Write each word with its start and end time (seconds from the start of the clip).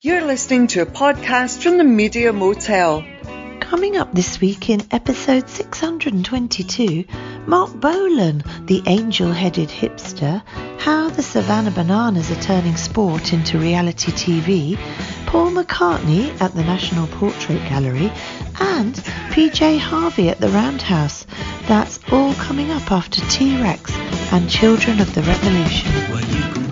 You're 0.00 0.24
listening 0.24 0.68
to 0.68 0.82
a 0.82 0.86
podcast 0.86 1.60
from 1.60 1.76
the 1.76 1.82
Media 1.82 2.32
Motel. 2.32 3.04
Coming 3.58 3.96
up 3.96 4.14
this 4.14 4.40
week 4.40 4.70
in 4.70 4.80
episode 4.92 5.48
622, 5.48 7.04
Marc 7.48 7.72
Bolan, 7.72 8.44
the 8.66 8.80
angel 8.86 9.32
headed 9.32 9.68
hipster, 9.68 10.46
how 10.78 11.08
the 11.08 11.24
Savannah 11.24 11.72
Bananas 11.72 12.30
are 12.30 12.40
turning 12.40 12.76
sport 12.76 13.32
into 13.32 13.58
reality 13.58 14.12
TV, 14.12 14.76
Paul 15.26 15.50
McCartney 15.50 16.40
at 16.40 16.54
the 16.54 16.62
National 16.62 17.08
Portrait 17.08 17.68
Gallery, 17.68 18.12
and 18.60 18.94
PJ 19.34 19.80
Harvey 19.80 20.28
at 20.28 20.38
the 20.38 20.50
Roundhouse. 20.50 21.26
That's 21.66 21.98
all 22.12 22.34
coming 22.34 22.70
up 22.70 22.92
after 22.92 23.20
T 23.22 23.60
Rex 23.60 23.92
and 24.32 24.48
Children 24.48 25.00
of 25.00 25.12
the 25.16 25.22
Revolution. 25.22 26.67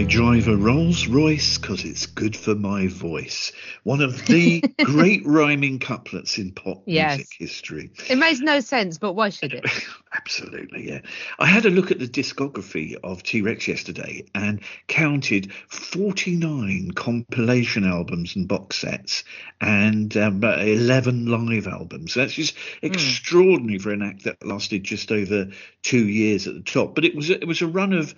I 0.00 0.04
drive 0.04 0.48
a 0.48 0.56
Rolls 0.56 1.06
Royce 1.08 1.58
because 1.58 1.84
it's 1.84 2.06
good 2.06 2.34
for 2.34 2.54
my 2.54 2.86
voice. 2.86 3.52
One 3.82 4.00
of 4.00 4.24
the 4.24 4.62
great 4.82 5.26
rhyming 5.26 5.78
couplets 5.78 6.38
in 6.38 6.52
pop 6.52 6.84
Yes. 6.86 7.18
music 7.18 7.34
history. 7.38 7.90
It 8.08 8.16
makes 8.16 8.40
no 8.40 8.60
sense, 8.60 8.96
but 8.96 9.12
why 9.12 9.28
should 9.28 9.52
it? 9.52 9.66
Absolutely, 10.14 10.88
yeah. 10.88 11.00
I 11.38 11.44
had 11.44 11.66
a 11.66 11.70
look 11.70 11.90
at 11.90 11.98
the 11.98 12.08
discography 12.08 12.96
of 13.04 13.22
T 13.22 13.42
Rex 13.42 13.68
yesterday 13.68 14.24
and 14.34 14.62
counted 14.88 15.52
49 15.68 16.92
compilation 16.92 17.84
albums 17.84 18.36
and 18.36 18.48
box 18.48 18.78
sets 18.78 19.22
and 19.60 20.16
um, 20.16 20.42
11 20.42 21.26
live 21.26 21.66
albums. 21.66 22.14
That's 22.14 22.32
just 22.32 22.56
extraordinary 22.80 23.78
for 23.78 23.92
an 23.92 24.00
act 24.00 24.24
that 24.24 24.42
lasted 24.46 24.82
just 24.82 25.12
over 25.12 25.48
two 25.82 26.08
years 26.08 26.46
at 26.46 26.54
the 26.54 26.62
top. 26.62 26.94
But 26.94 27.04
it 27.04 27.14
was 27.14 27.28
it 27.28 27.46
was 27.46 27.60
a 27.60 27.66
run 27.66 27.92
of 27.92 28.14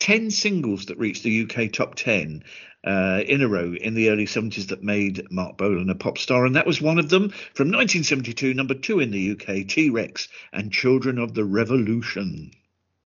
10 0.00 0.30
singles 0.30 0.86
that 0.86 0.98
reached 0.98 1.22
the 1.22 1.42
UK 1.42 1.72
top 1.72 1.94
10 1.94 2.42
uh, 2.84 3.22
in 3.26 3.42
a 3.42 3.48
row 3.48 3.74
in 3.74 3.94
the 3.94 4.08
early 4.10 4.24
70s 4.24 4.68
that 4.68 4.82
made 4.82 5.30
Marc 5.30 5.56
Bolan 5.58 5.90
a 5.90 5.94
pop 5.94 6.18
star. 6.18 6.46
And 6.46 6.56
that 6.56 6.66
was 6.66 6.80
one 6.80 6.98
of 6.98 7.10
them 7.10 7.28
from 7.54 7.68
1972, 7.68 8.54
number 8.54 8.74
two 8.74 9.00
in 9.00 9.10
the 9.10 9.32
UK, 9.32 9.68
T 9.68 9.90
Rex 9.90 10.28
and 10.52 10.72
Children 10.72 11.18
of 11.18 11.34
the 11.34 11.44
Revolution. 11.44 12.50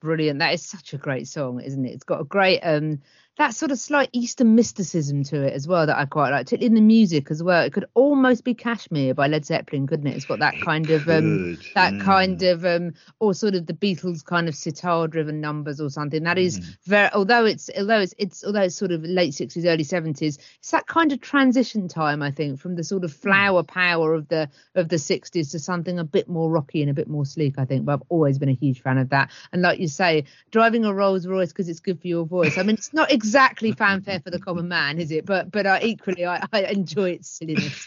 Brilliant. 0.01 0.39
That 0.41 0.55
is 0.55 0.65
such 0.65 0.95
a 0.95 0.99
great 0.99 1.29
song, 1.29 1.61
isn't 1.61 1.85
it? 1.85 1.93
It's 1.93 2.05
got 2.05 2.23
a 2.23 2.25
great 2.25 2.61
um 2.61 3.01
that 3.41 3.55
sort 3.55 3.71
of 3.71 3.79
slight 3.79 4.11
Eastern 4.13 4.55
mysticism 4.55 5.25
to 5.25 5.41
it 5.43 5.55
as 5.55 5.67
well 5.67 5.87
that 5.87 5.97
I 5.97 6.05
quite 6.05 6.29
like, 6.29 6.45
particularly 6.45 6.67
in 6.67 6.75
the 6.75 6.87
music 6.87 7.31
as 7.31 7.43
well. 7.43 7.65
It 7.65 7.73
could 7.73 7.87
almost 7.95 8.45
be 8.45 8.53
Kashmir 8.53 9.15
by 9.15 9.29
Led 9.29 9.47
Zeppelin, 9.47 9.87
couldn't 9.87 10.07
it? 10.09 10.15
It's 10.15 10.27
got 10.27 10.41
that 10.41 10.61
kind 10.61 10.91
of 10.91 11.09
um 11.09 11.57
could, 11.57 11.67
that 11.75 11.95
yeah. 11.95 12.05
kind 12.05 12.43
of 12.43 12.67
um 12.67 12.93
or 13.19 13.33
sort 13.33 13.55
of 13.55 13.65
the 13.65 13.73
Beatles 13.73 14.23
kind 14.23 14.47
of 14.47 14.55
sitar 14.55 15.09
driven 15.09 15.41
numbers 15.41 15.81
or 15.81 15.89
something. 15.89 16.23
That 16.25 16.37
is 16.37 16.61
Mm. 16.61 16.77
very 16.85 17.11
although 17.15 17.47
it's 17.47 17.71
although 17.79 18.01
it's 18.01 18.15
it's 18.19 18.45
although 18.45 18.61
it's 18.61 18.77
sort 18.77 18.93
of 18.93 19.05
late 19.05 19.33
sixties, 19.33 19.65
early 19.65 19.85
seventies, 19.85 20.37
it's 20.59 20.71
that 20.73 20.87
kind 20.87 21.11
of 21.11 21.23
transition 21.23 21.89
time, 21.89 22.23
I 22.23 22.33
think, 22.33 22.61
from 22.61 22.77
the 22.77 22.85
sort 22.85 23.01
Mm. 23.03 23.05
of 23.07 23.15
flower 23.15 23.63
power 23.63 24.13
of 24.13 24.29
the 24.29 24.51
of 24.75 24.91
the 24.91 24.99
sixties 24.99 25.53
to 25.53 25.59
something 25.59 25.99
a 25.99 26.05
bit 26.05 26.29
more 26.29 26.51
rocky 26.51 26.83
and 26.83 26.91
a 26.91 26.95
bit 26.95 27.09
more 27.09 27.25
sleek, 27.25 27.55
I 27.59 27.65
think. 27.65 27.87
But 27.87 27.93
I've 27.95 28.07
always 28.11 28.39
been 28.39 28.51
a 28.51 28.61
huge 28.65 28.83
fan 28.83 28.99
of 28.99 29.09
that. 29.11 29.31
And 29.51 29.63
like 29.63 29.81
you 29.81 29.89
say, 29.89 30.25
driving 30.51 30.85
a 30.85 30.93
Rolls 30.93 31.27
Royce 31.27 31.49
because 31.53 31.71
it's 31.71 31.81
good 31.81 31.99
for 32.03 32.07
your 32.07 32.27
voice. 32.27 32.59
I 32.59 32.65
mean, 32.65 32.75
it's 32.75 32.93
not 32.93 33.11
exactly 33.11 33.30
fanfare 33.73 34.21
for 34.21 34.31
the 34.31 34.39
common 34.39 34.69
man, 34.69 34.99
is 34.99 35.11
it? 35.11 35.27
But 35.27 35.51
but 35.51 35.67
uh, 35.67 35.79
equally, 35.83 36.27
I, 36.27 36.45
I 36.53 36.63
enjoy 36.63 37.11
its 37.11 37.31
silliness. 37.31 37.87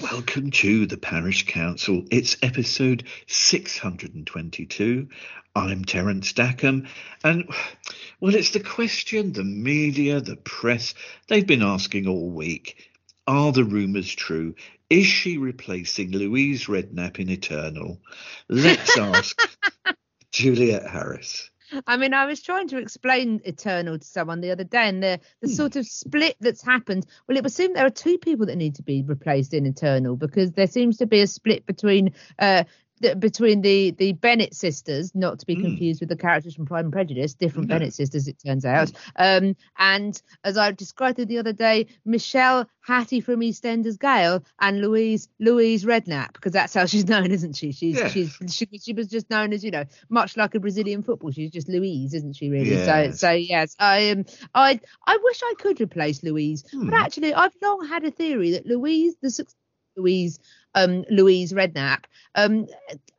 Welcome 0.00 0.50
to 0.50 0.86
the 0.86 0.96
Parish 0.96 1.46
Counsel. 1.46 2.04
It's 2.10 2.36
episode 2.42 3.04
622. 3.28 5.08
I'm 5.54 5.84
Terence 5.84 6.28
Stackham. 6.28 6.88
And, 7.22 7.48
well, 8.18 8.34
it's 8.34 8.50
the 8.50 8.60
question 8.60 9.32
the 9.32 9.44
media, 9.44 10.20
the 10.20 10.34
press, 10.34 10.94
they've 11.28 11.46
been 11.46 11.62
asking 11.62 12.08
all 12.08 12.28
week. 12.28 12.90
Are 13.28 13.52
the 13.52 13.62
rumours 13.62 14.12
true? 14.12 14.56
Is 14.90 15.06
she 15.06 15.38
replacing 15.38 16.10
Louise 16.10 16.64
Redknapp 16.66 17.20
in 17.20 17.30
Eternal? 17.30 18.00
Let's 18.48 18.98
ask 18.98 19.40
Juliet 20.32 20.90
Harris. 20.90 21.50
I 21.86 21.96
mean, 21.96 22.14
I 22.14 22.26
was 22.26 22.42
trying 22.42 22.68
to 22.68 22.78
explain 22.78 23.40
Eternal 23.44 23.98
to 23.98 24.06
someone 24.06 24.40
the 24.40 24.50
other 24.50 24.64
day, 24.64 24.88
and 24.88 25.02
the 25.02 25.20
the 25.40 25.48
sort 25.48 25.76
of 25.76 25.86
split 25.86 26.36
that's 26.40 26.62
happened. 26.62 27.06
Well, 27.26 27.36
it 27.36 27.42
would 27.42 27.52
seem 27.52 27.72
there 27.74 27.86
are 27.86 27.90
two 27.90 28.18
people 28.18 28.46
that 28.46 28.56
need 28.56 28.74
to 28.76 28.82
be 28.82 29.02
replaced 29.02 29.54
in 29.54 29.66
Eternal 29.66 30.16
because 30.16 30.52
there 30.52 30.66
seems 30.66 30.98
to 30.98 31.06
be 31.06 31.20
a 31.20 31.26
split 31.26 31.66
between 31.66 32.14
uh 32.38 32.64
between 33.18 33.60
the 33.60 33.90
the 33.90 34.12
Bennett 34.12 34.54
sisters, 34.54 35.14
not 35.14 35.38
to 35.40 35.46
be 35.46 35.56
Mm. 35.56 35.62
confused 35.62 36.00
with 36.00 36.08
the 36.08 36.16
characters 36.16 36.54
from 36.54 36.64
Pride 36.66 36.84
and 36.84 36.92
Prejudice, 36.92 37.34
different 37.34 37.68
No. 37.68 37.74
Bennett 37.74 37.92
sisters, 37.94 38.28
it 38.28 38.36
turns 38.44 38.64
out. 38.64 38.92
Um, 39.16 39.56
and 39.78 40.20
as 40.44 40.56
I 40.56 40.70
described 40.72 41.18
it 41.18 41.28
the 41.28 41.38
other 41.38 41.52
day, 41.52 41.86
Michelle 42.04 42.68
Hattie 42.80 43.20
from 43.20 43.40
EastEnders 43.40 43.98
Gale 43.98 44.44
and 44.60 44.80
Louise 44.80 45.28
Louise 45.40 45.84
Redknapp, 45.84 46.34
because 46.34 46.52
that's 46.52 46.72
how 46.74 46.86
she's 46.86 47.08
known, 47.08 47.30
isn't 47.30 47.54
she? 47.56 47.72
She's 47.72 47.98
she's 48.12 48.36
she, 48.48 48.66
she 48.78 48.92
was 48.92 49.08
just 49.08 49.28
known 49.28 49.52
as 49.52 49.64
you 49.64 49.70
know 49.70 49.84
much 50.08 50.36
like 50.36 50.54
a 50.54 50.60
Brazilian 50.60 51.02
football. 51.02 51.30
She's 51.32 51.50
just 51.50 51.68
Louise, 51.68 52.14
isn't 52.14 52.36
she? 52.36 52.48
Really? 52.50 52.70
Yes. 52.70 53.20
So 53.20 53.26
so 53.26 53.30
yes, 53.32 53.74
I 53.78 54.10
um 54.10 54.24
I 54.54 54.80
I 55.06 55.18
wish 55.22 55.40
I 55.42 55.54
could 55.58 55.80
replace 55.80 56.22
Louise, 56.22 56.64
Hmm. 56.70 56.90
but 56.90 56.94
actually 57.00 57.34
I've 57.34 57.54
long 57.62 57.86
had 57.86 58.04
a 58.04 58.10
theory 58.10 58.52
that 58.52 58.66
Louise 58.66 59.16
the 59.20 59.44
Louise 59.96 60.38
um 60.74 61.04
Louise 61.10 61.52
Redknapp. 61.52 62.04
Um 62.34 62.66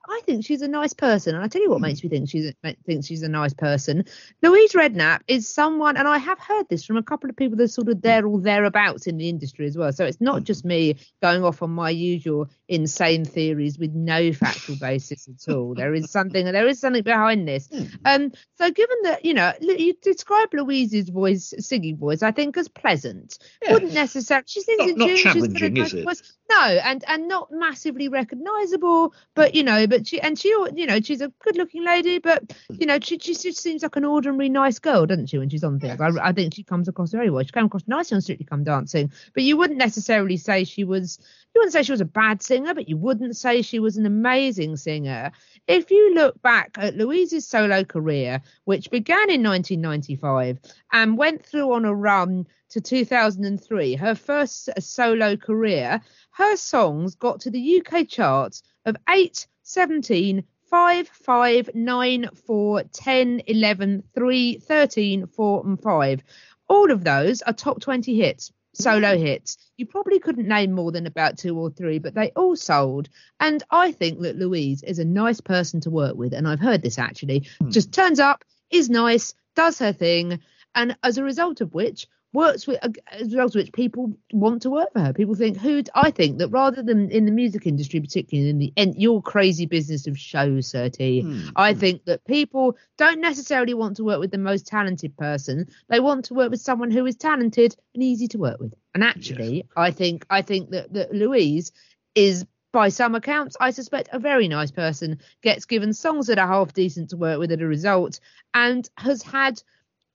I 0.07 0.21
think 0.25 0.45
she's 0.45 0.61
a 0.61 0.67
nice 0.67 0.93
person, 0.93 1.35
and 1.35 1.43
I 1.43 1.47
tell 1.47 1.61
you 1.61 1.67
Hmm. 1.67 1.73
what 1.73 1.81
makes 1.81 2.03
me 2.03 2.09
think 2.09 2.29
she's 2.29 2.53
a, 2.63 2.75
thinks 2.85 3.07
she's 3.07 3.23
a 3.23 3.29
nice 3.29 3.53
person. 3.53 4.05
Louise 4.41 4.73
Redknapp 4.73 5.21
is 5.27 5.47
someone, 5.53 5.97
and 5.97 6.07
I 6.07 6.17
have 6.17 6.39
heard 6.39 6.67
this 6.69 6.85
from 6.85 6.97
a 6.97 7.03
couple 7.03 7.29
of 7.29 7.35
people 7.35 7.57
that 7.57 7.63
are 7.63 7.67
sort 7.67 7.89
of 7.89 8.01
there 8.01 8.25
or 8.25 8.39
thereabouts 8.39 9.07
in 9.07 9.17
the 9.17 9.29
industry 9.29 9.65
as 9.65 9.77
well. 9.77 9.91
So 9.93 10.05
it's 10.05 10.21
not 10.21 10.43
just 10.43 10.65
me 10.65 10.95
going 11.21 11.43
off 11.43 11.61
on 11.63 11.71
my 11.71 11.89
usual 11.89 12.49
insane 12.67 13.25
theories 13.25 13.77
with 13.79 13.93
no 13.93 14.31
factual 14.33 14.75
basis 14.77 15.27
at 15.27 15.53
all. 15.53 15.73
There 15.75 15.93
is 15.93 16.11
something, 16.11 16.45
there 16.45 16.67
is 16.67 16.79
something 16.79 17.03
behind 17.03 17.47
this. 17.47 17.69
Um, 18.05 18.31
so 18.57 18.69
given 18.71 18.97
that 19.03 19.25
you 19.25 19.33
know 19.33 19.53
you 19.61 19.93
describe 20.01 20.53
Louise's 20.53 21.09
voice, 21.09 21.53
singing 21.59 21.97
voice, 21.97 22.21
I 22.23 22.31
think 22.31 22.57
as 22.57 22.67
pleasant. 22.67 23.37
Wouldn't 23.69 23.93
necessarily. 23.93 24.45
She 24.47 24.61
sings 24.61 24.79
Not- 24.79 24.89
in 24.89 24.97
not 24.97 25.07
tune. 25.07 25.15
She's 25.17 25.23
got 25.23 25.33
a 25.33 25.53
challenging, 25.53 25.73
nice 25.75 25.87
is 25.87 25.93
it? 25.99 26.03
voice. 26.05 26.33
No, 26.49 26.61
and 26.61 27.03
and 27.07 27.27
not 27.27 27.51
massively 27.51 28.07
recognisable, 28.07 29.13
but 29.33 29.55
you 29.55 29.63
know, 29.63 29.87
but 29.87 29.94
she 30.03 30.19
and 30.21 30.37
she, 30.37 30.49
you 30.49 30.85
know, 30.85 30.99
she's 31.01 31.21
a 31.21 31.31
good-looking 31.39 31.83
lady, 31.85 32.19
but 32.19 32.53
you 32.69 32.85
know, 32.85 32.97
she, 33.01 33.17
she 33.19 33.33
just 33.33 33.59
seems 33.59 33.83
like 33.83 33.95
an 33.95 34.05
ordinary 34.05 34.49
nice 34.49 34.79
girl, 34.79 35.05
doesn't 35.05 35.27
she? 35.27 35.37
When 35.37 35.49
she's 35.49 35.63
on 35.63 35.79
things, 35.79 35.99
I, 36.01 36.09
I 36.21 36.31
think 36.31 36.53
she 36.53 36.63
comes 36.63 36.87
across 36.87 37.11
very 37.11 37.29
well. 37.29 37.43
She 37.43 37.51
came 37.51 37.65
across 37.65 37.87
nicely 37.87 38.15
on 38.15 38.21
Strictly 38.21 38.45
Come 38.45 38.63
Dancing, 38.63 39.11
but 39.33 39.43
you 39.43 39.57
wouldn't 39.57 39.79
necessarily 39.79 40.37
say 40.37 40.63
she 40.63 40.83
was. 40.83 41.19
You 41.53 41.59
wouldn't 41.59 41.73
say 41.73 41.83
she 41.83 41.93
was 41.93 42.01
a 42.01 42.05
bad 42.05 42.43
singer, 42.43 42.73
but 42.73 42.89
you 42.89 42.97
wouldn't 42.97 43.37
say 43.37 43.61
she 43.61 43.79
was 43.79 43.95
an 43.95 44.05
amazing 44.05 44.75
singer. 44.75 45.31
If 45.67 45.89
you 45.89 46.13
look 46.13 46.39
back 46.43 46.77
at 46.77 46.95
Louise's 46.95 47.47
solo 47.47 47.83
career, 47.83 48.43
which 48.65 48.91
began 48.91 49.31
in 49.31 49.41
1995 49.41 50.59
and 50.91 51.17
went 51.17 51.43
through 51.43 51.73
on 51.73 51.85
a 51.85 51.95
run 51.95 52.45
to 52.69 52.81
2003, 52.81 53.95
her 53.95 54.13
first 54.13 54.69
solo 54.79 55.35
career, 55.35 56.01
her 56.33 56.55
songs 56.55 57.15
got 57.15 57.39
to 57.41 57.49
the 57.49 57.81
UK 57.81 58.07
charts 58.07 58.61
of 58.85 58.95
8, 59.09 59.47
17, 59.63 60.43
5, 60.69 61.07
5, 61.07 61.69
9, 61.73 62.29
4, 62.45 62.83
10, 62.83 63.41
11, 63.47 64.03
3, 64.13 64.57
13, 64.59 65.25
4, 65.25 65.65
and 65.65 65.81
5. 65.81 66.23
All 66.67 66.91
of 66.91 67.03
those 67.03 67.41
are 67.41 67.53
top 67.53 67.79
20 67.81 68.15
hits, 68.15 68.51
solo 68.75 69.17
hits. 69.17 69.57
You 69.77 69.85
probably 69.85 70.19
couldn't 70.19 70.47
name 70.47 70.71
more 70.71 70.91
than 70.91 71.07
about 71.07 71.37
two 71.37 71.57
or 71.57 71.69
three, 71.69 71.99
but 71.99 72.13
they 72.13 72.31
all 72.31 72.55
sold. 72.55 73.09
And 73.39 73.63
I 73.71 73.91
think 73.91 74.21
that 74.21 74.37
Louise 74.37 74.83
is 74.83 74.99
a 74.99 75.05
nice 75.05 75.41
person 75.41 75.81
to 75.81 75.89
work 75.89 76.15
with. 76.15 76.33
And 76.33 76.47
I've 76.47 76.59
heard 76.59 76.81
this 76.81 76.99
actually. 76.99 77.47
Hmm. 77.59 77.69
Just 77.69 77.91
turns 77.91 78.19
up, 78.19 78.43
is 78.69 78.89
nice, 78.89 79.33
does 79.55 79.79
her 79.79 79.93
thing. 79.93 80.39
And 80.73 80.97
as 81.03 81.17
a 81.17 81.23
result 81.23 81.61
of 81.61 81.73
which, 81.73 82.07
works 82.35 82.67
with 82.67 82.77
as 82.83 83.21
a 83.21 83.25
result 83.25 83.55
of 83.55 83.59
which 83.61 83.73
people 83.73 84.13
want 84.31 84.61
to 84.61 84.69
work 84.69 84.93
for 84.93 84.99
her. 84.99 85.13
People 85.13 85.35
think 85.35 85.57
who 85.57 85.81
I 85.95 86.11
think 86.11 86.37
that 86.37 86.49
rather 86.49 86.83
than 86.83 87.09
in 87.09 87.25
the 87.25 87.31
music 87.31 87.65
industry, 87.65 87.99
particularly 87.99 88.49
in 88.49 88.57
the 88.59 88.73
in 88.75 88.93
your 88.93 89.21
crazy 89.21 89.65
business 89.65 90.05
of 90.05 90.17
shows, 90.17 90.67
Sir 90.67 90.89
T, 90.89 91.21
Hmm. 91.21 91.49
I 91.55 91.73
think 91.73 92.05
that 92.05 92.23
people 92.25 92.77
don't 92.97 93.21
necessarily 93.21 93.73
want 93.73 93.97
to 93.97 94.03
work 94.03 94.19
with 94.19 94.31
the 94.31 94.37
most 94.37 94.67
talented 94.67 95.15
person. 95.17 95.67
They 95.87 95.99
want 95.99 96.25
to 96.25 96.33
work 96.33 96.51
with 96.51 96.61
someone 96.61 96.91
who 96.91 97.05
is 97.05 97.15
talented 97.15 97.75
and 97.93 98.03
easy 98.03 98.27
to 98.29 98.37
work 98.37 98.59
with. 98.59 98.73
And 98.93 99.03
actually, 99.03 99.65
I 99.75 99.91
think 99.91 100.25
I 100.29 100.41
think 100.41 100.69
that, 100.71 100.93
that 100.93 101.13
Louise 101.13 101.71
is 102.13 102.45
by 102.71 102.89
some 102.89 103.15
accounts, 103.15 103.55
I 103.61 103.71
suspect 103.71 104.09
a 104.11 104.19
very 104.19 104.49
nice 104.49 104.69
person, 104.69 105.19
gets 105.41 105.63
given 105.63 105.93
songs 105.93 106.27
that 106.27 106.37
are 106.37 106.47
half 106.47 106.73
decent 106.73 107.09
to 107.11 107.17
work 107.17 107.39
with 107.39 107.53
as 107.53 107.61
a 107.61 107.65
result, 107.65 108.19
and 108.53 108.89
has 108.97 109.23
had 109.23 109.63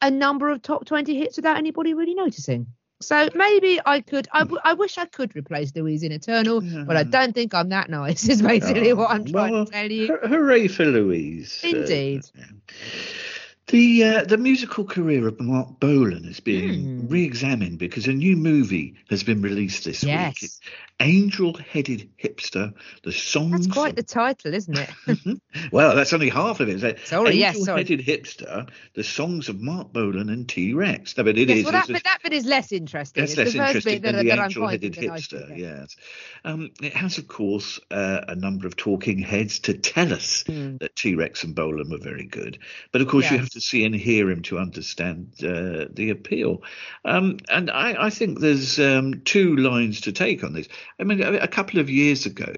a 0.02 0.10
number 0.10 0.48
of 0.50 0.62
top 0.62 0.84
20 0.86 1.16
hits 1.16 1.36
without 1.36 1.56
anybody 1.56 1.94
really 1.94 2.14
noticing. 2.14 2.66
So 3.02 3.30
maybe 3.34 3.80
I 3.84 4.00
could, 4.02 4.28
I, 4.30 4.40
w- 4.40 4.60
I 4.62 4.74
wish 4.74 4.98
I 4.98 5.06
could 5.06 5.34
replace 5.34 5.74
Louise 5.74 6.02
in 6.02 6.12
Eternal, 6.12 6.60
but 6.84 6.98
I 6.98 7.02
don't 7.02 7.34
think 7.34 7.54
I'm 7.54 7.70
that 7.70 7.88
nice, 7.88 8.28
is 8.28 8.42
basically 8.42 8.92
what 8.92 9.10
I'm 9.10 9.24
trying 9.24 9.52
Well, 9.52 9.64
to 9.64 9.72
tell 9.72 9.90
you. 9.90 10.18
Hooray 10.22 10.68
for 10.68 10.84
Louise. 10.84 11.62
Uh, 11.64 11.68
Indeed. 11.68 12.22
yeah. 12.34 12.44
The 13.70 14.04
uh, 14.04 14.24
the 14.24 14.36
musical 14.38 14.84
career 14.84 15.28
of 15.28 15.40
Marc 15.40 15.78
Bolan 15.80 16.24
is 16.24 16.40
being 16.40 17.00
Hmm. 17.02 17.06
re-examined 17.08 17.78
because 17.78 18.06
a 18.08 18.12
new 18.12 18.36
movie 18.36 18.96
has 19.08 19.22
been 19.22 19.42
released 19.42 19.84
this 19.84 20.02
week. 20.02 20.08
Yes. 20.10 20.60
Angel-headed 21.02 22.10
hipster. 22.22 22.74
The 23.04 23.12
songs. 23.12 23.52
That's 23.52 23.66
quite 23.68 23.96
the 23.96 24.02
title, 24.02 24.52
isn't 24.52 24.76
it? 24.78 25.40
well, 25.72 25.96
that's 25.96 26.12
only 26.12 26.28
half 26.28 26.60
of 26.60 26.68
it. 26.68 26.82
Is 26.82 27.08
Sorry, 27.08 27.36
yes, 27.36 27.64
sorry. 27.64 27.80
Angel-headed 27.80 28.06
hipster. 28.06 28.68
The 28.94 29.04
songs 29.04 29.48
of 29.48 29.60
Marc 29.60 29.92
Bolan 29.92 30.28
and 30.28 30.48
T 30.48 30.74
Rex. 30.74 31.16
No, 31.16 31.24
but 31.24 31.38
it 31.38 31.48
yes, 31.48 31.58
is. 31.58 31.64
well, 31.64 31.72
that 31.72 31.80
it's 31.82 31.90
a- 31.90 31.92
bit, 31.94 32.04
that 32.04 32.18
bit 32.22 32.32
is 32.34 32.44
less 32.44 32.72
interesting. 32.72 33.22
that's 33.22 33.32
It's 33.32 33.38
less 33.38 33.52
the 33.52 33.58
first 33.58 33.68
interesting 33.86 34.02
that, 34.02 34.12
than 34.12 34.26
the 34.26 34.32
angel-headed 34.44 34.94
finding 34.96 35.08
the 35.08 35.14
nice 35.14 35.28
hipster. 35.28 35.58
Yes, 35.58 35.96
um, 36.44 36.70
it 36.82 36.92
has, 36.94 37.16
of 37.18 37.28
course, 37.28 37.80
uh, 37.90 38.20
a 38.28 38.34
number 38.34 38.66
of 38.66 38.76
talking 38.76 39.18
heads 39.20 39.60
to 39.60 39.74
tell 39.74 40.12
us 40.12 40.42
that 40.46 40.90
T 40.96 41.14
Rex 41.14 41.44
and 41.44 41.54
Bolan 41.54 41.88
were 41.90 41.98
very 41.98 42.26
good. 42.26 42.58
But 42.92 43.00
of 43.00 43.08
course, 43.08 43.24
you 43.30 43.36
Hmm. 43.38 43.44
Have 43.44 43.50
to 43.50 43.59
see 43.60 43.84
and 43.84 43.94
hear 43.94 44.30
him 44.30 44.42
to 44.42 44.58
understand 44.58 45.32
uh, 45.42 45.86
the 45.92 46.10
appeal. 46.10 46.62
Um, 47.04 47.38
and 47.48 47.70
I, 47.70 48.06
I 48.06 48.10
think 48.10 48.40
there's 48.40 48.78
um, 48.78 49.22
two 49.24 49.56
lines 49.56 50.02
to 50.02 50.12
take 50.12 50.42
on 50.44 50.52
this. 50.52 50.68
I 50.98 51.04
mean, 51.04 51.22
a, 51.22 51.34
a 51.38 51.48
couple 51.48 51.80
of 51.80 51.90
years 51.90 52.26
ago, 52.26 52.52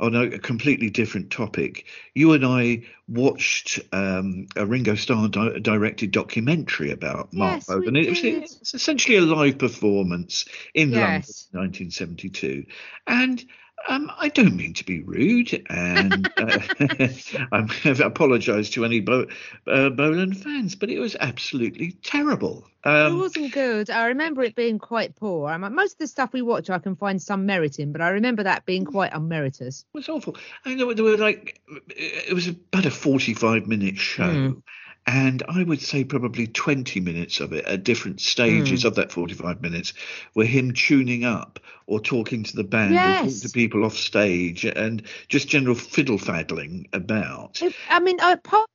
on 0.00 0.14
a, 0.14 0.22
a 0.22 0.38
completely 0.38 0.90
different 0.90 1.30
topic, 1.30 1.86
you 2.14 2.32
and 2.32 2.44
I 2.44 2.82
watched 3.08 3.80
um, 3.92 4.46
a 4.56 4.66
Ringo 4.66 4.94
Starr 4.94 5.28
di- 5.28 5.60
directed 5.60 6.10
documentary 6.10 6.90
about 6.90 7.32
Marc 7.32 7.56
Yes, 7.56 7.68
we 7.68 7.74
Bolan. 7.76 7.96
It 7.96 8.08
was, 8.10 8.24
it's 8.24 8.74
essentially 8.74 9.16
a 9.16 9.20
live 9.20 9.58
performance 9.58 10.44
in 10.74 10.90
Yes. 10.90 11.48
London, 11.52 11.88
1972, 11.90 12.66
and. 13.06 13.44
Um, 13.88 14.10
I 14.18 14.28
don't 14.30 14.56
mean 14.56 14.74
to 14.74 14.84
be 14.84 15.00
rude, 15.02 15.64
and 15.70 16.28
uh, 16.38 16.60
I 17.52 17.68
apologise 18.04 18.70
to 18.70 18.84
any 18.84 19.00
Bo- 19.00 19.28
uh, 19.66 19.90
Bolan 19.90 20.34
fans, 20.34 20.74
but 20.74 20.90
it 20.90 20.98
was 20.98 21.14
absolutely 21.18 21.92
terrible. 22.02 22.66
it 22.84 22.88
Um, 22.88 23.18
wasn't 23.18 23.52
good. 23.52 23.90
I 23.90 24.06
remember 24.06 24.42
it 24.42 24.56
being 24.56 24.78
quite 24.78 25.14
poor. 25.14 25.48
I 25.48 25.56
mean, 25.56 25.74
most 25.74 25.92
of 25.92 25.98
the 25.98 26.06
stuff 26.08 26.32
we 26.32 26.42
watch, 26.42 26.68
I 26.70 26.78
can 26.78 26.96
find 26.96 27.20
some 27.22 27.46
merit 27.46 27.78
in, 27.78 27.92
but 27.92 28.00
I 28.00 28.08
remember 28.08 28.42
that 28.42 28.64
being 28.66 28.84
quite 28.84 29.12
unmeritorious. 29.12 29.80
It 29.82 29.94
was 29.94 30.08
awful. 30.08 30.36
And 30.64 30.80
there 30.80 30.86
were, 30.86 30.94
there 30.94 31.04
were 31.04 31.16
like, 31.16 31.60
it 31.88 32.34
was 32.34 32.48
about 32.48 32.86
a 32.86 32.90
45 32.90 33.66
minute 33.68 33.98
show. 33.98 34.24
Hmm. 34.32 34.58
And 35.06 35.42
I 35.48 35.62
would 35.62 35.80
say 35.80 36.04
probably 36.04 36.46
20 36.48 37.00
minutes 37.00 37.40
of 37.40 37.52
it 37.52 37.64
at 37.64 37.84
different 37.84 38.20
stages 38.20 38.82
Hmm. 38.82 38.88
of 38.88 38.94
that 38.96 39.12
45 39.12 39.62
minutes 39.62 39.92
were 40.34 40.44
him 40.44 40.72
tuning 40.72 41.24
up 41.24 41.58
or 41.86 42.00
talking 42.00 42.42
to 42.44 42.56
the 42.56 42.64
band 42.64 43.06
or 43.06 43.14
talking 43.14 43.40
Yes. 43.40 43.42
to 43.42 43.48
people 43.48 43.84
off 43.84 43.96
stage 43.96 44.64
and 44.64 45.02
just 45.28 45.48
general 45.48 45.74
fiddle 45.76 46.18
faddling 46.18 46.88
about. 46.92 47.62
I 47.88 48.00
mean, 48.00 48.18
I 48.20 48.36
part 48.36 48.68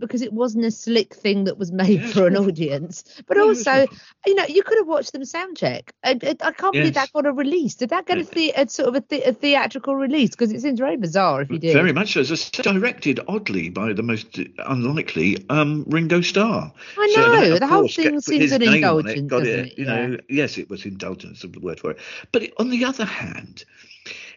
because 0.00 0.22
it 0.22 0.32
wasn't 0.32 0.64
a 0.64 0.70
slick 0.70 1.14
thing 1.14 1.44
that 1.44 1.58
was 1.58 1.72
made 1.72 2.00
Yes, 2.00 2.12
for 2.12 2.26
an 2.26 2.36
audience, 2.36 3.04
but 3.26 3.38
also, 3.38 3.86
you 4.26 4.34
know, 4.34 4.44
you 4.46 4.62
could 4.62 4.78
have 4.78 4.86
watched 4.86 5.12
them 5.12 5.24
sound 5.24 5.56
check. 5.56 5.92
I, 6.04 6.18
I, 6.22 6.36
I 6.40 6.52
can't 6.52 6.72
believe 6.72 6.94
Yes. 6.94 6.94
that 6.94 7.12
got 7.12 7.26
a 7.26 7.32
release. 7.32 7.74
Did 7.74 7.90
that 7.90 8.06
get 8.06 8.18
a, 8.18 8.24
the, 8.24 8.52
a 8.56 8.68
sort 8.68 8.88
of 8.88 8.94
a, 8.96 9.04
the, 9.08 9.22
a 9.28 9.32
theatrical 9.32 9.94
release? 9.96 10.30
Because 10.30 10.52
it 10.52 10.60
seems 10.60 10.78
very 10.78 10.96
bizarre 10.96 11.42
if 11.42 11.50
you 11.50 11.58
did. 11.58 11.72
Very 11.72 11.92
much 11.92 12.14
so. 12.14 12.20
It's 12.20 12.50
directed 12.50 13.20
oddly 13.28 13.68
by 13.68 13.92
the 13.92 14.02
most 14.02 14.38
unlikely 14.58 15.44
um, 15.50 15.84
Ringo 15.88 16.20
Starr. 16.20 16.72
I 16.98 17.08
So 17.14 17.20
know, 17.20 17.50
that, 17.50 17.60
the 17.60 17.66
whole 17.66 17.88
thing 17.88 18.20
seems 18.20 18.52
an 18.52 18.62
indulgence, 18.62 19.30
got 19.30 19.40
doesn't 19.40 19.58
it, 19.58 19.66
it? 19.72 19.78
You 19.78 19.84
know, 19.84 20.16
yes, 20.28 20.58
it 20.58 20.70
was 20.70 20.84
indulgence 20.84 21.44
of 21.44 21.52
the 21.52 21.60
word 21.60 21.80
for 21.80 21.90
it. 21.92 21.98
But 22.32 22.44
it, 22.44 22.52
on 22.58 22.70
the 22.70 22.84
other 22.84 23.04
hand, 23.04 23.64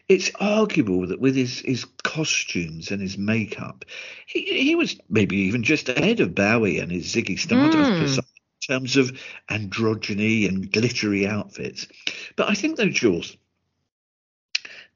it's 0.08 0.30
arguable 0.38 1.08
that 1.08 1.20
with 1.20 1.34
his, 1.34 1.60
his 1.60 1.84
costumes 2.02 2.90
and 2.90 3.00
his 3.02 3.18
makeup, 3.18 3.84
he, 4.26 4.42
he 4.62 4.74
was 4.74 4.96
maybe 5.08 5.36
even 5.38 5.62
just 5.64 5.88
ahead 5.88 6.20
of 6.20 6.34
Bowie 6.34 6.78
and 6.78 6.92
his 6.92 7.12
Ziggy 7.12 7.38
Stardust 7.38 7.90
Mm. 7.92 8.18
in 8.18 8.22
terms 8.68 8.96
of 8.96 9.20
androgyny 9.50 10.48
and 10.48 10.70
glittery 10.70 11.26
outfits. 11.26 11.88
But 12.36 12.48
I 12.48 12.54
think, 12.54 12.76
though, 12.76 12.88
Jules, 12.88 13.36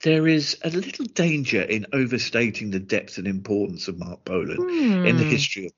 there 0.02 0.26
is 0.28 0.58
a 0.62 0.70
little 0.70 1.04
danger 1.06 1.60
in 1.62 1.86
overstating 1.92 2.70
the 2.70 2.80
depth 2.80 3.18
and 3.18 3.26
importance 3.26 3.88
of 3.88 3.98
Marc 3.98 4.24
Bolan 4.24 4.56
in 5.02 5.16
the 5.16 5.24
Hmm. 5.24 5.30
history 5.30 5.66
of. 5.66 5.72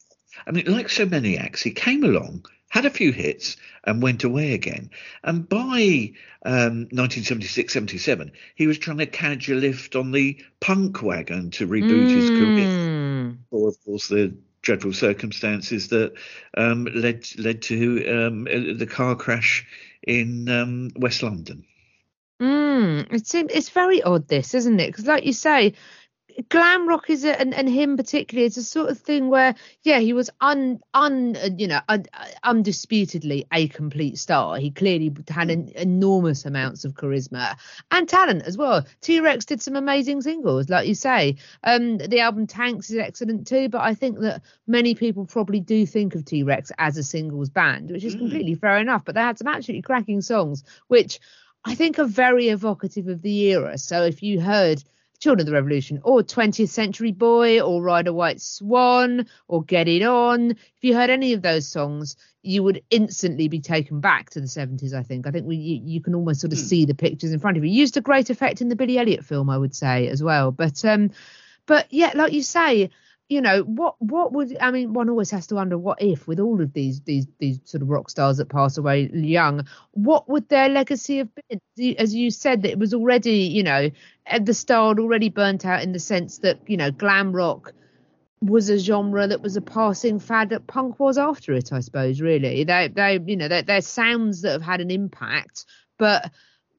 I 0.47 0.51
mean, 0.51 0.65
like 0.67 0.89
so 0.89 1.05
many 1.07 1.37
acts, 1.39 1.63
he 1.63 1.73
came 1.73 2.05
along, 2.05 2.47
had 2.73 2.87
a 2.87 2.91
few 2.91 3.13
hits, 3.13 3.59
and 3.85 4.03
went 4.03 4.25
away 4.25 4.55
again. 4.55 4.89
And 5.23 5.47
by 5.47 6.13
um, 6.43 6.89
1976 6.89 7.71
77, 7.71 8.33
he 8.55 8.67
was 8.67 8.79
trying 8.79 8.97
to 8.97 9.07
catch 9.07 9.51
a 9.51 9.55
lift 9.55 9.95
on 9.95 10.11
the 10.11 10.43
punk 10.59 11.03
wagon 11.03 11.51
to 11.53 11.69
reboot 11.69 12.09
his 12.09 12.31
career. 12.31 12.67
Mm. 12.67 13.39
Or, 13.51 13.69
of 13.69 13.77
course, 13.85 14.09
the 14.09 14.35
dreadful 14.63 14.95
circumstances 14.95 15.89
that 15.89 16.15
um, 16.57 16.87
led 16.87 17.29
led 17.37 17.61
to 17.63 18.09
um, 18.09 18.49
uh, 18.51 18.79
the 18.79 18.89
car 18.91 19.17
crash 19.17 19.67
in 20.03 20.49
um, 20.49 20.91
West 20.97 21.23
London. 21.23 21.67
Mm, 22.41 23.13
it 23.13 23.27
seems 23.27 23.53
it's 23.53 23.69
very 23.69 24.03
odd, 24.03 24.29
this, 24.29 24.55
isn't 24.55 24.81
it? 24.81 24.87
Because, 24.87 25.07
like 25.07 25.27
you 25.27 25.35
say, 25.35 25.75
glam 26.49 26.89
rock 26.89 27.11
is 27.11 27.25
a, 27.25 27.39
and, 27.41 27.55
and 27.55 27.69
him 27.69 27.97
particularly 27.97 28.47
is 28.47 28.57
a 28.57 28.63
sort 28.63 28.91
of 28.91 28.99
thing 28.99 29.29
where 29.29 29.55
yeah 29.83 29.99
he 29.99 30.13
was 30.13 30.31
un 30.41 30.81
un 30.95 31.37
you 31.59 31.67
know 31.67 31.81
un, 31.89 32.05
undisputedly 32.45 33.47
a 33.53 33.69
complete 33.69 34.19
star 34.19 34.57
he 34.57 34.71
clearly 34.71 35.15
had 35.29 35.51
an 35.51 35.69
enormous 35.75 36.45
amounts 36.45 36.85
of 36.85 36.95
charisma 36.95 37.57
and 37.91 38.09
talent 38.09 38.43
as 38.45 38.57
well 38.57 38.85
t-rex 39.01 39.45
did 39.45 39.63
some 39.63 39.77
amazing 39.77 40.21
singles 40.21 40.69
like 40.69 40.87
you 40.87 40.95
say 40.95 41.37
um 41.65 41.99
the 41.99 42.21
album 42.21 42.47
Tanx 42.47 42.91
is 42.91 42.97
excellent 42.97 43.47
too 43.47 43.69
but 43.69 43.81
i 43.81 43.95
think 43.95 44.19
that 44.21 44.43
many 44.67 44.95
people 44.95 45.27
probably 45.27 45.61
do 45.61 45.87
think 45.87 46.15
of 46.15 46.25
t-rex 46.25 46.71
as 46.79 46.97
a 46.97 47.03
singles 47.03 47.51
band 47.51 47.91
which 47.91 48.05
is 48.05 48.15
Mm. 48.15 48.19
completely 48.19 48.55
fair 48.55 48.79
enough 48.79 49.05
but 49.05 49.15
they 49.15 49.21
had 49.21 49.39
some 49.39 49.49
absolutely 49.49 49.83
cracking 49.83 50.21
songs 50.21 50.65
which 50.89 51.19
I 51.65 51.77
think 51.77 52.01
are 52.01 52.05
very 52.05 52.49
evocative 52.49 53.07
of 53.07 53.23
the 53.23 53.53
era. 53.53 53.79
So 53.79 54.03
if 54.03 54.21
you 54.21 54.41
heard 54.41 54.83
Children 55.23 55.43
of 55.43 55.47
the 55.47 55.53
Revolution 55.53 56.01
or 56.03 56.25
20th 56.25 56.69
Century 56.69 57.13
Boy 57.13 57.61
or 57.61 57.81
Ride 57.81 58.09
a 58.09 58.13
White 58.13 58.41
Swan 58.41 59.29
or 59.47 59.63
Get 59.63 59.87
It 59.87 60.03
On, 60.03 60.51
if 60.51 60.59
you 60.81 60.97
heard 60.97 61.11
any 61.11 61.33
of 61.33 61.43
those 61.43 61.69
songs, 61.69 62.17
you 62.43 62.65
would 62.65 62.83
instantly 62.91 63.47
be 63.47 63.61
taken 63.61 64.01
back 64.01 64.31
to 64.31 64.41
the 64.41 64.49
70s, 64.49 64.93
I 64.93 65.05
think. 65.05 65.29
I 65.29 65.31
think 65.31 65.47
we 65.47 65.55
you, 65.55 65.81
you 65.85 66.01
can 66.01 66.17
almost 66.17 66.41
sort 66.41 66.53
of 66.53 66.59
see 66.59 66.87
the 66.87 66.97
pictures 66.97 67.33
in 67.33 67.39
front 67.39 67.57
of 67.57 67.65
you. 67.65 67.71
Used 67.71 67.97
a 67.97 68.01
great 68.01 68.31
effect 68.31 68.61
in 68.61 68.69
the 68.69 68.75
Billy 68.75 68.99
Elliot 68.99 69.25
film, 69.25 69.49
I 69.49 69.59
would 69.59 69.77
say, 69.77 70.09
as 70.09 70.25
well. 70.25 70.51
But 70.51 70.85
um 70.85 71.13
but 71.67 71.87
yeah, 71.91 72.11
like 72.17 72.33
you 72.33 72.43
say, 72.43 72.91
you 73.33 73.41
know 73.41 73.63
what 73.63 73.95
what 74.01 74.33
would 74.33 74.57
i 74.61 74.71
mean 74.71 74.93
one 74.93 75.09
always 75.09 75.31
has 75.31 75.47
to 75.47 75.55
wonder 75.55 75.79
what 75.79 76.01
if 76.03 76.29
with 76.29 76.39
all 76.39 76.61
of 76.61 76.73
these 76.75 77.01
these 77.01 77.27
these 77.39 77.59
sort 77.65 77.83
of 77.83 77.89
rock 77.89 78.11
stars 78.11 78.37
that 78.37 78.49
pass 78.49 78.77
away 78.77 79.11
young 79.13 79.67
what 79.93 80.29
would 80.29 80.49
their 80.49 80.69
legacy 80.69 81.19
have 81.19 81.29
been? 81.35 81.97
As 81.99 82.15
you 82.15 82.31
said 82.31 82.63
that 82.63 82.73
it 82.73 82.79
was 82.79 82.93
already 82.93 83.39
you 83.45 83.63
know 83.63 83.91
at 84.27 84.45
the 84.45 84.55
start 84.55 84.99
already 84.99 85.31
burnt 85.31 85.65
out 85.65 85.83
in 85.83 85.93
the 85.93 85.99
sense 85.99 86.39
that 86.39 86.59
you 86.67 86.77
know 86.77 86.91
glam 86.91 87.33
rock 87.33 87.73
was 88.41 88.69
a 88.69 88.79
genre 88.79 89.27
that 89.27 89.41
was 89.41 89.57
a 89.57 89.63
passing 89.63 90.19
fad 90.19 90.51
that 90.51 90.67
punk 90.67 90.99
was 90.99 91.17
after 91.17 91.53
it 91.53 91.73
i 91.73 91.81
suppose 91.81 92.21
really. 92.21 92.65
They 92.65 92.89
they 92.89 93.19
you 93.25 93.37
know 93.37 93.49
they're, 93.49 93.63
they're 93.63 93.81
sounds 93.81 94.43
that 94.43 94.53
have 94.53 94.63
had 94.63 94.81
an 94.81 94.91
impact 94.91 95.65
but 95.99 96.31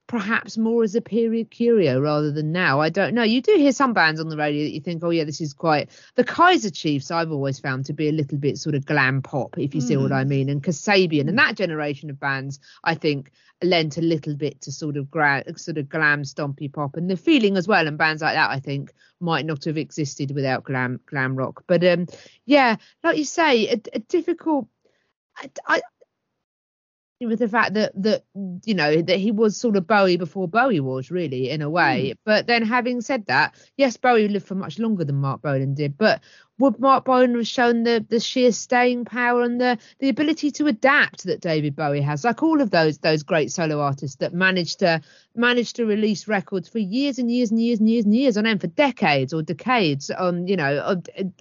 perhaps 0.07 0.57
more 0.57 0.83
as 0.83 0.95
a 0.95 1.01
period 1.01 1.49
curio 1.49 1.99
rather 1.99 2.31
than 2.31 2.51
now. 2.51 2.81
I 2.81 2.89
don't 2.89 3.13
know. 3.13 3.23
You 3.23 3.41
do 3.41 3.55
hear 3.55 3.71
some 3.71 3.93
bands 3.93 4.19
on 4.19 4.29
the 4.29 4.37
radio 4.37 4.63
that 4.63 4.71
you 4.71 4.81
think, 4.81 5.03
oh 5.03 5.09
yeah, 5.09 5.23
this 5.23 5.41
is 5.41 5.53
quite 5.53 5.89
the 6.15 6.23
Kaiser 6.23 6.69
Chiefs. 6.69 7.11
I've 7.11 7.31
always 7.31 7.59
found 7.59 7.85
to 7.85 7.93
be 7.93 8.09
a 8.09 8.11
little 8.11 8.37
bit 8.37 8.57
sort 8.57 8.75
of 8.75 8.85
glam 8.85 9.21
pop, 9.21 9.57
if 9.57 9.73
you 9.73 9.81
see 9.81 9.97
what 9.97 10.11
I 10.11 10.23
mean, 10.23 10.49
and 10.49 10.61
Kasabian 10.61 11.29
and 11.29 11.39
that 11.39 11.55
generation 11.55 12.09
of 12.09 12.19
bands. 12.19 12.59
I 12.83 12.95
think 12.95 13.31
lent 13.63 13.97
a 13.97 14.01
little 14.01 14.35
bit 14.35 14.61
to 14.61 14.71
sort 14.71 14.97
of 14.97 15.09
gra- 15.09 15.43
sort 15.57 15.77
of 15.77 15.89
glam 15.89 16.23
stompy 16.23 16.71
pop 16.71 16.97
and 16.97 17.09
the 17.09 17.17
feeling 17.17 17.57
as 17.57 17.67
well 17.67 17.87
and 17.87 17.97
bands 17.97 18.21
like 18.21 18.35
that 18.35 18.49
I 18.49 18.59
think 18.59 18.91
might 19.19 19.45
not 19.45 19.63
have 19.65 19.77
existed 19.77 20.31
without 20.31 20.65
glam 20.65 20.99
glam 21.05 21.35
rock 21.35 21.63
but 21.65 21.83
um 21.85 22.07
yeah 22.45 22.75
like 23.03 23.17
you 23.17 23.25
say 23.25 23.69
a, 23.69 23.81
a 23.93 23.99
difficult 23.99 24.67
I, 25.37 25.49
I 25.65 25.81
with 27.21 27.39
the 27.39 27.47
fact 27.47 27.73
that 27.75 27.91
that 28.01 28.23
you 28.65 28.73
know 28.73 29.01
that 29.01 29.17
he 29.17 29.31
was 29.31 29.57
sort 29.57 29.75
of 29.75 29.87
Bowie 29.87 30.17
before 30.17 30.47
Bowie 30.47 30.79
was 30.79 31.11
really 31.11 31.49
in 31.49 31.61
a 31.61 31.69
way. 31.69 32.13
But 32.25 32.47
then 32.47 32.63
having 32.63 33.01
said 33.01 33.25
that, 33.27 33.55
yes, 33.77 33.97
Bowie 33.97 34.27
lived 34.27 34.47
for 34.47 34.55
much 34.55 34.79
longer 34.79 35.05
than 35.05 35.15
Marc 35.15 35.41
Bolan 35.41 35.73
did. 35.73 35.97
But 35.97 36.21
would 36.59 36.79
Marc 36.79 37.05
Bolan 37.05 37.35
have 37.35 37.47
shown 37.47 37.83
the 37.83 38.05
the 38.07 38.19
sheer 38.19 38.51
staying 38.51 39.05
power 39.05 39.41
and 39.41 39.59
the 39.59 39.77
the 39.99 40.09
ability 40.09 40.51
to 40.51 40.67
adapt 40.67 41.23
that 41.23 41.41
David 41.41 41.75
Bowie 41.75 42.01
has? 42.01 42.23
Like 42.23 42.43
all 42.43 42.61
of 42.61 42.69
those 42.69 42.99
those 42.99 43.23
great 43.23 43.51
solo 43.51 43.79
artists 43.79 44.17
that 44.17 44.33
managed 44.33 44.79
to 44.79 45.01
managed 45.35 45.77
to 45.77 45.85
release 45.85 46.27
records 46.27 46.69
for 46.69 46.79
years 46.79 47.19
and 47.19 47.31
years 47.31 47.51
and 47.51 47.61
years 47.61 47.79
and 47.79 47.89
years 47.89 48.05
and 48.05 48.15
years 48.15 48.37
on 48.37 48.45
end 48.45 48.61
for 48.61 48.67
decades 48.67 49.33
or 49.33 49.41
decades. 49.41 50.11
Um, 50.15 50.47
you 50.47 50.55
know, 50.55 50.77
uh, 50.77 50.95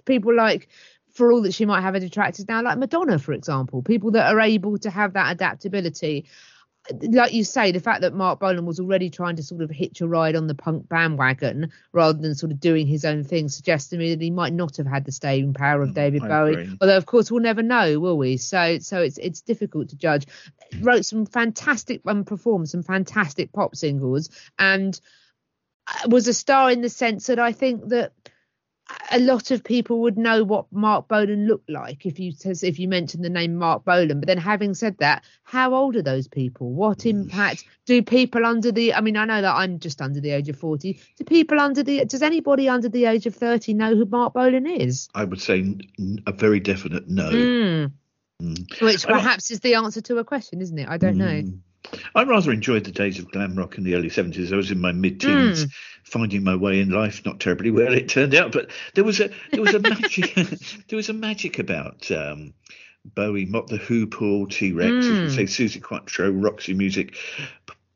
people 0.05 0.35
like 0.35 0.69
for 1.13 1.31
all 1.31 1.43
that 1.43 1.53
she 1.53 1.65
might 1.65 1.81
have 1.81 1.95
a 1.95 1.99
detractors 1.99 2.47
now, 2.47 2.61
like 2.61 2.77
Madonna, 2.77 3.19
for 3.19 3.33
example, 3.33 3.81
people 3.81 4.11
that 4.11 4.33
are 4.33 4.39
able 4.39 4.77
to 4.79 4.89
have 4.89 5.13
that 5.13 5.31
adaptability. 5.31 6.25
Like 7.01 7.31
you 7.31 7.45
say, 7.45 7.71
the 7.71 7.79
fact 7.79 8.01
that 8.01 8.13
Marc 8.13 8.41
Bolan 8.41 8.65
was 8.65 8.77
already 8.77 9.09
trying 9.09 9.37
to 9.37 9.43
sort 9.43 9.61
of 9.61 9.69
hitch 9.69 10.01
a 10.01 10.07
ride 10.07 10.35
on 10.35 10.47
the 10.47 10.55
punk 10.55 10.89
bandwagon 10.89 11.71
rather 11.93 12.19
than 12.19 12.35
sort 12.35 12.51
of 12.51 12.59
doing 12.59 12.87
his 12.87 13.05
own 13.05 13.23
thing 13.23 13.47
suggests 13.47 13.91
to 13.91 13.97
me 13.97 14.13
that 14.13 14.21
he 14.21 14.31
might 14.31 14.51
not 14.51 14.75
have 14.75 14.87
had 14.87 15.05
the 15.05 15.11
staying 15.13 15.53
power 15.53 15.81
of 15.81 15.91
mm, 15.91 15.93
David 15.93 16.23
I 16.23 16.27
Bowie. 16.27 16.53
agree. 16.53 16.77
Although, 16.81 16.97
of 16.97 17.05
course, 17.05 17.31
we'll 17.31 17.41
never 17.41 17.63
know, 17.63 18.01
will 18.01 18.17
we? 18.17 18.35
So, 18.35 18.79
so 18.79 19.01
it's 19.01 19.17
it's 19.17 19.41
difficult 19.41 19.89
to 19.89 19.95
judge. 19.95 20.25
Mm. 20.73 20.85
Wrote 20.85 21.05
some 21.05 21.25
fantastic 21.25 22.01
and 22.05 22.27
performed 22.27 22.69
some 22.69 22.83
fantastic 22.83 23.53
pop 23.53 23.77
singles, 23.77 24.29
and 24.59 24.99
uh, 25.87 26.09
was 26.09 26.27
a 26.27 26.33
star 26.33 26.69
in 26.69 26.81
the 26.81 26.89
sense 26.89 27.27
that 27.27 27.39
I 27.39 27.53
think 27.53 27.87
that 27.89 28.11
a 29.11 29.19
lot 29.19 29.51
of 29.51 29.63
people 29.63 30.01
would 30.01 30.17
know 30.17 30.43
what 30.43 30.65
Marc 30.71 31.07
Bolan 31.07 31.47
looked 31.47 31.69
like 31.69 32.05
if 32.05 32.19
you 32.19 32.33
if 32.43 32.79
you 32.79 32.87
mentioned 32.87 33.23
the 33.23 33.29
name 33.29 33.55
Marc 33.55 33.85
Bolan. 33.85 34.19
But 34.19 34.27
then 34.27 34.37
having 34.37 34.73
said 34.73 34.97
that, 34.97 35.23
how 35.43 35.73
old 35.73 35.95
are 35.95 36.01
those 36.01 36.27
people? 36.27 36.71
What 36.71 37.05
impact 37.05 37.65
do 37.85 38.01
people 38.01 38.45
under 38.45 38.71
the 38.71 38.93
I 38.93 39.01
mean, 39.01 39.15
I 39.15 39.25
know 39.25 39.41
that 39.41 39.55
I'm 39.55 39.79
just 39.79 40.01
under 40.01 40.19
the 40.19 40.31
age 40.31 40.49
of 40.49 40.57
forty. 40.57 40.99
Do 41.17 41.23
people 41.23 41.59
under 41.59 41.83
the 41.83 42.05
does 42.05 42.21
anybody 42.21 42.67
under 42.67 42.89
the 42.89 43.05
age 43.05 43.25
of 43.25 43.35
thirty 43.35 43.73
know 43.73 43.95
who 43.95 44.05
Marc 44.05 44.33
Bolan 44.33 44.67
is? 44.67 45.07
I 45.15 45.23
would 45.23 45.41
say 45.41 45.77
a 46.25 46.31
very 46.31 46.59
definite 46.59 47.07
no. 47.07 47.31
Mm. 47.31 47.91
Mm. 48.41 48.81
Which 48.81 49.05
perhaps 49.05 49.51
is 49.51 49.59
the 49.61 49.75
answer 49.75 50.01
to 50.01 50.17
a 50.17 50.23
question, 50.23 50.61
isn't 50.61 50.77
it? 50.77 50.89
I 50.89 50.97
don't 50.97 51.17
know. 51.17 51.43
Mm. 51.83 51.99
I 52.15 52.23
rather 52.23 52.51
enjoyed 52.51 52.83
the 52.83 52.91
days 52.91 53.19
of 53.19 53.31
glam 53.31 53.55
rock 53.55 53.77
in 53.77 53.83
the 53.83 53.95
early 53.95 54.09
70s. 54.09 54.51
I 54.51 54.55
was 54.55 54.71
in 54.71 54.81
my 54.81 54.91
mid-teens, 54.91 55.67
finding 56.03 56.43
my 56.43 56.55
way 56.55 56.79
in 56.79 56.89
life. 56.89 57.25
Not 57.25 57.39
terribly 57.39 57.71
well, 57.71 57.93
it 57.93 58.09
turned 58.09 58.35
out, 58.35 58.51
but 58.51 58.69
there 58.93 59.03
was 59.03 59.19
a 59.19 59.29
there 59.51 59.61
was 59.61 59.73
a 59.73 59.79
magic 59.79 60.33
there 60.87 60.97
was 60.97 61.09
a 61.09 61.13
magic 61.13 61.59
about 61.59 62.09
um, 62.11 62.53
Bowie, 63.05 63.45
Mott 63.45 63.67
the 63.67 63.77
Who, 63.77 64.07
Paul, 64.07 64.47
T-Rex, 64.47 64.91
as 64.91 65.05
you 65.05 65.29
say, 65.29 65.43
Suzi 65.43 65.81
Quatro, 65.81 66.31
Roxy 66.31 66.73
Music. 66.73 67.17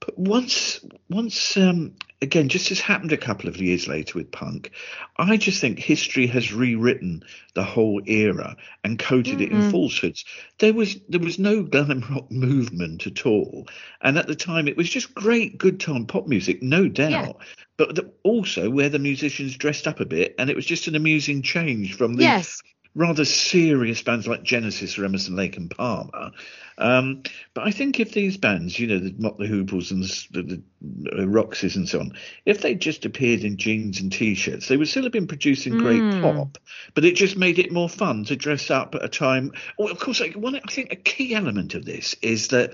But, 0.08 0.18
once 0.18 0.80
once 1.10 1.58
um, 1.58 1.94
again, 2.22 2.48
just 2.48 2.72
as 2.72 2.80
happened 2.80 3.12
a 3.12 3.18
couple 3.18 3.50
of 3.50 3.58
years 3.58 3.90
later 3.90 4.18
with 4.18 4.32
punk, 4.32 4.72
I 5.18 5.36
just 5.36 5.60
think 5.60 5.80
history 5.80 6.28
has 6.28 6.54
rewritten 6.54 7.24
the 7.56 7.66
whole 7.66 8.02
era 8.06 8.56
and 8.86 8.98
coated 8.98 9.42
it 9.42 9.52
in 9.52 9.70
falsehoods. 9.70 10.24
There 10.60 10.74
was 10.74 10.96
there 11.10 11.20
was 11.20 11.40
no 11.40 11.62
glam 11.62 12.06
rock 12.10 12.32
movement 12.32 13.06
at 13.06 13.26
all, 13.26 13.68
and 14.02 14.18
at 14.18 14.28
the 14.28 14.36
time 14.36 14.70
it 14.70 14.78
was 14.78 14.90
just 14.90 15.14
great, 15.14 15.58
good 15.58 15.78
time 15.82 16.06
pop 16.06 16.26
music, 16.26 16.64
no 16.64 16.88
doubt. 16.88 17.42
But 17.76 17.96
the, 17.96 18.10
also 18.24 18.70
where 18.70 18.90
the 18.90 19.00
musicians 19.00 19.58
dressed 19.58 19.88
up 19.88 20.00
a 20.00 20.06
bit, 20.06 20.36
and 20.40 20.50
it 20.50 20.56
was 20.56 20.66
just 20.66 20.88
an 20.88 20.96
amusing 20.96 21.42
change 21.42 21.96
from 21.96 22.16
the 22.16 22.24
Yes. 22.24 22.62
Rather 22.98 23.24
serious 23.26 24.02
bands 24.02 24.28
like 24.28 24.42
Genesis 24.42 24.98
or 24.98 25.06
Emerson 25.06 25.36
Lake 25.36 25.56
and 25.56 25.70
Palmer. 25.70 26.32
Um, 26.80 27.22
but 27.54 27.66
I 27.66 27.72
think 27.72 28.00
if 28.00 28.12
these 28.12 28.38
bands, 28.38 28.78
you 28.78 28.88
know, 28.88 29.00
the 29.00 29.12
the 29.38 29.48
Hooples 29.48 29.92
and 29.92 30.04
the, 30.04 30.42
the, 30.42 30.62
the 30.82 31.24
Roxys 31.24 31.76
and 31.76 31.88
so 31.88 32.00
on, 32.00 32.14
if 32.46 32.62
they 32.62 32.74
just 32.76 33.06
appeared 33.06 33.42
in 33.42 33.58
jeans 33.58 34.00
and 34.00 34.12
t-shirts, 34.12 34.68
they 34.68 34.78
would 34.78 34.88
still 34.88 35.04
have 35.04 35.12
been 35.12 35.28
producing 35.28 35.78
great 35.78 36.22
pop. 36.22 36.58
But 36.96 37.06
it 37.06 37.16
just 37.16 37.38
made 37.38 37.60
it 37.60 37.72
more 37.72 37.90
fun 37.90 38.26
to 38.26 38.36
dress 38.36 38.72
up 38.72 38.96
at 38.96 39.04
a 39.04 39.10
time. 39.10 39.54
Well, 39.78 39.92
of 39.92 40.00
course, 40.00 40.20
like 40.20 40.34
one, 40.34 40.56
I 40.56 40.72
think 40.72 40.92
a 40.92 40.98
key 40.98 41.36
element 41.36 41.76
of 41.76 41.86
this 41.86 42.16
is 42.22 42.50
that 42.50 42.74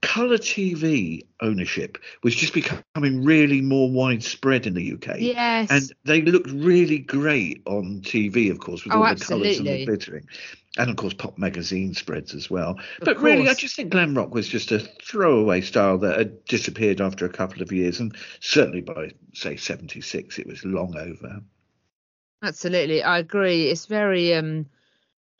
color 0.00 0.38
TV 0.38 1.26
ownership 1.40 1.98
was 2.22 2.34
just 2.34 2.54
becoming 2.54 3.24
really 3.24 3.60
more 3.60 3.90
widespread 3.90 4.66
in 4.66 4.74
the 4.74 4.92
UK. 4.92 5.16
Yes. 5.18 5.70
And 5.70 5.92
they 6.04 6.22
looked 6.22 6.50
really 6.50 6.98
great 6.98 7.62
on 7.66 8.00
TV, 8.02 8.50
of 8.50 8.60
course, 8.60 8.84
with 8.84 8.94
Oh, 8.94 9.02
all 9.02 9.14
the 9.14 9.24
colours 9.24 9.58
and 9.58 9.66
the 9.66 9.84
glittering. 9.86 10.26
And 10.76 10.90
of 10.90 10.96
course, 10.96 11.14
pop 11.14 11.38
magazine 11.38 11.94
spreads 11.94 12.34
as 12.34 12.48
well. 12.48 12.78
but 13.00 13.18
really, 13.18 13.48
I 13.48 13.54
just 13.54 13.74
think 13.74 13.90
glam 13.90 14.16
rock 14.16 14.32
was 14.32 14.46
just 14.46 14.70
a 14.70 14.78
throwaway 14.78 15.60
style 15.60 15.98
that 15.98 16.18
had 16.18 16.44
disappeared 16.44 17.00
after 17.00 17.26
a 17.26 17.30
couple 17.30 17.62
of 17.62 17.72
years. 17.72 17.98
And 17.98 18.16
certainly 18.40 18.82
by, 18.82 19.10
say, 19.34 19.56
76, 19.56 20.38
it 20.38 20.46
was 20.46 20.64
long 20.64 20.96
over. 20.96 21.40
Absolutely, 22.44 23.02
I 23.02 23.18
agree. 23.18 23.68
It's 23.68 23.86
very 23.86 24.34
um 24.34 24.66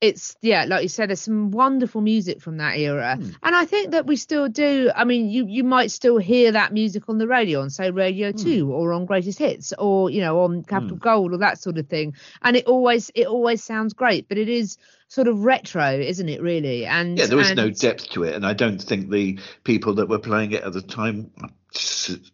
it's 0.00 0.36
yeah, 0.42 0.64
like 0.64 0.82
you 0.82 0.88
said, 0.88 1.10
there's 1.10 1.20
some 1.20 1.50
wonderful 1.50 2.00
music 2.00 2.40
from 2.40 2.58
that 2.58 2.78
era. 2.78 3.16
Hmm. 3.16 3.30
And 3.42 3.56
I 3.56 3.64
think 3.64 3.90
that 3.92 4.06
we 4.06 4.16
still 4.16 4.48
do 4.48 4.90
I 4.94 5.04
mean 5.04 5.28
you 5.28 5.46
you 5.46 5.64
might 5.64 5.90
still 5.90 6.18
hear 6.18 6.52
that 6.52 6.72
music 6.72 7.08
on 7.08 7.18
the 7.18 7.26
radio 7.26 7.60
on 7.60 7.70
say 7.70 7.90
Radio 7.90 8.30
Hmm. 8.32 8.38
2 8.38 8.72
or 8.72 8.92
on 8.92 9.06
Greatest 9.06 9.38
Hits 9.38 9.72
or 9.78 10.10
you 10.10 10.20
know 10.20 10.40
on 10.40 10.62
Capital 10.62 10.96
Gold 10.96 11.32
or 11.32 11.38
that 11.38 11.60
sort 11.60 11.78
of 11.78 11.88
thing. 11.88 12.14
And 12.42 12.56
it 12.56 12.66
always 12.66 13.10
it 13.14 13.26
always 13.26 13.62
sounds 13.64 13.92
great, 13.92 14.28
but 14.28 14.38
it 14.38 14.48
is 14.48 14.78
sort 15.08 15.26
of 15.26 15.42
retro, 15.44 15.98
isn't 15.98 16.28
it 16.28 16.42
really? 16.42 16.86
And 16.86 17.18
Yeah, 17.18 17.26
there 17.26 17.38
was 17.38 17.54
no 17.54 17.70
depth 17.70 18.10
to 18.10 18.24
it. 18.24 18.34
And 18.34 18.46
I 18.46 18.52
don't 18.52 18.80
think 18.80 19.10
the 19.10 19.38
people 19.64 19.94
that 19.94 20.08
were 20.08 20.18
playing 20.18 20.52
it 20.52 20.62
at 20.62 20.72
the 20.72 20.82
time 20.82 21.30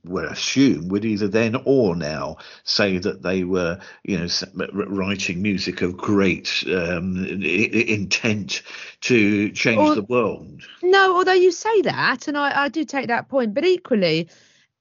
were 0.05 0.27
assumed 0.27 0.91
would 0.91 1.05
either 1.05 1.29
then 1.29 1.57
or 1.65 1.97
now 1.97 2.37
say 2.65 2.99
that 2.99 3.23
they 3.23 3.45
were, 3.45 3.79
you 4.05 4.19
know, 4.19 4.29
writing 4.73 5.43
music 5.43 5.83
of 5.83 5.97
great 5.97 6.63
um, 6.69 7.17
intent 7.43 8.63
to 9.03 9.51
change 9.51 9.79
Or- 9.79 9.95
the 9.95 10.03
world. 10.03 10.63
No, 10.83 11.17
although 11.17 11.33
you 11.33 11.51
say 11.51 11.83
that, 11.83 12.29
and 12.29 12.39
I, 12.39 12.65
I 12.65 12.69
do 12.69 12.85
take 12.85 13.09
that 13.09 13.29
point, 13.29 13.55
but 13.55 13.65
equally, 13.65 14.29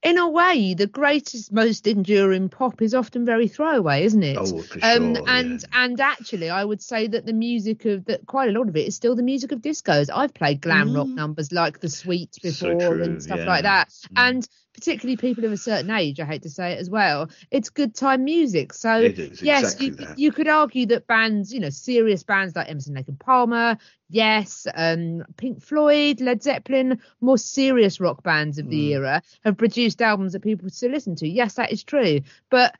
in 0.03 0.17
a 0.17 0.29
way, 0.29 0.73
the 0.73 0.87
greatest, 0.87 1.51
most 1.51 1.87
enduring 1.87 2.49
pop 2.49 2.81
is 2.81 2.93
often 2.93 3.25
very 3.25 3.47
throwaway, 3.47 4.03
isn't 4.03 4.23
it? 4.23 4.37
Oh, 4.37 4.61
for 4.61 4.79
um, 4.83 5.15
sure, 5.15 5.29
and 5.29 5.61
yeah. 5.61 5.83
and 5.83 5.99
actually, 6.01 6.49
I 6.49 6.65
would 6.65 6.81
say 6.81 7.07
that 7.07 7.25
the 7.25 7.33
music 7.33 7.85
of 7.85 8.05
that 8.05 8.25
quite 8.25 8.49
a 8.49 8.51
lot 8.51 8.67
of 8.67 8.75
it 8.75 8.87
is 8.87 8.95
still 8.95 9.15
the 9.15 9.23
music 9.23 9.51
of 9.53 9.59
discos. 9.61 10.09
I've 10.13 10.33
played 10.33 10.61
glam 10.61 10.93
rock 10.93 11.07
numbers 11.07 11.51
like 11.51 11.79
the 11.79 11.89
Sweets 11.89 12.39
Mm. 12.39 12.53
So 12.53 12.67
before 12.73 12.95
true, 12.95 13.03
and 13.03 13.23
stuff 13.23 13.39
yeah. 13.39 13.45
like 13.45 13.63
that, 13.63 13.89
Mm. 13.89 14.09
and 14.17 14.49
particularly 14.73 15.17
people 15.17 15.45
of 15.45 15.51
a 15.51 15.57
certain 15.57 15.91
age. 15.91 16.19
I 16.19 16.25
hate 16.25 16.43
to 16.43 16.49
say 16.49 16.73
it 16.73 16.79
as 16.79 16.89
well. 16.89 17.29
It's 17.51 17.69
good 17.69 17.95
time 17.95 18.23
music. 18.23 18.73
So 18.73 18.97
yes, 19.41 19.63
exactly 19.63 19.89
you 19.89 19.95
that. 19.95 20.17
you 20.17 20.31
could 20.31 20.47
argue 20.47 20.85
that 20.87 21.07
bands, 21.07 21.53
you 21.53 21.59
know, 21.59 21.69
serious 21.69 22.23
bands 22.23 22.55
like 22.55 22.69
Emerson, 22.69 22.95
Lake 22.95 23.07
and 23.07 23.19
Palmer, 23.19 23.77
yes, 24.09 24.67
um, 24.75 25.23
Pink 25.37 25.61
Floyd, 25.61 26.21
Led 26.21 26.43
Zeppelin, 26.43 26.99
more 27.21 27.37
serious 27.37 27.99
rock 27.99 28.23
bands 28.23 28.57
of 28.59 28.69
the 28.69 28.89
Mm. 28.91 28.93
era 28.93 29.21
have 29.43 29.57
produced 29.57 30.01
albums 30.01 30.33
that 30.33 30.41
people 30.41 30.69
still 30.69 30.91
listen 30.91 31.15
to. 31.17 31.27
Yes, 31.27 31.55
that 31.55 31.71
is 31.71 31.83
true, 31.83 32.21
but 32.49 32.75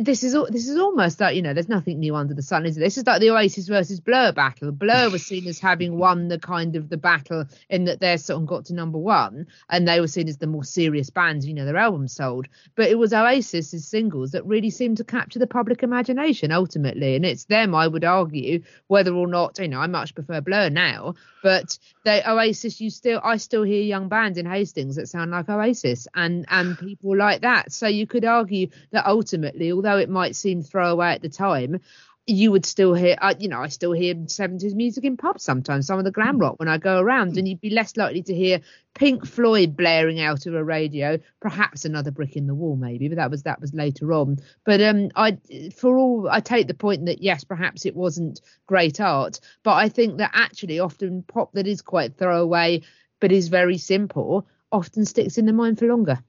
this 0.00 0.24
is 0.24 0.36
this 0.50 0.68
is 0.68 0.78
almost 0.78 1.20
like 1.20 1.36
you 1.36 1.42
know 1.42 1.54
there's 1.54 1.68
nothing 1.68 1.98
new 1.98 2.14
under 2.14 2.34
the 2.34 2.42
sun 2.42 2.66
is 2.66 2.76
it? 2.76 2.80
This 2.80 2.98
is 2.98 3.06
like 3.06 3.20
the 3.20 3.30
oasis 3.30 3.68
versus 3.68 4.00
blur 4.00 4.32
battle. 4.32 4.72
Blur 4.72 5.10
was 5.10 5.24
seen 5.24 5.46
as 5.46 5.58
having 5.58 5.98
won 5.98 6.28
the 6.28 6.38
kind 6.38 6.76
of 6.76 6.88
the 6.88 6.96
battle 6.96 7.44
in 7.68 7.84
that 7.84 8.00
their 8.00 8.18
song 8.18 8.46
got 8.46 8.66
to 8.66 8.74
number 8.74 8.98
one 8.98 9.46
and 9.70 9.86
they 9.86 10.00
were 10.00 10.08
seen 10.08 10.28
as 10.28 10.38
the 10.38 10.46
more 10.46 10.64
serious 10.64 11.10
bands 11.10 11.46
you 11.46 11.54
know 11.54 11.64
their 11.64 11.76
albums 11.76 12.12
sold. 12.12 12.48
But 12.74 12.88
it 12.88 12.98
was 12.98 13.12
oasis's 13.12 13.86
singles 13.86 14.32
that 14.32 14.44
really 14.44 14.70
seemed 14.70 14.96
to 14.98 15.04
capture 15.04 15.38
the 15.38 15.46
public 15.46 15.82
imagination 15.82 16.52
ultimately. 16.52 17.14
And 17.14 17.24
it's 17.24 17.44
them 17.44 17.74
i 17.74 17.86
would 17.86 18.04
argue 18.04 18.62
whether 18.86 19.14
or 19.14 19.26
not 19.26 19.58
you 19.58 19.68
know 19.68 19.80
i 19.80 19.86
much 19.86 20.14
prefer 20.14 20.40
blur 20.40 20.70
now 20.70 21.14
but 21.42 21.78
they 22.04 22.22
oasis 22.26 22.80
you 22.80 22.90
still 22.90 23.20
i 23.22 23.36
still 23.36 23.62
hear 23.62 23.82
young 23.82 24.08
bands 24.08 24.38
in 24.38 24.46
hastings 24.46 24.96
that 24.96 25.08
sound 25.08 25.30
like 25.30 25.48
oasis 25.48 26.08
and 26.14 26.46
and 26.50 26.78
people 26.78 27.16
like 27.16 27.42
that. 27.42 27.72
So 27.72 27.86
you 27.86 28.06
could 28.06 28.24
argue 28.24 28.68
that 28.92 29.06
ultimately 29.06 29.67
although 29.72 29.98
it 29.98 30.08
might 30.08 30.36
seem 30.36 30.62
throwaway 30.62 31.12
at 31.12 31.22
the 31.22 31.28
time 31.28 31.80
you 32.28 32.52
would 32.52 32.66
still 32.66 32.92
hear 32.92 33.16
uh, 33.22 33.34
you 33.38 33.48
know 33.48 33.60
i 33.60 33.68
still 33.68 33.92
hear 33.92 34.14
70s 34.14 34.74
music 34.74 35.02
in 35.04 35.16
pubs 35.16 35.42
sometimes 35.42 35.86
some 35.86 35.98
of 35.98 36.04
the 36.04 36.10
glam 36.10 36.38
rock 36.38 36.58
when 36.58 36.68
i 36.68 36.76
go 36.76 37.00
around 37.00 37.38
and 37.38 37.48
you'd 37.48 37.60
be 37.60 37.70
less 37.70 37.96
likely 37.96 38.22
to 38.22 38.34
hear 38.34 38.60
pink 38.94 39.26
floyd 39.26 39.74
blaring 39.74 40.20
out 40.20 40.44
of 40.44 40.54
a 40.54 40.62
radio 40.62 41.18
perhaps 41.40 41.86
another 41.86 42.10
brick 42.10 42.36
in 42.36 42.46
the 42.46 42.54
wall 42.54 42.76
maybe 42.76 43.08
but 43.08 43.16
that 43.16 43.30
was 43.30 43.44
that 43.44 43.60
was 43.60 43.72
later 43.72 44.12
on. 44.12 44.36
But 44.64 44.82
um 44.82 45.10
i 45.16 45.38
for 45.74 45.96
all 45.96 46.28
i 46.30 46.40
take 46.40 46.66
the 46.66 46.74
point 46.74 47.06
that 47.06 47.22
yes 47.22 47.44
perhaps 47.44 47.86
it 47.86 47.96
wasn't 47.96 48.42
great 48.66 49.00
art 49.00 49.40
but 49.62 49.74
i 49.74 49.88
think 49.88 50.18
that 50.18 50.32
actually 50.34 50.80
often 50.80 51.22
pop 51.22 51.52
that 51.52 51.66
is 51.66 51.80
quite 51.80 52.18
throwaway 52.18 52.82
but 53.20 53.32
is 53.32 53.48
very 53.48 53.78
simple 53.78 54.46
often 54.70 55.06
sticks 55.06 55.38
in 55.38 55.46
the 55.46 55.52
mind 55.54 55.78
for 55.78 55.86
longer 55.86 56.22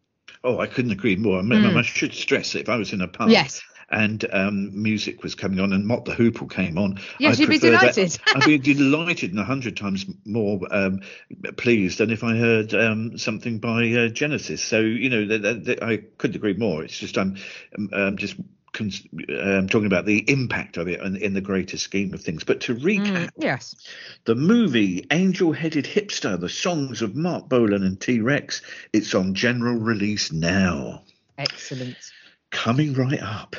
Oh, 0.44 0.60
I 0.60 0.68
couldn't 0.68 0.92
agree 0.92 1.16
more. 1.16 1.40
I, 1.40 1.42
mean, 1.42 1.62
Mm. 1.64 1.78
I 1.78 1.82
should 1.82 2.14
stress 2.14 2.54
that 2.54 2.62
if 2.62 2.70
I 2.70 2.78
was 2.78 2.94
in 2.94 3.02
a 3.02 3.08
pub 3.08 3.30
yes 3.30 3.62
and 3.92 4.26
um, 4.32 4.82
music 4.82 5.24
was 5.24 5.36
coming 5.36 5.60
on 5.60 5.74
and 5.74 5.86
Mott 5.86 6.06
the 6.06 6.14
Hoople 6.14 6.50
came 6.50 6.78
on, 6.78 7.00
Yes, 7.20 7.34
I'd 7.34 7.40
you'd 7.40 7.50
be 7.50 7.58
delighted. 7.58 8.18
I'd 8.36 8.46
be 8.46 8.58
delighted 8.58 9.32
and 9.32 9.40
a 9.40 9.44
hundred 9.44 9.78
times 9.78 10.06
more 10.26 10.60
um, 10.72 11.02
pleased 11.58 11.98
than 11.98 12.12
if 12.12 12.24
I 12.24 12.36
heard 12.36 12.74
um, 12.74 13.18
something 13.18 13.60
by 13.60 13.92
uh, 13.92 14.08
Genesis. 14.10 14.62
So 14.62 14.80
you 14.80 15.10
know, 15.10 15.26
that, 15.26 15.42
that, 15.42 15.66
that 15.66 15.84
I 15.84 15.98
couldn't 16.18 16.36
agree 16.36 16.54
more. 16.54 16.84
It's 16.84 16.98
just 16.98 17.18
I'm 17.18 17.38
um, 17.78 17.90
um, 17.94 18.18
just. 18.18 18.36
Cons- 18.80 19.08
um, 19.40 19.68
talking 19.68 19.86
about 19.86 20.06
the 20.06 20.20
impact 20.32 20.78
of 20.78 20.88
it 20.88 21.02
in, 21.02 21.18
in 21.18 21.34
the 21.34 21.42
greater 21.42 21.78
scheme 21.78 22.14
of 22.14 22.22
things. 22.22 22.44
But 22.46 22.62
to 22.62 22.74
recap, 22.76 23.28
Mm, 23.28 23.30
yes 23.38 23.76
the 24.26 24.36
movie 24.36 25.06
Angel 25.12 25.52
Headed 25.52 25.86
Hipster, 25.86 26.40
the 26.40 26.50
songs 26.50 27.02
of 27.02 27.16
Marc 27.16 27.50
Bolan 27.50 27.84
and 27.84 28.00
T 28.00 28.22
Rex, 28.22 28.62
it's 28.94 29.14
on 29.14 29.34
general 29.36 29.76
release 29.76 30.32
now. 30.32 31.04
excellent 31.38 31.98
Coming 32.52 32.94
right 32.94 33.22
up. 33.22 33.56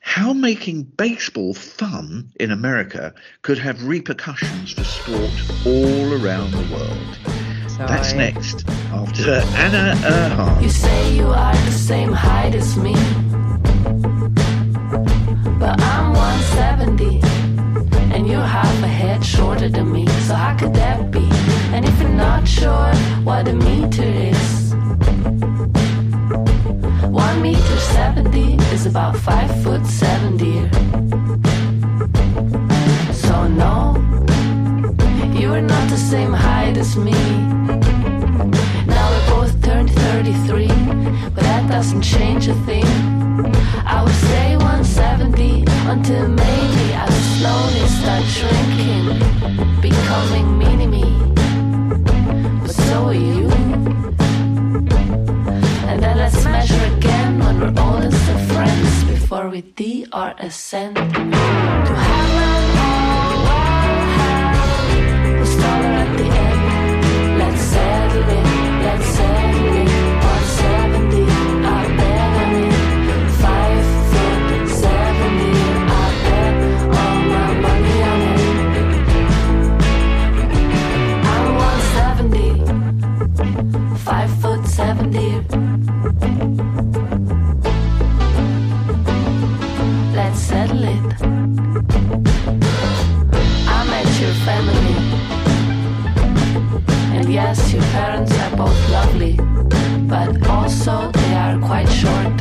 How 0.00 0.34
making 0.34 0.82
baseball 0.82 1.54
fun 1.54 2.30
in 2.38 2.50
America 2.50 3.14
could 3.40 3.58
have 3.58 3.82
repercussions 3.86 4.72
for 4.72 4.84
sport 4.84 5.32
all 5.66 6.12
around 6.22 6.50
the 6.50 6.74
world. 6.74 7.70
so 7.70 7.86
That's 7.86 8.12
next 8.12 8.68
after 8.92 9.30
Anna 9.56 9.94
Erhard. 10.04 10.62
You 10.62 10.68
say 10.68 11.16
you 11.16 11.28
are 11.28 11.54
the 11.54 11.70
same 11.72 12.12
height 12.12 12.54
as 12.54 12.76
me. 12.76 12.94
Sure 22.64 22.94
what 23.28 23.46
a 23.46 23.52
meter 23.52 24.10
is, 24.32 24.74
one 27.24 27.42
meter 27.42 27.78
70 27.98 28.54
is 28.74 28.86
about 28.86 29.14
five 29.16 29.50
foot 29.62 29.84
seven, 29.84 30.38
dear. 30.38 30.66
So 33.12 33.34
no, 33.62 33.76
you 35.38 35.52
are 35.52 35.66
not 35.74 35.84
the 35.90 36.02
same 36.12 36.32
height 36.32 36.78
as 36.78 36.96
me. 36.96 37.20
Now 38.94 39.04
we're 39.12 39.28
both 39.34 39.54
turned 39.62 39.90
33, 39.90 40.68
but 41.34 41.42
that 41.50 41.68
doesn't 41.68 42.00
change 42.00 42.48
a 42.48 42.54
thing. 42.68 42.88
I 43.94 44.02
would 44.04 44.20
say 44.30 44.56
170 44.56 45.64
until 45.92 46.28
maybe 46.28 46.86
I 47.04 47.06
slowly 47.36 47.84
start 47.98 48.24
shrinking, 48.36 49.04
becoming 49.82 50.58
mini 50.58 50.86
me. 50.86 51.23
Are 52.94 53.12
you. 53.12 53.50
And 55.90 56.02
then 56.02 56.16
let's 56.16 56.44
measure 56.44 56.84
again 56.96 57.40
when 57.40 57.60
we're 57.60 57.74
and 58.02 58.12
still 58.12 58.38
friends 58.54 59.04
before 59.04 59.48
we 59.48 59.62
D 59.62 60.06
or 60.12 60.32
ascend 60.38 60.94
to 60.96 61.02
heaven? 61.02 62.54
Let's 67.38 67.60
settle 67.60 68.30
it, 68.30 68.44
let's 68.84 69.06
settle 69.06 69.33
Let's 90.14 90.38
settle 90.38 90.84
it. 90.84 91.22
I 93.66 93.84
met 93.90 94.08
your 94.20 94.34
family. 94.46 94.96
And 97.16 97.32
yes, 97.32 97.72
your 97.72 97.82
parents 97.92 98.32
are 98.38 98.56
both 98.56 98.90
lovely, 98.90 99.36
but 100.08 100.46
also 100.48 101.10
they 101.12 101.34
are 101.34 101.58
quite 101.58 101.88
short. 101.88 102.40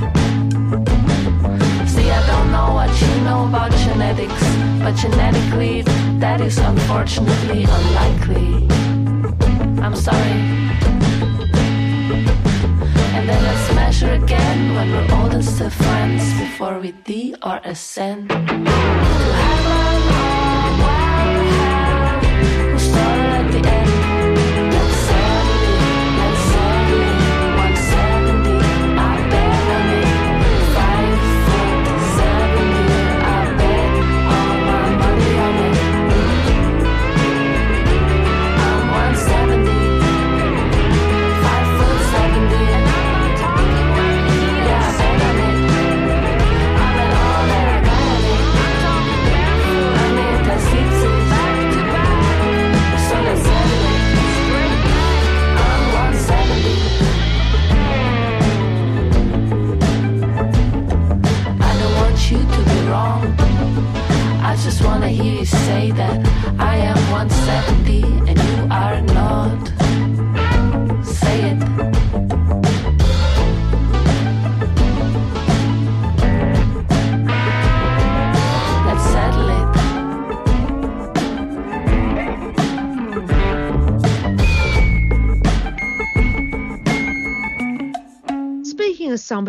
See, 1.87 2.09
I 2.09 2.21
don't 2.27 2.51
know 2.51 2.73
what 2.73 2.91
you 3.01 3.21
know 3.23 3.45
about 3.47 3.71
genetics, 3.71 4.43
but 4.79 4.95
genetically, 4.95 5.81
that 6.19 6.41
is 6.41 6.57
unfortunately 6.57 7.63
unlikely. 7.63 8.67
I'm 9.81 9.95
sorry. 9.95 10.63
And 13.23 13.29
then 13.29 13.41
let's 13.41 13.73
measure 13.73 14.11
again 14.11 14.75
when 14.75 14.91
we're 14.91 15.15
old 15.15 15.33
and 15.33 15.45
still 15.45 15.69
friends 15.69 16.37
before 16.41 16.79
we 16.79 16.91
D 16.91 17.33
or 17.41 17.61
ascend. 17.63 18.27
To 18.27 18.35
heaven 18.35 18.59
or 20.83 21.43
hell, 21.55 22.19
who's 22.19 22.91
taller 22.91 23.31
at 23.39 23.51
the 23.53 23.59
end? 23.69 23.82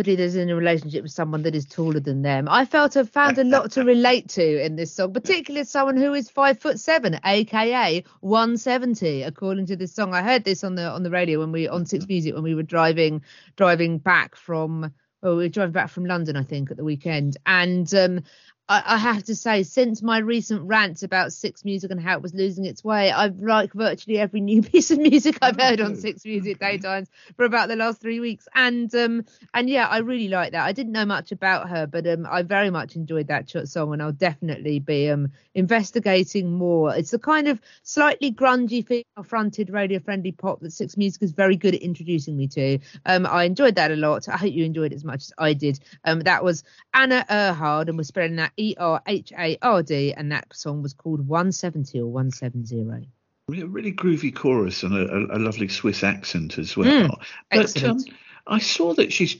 Somebody 0.04 0.22
that's 0.22 0.34
in 0.34 0.50
a 0.50 0.54
relationship 0.54 1.02
with 1.02 1.12
someone 1.12 1.42
that 1.42 1.54
is 1.54 1.64
taller 1.64 1.98
than 1.98 2.20
them. 2.20 2.46
I 2.50 2.66
felt 2.66 2.94
I've 2.94 3.08
found 3.08 3.38
a 3.38 3.44
lot 3.44 3.70
to 3.72 3.84
relate 3.84 4.28
to 4.30 4.62
in 4.62 4.76
this 4.76 4.92
song, 4.92 5.14
particularly 5.14 5.62
as 5.62 5.70
someone 5.70 5.96
who 5.96 6.12
is 6.12 6.28
five 6.28 6.60
foot 6.60 6.78
seven, 6.78 7.18
aka 7.24 8.04
170, 8.20 9.22
according 9.22 9.64
to 9.66 9.76
this 9.76 9.94
song. 9.94 10.12
I 10.12 10.22
heard 10.22 10.44
this 10.44 10.62
on 10.62 10.74
the 10.74 10.90
on 10.90 11.04
the 11.04 11.10
radio 11.10 11.40
when 11.40 11.52
we 11.52 11.68
on 11.68 11.86
Six 11.86 12.06
Music 12.06 12.34
when 12.34 12.42
we 12.42 12.54
were 12.54 12.62
driving 12.62 13.22
driving 13.56 13.96
back 13.96 14.36
from 14.36 14.92
well, 15.22 15.36
we 15.36 15.44
were 15.44 15.48
driving 15.48 15.72
back 15.72 15.88
from 15.88 16.04
London, 16.04 16.36
I 16.36 16.42
think, 16.42 16.70
at 16.70 16.76
the 16.76 16.84
weekend. 16.84 17.38
And 17.46 17.92
um 17.94 18.24
I, 18.68 18.83
I 18.87 18.96
have 18.96 19.24
to 19.24 19.35
say, 19.35 19.62
since 19.62 20.03
my 20.03 20.18
recent 20.18 20.62
rant 20.62 21.03
about 21.03 21.33
Six 21.33 21.64
Music 21.64 21.90
and 21.90 22.00
how 22.00 22.14
it 22.16 22.22
was 22.22 22.33
losing 22.33 22.64
its 22.64 22.83
way, 22.83 23.11
I've 23.11 23.38
liked 23.38 23.74
virtually 23.74 24.18
every 24.18 24.40
new 24.40 24.62
piece 24.62 24.90
of 24.90 24.98
music 24.98 25.38
I've 25.42 25.61
heard 25.61 25.81
on. 25.81 25.96
Six 25.96 26.24
Music 26.24 26.59
Daytimes 26.59 27.09
for 27.37 27.44
about 27.44 27.68
the 27.68 27.77
last 27.77 28.00
three 28.00 28.20
weeks. 28.20 28.48
And 28.55 28.94
um 28.94 29.24
and 29.53 29.68
yeah, 29.68 29.87
I 29.87 29.98
really 29.98 30.29
like 30.29 30.53
that. 30.53 30.64
I 30.64 30.72
didn't 30.72 30.92
know 30.92 31.05
much 31.05 31.31
about 31.31 31.68
her, 31.68 31.87
but 31.87 32.07
um 32.07 32.27
I 32.31 32.42
very 32.42 32.70
much 32.70 32.96
enjoyed 32.96 33.29
that 33.29 33.50
song, 33.68 33.92
and 33.92 34.03
I'll 34.03 34.12
definitely 34.12 34.79
be 34.79 35.11
um 35.11 35.33
investigating 35.55 36.50
more. 36.50 36.94
It's 36.94 37.11
the 37.11 37.18
kind 37.18 37.48
of 37.48 37.61
slightly 37.83 38.33
grungy, 38.33 38.87
female-fronted, 38.87 39.70
radio-friendly 39.70 40.33
pop 40.33 40.61
that 40.61 40.72
Six 40.72 40.96
Music 40.96 41.22
is 41.22 41.33
very 41.33 41.57
good 41.57 41.74
at 41.74 41.83
introducing 41.83 42.37
me 42.37 42.48
to. 42.48 42.79
Um, 43.05 43.27
I 43.27 43.44
enjoyed 43.44 43.74
that 43.74 43.92
a 43.92 43.96
lot. 43.96 44.29
I 44.29 44.37
hope 44.38 44.53
you 44.53 44.64
enjoyed 44.64 44.92
it 44.92 44.96
as 44.96 45.05
much 45.05 45.22
as 45.24 45.33
I 45.38 45.53
did. 45.53 45.81
Um, 46.05 46.20
that 46.20 46.42
was 46.42 46.64
Anna 46.94 47.26
Erhard, 47.28 47.88
and 47.88 47.98
we're 47.98 48.04
spelling 48.04 48.37
that 48.37 48.52
E 48.57 48.74
R 48.78 49.02
H 49.07 49.33
A 49.37 49.59
R 49.61 49.83
D, 49.83 50.14
and 50.14 50.33
that 50.33 50.46
song 50.54 50.83
was 50.83 50.94
called 50.94 51.26
170 51.26 52.00
or 52.00 52.07
170. 52.07 53.09
Really, 53.48 53.64
really 53.64 53.92
groovy 53.92 54.35
chorus 54.35 54.85
and 54.85 54.94
a, 54.94 55.37
a, 55.37 55.38
lovely 55.38 55.68
Swiss 55.68 56.02
accent 56.02 56.57
as 56.57 56.76
well. 56.76 57.18
but 57.50 57.59
um, 57.59 57.61
excellent. 57.61 58.11
I 58.46 58.59
saw 58.59 58.92
that 58.94 59.12
she's 59.12 59.37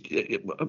uh, 0.59 0.67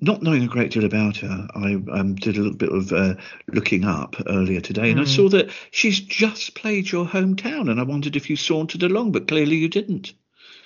not 0.00 0.22
knowing 0.22 0.44
a 0.44 0.48
great 0.48 0.70
deal 0.70 0.84
about 0.84 1.18
her. 1.18 1.48
I 1.54 1.74
um, 1.92 2.14
did 2.14 2.36
a 2.36 2.40
little 2.40 2.56
bit 2.56 2.70
of 2.70 2.92
uh, 2.92 3.14
looking 3.48 3.84
up 3.84 4.16
earlier 4.26 4.60
today, 4.60 4.90
and 4.90 5.00
I 5.00 5.04
saw 5.04 5.28
that 5.30 5.50
she's 5.70 5.98
just 5.98 6.54
played 6.54 6.90
your 6.90 7.06
hometown. 7.06 7.70
And 7.70 7.80
I 7.80 7.84
wondered 7.84 8.14
if 8.14 8.28
you 8.28 8.36
sauntered 8.36 8.82
along, 8.82 9.12
but 9.12 9.28
clearly 9.28 9.56
you 9.56 9.68
didn't. 9.68 10.12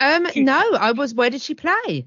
Um, 0.00 0.26
no, 0.37 0.72
I 0.74 0.92
was. 0.92 1.14
Where 1.14 1.31
did 1.31 1.42
she 1.42 1.55
play? 1.55 2.05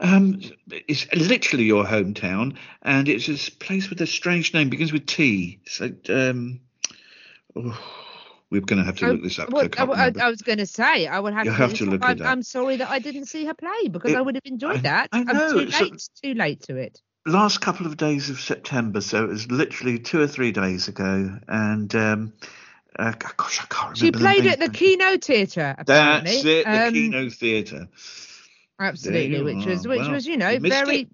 Um, 0.00 0.40
it's 0.70 1.06
literally 1.14 1.64
your 1.64 1.84
hometown, 1.84 2.56
and 2.82 3.08
it's 3.08 3.28
a 3.28 3.50
place 3.52 3.88
with 3.90 4.00
a 4.00 4.06
strange 4.06 4.52
name. 4.54 4.68
Begins 4.70 4.92
with 4.92 5.06
T. 5.06 5.60
So, 5.66 5.90
um, 6.08 6.60
oh, 7.54 7.78
we're 8.50 8.60
going 8.60 8.78
to 8.80 8.84
have 8.84 8.96
to 8.98 9.08
look 9.12 9.22
this 9.22 9.38
up. 9.38 9.48
I 9.54 9.84
Well, 9.84 9.94
I, 9.94 10.06
I. 10.06 10.12
I 10.20 10.28
was 10.30 10.42
going 10.42 10.58
to 10.58 10.66
say 10.66 11.06
I 11.06 11.18
would 11.20 11.34
have 11.34 11.46
You 11.46 11.52
to. 11.52 11.56
have 11.56 11.74
to 11.74 11.84
look 11.86 12.04
I'm, 12.04 12.16
it 12.16 12.20
up. 12.22 12.28
I'm 12.28 12.42
sorry 12.42 12.76
that 12.76 12.90
I 12.90 12.98
didn't 12.98 13.26
see 13.26 13.44
her 13.46 13.54
play 13.54 13.88
because 13.88 14.12
It- 14.12 14.16
I 14.16 14.20
would 14.20 14.34
have 14.36 14.46
enjoyed 14.46 14.78
I- 14.78 14.80
that. 14.82 15.08
I 15.12 15.18
I'm 15.20 15.26
know, 15.26 15.52
too 15.52 15.58
it's 15.60 15.80
a- 15.80 15.84
late. 15.84 16.08
Too 16.22 16.34
late 16.34 16.62
to 16.64 16.76
it. 16.76 17.00
last 17.26 17.60
couple 17.60 17.86
of 17.86 17.96
days 17.96 18.30
of 18.30 18.38
September, 18.40 19.00
so 19.00 19.24
it 19.24 19.28
was 19.28 19.50
literally 19.50 19.98
two 19.98 20.20
or 20.20 20.28
three 20.28 20.52
days 20.52 20.86
ago, 20.88 21.38
and 21.48 21.92
um, 21.96 22.32
uh, 22.98 23.12
gosh, 23.36 23.60
I 23.62 23.66
can't 23.66 23.98
remember. 23.98 23.98
She 23.98 24.10
played 24.12 24.46
at 24.46 24.58
the 24.58 24.68
Kino 24.70 25.16
Theatre. 25.18 25.74
Apparently. 25.78 26.30
That's 26.32 26.44
it, 26.44 26.64
the 26.64 26.86
Um, 26.86 26.92
Kino 26.92 27.30
Theatre. 27.30 27.88
Absolutely, 28.78 29.42
which 29.42 29.64
was 29.66 29.86
which 29.86 30.00
Well, 30.00 30.12
was 30.12 30.26
you 30.26 30.36
know 30.36 30.58
very. 30.58 31.00
it. 31.00 31.08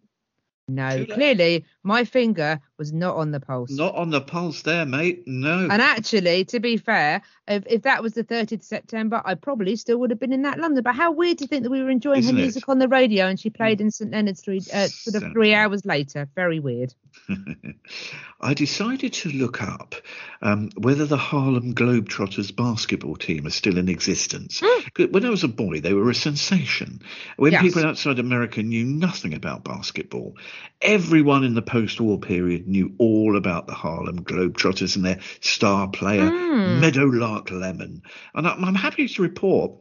No, 0.68 1.05
clearly 1.07 1.64
my 1.85 2.05
finger 2.05 2.61
was 2.79 2.92
not 2.92 3.16
on 3.16 3.31
the 3.33 3.40
pulse. 3.40 3.71
Not 3.71 3.95
on 3.95 4.11
the 4.11 4.21
pulse 4.21 4.62
there, 4.62 4.87
mate. 4.87 5.25
No. 5.27 5.68
And 5.71 5.83
actually, 5.83 6.45
to 6.47 6.61
be 6.61 6.77
fair, 6.77 7.23
if, 7.49 7.64
if 7.66 7.83
that 7.83 8.03
was 8.03 8.14
the 8.14 8.25
30th 8.25 8.53
of 8.53 8.62
September, 8.62 9.21
I 9.25 9.35
probably 9.35 9.77
still 9.77 9.99
would 9.99 10.11
have 10.11 10.21
been 10.21 10.33
in 10.33 10.42
that 10.42 10.59
London. 10.59 10.83
But 10.85 10.95
how 10.95 11.12
weird 11.12 11.38
to 11.38 11.47
think 11.47 11.64
that 11.64 11.71
we 11.71 11.83
were 11.83 11.90
enjoying 11.90 12.21
Isn't 12.21 12.37
her 12.37 12.40
it? 12.40 12.45
music 12.45 12.68
on 12.68 12.79
the 12.79 12.88
radio 12.88 13.27
and 13.27 13.38
she 13.38 13.51
played 13.51 13.81
in 13.81 13.90
St 13.90 14.11
Leonard's 14.12 14.40
three, 14.42 14.61
uh, 14.73 14.87
sort 14.87 15.23
of 15.23 15.33
three 15.33 15.55
hours 15.55 15.85
later. 15.85 16.29
Very 16.35 16.61
weird. 16.61 16.95
I 18.40 18.55
decided 18.55 19.12
to 19.14 19.31
look 19.31 19.62
up 19.62 19.95
um, 20.40 20.71
whether 20.77 21.07
the 21.07 21.16
Harlem 21.16 21.75
Globetrotters 21.75 22.55
basketball 22.55 23.14
team 23.16 23.47
is 23.47 23.55
still 23.55 23.79
in 23.79 23.88
existence. 23.88 24.61
'Cause 24.95 25.09
When 25.11 25.25
I 25.25 25.31
was 25.31 25.45
a 25.45 25.49
boy, 25.49 25.81
they 25.81 25.95
were 25.95 26.11
a 26.11 26.14
sensation. 26.14 27.01
When 27.37 27.53
Yes. 27.53 27.62
people 27.62 27.87
outside 27.87 28.18
America 28.18 28.62
knew 28.62 28.85
nothing 28.85 29.35
about 29.35 29.62
basketball, 29.64 30.37
everyone 30.81 31.45
in 31.45 31.55
the 31.55 31.62
post 31.73 32.03
war 32.03 32.21
period 32.21 32.69
knew 32.69 32.95
all 32.99 33.35
about 33.35 33.67
the 33.67 33.73
Harlem 33.73 34.23
Globetrotters 34.23 34.95
and 34.95 35.07
their 35.07 35.21
star 35.41 35.89
player, 35.89 36.29
hmm. 36.29 36.81
Meadowlark 36.81 37.51
Lemon. 37.51 38.03
And 38.35 38.47
I'm 38.47 38.75
happy 38.75 39.09
to 39.09 39.23
report 39.23 39.73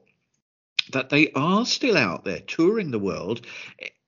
that 0.93 1.09
they 1.09 1.33
are 1.33 1.65
still 1.65 1.97
out 1.97 2.23
there 2.23 2.39
touring 2.39 2.91
the 2.91 2.99
world, 2.99 3.45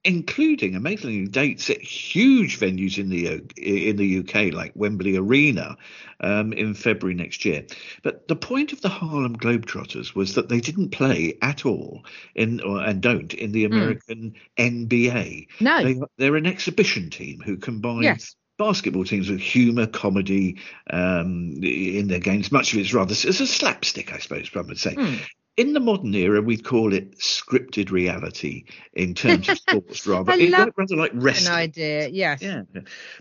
including 0.04 0.74
amazingly 0.74 1.26
dates 1.26 1.70
at 1.70 1.80
huge 1.80 2.60
venues 2.60 2.98
in 2.98 3.08
the 3.08 3.42
in 3.56 3.96
the 3.96 4.18
UK, 4.18 4.52
like 4.52 4.72
Wembley 4.74 5.16
Arena, 5.16 5.76
um, 6.20 6.52
in 6.52 6.74
February 6.74 7.14
next 7.14 7.44
year. 7.44 7.64
But 8.02 8.28
the 8.28 8.36
point 8.36 8.72
of 8.72 8.80
the 8.80 8.88
Harlem 8.88 9.36
Globetrotters 9.36 10.14
was 10.14 10.34
that 10.34 10.48
they 10.48 10.60
didn't 10.60 10.90
play 10.90 11.38
at 11.42 11.64
all 11.64 12.04
in 12.34 12.60
or, 12.60 12.80
and 12.82 13.00
don't 13.00 13.32
in 13.34 13.52
the 13.52 13.64
American 13.64 14.34
NBA. 14.58 15.48
No. 15.60 15.82
They, 15.82 16.00
they're 16.18 16.36
an 16.36 16.46
exhibition 16.46 17.10
team 17.10 17.40
who 17.40 17.56
combine 17.56 18.02
Yes. 18.02 18.36
basketball 18.58 19.04
teams 19.04 19.30
with 19.30 19.40
humour, 19.40 19.86
comedy 19.86 20.58
um, 20.90 21.54
in 21.62 22.08
their 22.08 22.20
games. 22.20 22.52
Much 22.52 22.72
of 22.72 22.78
it's 22.78 22.92
rather 22.92 23.12
it's 23.12 23.40
a 23.40 23.46
slapstick, 23.46 24.12
I 24.12 24.18
suppose 24.18 24.54
one 24.54 24.68
would 24.68 24.78
say. 24.78 24.94
Hmm. 24.94 25.16
In 25.56 25.72
the 25.72 25.78
modern 25.80 26.12
era, 26.16 26.42
we'd 26.42 26.64
call 26.64 26.92
it 26.92 27.16
scripted 27.20 27.92
reality 27.92 28.64
in 28.92 29.14
terms 29.14 29.48
of 29.48 29.58
sports, 29.68 30.04
rather. 30.04 30.32
I 30.32 30.36
It- 30.36 30.50
love 30.50 30.70
rather 30.76 30.96
like 30.96 31.12
wrestling. 31.14 31.52
An 31.52 31.58
idea, 31.60 32.08
yes. 32.08 32.42
Yeah, 32.42 32.62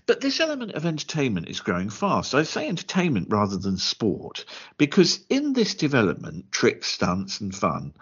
but 0.08 0.22
this 0.22 0.39
element 0.39 0.72
of 0.74 0.84
entertainment 0.86 1.48
is 1.48 1.60
growing 1.60 1.89
fast. 1.91 2.34
I 2.34 2.41
say 2.41 2.67
entertainment 2.67 3.28
rather 3.30 3.58
than 3.58 3.78
sport 3.78 4.46
because 4.78 5.19
in 5.30 5.54
this 5.54 5.76
development, 5.76 6.52
tricks, 6.52 6.88
stunts, 6.88 7.39
and 7.39 7.54
fun 7.56 7.93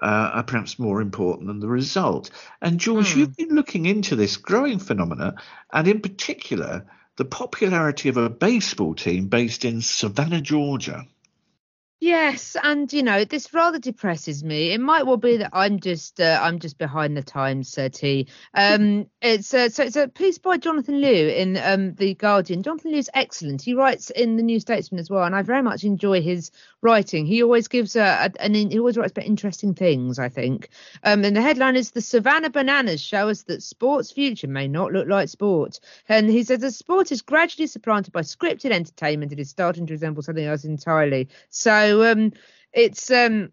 uh, 0.00 0.30
are 0.34 0.44
perhaps 0.44 0.78
more 0.78 1.00
important 1.00 1.48
than 1.48 1.58
the 1.58 1.68
result. 1.68 2.30
And 2.62 2.78
George, 2.78 3.12
Hmm. 3.12 3.18
you've 3.18 3.36
been 3.36 3.56
looking 3.56 3.86
into 3.86 4.14
this 4.14 4.36
growing 4.36 4.78
phenomena, 4.78 5.34
and 5.72 5.88
in 5.88 6.00
particular, 6.00 6.86
the 7.16 7.24
popularity 7.24 8.08
of 8.08 8.16
a 8.16 8.30
baseball 8.30 8.94
team 8.94 9.26
based 9.26 9.64
in 9.64 9.82
Savannah, 9.82 10.40
Georgia. 10.40 11.06
Yes, 12.02 12.56
and 12.62 12.90
you 12.94 13.02
know 13.02 13.26
this 13.26 13.52
rather 13.52 13.78
depresses 13.78 14.42
me. 14.42 14.72
It 14.72 14.80
might 14.80 15.04
well 15.04 15.18
be 15.18 15.36
that 15.36 15.50
I'm 15.52 15.80
just 15.80 16.18
uh, 16.18 16.40
I'm 16.40 16.58
just 16.58 16.78
behind 16.78 17.14
the 17.14 17.22
times, 17.22 17.68
Sir 17.68 17.90
T. 17.90 18.26
Um, 18.54 19.06
it's 19.20 19.52
uh, 19.52 19.68
so 19.68 19.84
it's 19.84 19.96
a 19.96 20.08
piece 20.08 20.38
by 20.38 20.56
Jonathan 20.56 21.02
Liew 21.02 21.36
in 21.36 21.58
um, 21.58 21.94
the 21.96 22.14
Guardian. 22.14 22.62
Jonathan 22.62 22.92
Liew's 22.92 23.10
excellent. 23.12 23.60
He 23.60 23.74
writes 23.74 24.08
in 24.08 24.36
the 24.36 24.42
New 24.42 24.60
Statesman 24.60 24.98
as 24.98 25.10
well, 25.10 25.24
and 25.24 25.36
I 25.36 25.42
very 25.42 25.60
much 25.60 25.84
enjoy 25.84 26.22
his 26.22 26.50
writing. 26.80 27.26
He 27.26 27.42
always 27.42 27.68
gives 27.68 27.94
a, 27.96 28.00
a 28.00 28.42
an 28.42 28.54
he 28.54 28.78
always 28.78 28.96
writes 28.96 29.12
about 29.12 29.26
interesting 29.26 29.74
things. 29.74 30.18
I 30.18 30.30
think. 30.30 30.70
Um, 31.04 31.22
and 31.22 31.36
the 31.36 31.42
headline 31.42 31.76
is 31.76 31.90
the 31.90 32.00
Savannah 32.00 32.48
Bananas 32.48 33.02
show 33.02 33.28
us 33.28 33.42
that 33.42 33.62
sport's 33.62 34.10
future 34.10 34.48
may 34.48 34.68
not 34.68 34.92
look 34.92 35.06
like 35.06 35.28
sport. 35.28 35.80
And 36.08 36.30
he 36.30 36.44
says 36.44 36.60
the 36.60 36.70
sport 36.70 37.12
is 37.12 37.20
gradually 37.20 37.66
supplanted 37.66 38.14
by 38.14 38.22
scripted 38.22 38.70
entertainment. 38.70 39.32
It 39.32 39.38
is 39.38 39.50
starting 39.50 39.86
to 39.86 39.92
resemble 39.92 40.22
something 40.22 40.46
else 40.46 40.64
entirely. 40.64 41.28
So 41.50 41.89
um, 41.90 42.32
it's 42.72 43.10
um. 43.10 43.50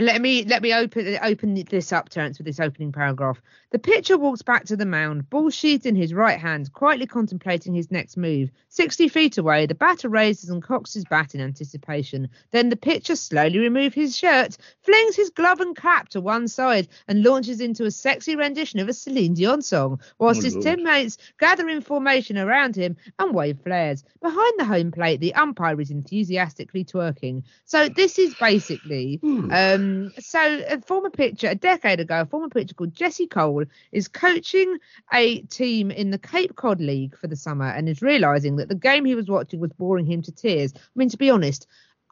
Let 0.00 0.20
me 0.20 0.42
let 0.42 0.60
me 0.60 0.74
open 0.74 1.18
open 1.22 1.54
this 1.70 1.92
up, 1.92 2.08
Terence, 2.08 2.36
with 2.38 2.46
this 2.46 2.58
opening 2.58 2.90
paragraph. 2.90 3.40
The 3.70 3.78
pitcher 3.78 4.18
walks 4.18 4.42
back 4.42 4.64
to 4.64 4.76
the 4.76 4.84
mound, 4.86 5.30
ball 5.30 5.50
sheathed 5.50 5.86
in 5.86 5.94
his 5.94 6.12
right 6.12 6.38
hand, 6.38 6.72
quietly 6.72 7.06
contemplating 7.06 7.74
his 7.74 7.92
next 7.92 8.16
move. 8.16 8.50
Sixty 8.68 9.06
feet 9.06 9.38
away, 9.38 9.66
the 9.66 9.74
batter 9.76 10.08
raises 10.08 10.50
and 10.50 10.60
cocks 10.60 10.94
his 10.94 11.04
bat 11.04 11.36
in 11.36 11.40
anticipation. 11.40 12.28
Then 12.50 12.70
the 12.70 12.76
pitcher 12.76 13.14
slowly 13.14 13.60
removes 13.60 13.94
his 13.94 14.16
shirt, 14.16 14.56
flings 14.82 15.14
his 15.14 15.30
glove 15.30 15.60
and 15.60 15.76
cap 15.76 16.08
to 16.08 16.20
one 16.20 16.48
side, 16.48 16.88
and 17.06 17.22
launches 17.22 17.60
into 17.60 17.84
a 17.84 17.90
sexy 17.92 18.34
rendition 18.34 18.80
of 18.80 18.88
a 18.88 18.92
Celine 18.92 19.34
Dion 19.34 19.62
song, 19.62 20.00
whilst 20.18 20.40
Oh, 20.40 20.44
his 20.44 20.54
Lord. 20.56 20.64
teammates 20.66 21.18
gather 21.38 21.68
in 21.68 21.80
formation 21.80 22.36
around 22.36 22.74
him 22.74 22.96
and 23.20 23.32
wave 23.32 23.60
flares. 23.62 24.02
Behind 24.20 24.54
the 24.58 24.64
home 24.64 24.90
plate, 24.90 25.20
the 25.20 25.34
umpire 25.34 25.80
is 25.80 25.92
enthusiastically 25.92 26.84
twerking. 26.84 27.44
So 27.64 27.88
this 27.88 28.18
is 28.18 28.34
basically 28.34 29.20
um, 29.22 29.83
Um, 29.84 30.12
so 30.18 30.62
a 30.68 30.80
former 30.80 31.10
pitcher 31.10 31.48
a 31.48 31.54
decade 31.54 32.00
ago, 32.00 32.22
a 32.22 32.26
former 32.26 32.48
pitcher 32.48 32.74
called 32.74 32.94
Jesse 32.94 33.26
Cole 33.26 33.64
is 33.92 34.08
coaching 34.08 34.78
a 35.12 35.42
team 35.42 35.90
in 35.90 36.10
the 36.10 36.18
Cape 36.18 36.56
Cod 36.56 36.80
League 36.80 37.16
for 37.16 37.26
the 37.26 37.36
summer 37.36 37.66
and 37.66 37.88
is 37.88 38.02
realizing 38.02 38.56
that 38.56 38.68
the 38.68 38.74
game 38.74 39.04
he 39.04 39.14
was 39.14 39.28
watching 39.28 39.60
was 39.60 39.72
boring 39.72 40.06
him 40.06 40.22
to 40.22 40.32
tears. 40.32 40.72
I 40.74 40.78
mean, 40.94 41.10
to 41.10 41.16
be 41.16 41.30
honest. 41.30 41.66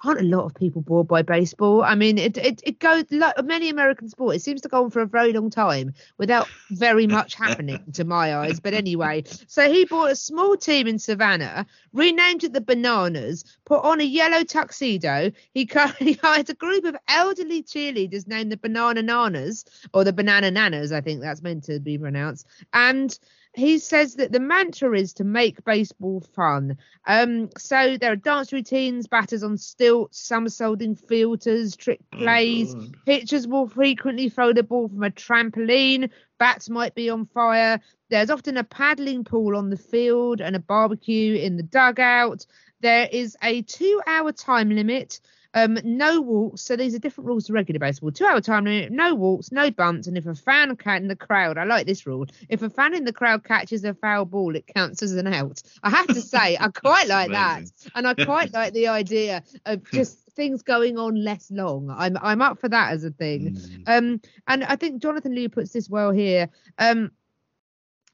Aren't 0.04 0.20
a 0.20 0.24
lot 0.24 0.44
of 0.44 0.54
people 0.54 0.82
bored 0.82 1.08
by 1.08 1.22
baseball. 1.22 1.82
I 1.82 1.94
mean, 1.94 2.18
it 2.18 2.36
it, 2.36 2.62
it 2.64 2.78
goes 2.78 3.04
like 3.10 3.34
many 3.44 3.68
American 3.68 4.08
sports. 4.08 4.38
It 4.38 4.42
seems 4.42 4.60
to 4.62 4.68
go 4.68 4.84
on 4.84 4.90
for 4.90 5.00
a 5.00 5.06
very 5.06 5.32
long 5.32 5.50
time 5.50 5.94
without 6.18 6.48
very 6.70 7.06
much 7.06 7.34
happening 7.34 7.82
to 7.94 8.04
my 8.04 8.36
eyes. 8.36 8.60
But 8.60 8.74
anyway, 8.74 9.24
so 9.46 9.70
he 9.70 9.84
bought 9.84 10.10
a 10.10 10.16
small 10.16 10.56
team 10.56 10.86
in 10.86 10.98
Savannah, 10.98 11.66
renamed 11.92 12.44
it 12.44 12.52
the 12.52 12.60
Bananas, 12.60 13.44
put 13.64 13.82
on 13.84 14.00
a 14.00 14.04
yellow 14.04 14.44
tuxedo. 14.44 15.30
He, 15.54 15.68
he 15.98 16.12
hired 16.14 16.50
a 16.50 16.54
group 16.54 16.84
of 16.84 16.96
elderly 17.08 17.62
cheerleaders 17.62 18.26
named 18.26 18.52
the 18.52 18.56
Banana 18.56 19.02
Nanas, 19.02 19.64
or 19.94 20.04
the 20.04 20.12
Banana 20.12 20.50
Nanas, 20.50 20.92
I 20.92 21.00
think 21.00 21.20
that's 21.20 21.42
meant 21.42 21.64
to 21.64 21.80
be 21.80 21.98
pronounced. 21.98 22.46
And 22.72 23.18
he 23.54 23.78
says 23.78 24.14
that 24.14 24.32
the 24.32 24.40
mantra 24.40 24.96
is 24.98 25.12
to 25.14 25.24
make 25.24 25.64
baseball 25.64 26.20
fun. 26.34 26.78
Um, 27.06 27.50
so 27.58 27.98
there 27.98 28.12
are 28.12 28.16
dance 28.16 28.52
routines, 28.52 29.06
batters 29.06 29.42
on 29.42 29.58
stilts, 29.58 30.20
somersaulting 30.20 30.94
filters, 30.94 31.76
trick 31.76 32.00
plays. 32.10 32.74
God. 32.74 32.96
Pitchers 33.04 33.46
will 33.46 33.68
frequently 33.68 34.30
throw 34.30 34.54
the 34.54 34.62
ball 34.62 34.88
from 34.88 35.02
a 35.02 35.10
trampoline. 35.10 36.10
Bats 36.38 36.70
might 36.70 36.94
be 36.94 37.10
on 37.10 37.26
fire. 37.26 37.80
There's 38.08 38.30
often 38.30 38.56
a 38.56 38.64
paddling 38.64 39.24
pool 39.24 39.56
on 39.56 39.68
the 39.68 39.76
field 39.76 40.40
and 40.40 40.56
a 40.56 40.60
barbecue 40.60 41.36
in 41.36 41.56
the 41.56 41.62
dugout. 41.62 42.46
There 42.80 43.08
is 43.12 43.36
a 43.42 43.62
two-hour 43.62 44.32
time 44.32 44.70
limit. 44.70 45.20
Um, 45.54 45.78
no 45.84 46.20
walks. 46.20 46.62
So 46.62 46.76
these 46.76 46.94
are 46.94 46.98
different 46.98 47.28
rules 47.28 47.46
to 47.46 47.52
regular 47.52 47.78
baseball. 47.78 48.10
Two-hour 48.10 48.40
time 48.40 48.64
limit. 48.64 48.92
No 48.92 49.14
walks. 49.14 49.52
No 49.52 49.70
bunts. 49.70 50.06
And 50.06 50.16
if 50.16 50.26
a 50.26 50.34
fan 50.34 50.70
in 50.70 51.08
the 51.08 51.16
crowd, 51.16 51.58
I 51.58 51.64
like 51.64 51.86
this 51.86 52.06
rule. 52.06 52.26
If 52.48 52.62
a 52.62 52.70
fan 52.70 52.94
in 52.94 53.04
the 53.04 53.12
crowd 53.12 53.44
catches 53.44 53.84
a 53.84 53.94
foul 53.94 54.24
ball, 54.24 54.54
it 54.56 54.66
counts 54.66 55.02
as 55.02 55.12
an 55.12 55.26
out. 55.26 55.62
I 55.82 55.90
have 55.90 56.06
to 56.08 56.20
say, 56.20 56.56
I 56.58 56.68
quite 56.74 57.08
like 57.08 57.30
that, 57.30 57.64
and 57.94 58.06
I 58.06 58.14
quite 58.14 58.52
like 58.54 58.72
the 58.72 58.88
idea 58.88 59.42
of 59.66 59.88
just 59.90 60.18
things 60.34 60.62
going 60.62 60.98
on 60.98 61.22
less 61.22 61.50
long. 61.50 61.90
I'm 61.90 62.16
I'm 62.20 62.42
up 62.42 62.58
for 62.58 62.68
that 62.68 62.92
as 62.92 63.04
a 63.04 63.10
thing. 63.10 63.54
Mm. 63.54 63.82
Um, 63.86 64.20
and 64.46 64.64
I 64.64 64.76
think 64.76 65.02
Jonathan 65.02 65.34
Liew 65.34 65.52
puts 65.52 65.72
this 65.72 65.88
well 65.88 66.10
here. 66.10 66.48
Um, 66.78 67.10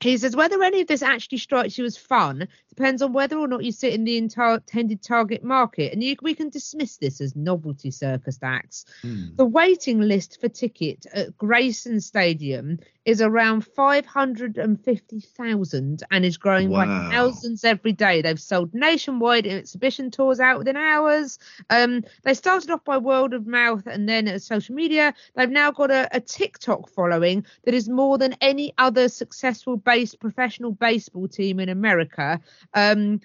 he 0.01 0.17
says 0.17 0.37
whether 0.37 0.63
any 0.63 0.81
of 0.81 0.87
this 0.87 1.03
actually 1.03 1.39
strikes 1.39 1.77
you 1.77 1.85
as 1.85 1.97
fun 1.97 2.47
depends 2.69 3.03
on 3.03 3.13
whether 3.13 3.37
or 3.37 3.49
not 3.49 3.65
you 3.65 3.73
sit 3.73 3.93
in 3.93 4.05
the 4.05 4.17
intended 4.17 5.03
target 5.03 5.43
market, 5.43 5.93
and 5.93 6.03
you, 6.03 6.15
we 6.23 6.35
can 6.35 6.49
dismiss 6.49 6.97
this 6.97 7.21
as 7.21 7.35
novelty 7.35 7.91
circus 7.91 8.39
acts. 8.43 8.85
Mm. 9.03 9.37
The 9.37 9.45
waiting 9.45 10.01
list 10.01 10.41
for 10.41 10.49
ticket 10.49 11.07
at 11.13 11.37
Grayson 11.37 12.01
Stadium 12.01 12.79
is 13.09 13.21
around 13.23 13.65
550,000 13.65 16.03
and 16.11 16.25
is 16.27 16.37
growing 16.37 16.71
by 16.71 16.85
thousands 17.11 17.65
every 17.65 17.93
day. 17.93 18.21
They've 18.21 18.39
sold 18.39 18.75
nationwide 18.75 19.47
exhibition 19.47 20.11
tours 20.11 20.41
out 20.41 20.59
within 20.59 20.77
hours. 20.77 21.39
Um, 21.71 22.05
they 22.25 22.35
started 22.35 22.69
off 22.69 22.85
by 22.85 22.99
word 22.99 23.33
of 23.33 23.47
mouth 23.47 23.87
and 23.87 24.07
then 24.07 24.39
social 24.39 24.75
media. 24.75 25.15
They've 25.35 25.49
now 25.49 25.71
got 25.71 25.91
a, 25.91 26.15
a 26.15 26.21
TikTok 26.21 26.91
following 26.91 27.47
that 27.65 27.73
is 27.73 27.89
more 27.89 28.19
than 28.19 28.37
any 28.43 28.75
other 28.77 29.09
successful 29.09 29.79
base 29.79 30.15
professional 30.15 30.73
baseball 30.73 31.29
team 31.29 31.61
in 31.61 31.71
America. 31.71 32.43
Um, 32.75 33.23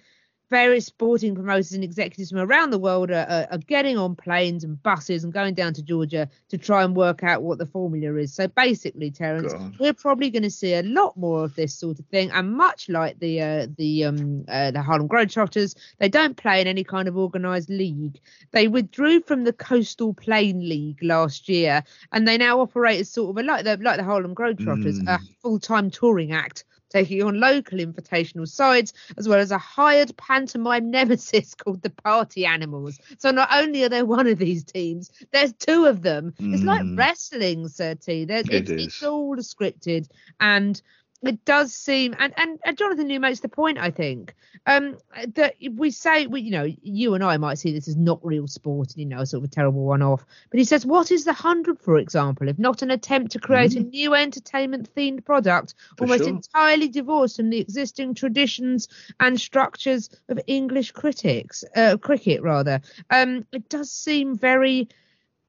various 0.53 0.85
sporting 0.85 1.33
promoters 1.33 1.71
and 1.71 1.83
executives 1.83 2.29
from 2.29 2.37
around 2.37 2.69
the 2.69 2.77
world 2.77 3.09
are, 3.09 3.25
are, 3.27 3.47
are 3.49 3.57
getting 3.57 3.97
on 3.97 4.15
planes 4.15 4.63
and 4.63 4.81
buses 4.83 5.23
and 5.23 5.33
going 5.33 5.55
down 5.55 5.73
to 5.73 5.81
Georgia 5.81 6.29
to 6.47 6.59
try 6.59 6.83
and 6.83 6.95
work 6.95 7.23
out 7.23 7.41
what 7.41 7.57
the 7.57 7.65
formula 7.65 8.19
is. 8.19 8.35
So 8.35 8.47
basically, 8.47 9.09
Terence, 9.09 9.51
God. 9.51 9.75
we're 9.79 9.95
probably 9.95 10.29
going 10.29 10.43
to 10.43 10.51
see 10.51 10.75
a 10.75 10.83
lot 10.83 11.17
more 11.17 11.43
of 11.43 11.55
this 11.55 11.73
sort 11.73 11.97
of 11.97 12.05
thing. 12.05 12.29
And 12.29 12.53
much 12.53 12.87
like 12.87 13.17
the 13.17 13.41
uh, 13.41 13.67
the 13.79 14.05
um, 14.05 14.45
uh, 14.47 14.69
the 14.69 14.83
Harlem 14.83 15.09
Globetrotters, 15.09 15.73
they 15.97 16.07
don't 16.07 16.37
play 16.37 16.61
in 16.61 16.67
any 16.67 16.83
kind 16.83 17.07
of 17.07 17.17
organised 17.17 17.71
league. 17.71 18.19
They 18.51 18.67
withdrew 18.67 19.21
from 19.21 19.45
the 19.45 19.53
Coastal 19.53 20.13
Plain 20.13 20.69
League 20.69 20.99
last 21.01 21.49
year, 21.49 21.83
and 22.11 22.27
they 22.27 22.37
now 22.37 22.59
operate 22.59 22.99
as 22.99 23.09
sort 23.09 23.31
of 23.31 23.43
a 23.43 23.47
like 23.47 23.63
the 23.63 23.77
like 23.77 23.97
the 23.97 24.03
Harlem 24.03 24.35
Globetrotters, 24.35 25.03
a 25.07 25.19
full 25.41 25.57
time 25.57 25.89
touring 25.89 26.31
act 26.31 26.63
taking 26.93 27.23
on 27.23 27.39
local 27.41 27.79
invitational 27.79 28.47
sides, 28.47 28.93
as 29.17 29.27
well 29.27 29.39
as 29.39 29.51
a 29.51 29.57
hired 29.59 30.15
pantomime 30.17 30.91
nemesis 30.91 31.55
called 31.65 31.81
the 31.81 31.89
Party 31.89 32.45
Animals. 32.45 32.99
So 33.19 33.31
not 33.31 33.49
only 33.51 33.83
are 33.83 33.89
there 33.89 34.05
one 34.05 34.27
of 34.27 34.39
these 34.39 34.63
teams, 34.63 35.11
there's 35.33 35.53
two 35.53 35.85
of 35.85 36.03
them. 36.03 36.33
It's 36.51 36.63
like 36.63 36.83
Mm. 36.83 36.97
wrestling, 36.97 37.67
Sir 37.67 37.95
T. 37.95 38.25
There's, 38.25 38.49
It 38.49 38.69
it's, 38.69 38.73
it's 38.77 39.03
all 39.03 39.35
scripted, 39.37 40.07
and 40.39 40.81
it 41.27 41.45
does 41.45 41.73
seem, 41.73 42.15
and, 42.19 42.33
and, 42.37 42.59
and 42.65 42.77
Jonathan 42.77 43.07
Liew 43.07 43.19
makes 43.19 43.39
the 43.39 43.49
point, 43.49 43.77
I 43.77 43.91
think, 43.91 44.35
um, 44.65 44.97
that 45.35 45.55
we 45.71 45.91
say, 45.91 46.27
we, 46.27 46.41
you 46.41 46.51
know, 46.51 46.67
you 46.81 47.13
and 47.15 47.23
I 47.23 47.37
might 47.37 47.59
see 47.59 47.71
this 47.71 47.87
as 47.87 47.95
not 47.95 48.23
real 48.25 48.47
sport, 48.47 48.91
and 48.93 48.97
you 48.99 49.05
know, 49.05 49.23
sort 49.23 49.43
of 49.43 49.49
a 49.49 49.53
terrible 49.53 49.83
one-off. 49.83 50.25
But 50.49 50.59
he 50.59 50.65
says, 50.65 50.85
what 50.85 51.11
is 51.11 51.23
the 51.25 51.33
hundred, 51.33 51.79
for 51.79 51.97
example, 51.97 52.49
if 52.49 52.59
not 52.59 52.81
an 52.81 52.91
attempt 52.91 53.31
to 53.33 53.39
create 53.39 53.75
a 53.75 53.79
new 53.81 54.13
entertainment-themed 54.13 55.25
product, 55.25 55.73
Mm. 55.73 55.97
For 55.97 56.03
almost 56.03 56.23
sure. 56.23 56.29
entirely 56.29 56.87
divorced 56.87 57.37
from 57.37 57.49
the 57.49 57.59
existing 57.59 58.15
traditions 58.15 58.87
and 59.19 59.39
structures 59.39 60.09
of 60.29 60.39
English 60.47 60.91
critics, 60.91 61.63
uh, 61.75 61.97
cricket 61.97 62.41
rather. 62.41 62.81
Um, 63.09 63.45
it 63.51 63.69
does 63.69 63.91
seem 63.91 64.37
very. 64.37 64.89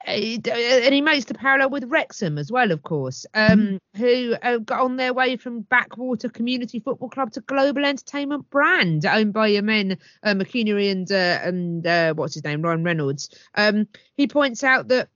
Uh, 0.07 0.11
And 0.11 0.95
he 0.95 1.01
makes 1.01 1.25
the 1.27 1.35
parallel 1.35 1.71
with 1.71 1.85
Wrexham 1.85 2.39
as 2.39 2.51
well, 2.53 2.71
of 2.73 2.83
course, 2.83 3.27
um, 3.35 3.79
who 3.97 4.35
uh, 4.43 4.59
got 4.59 4.81
on 4.81 4.97
their 4.97 5.15
way 5.15 5.37
from 5.37 5.63
backwater 5.63 6.29
community 6.29 6.81
football 6.81 7.09
club 7.09 7.33
to 7.33 7.41
global 7.41 7.85
entertainment 7.85 8.51
brand 8.51 9.07
owned 9.07 9.33
by 9.33 9.49
your 9.49 9.63
men 9.63 9.99
uh, 10.23 10.35
McElhenney 10.35 10.91
and 10.91 11.11
uh, 11.11 11.39
and 11.43 11.87
uh, 11.87 12.15
what's 12.15 12.35
his 12.35 12.45
name 12.45 12.63
Ryan 12.63 12.85
Reynolds. 12.85 13.31
Um, 13.55 13.89
he 14.17 14.27
points 14.27 14.63
out 14.63 14.89
that 14.89 15.09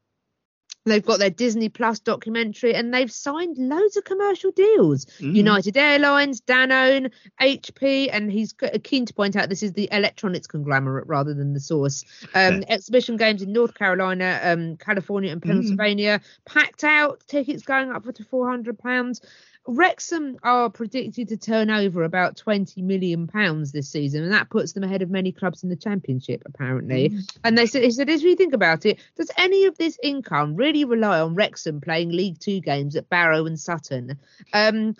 They've 0.89 1.05
got 1.05 1.19
their 1.19 1.31
Disney 1.31 1.69
Plus 1.69 1.99
documentary 1.99 2.75
and 2.75 2.93
they've 2.93 3.11
signed 3.11 3.57
loads 3.59 3.97
of 3.97 4.05
commercial 4.05 4.51
deals. 4.51 5.07
Mm. 5.21 5.35
United 5.35 5.77
Airlines, 5.77 6.41
Danone, 6.41 7.11
HP, 7.41 8.09
and 8.13 8.31
he's 8.31 8.55
keen 8.83 9.07
to 9.07 9.15
point 9.15 9.37
out 9.37 9.49
this 9.49 9.63
is 9.63 9.73
the 9.73 9.89
electronics 9.93 10.47
conglomerate 10.47 11.07
rather 11.07 11.35
than 11.35 11.53
the 11.53 11.61
source. 11.61 12.05
Um, 12.35 12.65
exhibition 12.69 13.17
games 13.17 13.43
in 13.43 13.53
North 13.53 13.75
Carolina, 13.75 14.41
um, 14.43 14.77
California, 14.77 15.31
and 15.33 15.43
Pennsylvania 15.43 16.21
packed 16.45 16.85
out. 16.85 17.23
Tickets 17.27 17.63
going 17.63 17.91
up 17.91 18.05
for 18.05 18.13
to 18.13 18.25
four 18.25 18.49
hundred 18.49 18.79
pounds. 18.79 19.21
Wrexham 19.69 20.39
are 20.43 20.71
predicted 20.71 21.29
to 21.29 21.37
turn 21.37 21.69
over 21.69 22.03
about 22.03 22.39
20 22.39 22.81
million 22.81 23.27
pounds 23.27 23.71
this 23.71 23.91
season, 23.91 24.23
and 24.23 24.33
that 24.33 24.49
puts 24.49 24.73
them 24.73 24.83
ahead 24.83 25.03
of 25.03 25.11
many 25.11 25.31
clubs 25.31 25.63
in 25.63 25.69
the 25.69 25.77
championship, 25.77 26.43
apparently. 26.47 27.19
And 27.45 27.57
they 27.57 27.67
said, 27.67 27.83
he 27.83 27.91
said, 27.91 28.09
as 28.09 28.23
you 28.23 28.35
think 28.35 28.55
about 28.55 28.87
it, 28.87 28.99
does 29.17 29.31
any 29.37 29.67
of 29.67 29.77
this 29.77 29.99
income 30.03 30.57
really 30.57 30.87
rely 30.87 31.21
on 31.21 31.35
Wrexham 31.35 31.83
playing 31.83 32.09
League 32.09 32.39
Two 32.39 32.61
games 32.61 32.97
at 32.97 33.11
Barrow 33.11 33.45
and 33.45 33.61
Sutton? 33.61 34.19
Um, 34.55 34.97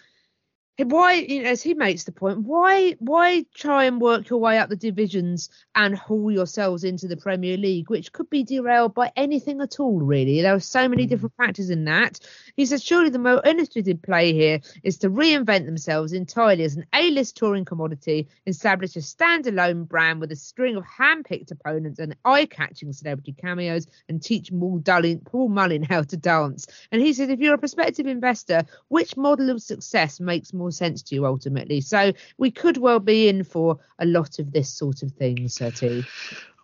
why, 0.79 1.15
you 1.15 1.43
know, 1.43 1.51
as 1.51 1.61
he 1.61 1.75
makes 1.75 2.05
the 2.05 2.13
point, 2.13 2.39
why 2.45 2.93
why 3.01 3.45
try 3.53 3.85
and 3.85 4.01
work 4.01 4.29
your 4.29 4.39
way 4.39 4.59
up 4.59 4.69
the 4.69 4.77
divisions 4.77 5.51
and 5.75 5.97
haul 5.97 6.31
yourselves 6.31 6.85
into 6.85 7.09
the 7.09 7.17
Premier 7.17 7.57
League, 7.57 7.91
which 7.91 8.13
could 8.13 8.31
be 8.31 8.45
derailed 8.45 8.95
by 8.95 9.11
anything 9.17 9.61
at 9.61 9.81
all, 9.81 9.99
really? 9.99 10.41
There 10.41 10.55
are 10.55 10.61
so 10.61 10.89
many 10.89 11.03
hmm. 11.03 11.09
different 11.09 11.35
factors 11.37 11.71
in 11.71 11.85
that. 11.87 12.21
He 12.57 12.65
says, 12.65 12.85
surely 12.85 13.11
the 13.11 13.19
more 13.19 13.43
illustrative 13.45 14.01
play 14.03 14.33
here 14.33 14.61
is 14.85 14.99
to 14.99 15.11
reinvent 15.11 15.67
themselves 15.67 16.13
entirely 16.13 16.63
as 16.63 16.77
an 16.77 16.87
A-list 16.95 17.37
touring 17.37 17.65
commodity, 17.65 18.29
establish 18.47 18.95
a 18.95 19.01
standalone 19.01 19.89
brand 19.89 20.21
with 20.21 20.31
a 20.31 20.37
string 20.37 20.77
of 20.77 20.85
hand-picked 20.85 21.51
opponents 21.51 21.99
and 21.99 22.15
eye-catching 22.25 22.93
celebrity 22.93 23.33
cameos, 23.33 23.89
and 24.09 24.23
teach 24.23 24.53
Paul 24.53 25.49
Mullin 25.49 25.83
how 25.89 26.03
to 26.03 26.17
dance. 26.17 26.69
And 26.93 27.03
he 27.03 27.13
says 27.13 27.31
if 27.31 27.41
you're 27.41 27.55
a 27.55 27.59
prospective 27.59 28.07
investor, 28.07 28.63
which 28.87 29.17
model 29.17 29.51
of 29.51 29.61
success 29.61 30.21
makes 30.21 30.53
more 30.53 30.68
sense 30.71 31.03
to 31.03 31.15
you 31.15 31.27
ultimately? 31.27 31.81
So 31.81 32.13
we 32.39 32.51
could 32.51 32.77
well 32.77 33.01
be 33.01 33.29
in 33.29 33.45
for 33.45 33.79
a 33.99 34.07
lot 34.07 34.39
of 34.39 34.53
this 34.53 34.73
sort 34.73 35.03
of 35.03 35.13
thing, 35.13 35.49
Sir 35.49 35.71
T. 35.71 36.05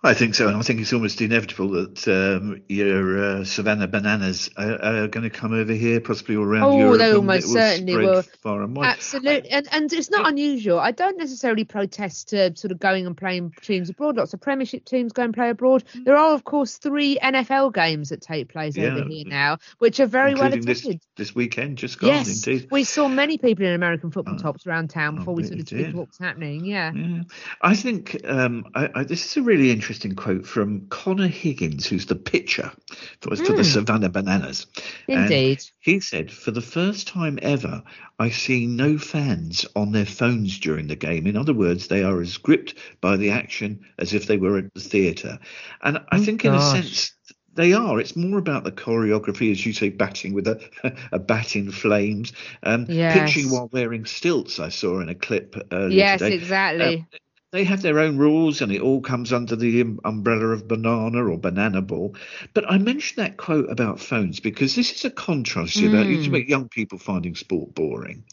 I 0.05 0.13
think 0.15 0.35
so, 0.35 0.49
and 0.49 0.57
I 0.57 0.61
think 0.61 0.81
it's 0.81 0.93
almost 0.93 1.21
inevitable 1.23 1.71
that 1.71 2.07
um, 2.09 2.63
your 2.69 3.25
uh, 3.39 3.45
Savannah 3.45 3.89
bananas 3.89 4.51
are, 4.57 4.75
are 4.83 5.09
going 5.09 5.25
to 5.25 5.31
come 5.31 5.55
over 5.55 5.73
here, 5.73 5.99
possibly 5.99 6.37
all 6.37 6.45
around 6.45 6.63
Oh, 6.65 6.79
Europe. 6.79 6.99
they 6.99 7.13
almost 7.15 7.47
will 7.47 7.55
certainly 7.55 7.97
will. 7.97 8.23
Far 8.43 8.61
and 8.63 8.77
wide. 8.77 8.87
Absolutely, 8.89 9.49
and 9.51 9.67
and 9.73 9.91
it's 9.95 10.11
not 10.11 10.29
unusual. 10.29 10.79
I 10.79 10.91
don't 10.91 11.17
necessarily 11.17 11.65
protest 11.65 12.29
to 12.29 12.55
sort 12.55 12.71
of 12.71 12.79
going 12.79 13.07
and 13.07 13.17
playing 13.17 13.55
teams 13.63 13.89
abroad. 13.89 14.19
Lots 14.19 14.35
of 14.35 14.43
Premiership 14.43 14.85
teams 14.85 15.13
go 15.15 15.23
and 15.23 15.33
play 15.33 15.49
abroad. 15.49 15.85
There 16.05 16.17
are, 16.19 16.35
of 16.35 16.45
course, 16.45 16.77
three 16.77 17.19
NFL 17.23 17.73
games 17.73 18.11
that 18.11 18.21
take 18.21 18.51
place 18.51 18.77
over 18.77 19.05
here 19.09 19.25
now, 19.27 19.57
which 19.79 20.01
are 20.01 20.07
very 20.07 20.35
well 20.35 20.45
including 20.53 20.67
this 20.67 20.81
attended. 20.81 21.01
this 21.17 21.35
weekend, 21.35 21.79
just 21.79 21.99
gone. 21.99 22.11
Yes, 22.11 22.47
Indeed. 22.47 22.69
we 22.71 22.85
saw 22.85 23.09
many 23.09 23.39
people 23.39 23.65
in 23.65 23.73
American 23.73 24.11
football 24.11 24.35
Oh. 24.35 24.39
tops 24.43 24.67
around 24.67 24.91
town 24.91 25.15
Oh, 25.15 25.19
before 25.21 25.35
we 25.35 25.43
we 25.45 25.49
sort 25.49 25.61
of 25.61 25.67
did. 25.67 25.87
took 25.87 25.95
what 25.97 26.09
was 26.09 26.19
happening. 26.19 26.67
Yeah. 26.67 26.93
Yeah, 26.95 27.23
I 27.63 27.75
think 27.75 28.21
um, 28.29 28.67
I, 28.75 28.91
I, 28.95 29.05
this 29.05 29.25
is 29.25 29.37
a 29.39 29.43
really 29.43 29.71
interesting 29.71 29.94
interesting 29.95 30.17
quote 30.17 30.45
from 30.45 30.89
Connor 30.89 31.29
Higgins, 31.29 31.87
who's 31.87 32.07
the 32.07 32.17
pitcher 32.17 32.73
for, 33.21 33.37
for 33.37 33.53
the 33.53 33.63
Savannah 33.63 34.09
Bananas. 34.09 34.67
And 35.09 35.31
Indeed. 35.31 35.63
he 35.79 36.01
said, 36.01 36.33
For 36.33 36.51
the 36.51 36.61
first 36.61 37.07
time 37.07 37.39
ever, 37.43 37.85
I 38.19 38.31
see 38.31 38.67
no 38.67 38.99
fans 38.99 39.65
on 39.77 39.93
their 39.93 40.05
phones 40.05 40.59
during 40.59 40.89
the 40.89 40.97
game. 40.97 41.29
In 41.29 41.37
other 41.37 41.55
words, 41.55 41.87
they 41.87 42.03
are 42.03 42.21
as 42.21 42.37
gripped 42.39 42.75
by 43.01 43.17
the 43.17 43.31
action 43.31 43.87
as 43.99 44.15
if 44.15 44.27
they 44.27 44.37
were 44.37 44.59
at 44.59 44.75
the 44.75 44.81
theatre. 44.81 45.39
And 45.81 45.99
I 46.11 46.17
Oh, 46.17 46.25
think, 46.25 46.45
in 46.45 46.55
a 46.55 46.61
sense, 46.61 47.13
they 47.55 47.73
are. 47.73 48.01
It's 48.01 48.17
more 48.17 48.39
about 48.39 48.65
the 48.65 48.73
choreography, 48.73 49.53
as 49.53 49.65
you 49.65 49.73
say, 49.73 49.91
batting 49.91 50.33
with 50.35 50.49
a, 50.49 50.61
a 51.13 51.21
bat 51.21 51.55
in 51.55 51.71
flames, 51.71 52.33
um, 52.65 52.89
Yes. 52.89 53.29
pitching 53.29 53.49
while 53.53 53.69
wearing 53.73 54.07
stilts. 54.07 54.59
I 54.59 54.71
saw 54.71 54.99
in 54.99 55.09
a 55.09 55.15
clip 55.15 55.55
earlier 55.71 55.99
Yes, 55.99 56.21
today. 56.21 56.35
exactly. 56.35 57.07
Uh, 57.13 57.17
they 57.55 57.63
have 57.65 57.83
their 57.83 58.01
own 58.01 58.19
rules, 58.19 58.61
and 58.61 58.73
it 58.73 58.81
all 58.81 59.01
comes 59.01 59.33
under 59.33 59.55
the 59.55 59.81
um, 59.83 60.01
umbrella 60.05 60.49
of 60.49 60.67
banana 60.67 61.25
or 61.25 61.39
banana 61.39 61.81
ball. 61.81 62.17
But 62.53 62.69
I 62.69 62.79
mentioned 62.79 63.25
that 63.25 63.37
quote 63.37 63.71
about 63.71 64.01
phones 64.01 64.41
because 64.41 64.75
this 64.75 64.93
is 64.93 65.05
a 65.05 65.11
contrast 65.11 65.79
here 65.79 65.89
about 65.89 66.09
you 66.09 66.19
Mm. 66.19 66.29
about 66.29 66.49
young 66.49 66.69
people 66.69 66.99
finding 66.99 67.37
sport 67.37 67.73
boring, 67.75 68.25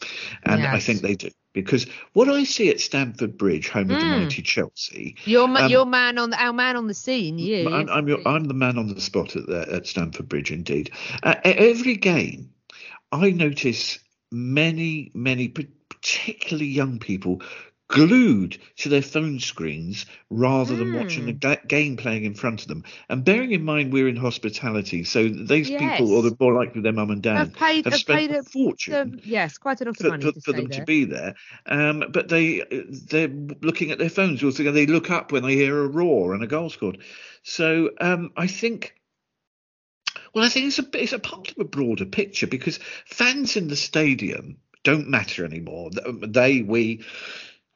and 0.44 0.66
I 0.66 0.80
think 0.80 1.02
they 1.02 1.14
do 1.14 1.30
because 1.52 1.86
what 2.14 2.28
I 2.28 2.42
see 2.42 2.68
at 2.70 2.80
Stamford 2.80 3.38
Bridge, 3.38 3.68
home 3.68 3.92
of 3.92 4.00
the 4.00 4.06
Mm. 4.06 4.22
mighty 4.22 4.42
Chelsea, 4.42 5.16
Your 5.24 5.46
ma- 5.46 5.60
um, 5.60 5.70
your 5.70 5.86
man 5.86 6.18
on 6.18 6.30
the 6.30 6.42
our 6.42 6.52
man 6.52 6.76
on 6.76 6.88
the 6.88 6.94
scene. 6.94 7.38
You. 7.38 7.68
I'm, 7.68 7.88
I'm, 7.90 8.08
your, 8.08 8.26
I'm 8.26 8.44
the 8.44 8.54
man 8.54 8.76
on 8.76 8.88
the 8.88 9.00
spot 9.00 9.36
at, 9.36 9.46
the, 9.46 9.72
at 9.72 9.86
Stamford 9.86 10.28
Bridge, 10.28 10.50
indeed. 10.50 10.90
Uh, 11.22 11.36
every 11.44 11.94
game, 11.94 12.50
I 13.12 13.30
notice 13.30 14.00
many, 14.32 15.12
many, 15.14 15.48
particularly 15.48 16.66
young 16.66 16.98
people, 16.98 17.42
glued 17.88 18.56
to 18.76 18.88
their 18.88 19.02
phone 19.02 19.38
screens 19.38 20.06
rather 20.30 20.74
than 20.74 20.94
watching 20.94 21.26
the 21.26 21.58
game 21.68 21.96
playing 21.98 22.24
in 22.24 22.32
front 22.32 22.62
of 22.62 22.68
them. 22.68 22.84
And 23.10 23.22
bearing 23.24 23.52
in 23.52 23.64
mind 23.64 23.92
we're 23.92 24.08
in 24.08 24.16
hospitality, 24.16 25.04
so 25.04 25.28
these 25.28 25.68
people, 25.68 26.14
or 26.14 26.22
the 26.22 26.34
more 26.40 26.54
likely 26.54 26.80
their 26.80 26.92
mum 26.94 27.10
and 27.10 27.22
dad, 27.22 27.36
Have 27.36 27.52
paid- 27.54 27.84
have 27.84 27.92
have 27.92 28.00
spent 28.00 28.32
a 28.32 28.38
a- 28.38 28.42
fortune 28.42 29.20
The- 29.22 29.28
yes, 29.28 29.58
quite 29.58 29.80
a 29.80 29.84
lot 29.84 29.90
of 29.90 29.96
for, 29.98 30.08
money 30.08 30.24
for, 30.24 30.32
to 30.32 30.40
for 30.40 30.52
them 30.52 30.68
there. 30.68 30.80
to 30.80 30.84
be 30.86 31.04
there. 31.04 31.34
Um, 31.66 32.04
but 32.10 32.28
they 32.28 32.62
they're 32.70 33.28
looking 33.60 33.90
at 33.90 33.98
their 33.98 34.08
phones. 34.08 34.42
Also, 34.42 34.70
they 34.72 34.86
look 34.86 35.10
up 35.10 35.30
when 35.32 35.42
they 35.42 35.56
hear 35.56 35.78
a 35.82 35.86
roar 35.88 36.32
and 36.34 36.42
a 36.42 36.46
goal 36.46 36.70
scored. 36.70 36.98
So 37.42 37.90
um, 38.00 38.32
I 38.36 38.46
think. 38.46 38.94
Well, 40.34 40.44
I 40.44 40.48
think 40.48 40.66
it's 40.66 40.78
a 40.78 40.86
it's 40.94 41.12
a 41.12 41.18
part 41.18 41.50
of 41.50 41.58
a 41.58 41.64
broader 41.64 42.06
picture 42.06 42.46
because 42.46 42.78
fans 43.04 43.56
in 43.56 43.68
the 43.68 43.76
stadium 43.76 44.56
don't 44.82 45.08
matter 45.08 45.44
anymore. 45.44 45.90
They 45.92 46.62
we 46.62 47.04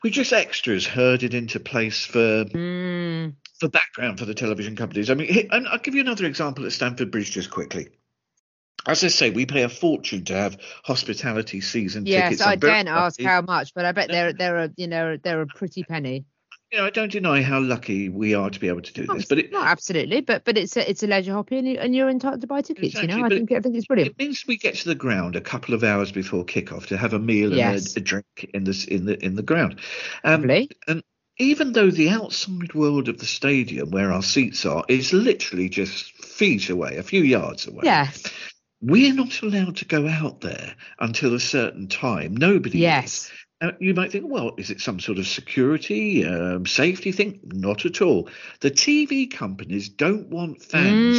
we 0.03 0.11
just 0.11 0.33
extras 0.33 0.87
herded 0.87 1.35
into 1.35 1.61
place 1.61 2.05
for 2.05 2.45
Mm, 2.45 3.35
for 3.59 3.69
background 3.69 4.19
for 4.19 4.25
the 4.25 4.35
television 4.35 4.77
companies. 4.77 5.11
I 5.11 5.15
mean, 5.15 5.49
and 5.51 5.67
I'll 5.69 5.79
give 5.79 5.95
you 5.95 6.01
another 6.01 6.27
example 6.27 6.67
at 6.67 6.73
Stamford 6.73 7.11
Bridge 7.11 7.31
just 7.31 7.51
quickly. 7.51 7.89
As 8.87 9.03
I 9.03 9.09
say, 9.09 9.31
we 9.31 9.47
pay 9.47 9.63
a 9.63 9.69
fortune 9.69 10.25
to 10.27 10.35
have 10.35 10.59
hospitality 10.85 11.61
season 11.61 12.07
yes, 12.07 12.29
tickets. 12.29 12.43
I 12.43 12.53
I'm 12.53 12.59
daren't 12.59 12.89
ask 12.89 13.21
how 13.21 13.43
much, 13.43 13.75
but 13.75 13.85
I 13.85 13.93
bet 13.93 14.09
they're 14.09 14.33
they're 14.33 14.59
a 14.59 14.71
you 14.77 14.87
know 14.87 15.17
they're 15.17 15.43
a 15.43 15.47
pretty 15.47 15.83
penny. 15.83 16.27
You 16.73 16.79
know, 16.79 16.85
I 16.85 16.91
don't 16.91 17.13
deny 17.13 17.43
how 17.43 17.61
lucky 17.61 18.09
we 18.09 18.35
are 18.35 18.51
to 18.51 18.59
be 18.59 18.67
able 18.67 18.83
to 18.83 18.93
do 18.93 19.07
this, 19.07 19.27
but 19.27 19.39
it, 19.39 19.53
no, 19.53 19.63
absolutely, 19.63 20.21
but 20.21 20.45
but 20.45 20.59
it's 20.59 20.77
a 20.77 20.91
it's 20.91 21.03
a 21.05 21.07
leisure 21.07 21.33
hobby, 21.33 21.59
and, 21.59 21.69
you, 21.69 21.79
and 21.79 21.95
you're 21.95 22.09
entitled 22.09 22.41
to 22.41 22.49
buy 22.49 22.61
tickets. 22.61 22.89
Exactly, 22.89 23.15
you 23.15 23.21
know, 23.21 23.27
I 23.27 23.29
think 23.29 23.53
I 23.53 23.61
think 23.61 23.77
it's 23.77 23.87
brilliant. 23.87 24.11
it 24.11 24.19
means 24.19 24.45
we 24.49 24.57
get 24.57 24.75
to 24.77 24.89
the 24.89 24.97
ground 24.97 25.37
a 25.37 25.41
couple 25.41 25.75
of 25.75 25.85
hours 25.85 26.11
before 26.11 26.45
kickoff 26.45 26.87
to 26.87 26.97
have 26.97 27.13
a 27.13 27.21
meal 27.21 27.53
and 27.53 27.77
a, 27.77 27.99
a 27.99 28.01
drink 28.01 28.51
in 28.53 28.65
this 28.65 28.85
in 28.85 29.05
the 29.05 29.25
in 29.25 29.37
the 29.37 29.45
ground. 29.45 29.79
Um, 30.25 30.41
Lovely. 30.43 30.71
and 30.89 31.05
even 31.39 31.73
though 31.73 31.91
the 31.91 32.11
outside 32.11 32.75
world 32.75 33.09
of 33.09 33.19
the 33.19 33.27
stadium, 33.27 33.91
where 33.91 34.11
our 34.11 34.23
seats 34.23 34.67
are, 34.67 34.85
is 34.89 35.13
literally 35.13 35.69
just 35.69 36.13
feet 36.25 36.69
away, 36.71 36.97
a 36.97 37.03
few 37.03 37.23
yards 37.23 37.69
away. 37.69 37.83
Yes. 37.85 38.25
We're 38.81 39.15
not 39.15 39.43
allowed 39.43 39.77
to 39.77 39.85
go 39.85 40.09
out 40.09 40.41
there 40.41 40.75
until 40.99 41.35
a 41.35 41.41
certain 41.41 41.89
time. 41.89 42.37
Nobody 42.37 42.85
is. 42.87 43.31
Uh, 43.63 43.73
you 43.81 43.95
might 43.95 44.13
think, 44.13 44.27
well, 44.29 44.53
is 44.59 44.71
it 44.71 44.83
some 44.83 45.01
sort 45.01 45.19
of 45.19 45.27
security, 45.27 46.27
um, 46.27 46.67
safety 46.67 47.11
thing? 47.11 47.41
Not 47.43 47.87
at 47.87 48.03
all. 48.03 48.29
The 48.61 48.71
TV 48.71 49.31
companies 49.31 49.89
don't 49.89 50.29
want 50.29 50.63
fans 50.63 51.17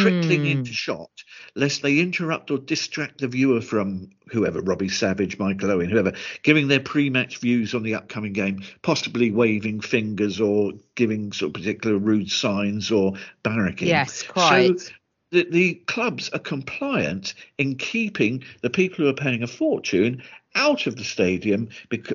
trickling 0.00 0.42
Mm. 0.44 0.50
into 0.52 0.72
shot 0.72 1.10
lest 1.54 1.82
they 1.82 1.98
interrupt 1.98 2.50
or 2.50 2.58
distract 2.58 3.20
the 3.20 3.28
viewer 3.28 3.60
from 3.60 4.10
whoever, 4.28 4.60
Robbie 4.60 4.88
Savage, 4.88 5.38
Michael 5.38 5.72
Owen, 5.72 5.90
whoever, 5.90 6.12
giving 6.42 6.68
their 6.68 6.80
pre-match 6.80 7.38
views 7.38 7.74
on 7.74 7.82
the 7.82 7.96
upcoming 7.96 8.32
game, 8.32 8.62
possibly 8.82 9.30
waving 9.30 9.80
fingers 9.80 10.40
or 10.40 10.72
giving 10.94 11.32
sort 11.32 11.48
of 11.48 11.54
particular 11.54 11.98
rude 11.98 12.30
signs 12.30 12.92
or 12.92 13.14
barracking. 13.42 13.88
Yes, 13.88 14.22
quite. 14.22 14.78
So 14.78 14.90
the, 15.32 15.46
the 15.50 15.74
clubs 15.86 16.28
are 16.30 16.38
compliant 16.38 17.34
in 17.58 17.76
keeping 17.76 18.44
the 18.62 18.70
people 18.70 19.04
who 19.04 19.10
are 19.10 19.14
paying 19.14 19.42
a 19.42 19.48
fortune 19.48 20.22
out 20.54 20.86
of 20.86 20.96
the 20.96 21.04
stadium 21.04 21.68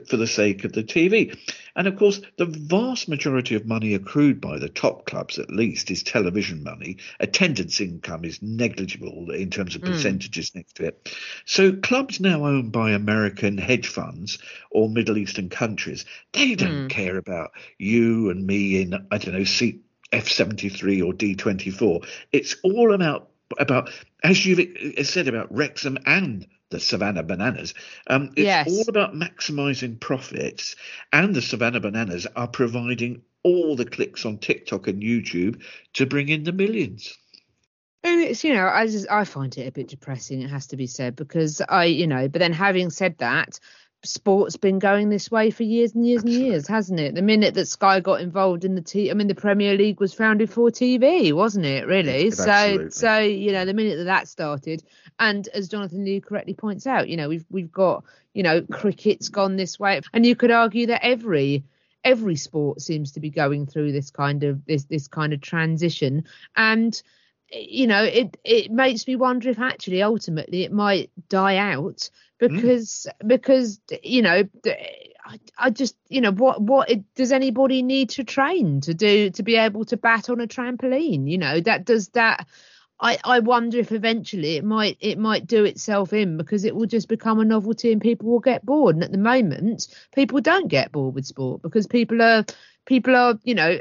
for 0.07 0.17
the 0.17 0.27
sake 0.27 0.63
of 0.63 0.73
the 0.73 0.83
TV. 0.83 1.37
And 1.75 1.87
of 1.87 1.97
course, 1.97 2.21
the 2.37 2.45
vast 2.45 3.07
majority 3.09 3.55
of 3.55 3.65
money 3.65 3.93
accrued 3.93 4.39
by 4.41 4.59
the 4.59 4.69
top 4.69 5.05
clubs, 5.05 5.39
at 5.39 5.49
least, 5.49 5.91
is 5.91 6.03
television 6.03 6.63
money. 6.63 6.97
Attendance 7.19 7.81
income 7.81 8.25
is 8.25 8.41
negligible 8.41 9.31
in 9.31 9.49
terms 9.49 9.75
of 9.75 9.81
hmm. 9.81 9.87
percentages 9.87 10.53
next 10.55 10.75
to 10.75 10.87
it. 10.87 11.09
So, 11.45 11.73
clubs 11.73 12.19
now 12.19 12.45
owned 12.45 12.71
by 12.71 12.91
American 12.91 13.57
hedge 13.57 13.87
funds 13.87 14.37
or 14.71 14.89
Middle 14.89 15.17
Eastern 15.17 15.49
countries, 15.49 16.05
they 16.33 16.55
don't 16.55 16.83
hmm. 16.83 16.87
care 16.87 17.17
about 17.17 17.51
you 17.77 18.29
and 18.29 18.45
me 18.45 18.81
in, 18.81 19.07
I 19.11 19.17
don't 19.17 19.35
know, 19.35 19.43
seat 19.43 19.81
F73 20.11 21.05
or 21.05 21.13
D24. 21.13 22.07
It's 22.31 22.55
all 22.63 22.93
about 22.93 23.29
about 23.59 23.91
as 24.23 24.43
you've 24.43 25.05
said 25.05 25.27
about 25.27 25.53
Wrexham 25.53 25.99
and 26.05 26.47
the 26.71 26.79
Savannah 26.79 27.23
Bananas. 27.23 27.73
Um, 28.07 28.31
it's 28.35 28.45
Yes. 28.45 28.67
all 28.67 28.85
about 28.89 29.13
maximising 29.13 29.99
profits, 29.99 30.75
and 31.13 31.35
the 31.35 31.41
Savannah 31.41 31.79
Bananas 31.79 32.27
are 32.35 32.47
providing 32.47 33.21
all 33.43 33.75
the 33.75 33.85
clicks 33.85 34.25
on 34.25 34.39
TikTok 34.39 34.87
and 34.87 35.03
YouTube 35.03 35.61
to 35.93 36.05
bring 36.05 36.29
in 36.29 36.43
the 36.43 36.51
millions. 36.51 37.15
And 38.03 38.21
it's 38.21 38.43
you 38.43 38.53
know 38.53 38.67
I 38.67 38.85
just 38.87 39.09
I 39.09 39.23
find 39.25 39.55
it 39.57 39.67
a 39.67 39.71
bit 39.71 39.87
depressing. 39.87 40.41
It 40.41 40.49
has 40.49 40.67
to 40.67 40.77
be 40.77 40.87
said 40.87 41.15
because 41.15 41.61
I 41.67 41.85
you 41.85 42.07
know 42.07 42.27
but 42.27 42.39
then 42.39 42.53
having 42.53 42.89
said 42.89 43.17
that, 43.17 43.59
sport's 44.05 44.57
been 44.57 44.79
going 44.79 45.09
this 45.09 45.29
way 45.29 45.51
for 45.51 45.63
years 45.63 45.93
and 45.93 46.07
years 46.07 46.23
and 46.23 46.31
years, 46.31 46.67
hasn't 46.67 46.99
it? 46.99 47.15
The 47.15 47.21
minute 47.21 47.53
that 47.55 47.67
Sky 47.67 47.99
got 47.99 48.21
involved 48.21 48.65
in 48.65 48.75
the 48.75 48.81
T, 48.81 49.11
I 49.11 49.13
mean 49.13 49.27
the 49.27 49.35
Premier 49.35 49.75
League 49.75 49.99
was 49.99 50.13
founded 50.13 50.49
for 50.49 50.69
TV, 50.69 51.33
wasn't 51.33 51.65
it? 51.65 51.87
Really? 51.87 52.31
So 52.31 52.49
absolutely. 52.49 52.91
so 52.91 53.19
you 53.19 53.51
know 53.51 53.65
the 53.65 53.73
minute 53.73 53.97
that 53.97 54.05
that 54.05 54.27
started, 54.27 54.83
and 55.19 55.47
as 55.49 55.67
Jonathan 55.67 56.05
Liew 56.05 56.23
correctly 56.23 56.53
points 56.53 56.87
out, 56.87 57.09
you 57.09 57.17
know 57.17 57.29
we've 57.29 57.45
we've 57.49 57.71
got 57.71 58.03
you 58.33 58.43
know 58.43 58.61
cricket's 58.61 59.29
gone 59.29 59.55
this 59.55 59.79
way, 59.79 60.01
and 60.13 60.25
you 60.25 60.35
could 60.35 60.51
argue 60.51 60.87
that 60.87 61.05
every 61.05 61.63
every 62.05 62.35
sport 62.35 62.79
seems 62.79 63.13
to 63.13 63.19
be 63.19 63.31
going 63.31 63.65
through 63.65 63.91
this 63.91 64.11
kind 64.11 64.43
of 64.43 64.63
this 64.65 64.85
this 64.85 65.07
kind 65.07 65.33
of 65.33 65.41
transition 65.41 66.23
and 66.55 67.01
you 67.51 67.87
know 67.87 68.03
it 68.03 68.37
it 68.43 68.71
makes 68.71 69.07
me 69.07 69.15
wonder 69.15 69.49
if 69.49 69.59
actually 69.59 70.01
ultimately 70.01 70.63
it 70.63 70.71
might 70.71 71.09
die 71.29 71.57
out 71.57 72.09
Mm. 72.41 72.55
because 72.55 73.07
because 73.25 73.79
you 74.03 74.21
know 74.21 74.43
I, 75.25 75.39
I 75.57 75.69
just 75.69 75.95
you 76.09 76.21
know 76.21 76.31
what 76.31 76.61
what 76.61 76.89
it, 76.89 77.15
does 77.15 77.31
anybody 77.31 77.81
need 77.81 78.09
to 78.11 78.23
train 78.23 78.81
to 78.81 78.93
do 78.93 79.29
to 79.31 79.43
be 79.43 79.55
able 79.55 79.85
to 79.85 79.97
bat 79.97 80.29
on 80.29 80.41
a 80.41 80.47
trampoline? 80.47 81.29
You 81.29 81.37
know 81.37 81.59
that 81.61 81.85
does 81.85 82.09
that 82.09 82.45
I, 82.99 83.17
I 83.23 83.39
wonder 83.39 83.77
if 83.77 83.91
eventually 83.91 84.55
it 84.55 84.63
might 84.63 84.97
it 85.01 85.17
might 85.17 85.47
do 85.47 85.65
itself 85.65 86.13
in 86.13 86.37
because 86.37 86.63
it 86.63 86.75
will 86.75 86.85
just 86.85 87.09
become 87.09 87.39
a 87.39 87.45
novelty 87.45 87.91
and 87.91 88.01
people 88.01 88.29
will 88.29 88.39
get 88.39 88.65
bored. 88.65 88.95
And 88.95 89.03
at 89.03 89.11
the 89.11 89.17
moment 89.17 89.87
people 90.13 90.39
don't 90.41 90.69
get 90.69 90.91
bored 90.91 91.15
with 91.15 91.25
sport 91.25 91.61
because 91.61 91.87
people 91.87 92.21
are 92.21 92.45
people 92.85 93.15
are 93.15 93.37
you 93.43 93.55
know 93.55 93.79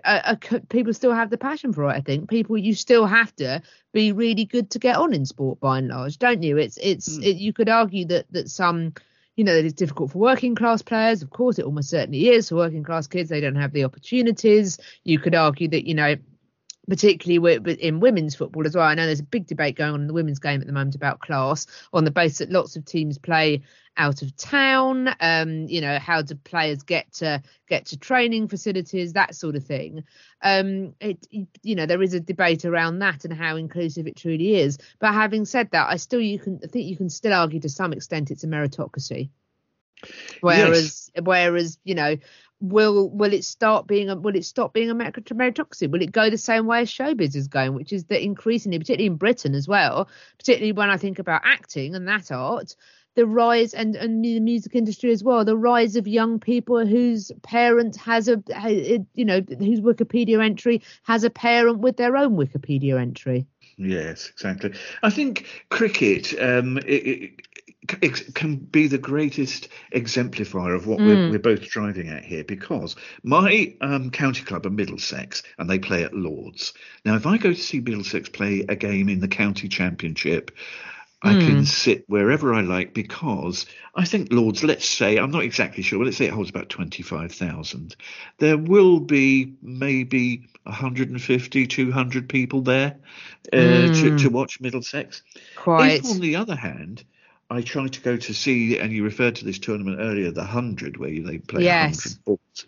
people 0.68 0.92
still 0.92 1.12
have 1.12 1.30
the 1.30 1.38
passion 1.38 1.72
for 1.72 1.84
it 1.84 1.94
i 1.94 2.00
think. 2.00 2.28
People 2.28 2.58
you 2.58 2.74
still 2.74 3.06
have 3.06 3.34
to 3.36 3.62
be 3.92 4.12
really 4.12 4.44
good 4.44 4.70
to 4.70 4.78
get 4.78 4.96
on 4.96 5.14
in 5.14 5.26
sport 5.26 5.60
by 5.60 5.78
and 5.78 5.88
large 5.88 6.18
don't 6.18 6.42
you? 6.42 6.56
It's 6.56 6.78
it's 6.78 7.16
hmm. 7.16 7.22
it, 7.22 7.36
you 7.36 7.52
could 7.52 7.68
argue 7.68 8.04
that 8.06 8.30
that 8.32 8.50
some 8.50 8.94
you 9.36 9.44
know 9.44 9.54
that 9.54 9.64
it's 9.64 9.74
difficult 9.74 10.12
for 10.12 10.18
working 10.18 10.54
class 10.54 10.82
players. 10.82 11.22
Of 11.22 11.30
course 11.30 11.58
it 11.58 11.64
almost 11.64 11.90
certainly 11.90 12.28
is 12.28 12.48
for 12.48 12.56
working 12.56 12.84
class 12.84 13.06
kids. 13.06 13.30
They 13.30 13.40
don't 13.40 13.56
have 13.56 13.72
the 13.72 13.84
opportunities. 13.84 14.78
You 15.04 15.18
could 15.18 15.34
argue 15.34 15.68
that 15.68 15.86
you 15.86 15.94
know 15.94 16.16
particularly 16.88 17.76
in 17.80 18.00
women's 18.00 18.34
football 18.34 18.66
as 18.66 18.74
well. 18.74 18.84
I 18.84 18.94
know 18.94 19.06
there's 19.06 19.20
a 19.20 19.24
big 19.24 19.46
debate 19.46 19.76
going 19.76 19.94
on 19.94 20.00
in 20.02 20.06
the 20.06 20.12
women's 20.12 20.38
game 20.38 20.60
at 20.60 20.66
the 20.66 20.72
moment 20.72 20.94
about 20.94 21.20
class 21.20 21.66
on 21.92 22.04
the 22.04 22.10
basis 22.10 22.38
that 22.38 22.50
lots 22.50 22.76
of 22.76 22.84
teams 22.84 23.18
play 23.18 23.62
out 23.96 24.22
of 24.22 24.36
town. 24.36 25.14
Um, 25.20 25.66
you 25.68 25.80
know, 25.80 25.98
how 25.98 26.22
do 26.22 26.34
players 26.34 26.82
get 26.82 27.12
to 27.14 27.42
get 27.68 27.86
to 27.86 27.96
training 27.96 28.48
facilities, 28.48 29.12
that 29.12 29.34
sort 29.34 29.56
of 29.56 29.64
thing. 29.64 30.04
Um, 30.42 30.94
it 31.00 31.26
you 31.30 31.74
know 31.74 31.86
there 31.86 32.02
is 32.02 32.14
a 32.14 32.20
debate 32.20 32.64
around 32.64 32.98
that 33.00 33.24
and 33.24 33.32
how 33.32 33.56
inclusive 33.56 34.06
it 34.06 34.16
truly 34.16 34.56
is. 34.56 34.78
But 34.98 35.14
having 35.14 35.44
said 35.44 35.70
that, 35.70 35.88
I 35.88 35.96
still 35.96 36.20
you 36.20 36.38
can 36.38 36.60
I 36.62 36.66
think 36.66 36.86
you 36.86 36.96
can 36.96 37.10
still 37.10 37.32
argue 37.32 37.60
to 37.60 37.68
some 37.68 37.92
extent 37.92 38.30
it's 38.30 38.44
a 38.44 38.48
meritocracy. 38.48 39.30
Whereas, 40.40 41.10
whereas 41.22 41.78
you 41.84 41.94
know, 41.94 42.16
will 42.60 43.10
will 43.10 43.32
it 43.32 43.44
start 43.44 43.86
being 43.86 44.10
a 44.10 44.16
will 44.16 44.36
it 44.36 44.44
stop 44.44 44.72
being 44.72 44.90
a 44.90 44.94
merit- 44.94 45.24
meritocracy? 45.26 45.90
Will 45.90 46.02
it 46.02 46.12
go 46.12 46.30
the 46.30 46.38
same 46.38 46.66
way 46.66 46.80
as 46.80 46.90
showbiz 46.90 47.34
is 47.36 47.48
going, 47.48 47.74
which 47.74 47.92
is 47.92 48.04
that 48.04 48.22
increasingly, 48.22 48.78
particularly 48.78 49.06
in 49.06 49.16
Britain 49.16 49.54
as 49.54 49.68
well, 49.68 50.08
particularly 50.38 50.72
when 50.72 50.90
I 50.90 50.96
think 50.96 51.18
about 51.18 51.42
acting 51.44 51.94
and 51.94 52.08
that 52.08 52.32
art, 52.32 52.74
the 53.14 53.26
rise 53.26 53.74
and 53.74 53.96
and 53.96 54.24
the 54.24 54.40
music 54.40 54.74
industry 54.74 55.10
as 55.12 55.22
well, 55.22 55.44
the 55.44 55.56
rise 55.56 55.96
of 55.96 56.08
young 56.08 56.40
people 56.40 56.86
whose 56.86 57.30
parent 57.42 57.96
has 57.96 58.28
a 58.28 58.42
you 59.14 59.24
know 59.24 59.40
whose 59.40 59.80
Wikipedia 59.80 60.42
entry 60.42 60.82
has 61.02 61.24
a 61.24 61.30
parent 61.30 61.78
with 61.80 61.96
their 61.96 62.16
own 62.16 62.36
Wikipedia 62.36 63.00
entry. 63.00 63.46
Yes, 63.76 64.30
exactly. 64.30 64.72
I 65.02 65.10
think 65.10 65.64
cricket 65.70 66.32
um, 66.40 66.78
it, 66.78 66.82
it 66.92 67.40
can 67.86 68.56
be 68.56 68.86
the 68.86 68.98
greatest 68.98 69.68
exemplifier 69.92 70.74
of 70.74 70.86
what 70.86 71.00
we're, 71.00 71.16
Mm. 71.16 71.30
we're 71.30 71.38
both 71.38 71.68
driving 71.68 72.08
at 72.08 72.24
here 72.24 72.44
because 72.44 72.96
my 73.22 73.74
um, 73.80 74.10
county 74.10 74.42
club 74.42 74.66
are 74.66 74.70
Middlesex 74.70 75.42
and 75.58 75.68
they 75.68 75.78
play 75.78 76.02
at 76.04 76.14
Lords. 76.14 76.72
Now, 77.04 77.14
if 77.16 77.26
I 77.26 77.36
go 77.38 77.52
to 77.52 77.60
see 77.60 77.80
Middlesex 77.80 78.28
play 78.28 78.64
a 78.68 78.76
game 78.76 79.08
in 79.08 79.20
the 79.20 79.28
county 79.28 79.68
championship, 79.68 80.50
I 81.22 81.34
Mm. 81.34 81.40
can 81.44 81.64
sit 81.64 82.04
wherever 82.06 82.52
I 82.52 82.60
like 82.60 82.92
because 82.92 83.64
I 83.94 84.04
think 84.04 84.30
Lords, 84.30 84.62
let's 84.62 84.86
say, 84.86 85.16
I'm 85.16 85.30
not 85.30 85.44
exactly 85.44 85.82
sure, 85.82 85.98
but 85.98 86.04
let's 86.06 86.18
say 86.18 86.26
it 86.26 86.32
holds 86.32 86.50
about 86.50 86.68
25,000. 86.68 87.96
There 88.38 88.58
will 88.58 89.00
be 89.00 89.54
maybe 89.62 90.48
150, 90.64 91.66
200 91.66 92.28
people 92.28 92.60
there 92.62 92.96
uh, 93.52 93.56
to, 93.56 93.88
Mm. 94.10 94.18
to 94.22 94.30
watch 94.30 94.60
Middlesex. 94.60 95.22
Quite. 95.56 96.00
If, 96.00 96.06
on 96.10 96.20
the 96.20 96.36
other 96.36 96.56
hand, 96.56 97.04
I 97.54 97.62
try 97.62 97.88
to 97.88 98.00
go 98.00 98.16
to 98.16 98.34
see, 98.34 98.78
and 98.78 98.92
you 98.92 99.04
referred 99.04 99.36
to 99.36 99.44
this 99.44 99.58
tournament 99.58 99.98
earlier, 100.00 100.30
the 100.30 100.40
100, 100.40 100.96
where 100.96 101.10
they 101.10 101.38
play 101.38 101.64
Yes. 101.64 102.16
100 102.24 102.24
balls. 102.24 102.66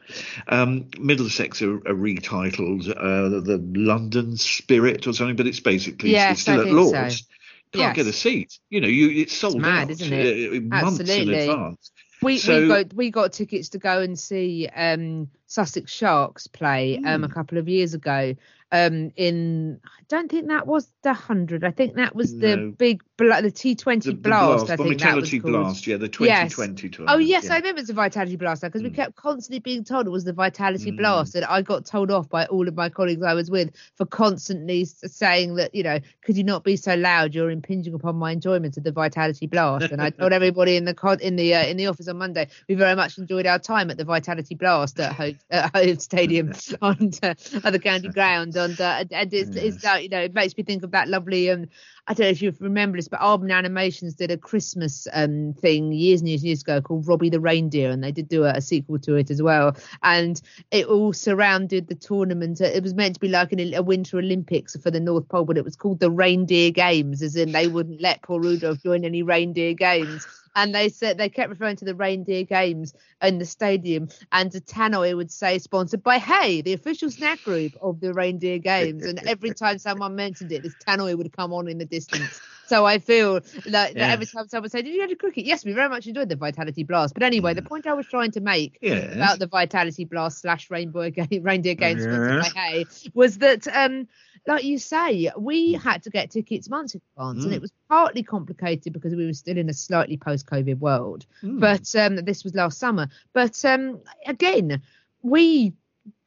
Um, 0.48 0.88
Middlesex 0.98 1.62
are, 1.62 1.76
are 1.76 1.94
retitled 1.94 2.88
uh, 2.90 3.40
the 3.40 3.58
London 3.74 4.36
Spirit 4.36 5.06
or 5.06 5.12
something, 5.12 5.36
but 5.36 5.46
it's 5.46 5.60
basically 5.60 6.10
Yes, 6.10 6.32
it's 6.32 6.42
still 6.42 6.54
I 6.54 6.58
at 6.58 6.64
think 6.64 6.76
so. 6.76 6.82
Lords. 6.82 7.26
Can't 7.72 7.96
get 7.96 8.06
a 8.06 8.12
seat. 8.12 8.58
You 8.70 8.80
know, 8.80 8.88
you 8.88 9.10
it's 9.22 9.34
sold 9.34 9.60
mad, 9.60 9.84
out 9.84 9.90
isn't 9.90 10.12
it? 10.12 10.56
uh, 10.56 10.60
months 10.60 11.00
in 11.00 11.08
Absolutely. 11.08 11.48
advance. 11.48 11.90
We 12.22 12.38
So- 12.38 12.62
we 12.62 12.68
got 12.68 12.94
we 12.94 13.10
got 13.10 13.32
tickets 13.34 13.68
to 13.70 13.78
go 13.78 14.00
and 14.00 14.18
see 14.18 14.66
um, 14.74 15.28
Sussex 15.46 15.92
Sharks 15.92 16.46
play 16.46 16.98
um, 17.04 17.24
a 17.24 17.26
Hmm. 17.28 17.32
couple 17.32 17.58
of 17.58 17.68
years 17.68 17.94
ago. 17.94 18.34
Um, 18.72 19.12
in 19.14 19.78
I 19.84 20.02
don't 20.08 20.28
think 20.28 20.48
that 20.48 20.66
was 20.66 20.90
the 21.04 21.12
hundred. 21.14 21.62
I 21.62 21.70
think 21.70 21.94
that 21.94 22.16
was 22.16 22.36
the 22.36 22.56
No. 22.56 22.70
big 22.72 23.00
bla- 23.16 23.40
the 23.40 23.52
T 23.52 23.76
Twenty 23.76 24.10
The, 24.10 24.16
the 24.16 24.20
blast. 24.20 24.66
blast, 24.66 24.70
I 24.72 24.76
think 24.76 24.98
that 25.00 25.14
was 25.14 25.30
Vitality. 25.30 25.38
Blast, 25.38 25.86
yeah, 25.86 25.96
the 25.98 26.10
Yes. 26.20 26.58
Oh 27.06 27.18
yes, 27.18 27.44
yeah. 27.44 27.52
I 27.54 27.56
remember 27.58 27.78
it's 27.78 27.86
the 27.86 27.94
Vitality 27.94 28.34
blast 28.34 28.62
because 28.62 28.82
we 28.82 28.90
Mm. 28.90 28.94
kept 28.96 29.14
constantly 29.14 29.60
being 29.60 29.84
told 29.84 30.08
it 30.08 30.10
was 30.10 30.24
the 30.24 30.32
Vitality 30.32 30.90
Mm. 30.90 30.96
Blast, 30.96 31.36
and 31.36 31.44
I 31.44 31.62
got 31.62 31.86
told 31.86 32.10
off 32.10 32.28
by 32.28 32.46
all 32.46 32.66
of 32.66 32.74
my 32.74 32.88
colleagues 32.88 33.22
I 33.22 33.34
was 33.34 33.52
with 33.52 33.70
for 33.94 34.04
constantly 34.04 34.84
saying 34.84 35.54
that 35.54 35.72
you 35.72 35.84
know 35.84 36.00
could 36.22 36.36
you 36.36 36.42
not 36.42 36.64
be 36.64 36.74
so 36.74 36.96
loud? 36.96 37.36
You're 37.36 37.50
impinging 37.50 37.94
upon 37.94 38.16
my 38.16 38.32
enjoyment 38.32 38.76
of 38.76 38.82
the 38.82 38.90
Vitality 38.90 39.46
Blast. 39.46 39.92
And 39.92 40.02
I 40.02 40.10
told 40.10 40.32
everybody 40.32 40.76
in 40.76 40.86
the 40.86 40.94
co- 40.94 41.12
in 41.12 41.36
the 41.36 41.54
uh, 41.54 41.64
in 41.66 41.76
the 41.76 41.86
office 41.86 42.08
on 42.08 42.18
Monday 42.18 42.48
we 42.68 42.74
very 42.74 42.96
much 42.96 43.16
enjoyed 43.16 43.46
our 43.46 43.60
time 43.60 43.90
at 43.92 43.96
the 43.96 44.04
Vitality 44.04 44.56
Blast 44.56 44.98
at 44.98 45.12
At 45.50 45.74
Hove 45.74 46.00
Stadium 46.00 46.52
on 46.82 47.10
uh, 47.22 47.34
the 47.70 47.80
county 47.82 48.08
ground, 48.08 48.56
and 48.56 48.80
uh, 48.80 49.04
and 49.10 49.32
it's, 49.32 49.56
it's 49.56 49.84
uh, 49.84 49.98
you 50.00 50.08
know 50.08 50.20
it 50.20 50.34
makes 50.34 50.56
me 50.56 50.62
think 50.62 50.82
of 50.82 50.90
that 50.92 51.08
lovely 51.08 51.50
um 51.50 51.66
I 52.08 52.14
don't 52.14 52.26
know 52.26 52.30
if 52.30 52.42
you 52.42 52.52
remember 52.60 52.98
this, 52.98 53.08
but 53.08 53.20
Aardman 53.20 53.52
Animations 53.52 54.14
did 54.14 54.30
a 54.30 54.36
Christmas 54.36 55.06
um 55.12 55.54
thing 55.60 55.92
years 55.92 56.20
and 56.20 56.28
years 56.28 56.42
and 56.42 56.48
years 56.48 56.62
ago 56.62 56.80
called 56.80 57.06
Robbie 57.06 57.30
the 57.30 57.40
Reindeer, 57.40 57.90
and 57.90 58.02
they 58.02 58.12
did 58.12 58.28
do 58.28 58.44
a, 58.44 58.52
a 58.52 58.60
sequel 58.60 58.98
to 59.00 59.14
it 59.16 59.30
as 59.30 59.42
well. 59.42 59.76
And 60.02 60.40
it 60.70 60.86
all 60.86 61.12
surrounded 61.12 61.88
the 61.88 61.94
tournament. 61.94 62.60
It 62.60 62.82
was 62.82 62.94
meant 62.94 63.14
to 63.14 63.20
be 63.20 63.28
like 63.28 63.52
an, 63.52 63.74
a 63.74 63.82
Winter 63.82 64.18
Olympics 64.18 64.76
for 64.76 64.90
the 64.90 65.00
North 65.00 65.28
Pole, 65.28 65.44
but 65.44 65.58
it 65.58 65.64
was 65.64 65.76
called 65.76 66.00
the 66.00 66.10
Reindeer 66.10 66.70
Games, 66.70 67.22
as 67.22 67.36
in 67.36 67.52
they 67.52 67.68
wouldn't 67.68 68.00
let 68.00 68.22
poor 68.22 68.40
Rudolph 68.40 68.82
join 68.82 69.04
any 69.04 69.22
reindeer 69.22 69.74
games. 69.74 70.26
And 70.56 70.74
they 70.74 70.88
said 70.88 71.18
they 71.18 71.28
kept 71.28 71.50
referring 71.50 71.76
to 71.76 71.84
the 71.84 71.94
reindeer 71.94 72.44
games 72.44 72.94
in 73.22 73.38
the 73.38 73.44
stadium, 73.44 74.08
and 74.32 74.50
the 74.50 74.60
tannoy 74.60 75.14
would 75.16 75.30
say 75.30 75.58
sponsored 75.58 76.02
by 76.02 76.18
Hey, 76.18 76.62
the 76.62 76.72
official 76.72 77.10
snack 77.10 77.42
group 77.42 77.76
of 77.80 78.00
the 78.00 78.12
reindeer 78.14 78.58
games. 78.58 79.06
And 79.06 79.20
every 79.26 79.52
time 79.52 79.78
someone 79.78 80.16
mentioned 80.16 80.52
it, 80.52 80.62
this 80.64 80.74
tannoy 80.76 81.16
would 81.16 81.32
come 81.32 81.52
on 81.52 81.68
in 81.68 81.78
the 81.78 81.86
distance. 81.86 82.40
So 82.64 82.84
I 82.86 82.98
feel 82.98 83.40
like 83.66 83.94
Yeah. 83.96 84.12
every 84.12 84.26
time 84.26 84.48
someone 84.48 84.70
said, 84.70 84.84
"Did 84.84 84.94
you 84.94 85.02
go 85.02 85.06
to 85.08 85.16
cricket?" 85.16 85.44
Yes, 85.44 85.64
we 85.64 85.72
very 85.72 85.88
much 85.88 86.06
enjoyed 86.06 86.28
the 86.28 86.36
Vitality 86.36 86.82
Blast. 86.84 87.14
But 87.14 87.22
anyway, 87.22 87.54
the 87.54 87.62
point 87.62 87.86
I 87.86 87.94
was 87.94 88.06
trying 88.08 88.32
to 88.32 88.40
make 88.40 88.78
Yes. 88.80 89.12
about 89.14 89.38
the 89.38 89.46
Vitality 89.46 90.04
Blast 90.04 90.40
slash 90.40 90.70
Rainbow 90.70 91.10
game, 91.10 91.42
Reindeer 91.42 91.74
Games 91.74 92.04
sponsored 92.04 92.34
Yes. 92.34 92.52
by 92.54 92.60
Hay 92.60 92.86
was 93.14 93.38
that, 93.38 93.68
um, 93.68 94.08
like 94.46 94.64
you 94.64 94.78
say, 94.78 95.30
we 95.38 95.72
had 95.74 96.02
to 96.04 96.10
get 96.10 96.30
tickets 96.30 96.68
months 96.68 96.94
in 96.94 97.00
advance, 97.16 97.44
and 97.44 97.52
Mm. 97.52 97.56
it 97.56 97.62
was 97.62 97.72
partly 97.88 98.22
complicated 98.22 98.92
because 98.92 99.14
we 99.14 99.26
were 99.26 99.32
still 99.32 99.58
in 99.58 99.68
a 99.68 99.72
slightly 99.74 100.16
post-COVID 100.16 100.78
world. 100.78 101.26
Mm. 101.42 101.60
But 101.60 101.94
um, 101.96 102.16
this 102.24 102.44
was 102.44 102.54
last 102.54 102.78
summer. 102.78 103.08
But 103.32 103.64
um, 103.64 104.00
again, 104.26 104.80
we. 105.22 105.72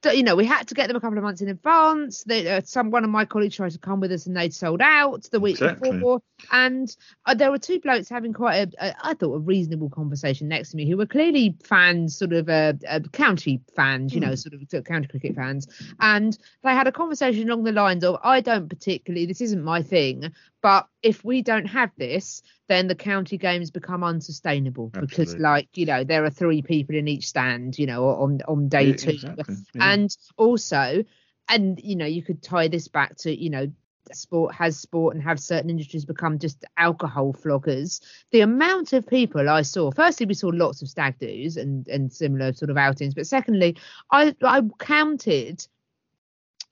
You 0.06 0.24
know, 0.24 0.38
we 0.38 0.45
had 0.45 0.68
to 0.70 0.76
get 0.76 0.88
them 0.88 0.95
a 0.95 1.02
couple 1.02 1.18
of 1.18 1.24
months 1.26 1.41
in 1.41 1.50
advance. 1.50 2.24
They, 2.24 2.50
uh, 2.50 2.62
some 2.64 2.89
one 2.89 3.04
of 3.04 3.10
my 3.10 3.26
colleagues 3.26 3.58
tried 3.58 3.72
to 3.72 3.80
come 3.80 4.00
with 4.00 4.14
us, 4.14 4.28
and 4.28 4.36
they'd 4.36 4.54
sold 4.54 4.82
out 4.82 5.28
the 5.32 5.41
week 5.41 5.56
Exactly. 5.56 5.91
before. 5.91 6.22
And 6.54 6.95
uh, 7.26 7.34
there 7.34 7.52
were 7.52 7.58
two 7.58 7.82
blokes 7.82 8.08
having 8.08 8.32
quite 8.32 8.74
a, 8.80 8.88
a, 8.88 8.95
I 9.04 9.14
thought, 9.14 9.34
a 9.34 9.39
reasonable 9.39 9.89
conversation 9.89 10.47
next 10.47 10.72
to 10.72 10.78
me, 10.78 10.89
who 10.89 10.95
were 10.95 11.06
clearly 11.06 11.58
fans, 11.64 12.18
sort 12.18 12.32
of 12.32 12.47
uh, 12.47 12.74
uh, 12.88 13.02
county 13.12 13.60
fans, 13.76 14.14
you 14.14 14.22
know, 14.22 14.36
sort 14.36 14.54
of 14.54 14.62
sort 14.70 14.80
of 14.80 14.86
county 14.86 15.08
cricket 15.08 15.36
fans. 15.36 15.68
And 16.00 16.38
they 16.64 16.72
had 16.72 16.88
a 16.88 16.93
conversation 16.93 17.50
along 17.50 17.66
the 17.66 17.74
lines 17.74 18.06
of, 18.06 18.20
I 18.24 18.39
don't 18.39 18.70
particularly, 18.70 19.26
this 19.26 19.41
isn't 19.41 19.64
my 19.64 19.82
thing, 19.82 20.32
but 20.62 20.88
if 21.04 21.24
we 21.24 21.41
don't 21.41 21.66
have 21.66 21.91
this, 21.97 22.41
then 22.68 22.88
the 22.88 22.95
county 22.95 23.38
games 23.38 23.72
become 23.72 24.04
unsustainable 24.04 24.89
because, 24.89 25.36
like, 25.38 25.70
you 25.74 25.86
know, 25.86 26.04
there 26.04 26.24
are 26.24 26.30
three 26.30 26.62
people 26.62 26.95
in 26.95 27.08
each 27.08 27.28
stand, 27.28 27.80
you 27.80 27.86
know, 27.88 28.10
on 28.10 28.41
on 28.47 28.68
day 28.70 28.88
Yeah, 28.88 28.95
two, 28.95 29.10
exactly, 29.12 29.56
yeah. 29.74 29.88
Mm. 29.89 29.93
and 29.93 30.17
also, 30.37 31.03
and 31.47 31.79
you 31.83 31.95
know, 31.95 32.05
you 32.05 32.23
could 32.23 32.41
tie 32.41 32.67
this 32.67 32.87
back 32.87 33.15
to, 33.17 33.35
you 33.35 33.49
know, 33.49 33.71
sport 34.11 34.53
has 34.55 34.77
sport 34.77 35.15
and 35.15 35.23
have 35.23 35.39
certain 35.39 35.69
industries 35.69 36.05
become 36.05 36.39
just 36.39 36.65
alcohol 36.77 37.33
floggers. 37.33 38.01
The 38.31 38.41
amount 38.41 38.93
of 38.93 39.07
people 39.07 39.49
I 39.49 39.61
saw, 39.61 39.91
firstly, 39.91 40.25
we 40.25 40.33
saw 40.33 40.47
lots 40.47 40.81
of 40.81 40.89
stag 40.89 41.19
do's 41.19 41.57
and 41.57 41.87
and 41.87 42.11
similar 42.11 42.53
sort 42.53 42.71
of 42.71 42.77
outings, 42.77 43.13
but 43.13 43.27
secondly, 43.27 43.77
I 44.11 44.35
I 44.41 44.61
counted 44.79 45.67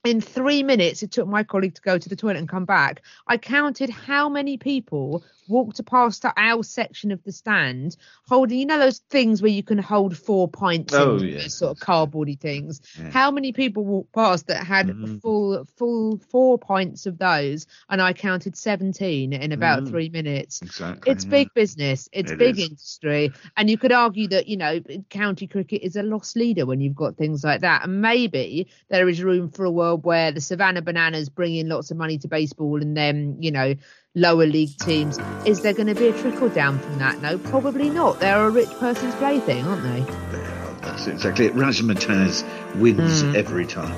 in 0.04 0.20
three 0.20 0.62
minutes 0.62 1.02
it 1.02 1.10
took 1.10 1.26
my 1.26 1.42
colleague 1.42 1.74
to 1.74 1.82
go 1.82 1.98
to 1.98 2.08
the 2.08 2.14
toilet 2.16 2.36
and 2.36 2.48
come 2.48 2.64
back 2.64 3.02
i 3.26 3.36
counted 3.36 3.90
how 3.90 4.28
many 4.28 4.56
people 4.56 5.24
walked 5.48 5.84
past 5.86 6.24
our 6.36 6.62
section 6.62 7.10
of 7.10 7.22
the 7.24 7.32
stand 7.32 7.96
holding 8.28 8.58
you 8.60 8.66
know 8.66 8.78
those 8.78 8.98
things 9.10 9.42
where 9.42 9.50
you 9.50 9.62
can 9.62 9.78
hold 9.78 10.16
four 10.16 10.46
pints 10.46 10.94
Oh, 10.94 11.18
sort 11.48 11.72
of 11.72 11.78
cardboardy 11.78 12.38
things 12.38 12.80
Yeah. 12.98 13.10
how 13.10 13.30
many 13.30 13.52
people 13.52 13.84
walked 13.84 14.12
past 14.12 14.46
that 14.46 14.64
had 14.64 14.88
Mhm. 14.88 15.20
full 15.20 15.64
full 15.76 16.18
four 16.30 16.58
pints 16.58 17.06
of 17.06 17.18
those 17.18 17.66
and 17.88 18.00
i 18.00 18.12
counted 18.12 18.56
17 18.56 19.32
in 19.32 19.52
about 19.52 19.82
Mm. 19.82 19.90
three 19.90 20.08
minutes 20.10 20.62
Exactly. 20.62 21.10
it's 21.10 21.24
yeah. 21.24 21.30
big 21.30 21.54
business. 21.54 22.08
It's 22.12 22.30
It 22.30 22.38
big 22.38 22.58
is. 22.58 22.68
industry. 22.68 23.32
And 23.56 23.68
you 23.70 23.78
could 23.78 23.92
argue 23.92 24.28
that, 24.28 24.48
you 24.48 24.56
know, 24.56 24.80
county 25.10 25.46
cricket 25.46 25.82
is 25.82 25.96
a 25.96 26.02
lost 26.02 26.36
leader 26.36 26.66
when 26.66 26.80
you've 26.80 26.94
got 26.94 27.16
things 27.16 27.42
like 27.42 27.62
that. 27.62 27.84
And 27.84 28.00
maybe 28.02 28.68
there 28.88 29.08
is 29.08 29.22
room 29.22 29.48
for 29.50 29.64
a 29.64 29.70
world 29.70 29.87
where 29.96 30.32
the 30.32 30.40
Savannah 30.40 30.82
Bananas 30.82 31.28
bring 31.28 31.54
in 31.54 31.68
lots 31.68 31.90
of 31.90 31.96
money 31.96 32.18
to 32.18 32.28
baseball 32.28 32.80
and 32.82 32.96
then, 32.96 33.36
you 33.40 33.50
know, 33.50 33.74
lower 34.14 34.46
league 34.46 34.76
teams. 34.78 35.18
Is 35.46 35.62
there 35.62 35.72
going 35.74 35.86
to 35.88 35.94
be 35.94 36.08
a 36.08 36.12
trickle 36.20 36.48
down 36.48 36.78
from 36.78 36.98
that? 36.98 37.20
No, 37.22 37.38
probably 37.38 37.90
not. 37.90 38.20
They're 38.20 38.46
a 38.46 38.50
rich 38.50 38.70
person's 38.78 39.14
plaything, 39.16 39.64
aren't 39.66 39.82
they? 39.82 39.98
Yeah, 40.00 40.74
That's 40.82 41.06
exactly 41.06 41.46
it. 41.46 41.54
Razzmatazz 41.54 42.44
wins 42.76 43.22
Mm. 43.22 43.34
every 43.34 43.66
time. 43.66 43.94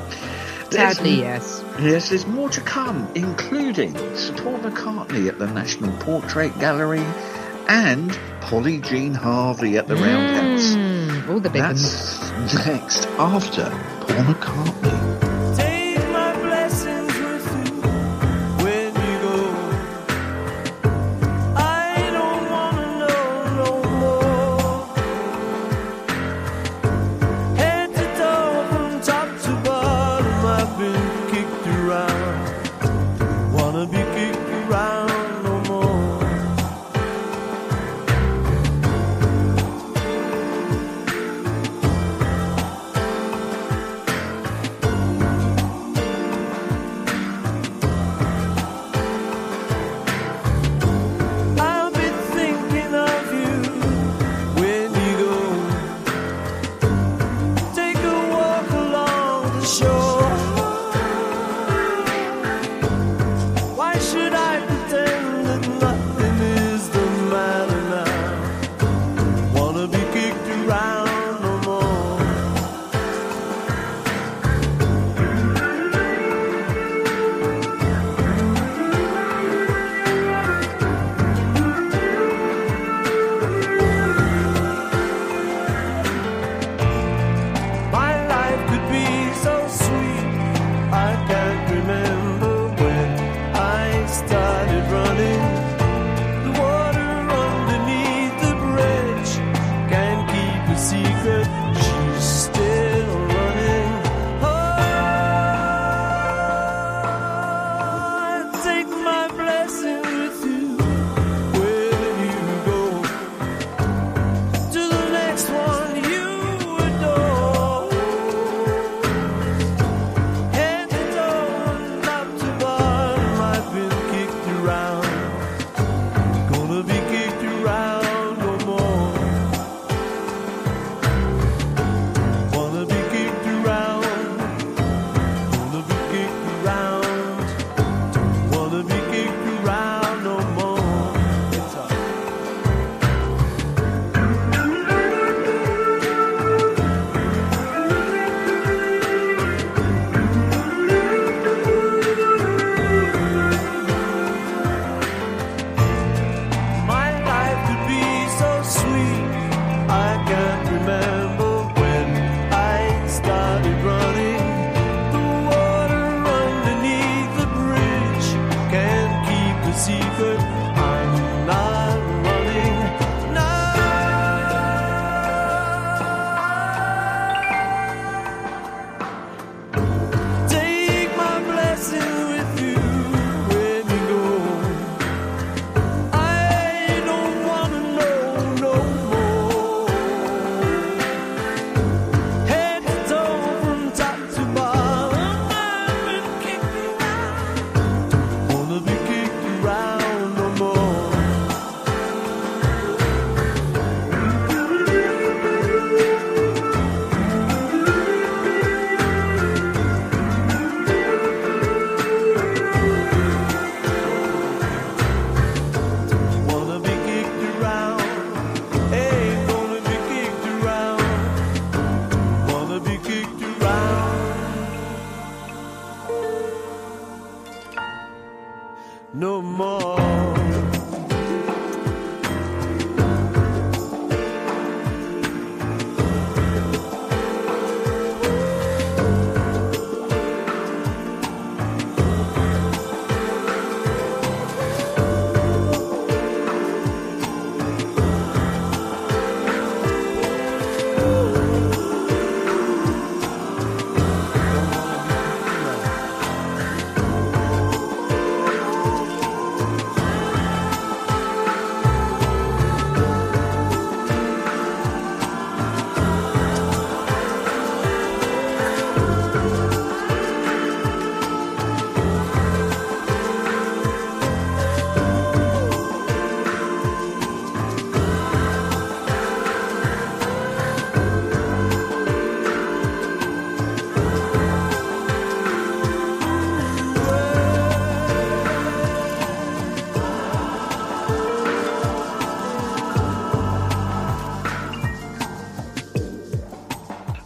There's- 0.71 0.97
Sadly, 0.97 1.19
yes. 1.19 1.63
Yes, 1.81 2.09
there's 2.11 2.27
more 2.27 2.49
to 2.51 2.61
come, 2.61 3.09
including 3.15 3.95
Sir 4.17 4.35
Paul 4.35 4.59
McCartney 4.59 5.29
at 5.29 5.39
the 5.39 5.47
National 5.49 5.93
Portrait 5.99 6.57
Gallery 6.61 7.05
and 7.69 8.17
Polly 8.41 8.79
Jean 8.79 9.15
Harvey 9.15 9.77
at 9.79 9.89
the 9.89 9.97
Roundhouse. 9.97 10.75
Mm, 10.75 11.29
all 11.31 11.41
the 11.41 11.51
big 11.51 11.63
ones. 11.63 12.19
That's 12.21 12.67
next 12.67 13.07
after 13.19 13.65
Paul 14.01 14.25
McCartney. 14.35 15.10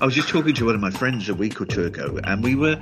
I 0.04 0.06
was 0.06 0.14
just 0.14 0.28
talking 0.28 0.52
to 0.56 0.66
one 0.66 0.74
of 0.74 0.82
my 0.82 0.90
friends 0.90 1.30
a 1.30 1.34
week 1.34 1.62
or 1.62 1.64
two 1.64 1.86
ago, 1.86 2.20
and 2.22 2.44
we 2.44 2.56
were, 2.56 2.78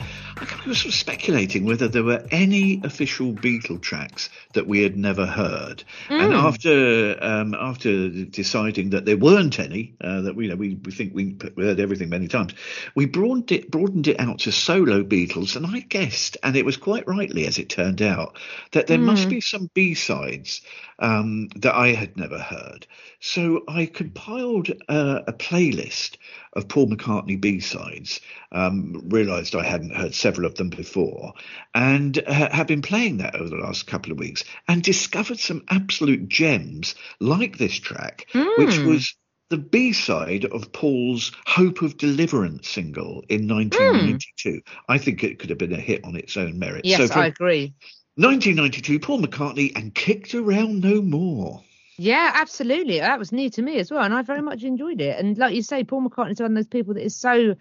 we 0.64 0.70
were 0.70 0.74
sort 0.74 0.86
of 0.86 0.94
speculating 0.94 1.64
whether 1.64 1.86
there 1.86 2.02
were 2.02 2.26
any 2.32 2.80
official 2.82 3.32
Beatle 3.32 3.80
tracks 3.80 4.28
that 4.54 4.66
we 4.66 4.82
had 4.82 4.96
never 4.96 5.24
heard. 5.24 5.84
And 6.08 6.34
after 6.34 7.16
um, 7.22 7.54
after 7.54 8.08
deciding 8.08 8.90
that 8.90 9.04
there 9.04 9.16
weren't 9.16 9.60
any, 9.60 9.94
uh, 10.00 10.22
that 10.22 10.34
we, 10.34 10.46
you 10.46 10.50
know 10.50 10.56
we, 10.56 10.74
we 10.84 10.90
think 10.90 11.14
we 11.14 11.36
heard 11.56 11.78
everything 11.78 12.08
many 12.08 12.26
times, 12.26 12.54
we 12.96 13.06
broadened 13.06 13.52
it 13.52 13.70
broadened 13.70 14.08
it 14.08 14.18
out 14.18 14.40
to 14.40 14.50
solo 14.50 15.04
Beatles, 15.04 15.54
and 15.54 15.64
I 15.64 15.78
guessed, 15.78 16.38
and 16.42 16.56
it 16.56 16.64
was 16.64 16.76
quite 16.76 17.06
rightly 17.06 17.46
as 17.46 17.56
it 17.56 17.68
turned 17.68 18.02
out, 18.02 18.36
that 18.72 18.88
there 18.88 18.98
must 18.98 19.28
be 19.28 19.40
some 19.40 19.70
B 19.74 19.94
sides 19.94 20.60
um, 20.98 21.50
that 21.54 21.76
I 21.76 21.92
had 21.92 22.16
never 22.16 22.38
heard. 22.38 22.88
So 23.24 23.62
I 23.68 23.86
compiled 23.86 24.70
uh, 24.88 25.20
a 25.28 25.32
playlist 25.32 26.16
of 26.54 26.66
Paul 26.66 26.88
McCartney 26.88 27.40
B 27.40 27.60
sides. 27.60 28.20
Um, 28.50 29.00
realised 29.10 29.54
I 29.54 29.64
hadn't 29.64 29.94
heard 29.94 30.12
several 30.12 30.44
of 30.44 30.56
them 30.56 30.70
before, 30.70 31.34
and 31.72 32.18
uh, 32.26 32.50
have 32.50 32.66
been 32.66 32.82
playing 32.82 33.18
that 33.18 33.36
over 33.36 33.48
the 33.48 33.62
last 33.62 33.86
couple 33.86 34.10
of 34.10 34.18
weeks, 34.18 34.42
and 34.66 34.82
discovered 34.82 35.38
some 35.38 35.62
absolute 35.70 36.28
gems 36.28 36.96
like 37.20 37.58
this 37.58 37.78
track, 37.78 38.26
which 38.56 38.80
was 38.80 39.14
the 39.50 39.56
B 39.56 39.92
side 39.92 40.44
of 40.46 40.72
Paul's 40.72 41.30
Hope 41.46 41.82
of 41.82 41.96
Deliverance 41.98 42.68
single 42.68 43.22
in 43.28 43.46
1992. 43.46 44.62
I 44.88 44.98
think 44.98 45.22
it 45.22 45.38
could 45.38 45.50
have 45.50 45.60
been 45.60 45.72
a 45.72 45.80
hit 45.80 46.04
on 46.04 46.16
its 46.16 46.36
own 46.36 46.58
merit. 46.58 46.84
Yes, 46.84 47.08
so 47.08 47.20
I 47.20 47.26
agree. 47.26 47.72
1992, 48.16 48.98
Paul 48.98 49.22
McCartney 49.22 49.70
and 49.76 49.94
Kicked 49.94 50.34
Around 50.34 50.80
No 50.80 51.00
More. 51.00 51.62
Yeah, 51.98 52.32
absolutely. 52.34 53.00
That 53.00 53.18
was 53.18 53.32
new 53.32 53.50
to 53.50 53.62
me 53.62 53.78
as 53.78 53.90
well, 53.90 54.02
and 54.02 54.14
I 54.14 54.22
very 54.22 54.42
much 54.42 54.64
enjoyed 54.64 55.00
it. 55.00 55.18
And 55.18 55.36
like 55.38 55.54
you 55.54 55.62
say, 55.62 55.84
Paul 55.84 56.02
McCartney's 56.02 56.40
one 56.40 56.52
of 56.52 56.54
those 56.56 56.66
people 56.66 56.94
that 56.94 57.04
is 57.04 57.14
so 57.16 57.54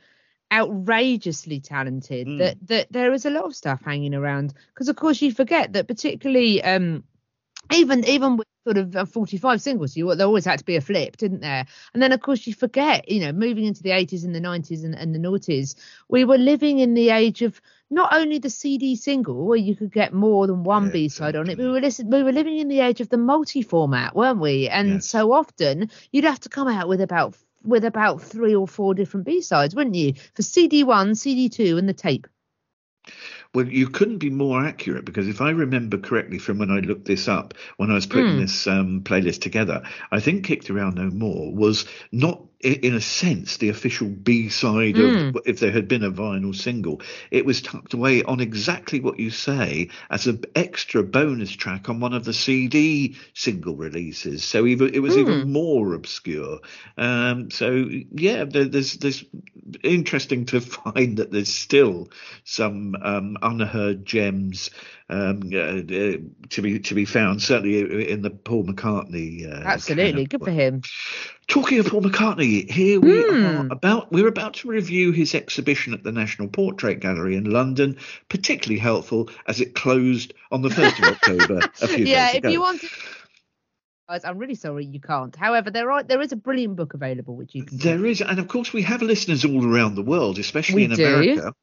outrageously 0.52 1.60
talented 1.62 2.28
Mm. 2.28 2.38
that 2.40 2.58
that 2.68 2.92
there 2.92 3.14
is 3.14 3.26
a 3.26 3.30
lot 3.30 3.46
of 3.46 3.56
stuff 3.56 3.82
hanging 3.84 4.14
around. 4.14 4.54
Because 4.74 4.90
of 4.90 4.96
course 4.96 5.22
you 5.22 5.32
forget 5.32 5.74
that 5.74 5.88
particularly 5.88 6.64
um 6.64 7.04
even 7.74 8.06
even 8.06 8.38
with 8.38 8.48
sort 8.66 8.78
of 8.78 8.96
uh, 8.96 9.06
45 9.06 9.62
singles 9.62 9.98
you 9.98 10.14
there 10.16 10.28
always 10.28 10.46
had 10.46 10.60
to 10.60 10.66
be 10.66 10.76
a 10.76 10.82
flip 10.82 11.18
didn't 11.18 11.42
there 11.42 11.66
and 11.94 12.02
then 12.04 12.12
of 12.12 12.22
course 12.22 12.46
you 12.46 12.54
forget 12.54 13.10
you 13.10 13.20
know 13.20 13.32
moving 13.32 13.66
into 13.66 13.82
the 13.82 13.92
80s 13.92 14.24
and 14.24 14.36
the 14.36 14.40
90s 14.40 14.84
and, 14.84 14.94
and 14.96 15.16
the 15.16 15.20
noughties 15.20 15.76
we 16.10 16.26
were 16.26 16.38
living 16.38 16.80
in 16.80 16.94
the 16.94 17.10
age 17.10 17.42
of 17.42 17.60
not 17.92 18.14
only 18.14 18.40
the 18.40 18.50
cd 18.50 18.96
single 18.96 19.46
where 19.46 19.58
you 19.58 19.76
could 19.76 19.92
get 19.92 20.14
more 20.14 20.48
than 20.48 20.64
one 20.64 20.86
Yeah, 20.86 20.92
b-side 20.94 21.36
on 21.36 21.50
it 21.50 21.58
we 21.58 21.68
were 21.68 21.82
listen, 21.82 22.10
we 22.10 22.24
were 22.24 22.32
living 22.32 22.58
in 22.58 22.68
the 22.70 22.80
age 22.80 23.02
of 23.02 23.10
the 23.10 23.18
multi-format 23.18 24.16
weren't 24.16 24.40
we 24.40 24.68
and 24.70 24.90
Yes. 24.90 25.08
so 25.08 25.32
often 25.34 25.90
you'd 26.12 26.24
have 26.24 26.40
to 26.42 26.50
come 26.50 26.68
out 26.68 26.88
with 26.88 27.02
about 27.02 27.36
with 27.64 27.86
about 27.86 28.22
three 28.24 28.56
or 28.56 28.68
four 28.68 28.96
different 28.96 29.26
b-sides 29.26 29.76
wouldn't 29.76 29.96
you 29.96 30.14
for 30.34 30.42
cd1 30.42 31.12
cd2 31.12 31.78
and 31.78 31.88
the 31.88 31.94
tape 31.94 32.26
Well, 33.54 33.68
you 33.68 33.88
couldn't 33.90 34.20
be 34.20 34.30
more 34.30 34.64
accurate 34.66 35.06
because 35.06 35.28
if 35.28 35.42
I 35.42 35.50
remember 35.50 35.98
correctly 35.98 36.38
from 36.40 36.58
when 36.60 36.72
I 36.72 36.80
looked 36.80 37.06
this 37.06 37.28
up, 37.28 37.54
when 37.78 37.92
I 37.92 37.96
was 37.96 38.06
putting 38.06 38.36
Mm. 38.36 38.40
this 38.40 38.68
um, 38.68 39.02
playlist 39.04 39.42
together, 39.42 39.84
I 40.12 40.20
think 40.22 40.46
Kicked 40.46 40.70
Around 40.70 40.96
No 40.96 41.10
More 41.10 41.54
was 41.54 41.86
not, 42.12 42.46
in 42.64 42.94
a 42.96 43.02
sense, 43.02 43.58
the 43.58 43.70
official 43.70 44.08
B 44.08 44.50
side 44.50 44.96
Mm. 44.96 45.36
of 45.36 45.42
if 45.46 45.60
there 45.60 45.72
had 45.72 45.88
been 45.88 46.04
a 46.04 46.12
vinyl 46.12 46.56
single. 46.56 47.02
It 47.32 47.46
was 47.46 47.62
tucked 47.62 47.94
away 47.94 48.24
on 48.24 48.40
exactly 48.40 49.00
what 49.00 49.20
you 49.20 49.30
say 49.32 49.90
as 50.10 50.28
an 50.28 50.44
extra 50.56 51.04
bonus 51.04 51.52
track 51.52 51.90
on 51.90 52.00
one 52.00 52.14
of 52.14 52.24
the 52.26 52.34
CD 52.34 53.16
single 53.34 53.76
releases. 53.76 54.44
So 54.44 54.66
even, 54.66 54.94
it 54.94 55.00
was 55.00 55.16
Mm. 55.16 55.20
even 55.20 55.54
more 55.54 55.94
obscure. 55.94 56.60
Um, 56.98 57.50
so 57.52 57.88
yeah, 58.12 58.46
there, 58.46 58.66
there's 58.66 58.94
there's 58.94 59.24
interesting 59.84 60.46
to 60.48 60.62
find 60.62 61.18
that 61.18 61.32
there's 61.32 61.54
still 61.54 62.10
some 62.44 62.96
um, 63.02 63.38
unheard 63.42 64.06
gems 64.06 64.70
um, 65.12 65.42
uh, 65.54 65.58
uh, 65.58 66.18
to 66.50 66.62
be 66.62 66.80
to 66.80 66.96
be 66.96 67.06
found. 67.06 67.42
Certainly 67.42 68.10
in 68.10 68.22
the 68.22 68.30
Paul 68.30 68.64
McCartney. 68.64 69.46
Uh, 69.46 69.64
absolutely 69.66 70.26
good 70.26 70.44
for 70.44 70.52
him 70.52 70.82
Talking 71.52 71.80
of 71.80 71.88
Paul 71.88 72.02
McCartney, 72.02 72.70
here 72.72 72.98
we 73.02 73.22
Hmm. 73.24 73.46
are 73.46 73.68
about 73.72 74.10
we're 74.10 74.30
about 74.30 74.54
to 74.56 74.70
review 74.70 75.12
his 75.12 75.36
exhibition 75.36 75.94
at 75.94 76.02
the 76.02 76.12
National 76.14 76.48
Portrait 76.48 77.02
Gallery 77.02 77.36
in 77.36 77.44
London. 77.44 77.98
Particularly 78.30 78.80
helpful 78.80 79.30
as 79.48 79.60
it 79.60 79.76
closed 79.76 80.34
on 80.52 80.62
the 80.62 80.70
first 80.70 80.98
of 81.00 81.06
October 81.06 81.60
a 81.82 81.88
few 81.90 82.06
yeah 82.06 82.32
if 82.34 82.46
you 82.46 82.62
want 82.62 82.80
to 82.80 82.90
guys 84.12 84.26
i'm 84.26 84.38
really 84.38 84.56
sorry 84.56 84.86
you 84.86 85.00
can't 85.00 85.36
however 85.36 85.72
there 85.72 85.90
are 85.92 86.04
there 86.04 86.22
is 86.22 86.32
a 86.32 86.36
brilliant 86.36 86.76
book 86.76 86.94
available 86.94 87.36
which 87.36 87.56
you 87.56 87.64
can. 87.64 87.78
There 87.78 88.06
is, 88.06 88.22
and 88.22 88.40
of 88.40 88.48
course, 88.48 88.74
we 88.74 88.82
have 88.84 89.02
listeners 89.02 89.46
all 89.46 89.66
around 89.66 89.96
the 89.96 90.02
world, 90.02 90.38
especially 90.40 90.76
We 90.76 90.84
in 90.86 90.92
do. 90.92 91.06
America. 91.06 91.54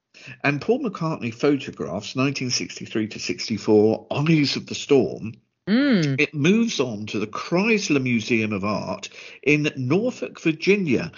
And 0.42 0.60
Paul 0.60 0.80
McCartney 0.80 1.32
photographs 1.32 2.16
1963 2.16 3.08
to 3.08 3.18
64, 3.18 4.06
Eyes 4.10 4.56
of 4.56 4.66
the 4.66 4.74
Storm. 4.74 5.34
Mm. 5.68 6.18
It 6.18 6.34
moves 6.34 6.80
on 6.80 7.06
to 7.06 7.18
the 7.18 7.26
Chrysler 7.26 8.02
Museum 8.02 8.52
of 8.52 8.64
Art 8.64 9.10
in 9.42 9.70
Norfolk, 9.76 10.40
Virginia, 10.40 11.12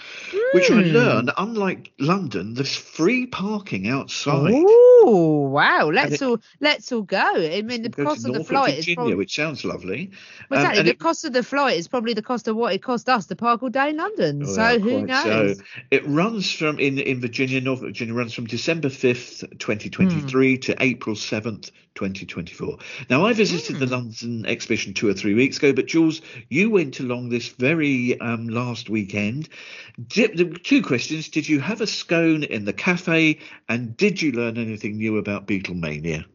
which 0.53 0.69
I 0.69 0.83
Hmm. 0.83 0.93
learn, 0.93 1.29
unlike 1.37 1.93
London, 1.99 2.53
there's 2.53 2.75
free 2.75 3.25
parking 3.25 3.87
outside. 3.87 4.51
Oh 5.03 5.47
wow! 5.49 5.89
Let's 5.89 6.15
it- 6.15 6.21
all 6.21 6.39
let's 6.59 6.91
all 6.91 7.01
go. 7.01 7.17
I 7.35 7.61
mean, 7.63 7.81
the 7.81 7.89
cost 7.89 8.25
of 8.27 8.33
the 8.33 8.43
flight 8.43 8.77
is 8.77 8.85
probably 8.93 9.15
which 9.15 9.35
sounds 9.35 9.65
lovely. 9.65 10.11
well, 10.49 10.59
Um, 10.59 10.65
exactly 10.65 10.79
and 10.79 10.87
the 10.87 10.91
it- 10.91 10.99
cost 10.99 11.25
of 11.25 11.33
the 11.33 11.43
flight 11.43 11.77
is 11.77 11.87
probably 11.87 12.13
the 12.13 12.21
cost 12.21 12.47
of 12.47 12.55
what 12.55 12.73
it 12.73 12.83
cost 12.83 13.09
us 13.09 13.25
to 13.27 13.35
park 13.35 13.63
all 13.63 13.69
day 13.69 13.89
in 13.89 13.97
London. 13.97 14.45
so 14.45 14.79
who 14.79 15.01
knows? 15.01 15.57
So 15.57 15.63
it 15.89 16.05
runs 16.07 16.51
from 16.51 16.79
in 16.79 16.99
in 16.99 17.19
Virginia, 17.19 17.61
North 17.61 17.81
Virginia, 17.81 18.13
runs 18.13 18.33
from 18.33 18.45
December 18.45 18.89
fifth, 18.89 19.43
twenty 19.59 19.89
twenty 19.89 20.21
three, 20.21 20.57
to 20.59 20.75
April 20.79 21.15
seventh, 21.15 21.71
twenty 21.95 22.25
twenty 22.25 22.53
four. 22.53 22.77
Now 23.09 23.25
I 23.25 23.33
visited 23.33 23.79
the 23.79 23.87
London 23.87 24.45
exhibition 24.45 24.93
two 24.93 25.09
or 25.09 25.13
three 25.13 25.33
weeks 25.33 25.57
ago, 25.57 25.73
but 25.73 25.87
Jules, 25.87 26.21
you 26.49 26.69
went 26.69 26.99
along 26.99 27.29
this 27.29 27.47
very 27.49 28.19
um, 28.19 28.47
last 28.49 28.89
weekend. 28.89 29.49
Did, 30.07 30.63
two 30.63 30.81
questions: 30.83 31.29
Did 31.29 31.49
you 31.49 31.59
have 31.59 31.81
a 31.81 31.87
scone 31.87 32.43
in 32.43 32.65
the 32.65 32.73
cafe, 32.73 33.39
and 33.67 33.95
did 33.97 34.21
you 34.21 34.31
learn 34.31 34.57
anything 34.57 34.90
new 34.97 35.17
about 35.17 35.47
Beatlemania? 35.47 36.25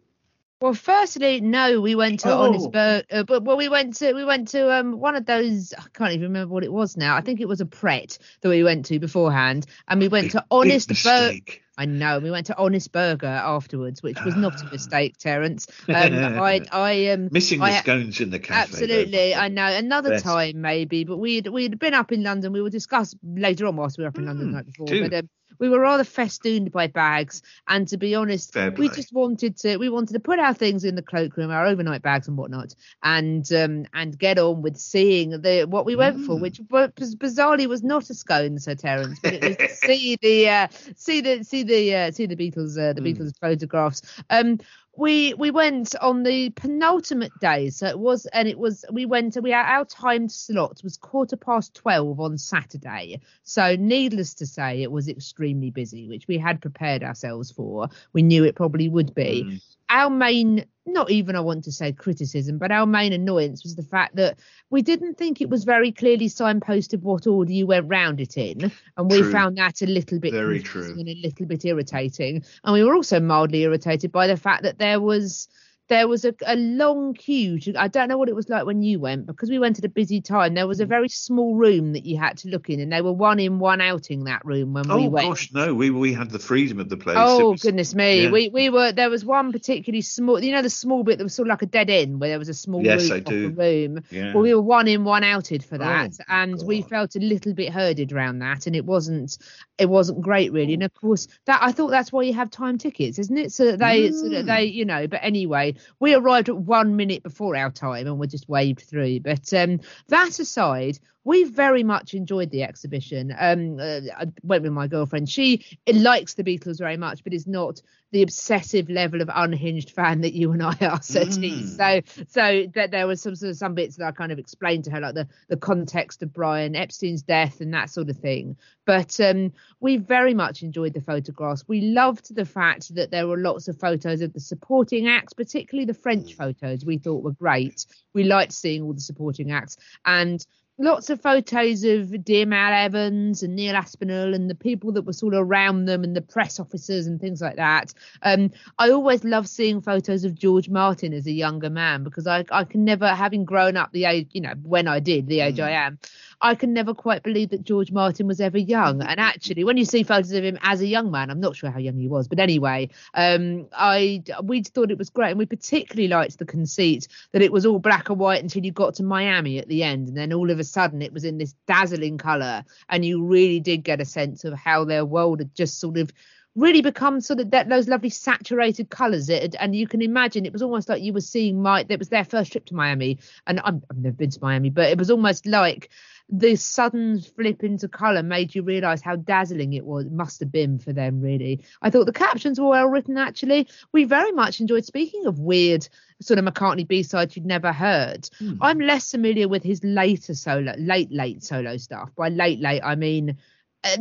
Well, 0.61 0.73
firstly, 0.73 1.41
no, 1.43 1.83
we 1.83 1.95
went 1.95 2.21
to 2.21 2.33
Oh. 2.33 2.39
Honest 2.45 2.71
Burger, 2.73 3.05
uh, 3.11 3.23
but 3.25 3.45
well, 3.45 3.59
we 3.59 3.69
went 3.69 3.97
to 3.97 4.15
we 4.15 4.25
went 4.25 4.49
to 4.49 4.73
um 4.75 4.99
one 4.99 5.15
of 5.15 5.27
those. 5.27 5.75
I 5.75 5.83
can't 5.93 6.13
even 6.13 6.29
remember 6.29 6.53
what 6.53 6.65
it 6.65 6.73
was 6.73 6.97
now. 6.97 7.15
I 7.15 7.21
think 7.21 7.41
it 7.41 7.49
was 7.49 7.61
a 7.61 7.67
Pret 7.67 8.17
that 8.41 8.49
we 8.49 8.65
went 8.65 8.87
to 8.87 8.99
beforehand, 8.99 9.67
and 9.87 10.01
we 10.01 10.09
went 10.09 10.31
to 10.31 10.45
Honest 10.51 10.89
Burger. 11.05 11.35
I 11.79 11.85
know. 11.85 12.21
We 12.21 12.31
went 12.31 12.47
to 12.47 12.57
Honest 12.57 12.91
Burger 12.91 13.27
afterwards, 13.27 14.03
which 14.03 14.25
was 14.25 14.35
not 14.35 14.55
a 14.63 14.65
Ah. 14.65 14.69
mistake, 14.73 15.19
Terence. 15.19 15.67
Um, 15.89 15.95
I, 16.25 16.63
I 16.73 17.09
um, 17.09 17.29
Missing 17.31 17.61
the 17.61 17.73
scones 17.73 18.21
in 18.21 18.31
the 18.31 18.39
cafe. 18.39 18.57
though. 18.57 18.57
Absolutely, 18.63 19.35
I 19.35 19.49
know. 19.49 19.67
Another 19.67 20.11
Best. 20.11 20.25
time 20.25 20.63
maybe, 20.63 21.05
but 21.05 21.19
we'd 21.19 21.49
we'd 21.49 21.79
been 21.79 21.93
up 21.93 22.13
in 22.13 22.23
London. 22.23 22.53
We 22.55 22.63
will 22.63 22.71
discuss 22.71 23.15
later 23.23 23.67
on 23.67 23.77
whilst 23.77 23.99
we 23.99 24.05
were 24.05 24.09
up 24.09 24.17
in 24.19 24.25
London 24.25 24.47
the 24.47 24.53
Mm, 24.53 24.57
night 24.57 24.67
before. 24.67 24.87
do. 24.87 25.03
But 25.03 25.13
um, 25.13 25.29
we 25.59 25.69
were 25.69 25.81
rather 25.81 26.05
festooned 26.05 26.71
by 26.73 26.87
bags, 26.87 27.43
and 27.69 27.87
to 27.89 27.97
be 27.97 28.15
honest, 28.15 28.53
Fair 28.53 28.71
we 28.77 28.89
play. 28.89 28.97
just 28.97 29.13
wanted 29.13 29.57
to 29.59 29.77
we 29.77 29.89
wanted 29.89 30.15
to 30.15 30.21
put 30.21 30.39
our 30.39 30.55
things 30.55 30.85
in 30.85 30.95
the 30.95 31.03
cloakroom, 31.03 31.51
our 31.51 31.67
overnight 31.67 32.03
bags 32.03 32.29
and 32.29 32.37
whatnot, 32.37 32.75
and 33.03 33.51
um 33.53 33.87
and 33.95 34.19
get 34.19 34.39
on 34.39 34.63
with 34.63 34.77
seeing 34.77 35.31
the 35.31 35.65
what 35.69 35.87
we 35.87 35.97
went 35.97 36.21
for, 36.21 36.37
Mm. 36.37 36.41
which 36.41 36.61
bu- 36.69 36.89
bizarrely 36.89 37.67
was 37.67 37.83
not 37.83 38.09
a 38.11 38.15
scone, 38.15 38.59
Sir 38.59 38.75
Terence, 38.75 39.19
but 39.21 39.33
it 39.35 39.43
was 39.45 39.57
to 39.59 39.69
see 39.69 40.17
the 40.21 40.49
uh, 40.49 40.69
see 40.97 41.21
the 41.21 41.43
see 41.43 41.63
the 41.63 41.95
uh, 41.95 42.11
see 42.11 42.27
the 42.27 42.37
Beatles 42.37 42.79
uh, 42.79 42.93
the 42.93 43.01
Mm. 43.01 43.07
Beatles 43.15 43.33
photographs. 43.41 44.03
Um, 44.31 44.59
we 44.97 45.35
we 45.35 45.51
went 45.51 45.95
on 46.01 46.23
the 46.23 46.51
penultimate 46.51 47.33
day, 47.41 47.71
so 47.71 47.87
it 47.87 47.99
was, 47.99 48.27
and 48.27 48.49
it 48.49 48.59
was 48.59 48.85
we 48.91 49.07
went. 49.07 49.37
We 49.41 49.53
our, 49.53 49.65
our 49.65 49.85
timed 49.85 50.33
slot 50.33 50.81
was 50.83 50.97
quarter 50.97 51.37
past 51.37 51.75
twelve 51.75 52.21
on 52.21 52.39
Saturday. 52.39 53.21
So 53.43 53.77
needless 53.77 54.35
to 54.35 54.47
say, 54.47 54.83
it 54.83 54.91
was 54.91 55.09
extremely 55.09 55.71
busy, 55.71 56.09
which 56.09 56.27
we 56.29 56.39
had 56.39 56.61
prepared 56.61 57.03
ourselves 57.03 57.51
for. 57.51 57.89
We 58.13 58.23
knew 58.23 58.45
it 58.45 58.55
probably 58.55 58.89
would 58.89 59.15
be. 59.15 59.45
Mm. 59.47 59.63
Our 59.89 60.11
main, 60.11 60.67
not 60.87 61.11
even 61.11 61.37
I 61.37 61.41
want 61.41 61.65
to 61.65 61.73
say 61.73 61.93
criticism, 61.93 62.59
but 62.59 62.71
our 62.73 62.87
main 62.87 63.13
annoyance 63.13 63.63
was 63.63 63.75
the 63.77 63.83
fact 63.83 64.17
that 64.17 64.39
we 64.71 64.83
didn't 64.83 65.19
think 65.19 65.41
it 65.41 65.51
was 65.51 65.65
very 65.65 65.93
clearly 65.93 66.29
signposted 66.29 67.03
what 67.03 67.27
order 67.27 67.53
you 67.53 67.67
went 67.67 67.89
round 67.89 68.21
it 68.21 68.37
in, 68.37 68.71
and 68.97 69.11
we 69.11 69.19
True. 69.21 69.33
found 69.33 69.59
that 69.59 69.83
a 69.83 69.87
little 69.87 70.19
bit 70.19 70.33
Very 70.33 70.63
true. 70.63 70.93
and 70.93 71.09
a 71.09 71.15
little 71.23 71.47
bit 71.47 71.65
irritating. 71.65 72.45
And 72.65 72.73
we 72.73 72.85
were 72.85 72.95
also 72.95 73.21
mildly 73.21 73.63
irritated 73.63 74.13
by 74.13 74.27
the 74.27 74.37
fact 74.37 74.63
that 74.63 74.79
there 74.79 75.01
was 75.01 75.49
there 75.89 76.09
was 76.09 76.25
a, 76.25 76.35
a 76.47 76.57
long 76.57 77.15
queue. 77.15 77.61
to- 77.61 77.81
I 77.81 77.89
don't 77.89 78.09
know 78.09 78.19
what 78.19 78.29
it 78.29 78.35
was 78.35 78.49
like 78.49 78.67
when 78.67 78.83
you 78.83 78.99
went 78.99 79.27
because 79.27 79.51
we 79.51 79.59
went 79.59 79.79
at 79.79 79.85
a 79.85 79.89
busy 79.89 80.21
time. 80.21 80.55
There 80.55 80.65
Mm. 80.65 80.69
was 80.69 80.81
a 80.81 80.87
very 80.87 81.09
small 81.09 81.55
room 81.55 81.93
that 81.93 82.05
you 82.05 82.17
had 82.17 82.39
to 82.39 82.49
look 82.49 82.69
in, 82.71 82.81
and 82.81 82.93
they 82.93 83.03
were 83.03 83.13
one 83.13 83.39
in, 83.39 83.59
one 83.59 83.81
outing 83.81 84.25
that 84.25 84.45
room 84.45 84.73
when 84.73 84.91
Oh 84.91 84.97
we 84.97 85.09
went. 85.09 85.27
Oh 85.27 85.31
gosh, 85.31 85.53
no, 85.53 85.75
we 85.75 85.91
we 85.91 86.13
had 86.13 86.31
the 86.31 86.39
freedom 86.39 86.81
of 86.81 86.89
the 86.89 86.97
place. 86.97 87.17
Oh 87.21 87.53
was- 87.53 87.63
goodness 87.63 87.95
me! 87.95 88.25
yeah. 88.25 88.31
We 88.31 88.49
we 88.49 88.69
were 88.71 88.91
there 88.93 89.11
was 89.11 89.25
one 89.25 89.53
particularly 89.53 90.03
small. 90.03 90.43
You 90.43 90.53
know 90.53 90.63
the 90.63 90.71
small 90.71 91.05
bit 91.05 91.19
that 91.19 91.25
was 91.25 91.35
sort 91.35 91.47
of 91.49 91.51
like 91.51 91.63
a 91.63 91.67
dead 91.67 91.89
end 91.91 92.21
where 92.21 92.31
there 92.31 92.39
was 92.39 92.49
a 92.49 92.55
small 92.55 92.83
Yes, 92.85 93.11
I 93.11 93.21
do. 93.21 93.51
room. 93.51 94.03
Yeah. 94.11 94.33
Well, 94.35 94.43
we 94.43 94.55
were 94.55 94.63
one 94.63 94.89
in, 94.89 95.05
one 95.05 95.23
outed 95.25 95.65
for 95.65 95.79
that, 95.79 96.13
Oh, 96.21 96.25
and 96.29 96.61
we 96.65 96.83
felt 96.83 97.15
a 97.17 97.21
little 97.21 97.55
bit 97.55 97.73
herded 97.73 98.13
around 98.13 98.41
that, 98.41 98.67
and 98.67 98.75
it 98.75 98.85
wasn't 98.85 99.39
it 99.79 99.89
wasn't 99.89 100.21
great 100.21 100.53
really. 100.53 100.75
And 100.75 100.83
of 100.83 100.93
course, 100.95 101.29
that 101.45 101.61
I 101.63 101.71
thought 101.71 101.89
that's 101.91 102.11
why 102.13 102.23
you 102.23 102.33
have 102.35 102.51
time 102.51 102.77
tickets, 102.79 103.19
isn't 103.21 103.37
it? 103.39 103.53
So 103.53 103.67
that 103.67 103.79
they 103.79 104.11
so 104.11 104.29
that 104.31 104.47
they 104.47 104.65
you 104.65 104.85
know. 104.85 105.07
But 105.07 105.21
anyway, 105.23 105.76
we 106.01 106.15
arrived 106.15 106.49
at 106.49 106.57
one 106.57 106.97
minute 106.97 107.23
before 107.23 107.57
our 107.57 107.71
time, 107.71 108.07
and 108.07 108.19
we're 108.19 108.27
just 108.27 108.49
waved 108.49 108.81
through. 108.81 109.21
But 109.21 109.53
um, 109.55 109.81
that 110.09 110.39
aside. 110.39 110.99
We 111.25 111.43
very 111.43 111.83
much 111.83 112.15
enjoyed 112.15 112.53
the 112.53 112.63
exhibition. 112.63 113.35
Um, 113.37 113.81
uh, 113.81 114.01
I 114.17 114.27
went 114.45 114.63
with 114.63 114.71
my 114.71 114.87
girlfriend. 114.87 115.29
She 115.29 115.65
likes 115.93 116.35
the 116.35 116.45
Beatles 116.45 116.79
very 116.79 116.97
much, 116.97 117.25
but 117.25 117.35
is 117.35 117.49
not 117.49 117.83
the 118.13 118.23
obsessive 118.23 118.89
level 118.89 119.21
of 119.21 119.31
unhinged 119.35 119.91
fan 119.91 120.21
that 120.21 120.33
you 120.33 120.53
and 120.53 120.63
I 120.63 120.77
are, 120.81 120.99
T. 120.99 121.21
Mm. 121.21 121.77
So, 121.77 122.25
so 122.29 122.67
that 122.75 122.91
there 122.91 123.07
was 123.07 123.21
some 123.21 123.35
sort 123.35 123.51
of 123.51 123.57
some 123.57 123.75
bits 123.75 123.97
that 123.97 124.07
I 124.07 124.13
kind 124.13 124.33
of 124.33 124.39
explained 124.39 124.85
to 124.85 124.91
her, 124.91 125.01
like 125.01 125.15
the 125.15 125.29
the 125.49 125.57
context 125.57 126.23
of 126.23 126.33
Brian 126.33 126.77
Epstein's 126.77 127.23
death 127.23 127.61
and 127.61 127.75
that 127.75 127.91
sort 127.91 128.09
of 128.09 128.17
thing. 128.17 128.57
But 128.85 129.19
um, 129.21 129.53
we 129.81 129.97
very 129.97 130.35
much 130.35 130.63
enjoyed 130.63 130.95
the 130.95 131.01
photographs. 131.01 131.65
We 131.67 131.81
loved 131.81 132.35
the 132.35 132.45
fact 132.45 132.95
that 132.95 133.11
there 133.11 133.27
were 133.27 133.39
lots 133.39 133.69
of 133.69 133.79
photos 133.79 134.21
of 134.21 134.33
the 134.33 134.41
supporting 134.41 135.09
acts, 135.09 135.33
particularly 135.33 135.87
the 135.87 135.95
French 135.95 136.35
photos. 136.35 136.85
We 136.85 136.99
thought 136.99 137.25
were 137.25 137.33
great. 137.33 137.87
We 138.15 138.25
liked 138.25 138.53
seeing 138.53 138.83
all 138.83 138.93
the 138.93 139.01
supporting 139.01 139.51
acts 139.51 139.77
and 140.05 140.47
lots 140.79 141.09
of 141.09 141.21
photos 141.21 141.85
of 141.85 142.25
Dear 142.25 142.47
Mal 142.47 142.73
Evans 142.73 143.43
and 143.43 143.57
Neil 143.57 143.75
Aspinall 143.75 144.35
and 144.35 144.51
the 144.51 144.55
people 144.55 144.93
that 144.93 145.03
were 145.03 145.13
sort 145.13 145.35
of 145.35 145.41
around 145.41 145.87
them 145.87 146.05
and 146.05 146.15
the 146.15 146.21
press 146.21 146.61
officers 146.61 147.07
and 147.07 147.21
things 147.21 147.41
like 147.41 147.57
that. 147.57 147.95
Um, 148.23 148.53
I 148.79 148.91
always 148.91 149.25
love 149.25 149.49
seeing 149.49 149.81
photos 149.81 150.25
of 150.25 150.35
George 150.35 150.69
Martin 150.69 151.15
as 151.15 151.27
a 151.27 151.33
younger 151.33 151.71
man 151.71 152.05
because 152.05 152.27
I, 152.27 152.45
I 152.51 152.65
can 152.65 152.85
never, 152.85 153.09
having 153.09 153.45
grown 153.45 153.77
up 153.77 153.93
the 153.93 154.05
age, 154.05 154.29
you 154.33 154.41
know, 154.41 154.55
when 154.63 154.87
I 154.89 155.01
did, 155.01 155.29
the 155.29 155.41
age 155.41 155.61
I 155.61 155.71
am, 155.71 155.99
I 156.41 156.55
can 156.55 156.73
never 156.73 156.93
quite 156.95 157.23
believe 157.23 157.51
that 157.51 157.65
George 157.65 157.91
Martin 157.91 158.27
was 158.27 158.41
ever 158.41 158.59
young. 158.59 159.03
And 159.03 159.19
actually, 159.19 159.65
when 159.65 159.77
you 159.77 159.85
see 159.85 160.03
photos 160.03 160.33
of 160.33 160.45
him 160.45 160.59
as 160.63 160.81
a 160.81 160.87
young 160.87 161.11
man, 161.11 161.31
I'm 161.31 161.41
not 161.41 161.57
sure 161.57 161.71
how 161.71 161.79
young 161.79 161.99
he 161.99 162.09
was, 162.09 162.29
but 162.29 162.39
anyway, 162.39 162.91
um, 163.15 163.67
I 163.73 164.23
we 164.43 164.63
thought 164.63 164.91
it 164.91 164.99
was 164.99 165.11
great, 165.11 165.31
and 165.31 165.39
we 165.39 165.47
particularly 165.47 166.09
liked 166.09 166.39
the 166.39 166.45
conceit 166.45 167.09
that 167.33 167.43
it 167.43 167.53
was 167.53 167.65
all 167.65 167.79
black 167.79 168.11
and 168.11 168.19
white 168.19 168.43
until 168.43 168.65
you 168.65 168.73
got 168.73 168.95
to 168.97 169.03
Miami 169.03 169.59
at 169.59 169.69
the 169.69 169.83
end, 169.83 170.09
and 170.09 170.17
then 170.17 170.33
all 170.33 170.51
of 170.51 170.59
a 170.59 170.65
sudden 170.67 171.03
it 171.03 171.13
was 171.13 171.25
in 171.25 171.39
this 171.39 171.55
dazzling 171.67 172.19
color, 172.19 172.65
and 172.89 173.05
you 173.05 173.25
really 173.25 173.61
did 173.61 173.85
get 173.85 174.01
a 174.01 174.05
sense 174.05 174.45
of 174.45 174.55
how 174.55 174.85
their 174.85 175.05
world 175.05 175.41
had 175.41 175.55
just 175.55 175.81
sort 175.81 175.97
of 175.97 176.13
really 176.57 176.81
become 176.81 177.21
sort 177.21 177.39
of 177.39 177.51
that 177.51 177.69
those 177.69 177.87
lovely 177.87 178.09
saturated 178.11 178.91
colors. 178.91 179.29
It 179.29 179.55
and 179.61 179.77
you 179.77 179.87
can 179.87 180.03
imagine 180.03 180.47
it 180.47 180.53
was 180.53 180.63
almost 180.63 180.89
like 180.89 181.03
you 181.03 181.13
were 181.13 181.21
seeing 181.21 181.63
my 181.63 181.85
that 181.85 181.99
was 181.99 182.09
their 182.09 182.25
first 182.25 182.53
trip 182.53 182.65
to 182.67 182.75
miami 182.75 183.19
and 183.47 183.61
I'm, 183.63 183.83
i've 183.91 183.99
never 183.99 184.17
been 184.17 184.31
to 184.31 184.39
miami 184.41 184.71
but 184.71 184.87
it 184.87 184.99
was 184.99 185.11
almost 185.11 185.47
like 185.47 185.91
the 186.29 186.57
sudden 186.57 187.21
flip 187.21 187.63
into 187.63 187.89
color 187.89 188.23
made 188.23 188.55
you 188.55 188.63
realize 188.63 189.01
how 189.01 189.15
dazzling 189.15 189.75
it 189.75 189.85
was 189.85 190.07
must 190.11 190.41
have 190.41 190.51
been 190.51 190.79
for 190.79 190.93
them 190.93 191.21
really. 191.21 191.65
I 191.83 191.91
thought 191.91 192.07
the 192.07 192.13
captions 192.13 192.59
were 192.59 192.69
well 192.69 192.89
written 192.89 193.17
actually. 193.17 193.69
We 193.93 194.05
very 194.05 194.33
much 194.33 194.61
enjoyed 194.61 194.85
speaking 194.85 195.27
of 195.27 195.39
weird 195.39 195.89
sort 196.21 196.39
of 196.39 196.45
mccartney 196.45 196.87
b-sides 196.87 197.37
you'd 197.37 197.47
never 197.47 197.73
heard. 197.73 198.29
Hmm. 198.39 198.55
i'm 198.61 198.81
less 198.81 199.11
familiar 199.11 199.49
with 199.49 199.63
his 199.63 199.85
later 199.85 200.35
solo 200.35 200.75
late 200.79 201.13
late 201.13 201.45
solo 201.45 201.77
stuff. 201.77 202.11
By 202.17 202.29
late 202.29 202.59
late 202.61 202.83
i 202.83 202.97
mean 202.97 203.37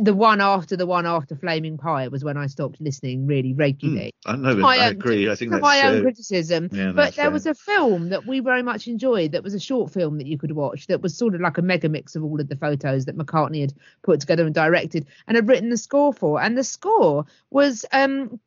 the 0.00 0.14
one 0.14 0.40
after 0.40 0.76
the 0.76 0.86
one 0.86 1.06
after 1.06 1.36
Flaming 1.36 1.76
Pie 1.78 2.08
was 2.08 2.24
when 2.24 2.36
I 2.36 2.46
stopped 2.46 2.80
listening 2.80 3.26
really 3.26 3.52
regularly. 3.52 4.12
I 4.26 4.36
know. 4.36 4.66
I 4.66 4.86
own- 4.86 4.92
agree. 4.92 5.30
I 5.30 5.34
think 5.34 5.50
that's 5.50 5.62
my 5.62 5.86
own 5.86 5.98
uh, 5.98 6.02
criticism, 6.02 6.68
yeah, 6.72 6.92
but 6.92 7.14
there 7.14 7.26
fair. 7.26 7.30
was 7.30 7.46
a 7.46 7.54
film 7.54 8.08
that 8.10 8.26
we 8.26 8.40
very 8.40 8.62
much 8.62 8.88
enjoyed. 8.88 9.32
That 9.32 9.42
was 9.42 9.54
a 9.54 9.60
short 9.60 9.92
film 9.92 10.18
that 10.18 10.26
you 10.26 10.38
could 10.38 10.52
watch. 10.52 10.86
That 10.86 11.02
was 11.02 11.16
sort 11.16 11.34
of 11.34 11.40
like 11.40 11.58
a 11.58 11.62
mega 11.62 11.88
mix 11.88 12.16
of 12.16 12.24
all 12.24 12.40
of 12.40 12.48
the 12.48 12.56
photos 12.56 13.04
that 13.04 13.16
McCartney 13.16 13.60
had 13.60 13.74
put 14.02 14.20
together 14.20 14.44
and 14.44 14.54
directed, 14.54 15.06
and 15.26 15.36
had 15.36 15.48
written 15.48 15.68
the 15.70 15.76
score 15.76 16.12
for. 16.12 16.40
And 16.40 16.56
the 16.56 16.64
score 16.64 17.26
was 17.50 17.84
um 17.92 18.40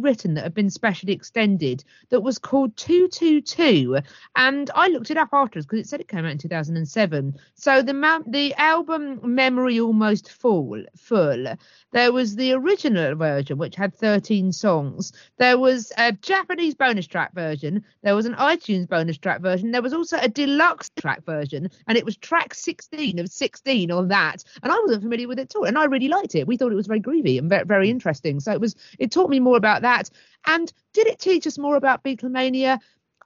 written 0.00 0.34
that 0.34 0.44
had 0.44 0.54
been 0.54 0.70
specially 0.70 1.12
extended 1.12 1.84
that 2.08 2.20
was 2.20 2.38
called 2.38 2.76
222 2.76 3.98
and 4.36 4.70
i 4.74 4.88
looked 4.88 5.10
it 5.10 5.16
up 5.16 5.28
afterwards 5.32 5.66
because 5.66 5.80
it 5.80 5.88
said 5.88 6.00
it 6.00 6.08
came 6.08 6.24
out 6.24 6.32
in 6.32 6.38
2007 6.38 7.34
so 7.54 7.82
the 7.82 8.22
the 8.26 8.54
album 8.54 9.20
memory 9.22 9.78
almost 9.80 10.30
full 10.30 10.82
full 10.96 11.46
there 11.92 12.12
was 12.12 12.36
the 12.36 12.52
original 12.52 13.14
version 13.14 13.58
which 13.58 13.76
had 13.76 13.94
13 13.94 14.52
songs. 14.52 15.12
There 15.38 15.58
was 15.58 15.92
a 15.98 16.12
japanese 16.12 16.74
bonus 16.74 17.06
track 17.06 17.34
version. 17.34 17.84
There 18.02 18.16
was 18.16 18.26
an 18.26 18.34
itunes 18.34 18.88
bonus 18.88 19.18
track 19.18 19.40
version. 19.40 19.70
There 19.70 19.82
was 19.82 19.92
also 19.92 20.16
a 20.18 20.28
deluxe 20.28 20.90
track 20.96 21.24
version 21.24 21.70
and 21.86 21.98
it 21.98 22.04
was 22.04 22.16
track 22.16 22.54
16 22.54 23.18
of 23.18 23.28
16 23.28 23.90
on 23.90 24.08
that. 24.08 24.42
And 24.62 24.72
i 24.72 24.78
wasn't 24.80 25.02
familiar 25.02 25.28
with 25.28 25.38
it 25.38 25.54
at 25.54 25.56
all 25.56 25.64
and 25.64 25.78
i 25.78 25.84
really 25.84 26.08
liked 26.08 26.34
it. 26.34 26.46
We 26.46 26.56
thought 26.56 26.72
it 26.72 26.76
was 26.76 26.86
very 26.86 27.00
groovy 27.00 27.38
and 27.38 27.48
very, 27.48 27.64
very 27.64 27.90
interesting. 27.90 28.40
So 28.40 28.52
it 28.52 28.60
was 28.60 28.74
it 28.98 29.10
taught 29.10 29.30
me 29.30 29.40
more 29.40 29.56
about 29.56 29.71
that. 29.80 30.10
And 30.46 30.70
did 30.92 31.06
it 31.06 31.18
teach 31.18 31.46
us 31.46 31.56
more 31.56 31.76
about 31.76 32.04
beatlemania 32.04 32.78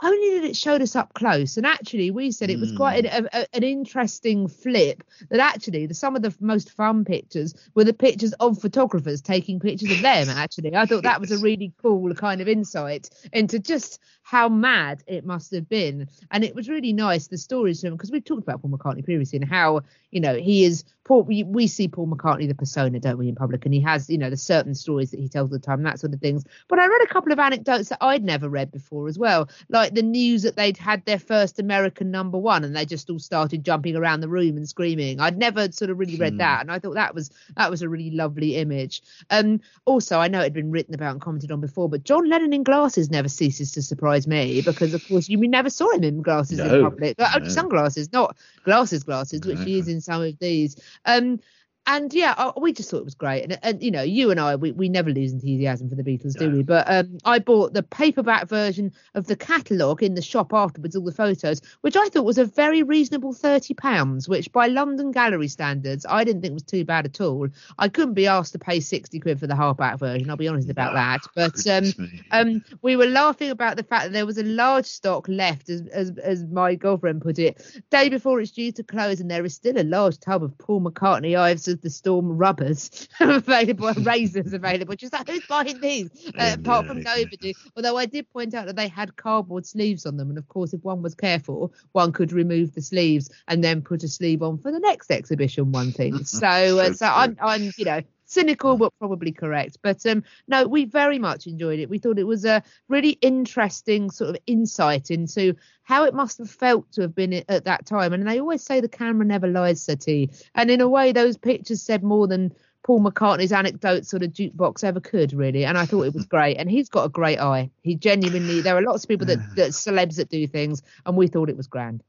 only 0.03 0.38
that 0.38 0.47
it 0.47 0.57
showed 0.57 0.82
us 0.82 0.97
up 0.97 1.14
close. 1.14 1.57
And 1.57 1.66
actually 1.66 2.11
we 2.11 2.30
said 2.30 2.51
it 2.51 2.61
was 2.61 2.72
quite 2.76 3.05
an, 3.05 3.22
hmm. 3.22 3.26
a, 3.32 3.47
an 3.55 3.62
interesting 3.62 4.49
flip 4.49 5.03
that 5.30 5.40
actually 5.40 5.86
the 5.86 5.94
some 5.94 6.16
of 6.16 6.22
the 6.22 6.34
most 6.40 6.70
fun 6.70 7.05
pictures 7.05 7.55
were 7.74 7.84
the 7.84 7.92
pictures 7.92 8.32
of 8.34 8.61
photographers 8.61 9.20
taking 9.20 9.61
pictures 9.61 9.90
of 9.90 10.03
them 10.03 10.28
actually. 10.36 10.74
I 10.74 10.86
thought 10.86 11.05
that 11.05 11.20
was 11.20 11.32
a 11.32 11.38
really 11.38 11.72
cool 11.80 12.12
kind 12.14 12.40
of 12.40 12.49
insight 12.49 13.11
into 13.32 13.59
just 13.59 14.01
how 14.22 14.49
mad 14.49 15.05
it 15.07 15.24
must 15.24 15.53
have 15.53 15.68
been. 15.68 16.09
And 16.30 16.42
it 16.42 16.55
was 16.55 16.68
really 16.68 16.92
nice 16.92 17.28
the 17.28 17.38
stories 17.38 17.80
from 17.80 17.92
because 17.92 18.11
we've 18.11 18.24
talked 18.24 18.42
about 18.42 18.61
paul 18.61 18.70
mccartney 18.70 19.05
previously 19.05 19.38
and 19.38 19.49
how 19.49 19.82
you 20.11 20.20
know 20.20 20.34
he 20.34 20.64
is 20.64 20.84
paul 21.05 21.22
we, 21.22 21.44
we 21.44 21.66
see 21.66 21.86
paul 21.86 22.09
mccartney 22.09 22.49
the 22.49 22.55
persona 22.55 22.99
don't 22.99 23.18
we 23.18 23.28
in 23.28 23.34
public? 23.34 23.64
And 23.64 23.72
he 23.72 23.80
has 23.80 24.11
you 24.11 24.18
know 24.18 24.30
the 24.30 24.36
certain 24.36 24.74
stories 24.74 25.11
that 25.12 25.20
he 25.20 25.28
tells 25.28 25.51
all 25.51 25.59
the 25.59 25.64
time 25.64 25.82
that 25.84 26.01
sort 26.01 26.12
of 26.12 26.20
things. 26.20 26.44
But 26.68 26.78
i 26.78 26.86
read 26.86 27.03
a 27.03 27.07
couple 27.07 27.32
of 27.32 27.38
anecdotes 27.38 27.88
that 27.88 27.99
i'd 28.01 28.24
never 28.24 28.49
read 28.49 28.70
before 28.70 29.09
as 29.09 29.18
well 29.18 29.49
like 29.68 29.86
the 29.95 30.03
news 30.03 30.43
that 30.43 30.57
they'd 30.57 30.76
had 30.76 31.05
their 31.05 31.18
first 31.18 31.59
american 31.59 32.11
number 32.11 32.39
one 32.39 32.64
and 32.64 32.74
they 32.74 32.84
just 32.84 33.09
all 33.11 33.18
started 33.18 33.64
jumping 33.64 33.97
around 33.97 34.20
the 34.20 34.28
room 34.28 34.57
and 34.57 34.68
screaming. 34.68 35.20
I'd 35.20 35.37
never 35.39 35.70
sort 35.72 35.91
of 35.91 35.99
really 35.99 36.16
read 36.16 36.34
Hmm. 36.34 36.39
that 36.39 36.61
and 36.62 36.70
i 36.72 36.78
thought 36.78 36.95
that 36.95 37.14
was 37.14 37.30
that 37.57 37.70
was 37.70 37.82
a 37.82 37.89
really 37.89 38.11
lovely 38.11 38.57
image. 38.57 39.03
Um 39.30 39.61
also 39.84 40.18
i 40.18 40.28
know 40.28 40.41
it 40.41 40.45
had 40.45 40.53
been 40.55 40.70
written 40.70 40.95
about 40.95 41.12
and 41.12 41.20
commented 41.20 41.51
on 41.53 41.61
before 41.61 41.89
but 41.89 42.05
john 42.05 42.28
lennon 42.28 42.53
in 42.53 42.62
glasses 42.62 43.11
never 43.11 43.28
ceases 43.28 43.72
to 43.72 43.82
surprise 43.82 44.26
me 44.26 44.62
because 44.62 44.95
of 44.95 45.07
course 45.09 45.28
you 45.28 45.39
never 45.49 45.70
saw 45.70 45.91
him 45.93 46.05
in 46.05 46.22
glasses 46.22 46.59
in 46.59 46.66
No, 46.68 46.82
public. 46.91 47.16
Uh, 47.20 47.30
only 47.34 47.49
no. 47.49 47.55
sunglasses 47.55 48.12
not 48.12 48.37
glasses 48.64 49.03
glasses 49.05 49.41
which 49.47 49.61
he 49.64 49.78
is 49.78 49.89
in 49.89 50.01
some 50.01 50.22
of 50.22 50.39
these. 50.39 50.76
Um 51.05 51.41
and 51.87 52.12
yeah, 52.12 52.34
uh, 52.37 52.53
we 52.61 52.72
just 52.72 52.91
thought 52.91 52.99
it 52.99 53.05
was 53.05 53.14
great. 53.14 53.43
And, 53.45 53.59
and 53.62 53.82
you 53.82 53.91
know, 53.91 54.03
you 54.03 54.30
and 54.30 54.41
I, 54.41 54.57
we, 54.57 54.72
we 54.72 54.89
never 54.89 55.11
lose 55.11 55.32
enthusiasm 55.32 55.89
for 55.89 55.95
the 55.95 56.03
Beatles, 56.03 56.37
do 56.39 56.49
No. 56.49 56.57
we? 56.57 56.62
But 56.62 56.84
um, 56.89 57.18
I 57.24 57.39
bought 57.39 57.72
the 57.72 57.82
paperback 57.82 58.49
version 58.49 58.93
of 59.14 59.26
the 59.26 59.37
catalogue 59.37 60.03
in 60.03 60.14
the 60.14 60.22
shop 60.22 60.53
afterwards, 60.53 60.97
all 60.97 61.05
the 61.05 61.12
photos, 61.12 61.61
which 61.82 61.97
I 61.97 62.09
thought 62.09 62.24
was 62.24 62.39
a 62.39 62.45
very 62.45 62.82
reasonable 62.82 63.32
thirty 63.32 63.74
pounds, 63.74 64.28
which 64.28 64.51
by 64.53 64.66
London 64.66 65.12
gallery 65.12 65.49
standards, 65.49 66.07
I 66.09 66.24
didn't 66.24 66.43
think 66.43 66.55
was 66.55 66.62
too 66.62 66.84
bad 66.84 67.07
at 67.07 67.20
all. 67.20 67.49
I 67.78 67.89
couldn't 67.89 68.14
be 68.14 68.26
asked 68.26 68.53
to 68.53 68.59
pay 68.59 68.80
sixty 68.80 69.20
quid 69.20 69.39
for 69.39 69.47
the 69.47 69.55
hardback 69.55 69.99
version. 69.99 70.28
I'll 70.30 70.37
be 70.37 70.49
honest 70.49 70.70
about 70.70 70.95
No, 70.95 70.99
that. 70.99 71.20
But 71.34 71.66
um, 71.68 72.20
um, 72.30 72.64
we 72.82 72.97
were 72.97 73.07
laughing 73.07 73.51
about 73.51 73.76
the 73.76 73.84
fact 73.84 74.05
that 74.05 74.12
there 74.12 74.26
was 74.26 74.39
a 74.39 74.43
large 74.43 74.87
stock 74.87 75.28
left, 75.28 75.68
as, 75.68 75.87
as 75.89 76.16
as 76.18 76.45
my 76.45 76.74
girlfriend 76.74 77.22
put 77.22 77.39
it, 77.39 77.64
day 77.91 78.09
before 78.09 78.41
it's 78.41 78.51
due 78.51 78.72
to 78.72 78.82
close, 78.82 79.20
and 79.20 79.30
there 79.30 79.45
is 79.45 79.55
still 79.55 79.78
a 79.78 79.84
large 79.84 80.18
tub 80.18 80.43
of 80.43 80.57
Paul 80.59 80.80
McCartney 80.80 81.39
Eyes 81.39 81.75
of 81.76 81.82
the 81.82 81.90
Storm 81.90 82.36
rubbers 82.36 83.08
available, 83.20 83.92
razors 84.02 84.52
available. 84.52 84.94
Just 84.96 85.12
like 85.12 85.28
who's 85.28 85.44
buying 85.46 85.80
these? 85.80 86.10
Uh, 86.38 86.52
apart 86.54 86.86
from 86.86 87.02
nobody. 87.02 87.56
Although 87.76 87.96
I 87.96 88.06
did 88.06 88.28
point 88.30 88.54
out 88.54 88.66
that 88.66 88.76
they 88.76 88.88
had 88.88 89.16
cardboard 89.16 89.66
sleeves 89.66 90.06
on 90.06 90.16
them, 90.16 90.30
and 90.30 90.38
of 90.38 90.48
course, 90.48 90.72
if 90.72 90.82
one 90.84 91.02
was 91.02 91.14
careful, 91.14 91.72
one 91.92 92.12
could 92.12 92.32
remove 92.32 92.74
the 92.74 92.82
sleeves 92.82 93.30
and 93.48 93.62
then 93.62 93.82
put 93.82 94.02
a 94.02 94.08
sleeve 94.08 94.42
on 94.42 94.58
for 94.58 94.72
the 94.72 94.80
next 94.80 95.10
exhibition. 95.10 95.72
One 95.72 95.92
thing. 95.92 96.24
So, 96.24 96.46
uh, 96.48 96.92
So 96.92 96.92
so 96.92 97.06
I'm. 97.06 97.36
I'm 97.40 97.72
you 97.76 97.84
know 97.84 98.02
cynical 98.26 98.76
but 98.76 98.92
probably 98.98 99.32
correct. 99.32 99.78
But 99.82 100.04
um 100.06 100.22
no 100.48 100.66
we 100.66 100.84
very 100.84 101.18
much 101.18 101.46
enjoyed 101.46 101.78
it. 101.78 101.88
We 101.88 101.98
thought 101.98 102.18
it 102.18 102.26
was 102.26 102.44
a 102.44 102.62
really 102.88 103.18
interesting 103.22 104.10
sort 104.10 104.30
of 104.30 104.36
insight 104.46 105.10
into 105.10 105.54
how 105.84 106.04
it 106.04 106.14
must 106.14 106.38
have 106.38 106.50
felt 106.50 106.90
to 106.92 107.02
have 107.02 107.14
been 107.14 107.32
at 107.32 107.44
at 107.48 107.64
that 107.64 107.86
time. 107.86 108.12
And 108.12 108.26
they 108.26 108.40
always 108.40 108.62
say 108.62 108.80
the 108.80 108.88
camera 108.88 109.24
never 109.24 109.46
lies 109.46 109.82
Sir 109.82 109.96
T 109.96 110.30
and 110.54 110.70
in 110.70 110.80
a 110.80 110.88
way 110.88 111.12
those 111.12 111.36
pictures 111.36 111.82
said 111.82 112.02
more 112.02 112.26
than 112.26 112.52
Paul 112.82 113.00
McCartney's 113.00 113.52
anecdote 113.52 114.06
sort 114.06 114.22
of 114.22 114.30
jukebox 114.32 114.84
ever 114.84 115.00
could 115.00 115.32
really. 115.32 115.64
And 115.64 115.76
I 115.76 115.86
thought 115.86 116.04
it 116.04 116.14
was 116.14 116.26
great. 116.36 116.56
And 116.56 116.70
he's 116.70 116.88
got 116.88 117.04
a 117.04 117.08
great 117.08 117.40
eye. 117.40 117.70
He 117.82 117.94
genuinely 117.94 118.60
there 118.60 118.76
are 118.76 118.82
lots 118.82 119.04
of 119.04 119.08
people 119.08 119.26
that, 119.26 119.38
that 119.56 119.70
celebs 119.70 120.16
that 120.16 120.28
do 120.28 120.46
things 120.46 120.82
and 121.04 121.16
we 121.16 121.26
thought 121.26 121.50
it 121.50 121.56
was 121.56 121.66
grand 121.66 122.02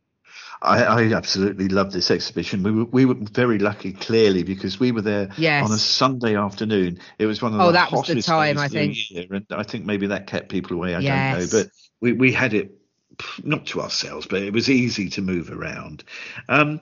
I, 0.61 0.83
I 0.83 1.13
absolutely 1.13 1.67
love 1.67 1.91
this 1.91 2.09
exhibition. 2.09 2.63
We 2.63 2.71
were, 2.71 2.85
we 2.85 3.05
were 3.05 3.15
very 3.15 3.59
lucky, 3.59 3.93
clearly, 3.93 4.43
because 4.43 4.79
we 4.79 4.91
were 4.91 5.01
there 5.01 5.29
Yes. 5.37 5.65
on 5.65 5.71
a 5.71 5.77
Sunday 5.77 6.35
afternoon. 6.35 6.99
It 7.19 7.25
was 7.27 7.41
one 7.41 7.53
of 7.53 7.61
Oh, 7.61 7.67
the 7.67 7.73
that 7.73 7.91
was 7.91 8.07
the 8.07 8.21
time, 8.21 8.57
I 8.57 8.65
of 8.65 8.71
the 8.71 8.77
think. 8.79 9.11
year, 9.11 9.27
and 9.31 9.45
I 9.51 9.63
think 9.63 9.85
maybe 9.85 10.07
that 10.07 10.27
kept 10.27 10.49
people 10.49 10.77
away. 10.77 10.95
I 10.95 11.01
Yes. 11.01 11.37
don't 11.39 11.53
know, 11.53 11.63
but 11.63 11.71
we, 12.01 12.13
we 12.13 12.31
had 12.31 12.53
it 12.53 12.71
not 13.43 13.67
to 13.67 13.81
ourselves, 13.81 14.27
but 14.27 14.41
it 14.41 14.53
was 14.53 14.69
easy 14.69 15.09
to 15.09 15.21
move 15.21 15.51
around. 15.51 16.03
Um, 16.49 16.81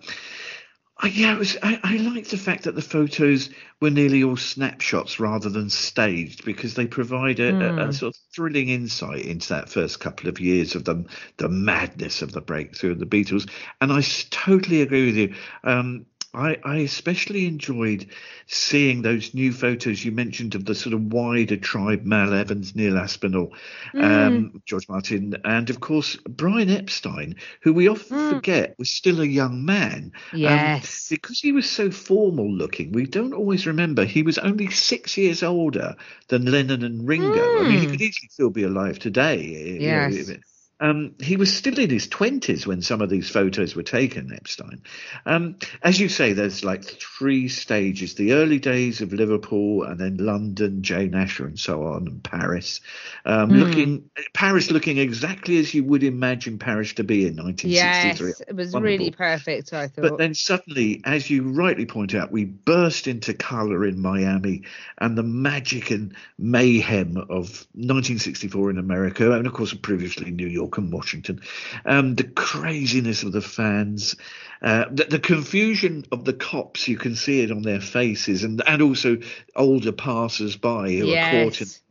I, 0.98 1.08
yeah, 1.08 1.34
it 1.34 1.40
was, 1.40 1.58
I, 1.62 1.78
I 1.84 1.98
like 1.98 2.30
the 2.30 2.38
fact 2.38 2.64
that 2.64 2.76
the 2.76 2.82
photos 2.82 3.50
were 3.82 3.90
nearly 3.90 4.24
all 4.24 4.38
snapshots 4.38 5.20
rather 5.20 5.50
than 5.50 5.70
staged 5.70 6.46
because 6.46 6.74
they 6.74 6.88
provide 6.88 7.40
a, 7.42 7.84
a, 7.84 7.88
Hmm. 7.88 7.90
a 7.90 7.94
sort 7.94 8.16
of 8.16 8.22
thrilling 8.34 8.70
insight 8.70 9.26
into 9.26 9.50
that 9.50 9.68
first 9.70 10.00
couple 10.00 10.30
of 10.30 10.40
years 10.40 10.74
of 10.74 10.86
the, 10.86 11.04
the 11.36 11.50
madness 11.50 12.22
of 12.22 12.32
the 12.32 12.40
breakthrough 12.40 12.92
of 12.92 13.00
the 13.00 13.06
Beatles. 13.06 13.50
And 13.82 13.92
I 13.92 14.02
totally 14.30 14.82
agree 14.82 15.06
with 15.08 15.18
you. 15.18 15.36
Um, 15.66 16.06
I, 16.36 16.58
I 16.64 16.78
especially 16.78 17.46
enjoyed 17.48 18.08
seeing 18.48 19.02
those 19.02 19.34
new 19.34 19.52
photos 19.54 20.04
you 20.06 20.12
mentioned 20.12 20.56
of 20.56 20.66
the 20.66 20.76
sort 20.76 20.94
of 20.94 21.14
wider 21.14 21.58
tribe, 21.58 22.04
Mal 22.06 22.34
Evans, 22.34 22.76
Neil 22.76 22.98
Aspinall, 22.98 23.54
um, 24.00 24.62
George 24.66 24.88
Martin, 24.90 25.36
and 25.44 25.70
of 25.70 25.80
course 25.80 26.16
Brian 26.28 26.70
Epstein, 26.70 27.36
who 27.62 27.74
we 27.74 27.88
often 27.88 28.18
Mm. 28.18 28.30
forget 28.30 28.76
was 28.78 28.90
still 28.92 29.22
a 29.22 29.26
young 29.26 29.66
man. 29.66 30.12
Um, 30.44 30.72
Yes. 30.72 31.08
because 31.10 31.40
he 31.40 31.52
was 31.52 31.70
so 31.70 31.92
formal 31.92 32.52
looking, 32.52 32.92
we 32.92 33.06
don't 33.06 33.34
always 33.34 33.66
remember 33.68 34.06
he 34.06 34.24
was 34.24 34.38
only 34.38 34.70
six 34.70 35.18
years 35.18 35.44
older 35.44 35.96
than 36.28 36.46
Lennon 36.46 36.84
and 36.84 37.08
Ringo. 37.08 37.60
I 37.60 37.64
mean, 37.64 37.80
he 37.80 37.88
Mm. 37.88 37.92
could 37.92 38.02
easily 38.02 38.30
still 38.30 38.50
be 38.50 38.64
alive 38.64 39.00
today. 39.00 39.44
you 39.86 39.94
know, 39.94 40.08
Yes. 40.08 40.32
Um, 40.80 41.16
he 41.22 41.38
was 41.38 41.56
still 41.56 41.80
in 41.80 41.90
his 41.90 42.08
20s 42.08 42.68
when 42.68 42.82
some 42.82 43.02
of 43.02 43.10
these 43.10 43.30
photos 43.30 43.76
were 43.76 43.84
taken, 43.84 44.34
Epstein. 44.34 44.82
Um, 45.26 45.56
as 45.82 46.00
you 46.00 46.10
say, 46.10 46.34
there's 46.34 46.64
like 46.66 46.84
three 46.84 47.48
stages 47.48 48.16
the 48.16 48.34
early 48.34 48.60
days 48.60 49.02
of 49.02 49.14
Liverpool, 49.14 49.84
and 49.84 50.00
then 50.00 50.18
London, 50.18 50.82
Jane 50.84 51.16
Asher, 51.16 51.46
and 51.48 51.58
so 51.58 51.84
on, 51.88 52.08
and 52.08 52.24
Paris. 52.24 52.82
Um, 53.26 53.50
Hmm. 53.50 53.56
Looking 53.56 54.10
Paris 54.34 54.70
looking 54.72 54.98
exactly 54.98 55.58
as 55.60 55.74
you 55.74 55.84
would 55.86 56.04
imagine 56.04 56.58
Paris 56.60 56.94
to 56.94 57.04
be 57.04 57.28
in 57.28 57.36
1963. 57.36 58.28
yes 58.28 58.42
it 58.42 58.56
was 58.56 58.74
Wonderful. 58.74 58.82
really 58.98 59.12
perfect 59.12 59.72
I 59.72 59.88
thought 59.88 60.02
But 60.02 60.18
then 60.18 60.34
suddenly, 60.34 61.02
as 61.06 61.30
you 61.30 61.44
rightly 61.44 61.86
point 61.86 62.14
out, 62.16 62.32
we 62.32 62.46
burst 62.46 63.08
into 63.08 63.34
colour 63.34 63.86
in 63.86 64.02
Miami 64.02 64.64
and 64.98 65.18
the 65.18 65.24
magic 65.24 65.92
and 65.92 66.16
mayhem 66.38 67.18
of 67.18 67.66
1964 67.76 68.72
in 68.72 68.78
America, 68.78 69.32
and 69.34 69.46
of 69.48 69.54
course, 69.54 69.74
previously 69.74 70.32
New 70.32 70.48
York 70.48 70.65
and 70.78 70.92
Washington. 70.92 71.42
Um, 71.86 72.16
the 72.16 72.24
craziness 72.24 73.24
of 73.24 73.32
the 73.32 73.42
fans, 73.42 74.16
uh, 74.62 74.86
the, 74.92 75.06
the 75.06 75.20
confusion 75.20 76.06
of 76.12 76.26
the 76.26 76.34
cops, 76.34 76.88
you 76.88 76.98
can 76.98 77.16
see 77.16 77.42
it 77.42 77.52
on 77.52 77.62
their 77.62 77.82
faces, 77.82 78.44
and, 78.44 78.62
and 78.68 78.82
also 78.82 79.18
older 79.56 79.92
passers 79.92 80.56
by 80.56 80.92
who 80.92 81.14
are 81.14 81.32
caught 81.32 81.62
in. 81.62 81.68
Yes. 81.68 81.82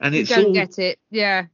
And 0.00 0.14
it's 0.14 0.30
don't 0.30 0.46
all 0.46 0.52
get 0.52 0.78
it 0.78 0.98
yeah 1.10 1.46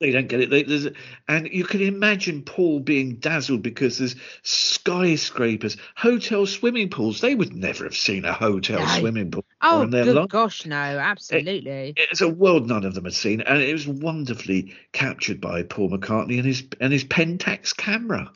they 0.00 0.10
don't 0.10 0.28
get 0.28 0.40
it. 0.40 0.50
They, 0.50 0.62
there's, 0.62 0.88
and 1.26 1.48
you 1.48 1.64
can 1.64 1.80
imagine 1.80 2.42
Paul 2.42 2.80
being 2.80 3.16
dazzled 3.16 3.62
because 3.62 3.98
there's 3.98 4.14
skyscrapers, 4.42 5.76
hotel 5.96 6.46
swimming 6.46 6.90
pools. 6.90 7.20
They 7.20 7.34
would 7.34 7.54
never 7.54 7.84
have 7.84 7.96
seen 7.96 8.24
a 8.24 8.32
hotel 8.32 8.80
No. 8.80 8.86
swimming 8.98 9.30
pool 9.30 9.44
Oh, 9.62 9.82
in 9.82 9.90
their 9.90 10.04
good 10.04 10.14
life. 10.16 10.28
gosh, 10.28 10.66
no, 10.66 10.76
absolutely. 10.76 11.94
It's 11.96 12.20
a 12.20 12.28
world 12.28 12.68
none 12.68 12.84
of 12.84 12.94
them 12.94 13.04
had 13.04 13.14
seen, 13.14 13.40
and 13.40 13.62
it 13.62 13.72
was 13.72 13.88
wonderfully 13.88 14.74
captured 14.92 15.40
by 15.40 15.62
Paul 15.62 15.90
McCartney 15.90 16.36
and 16.36 16.46
his 16.46 16.64
and 16.80 16.92
his 16.92 17.04
Pentax 17.04 17.74
camera. 17.76 18.30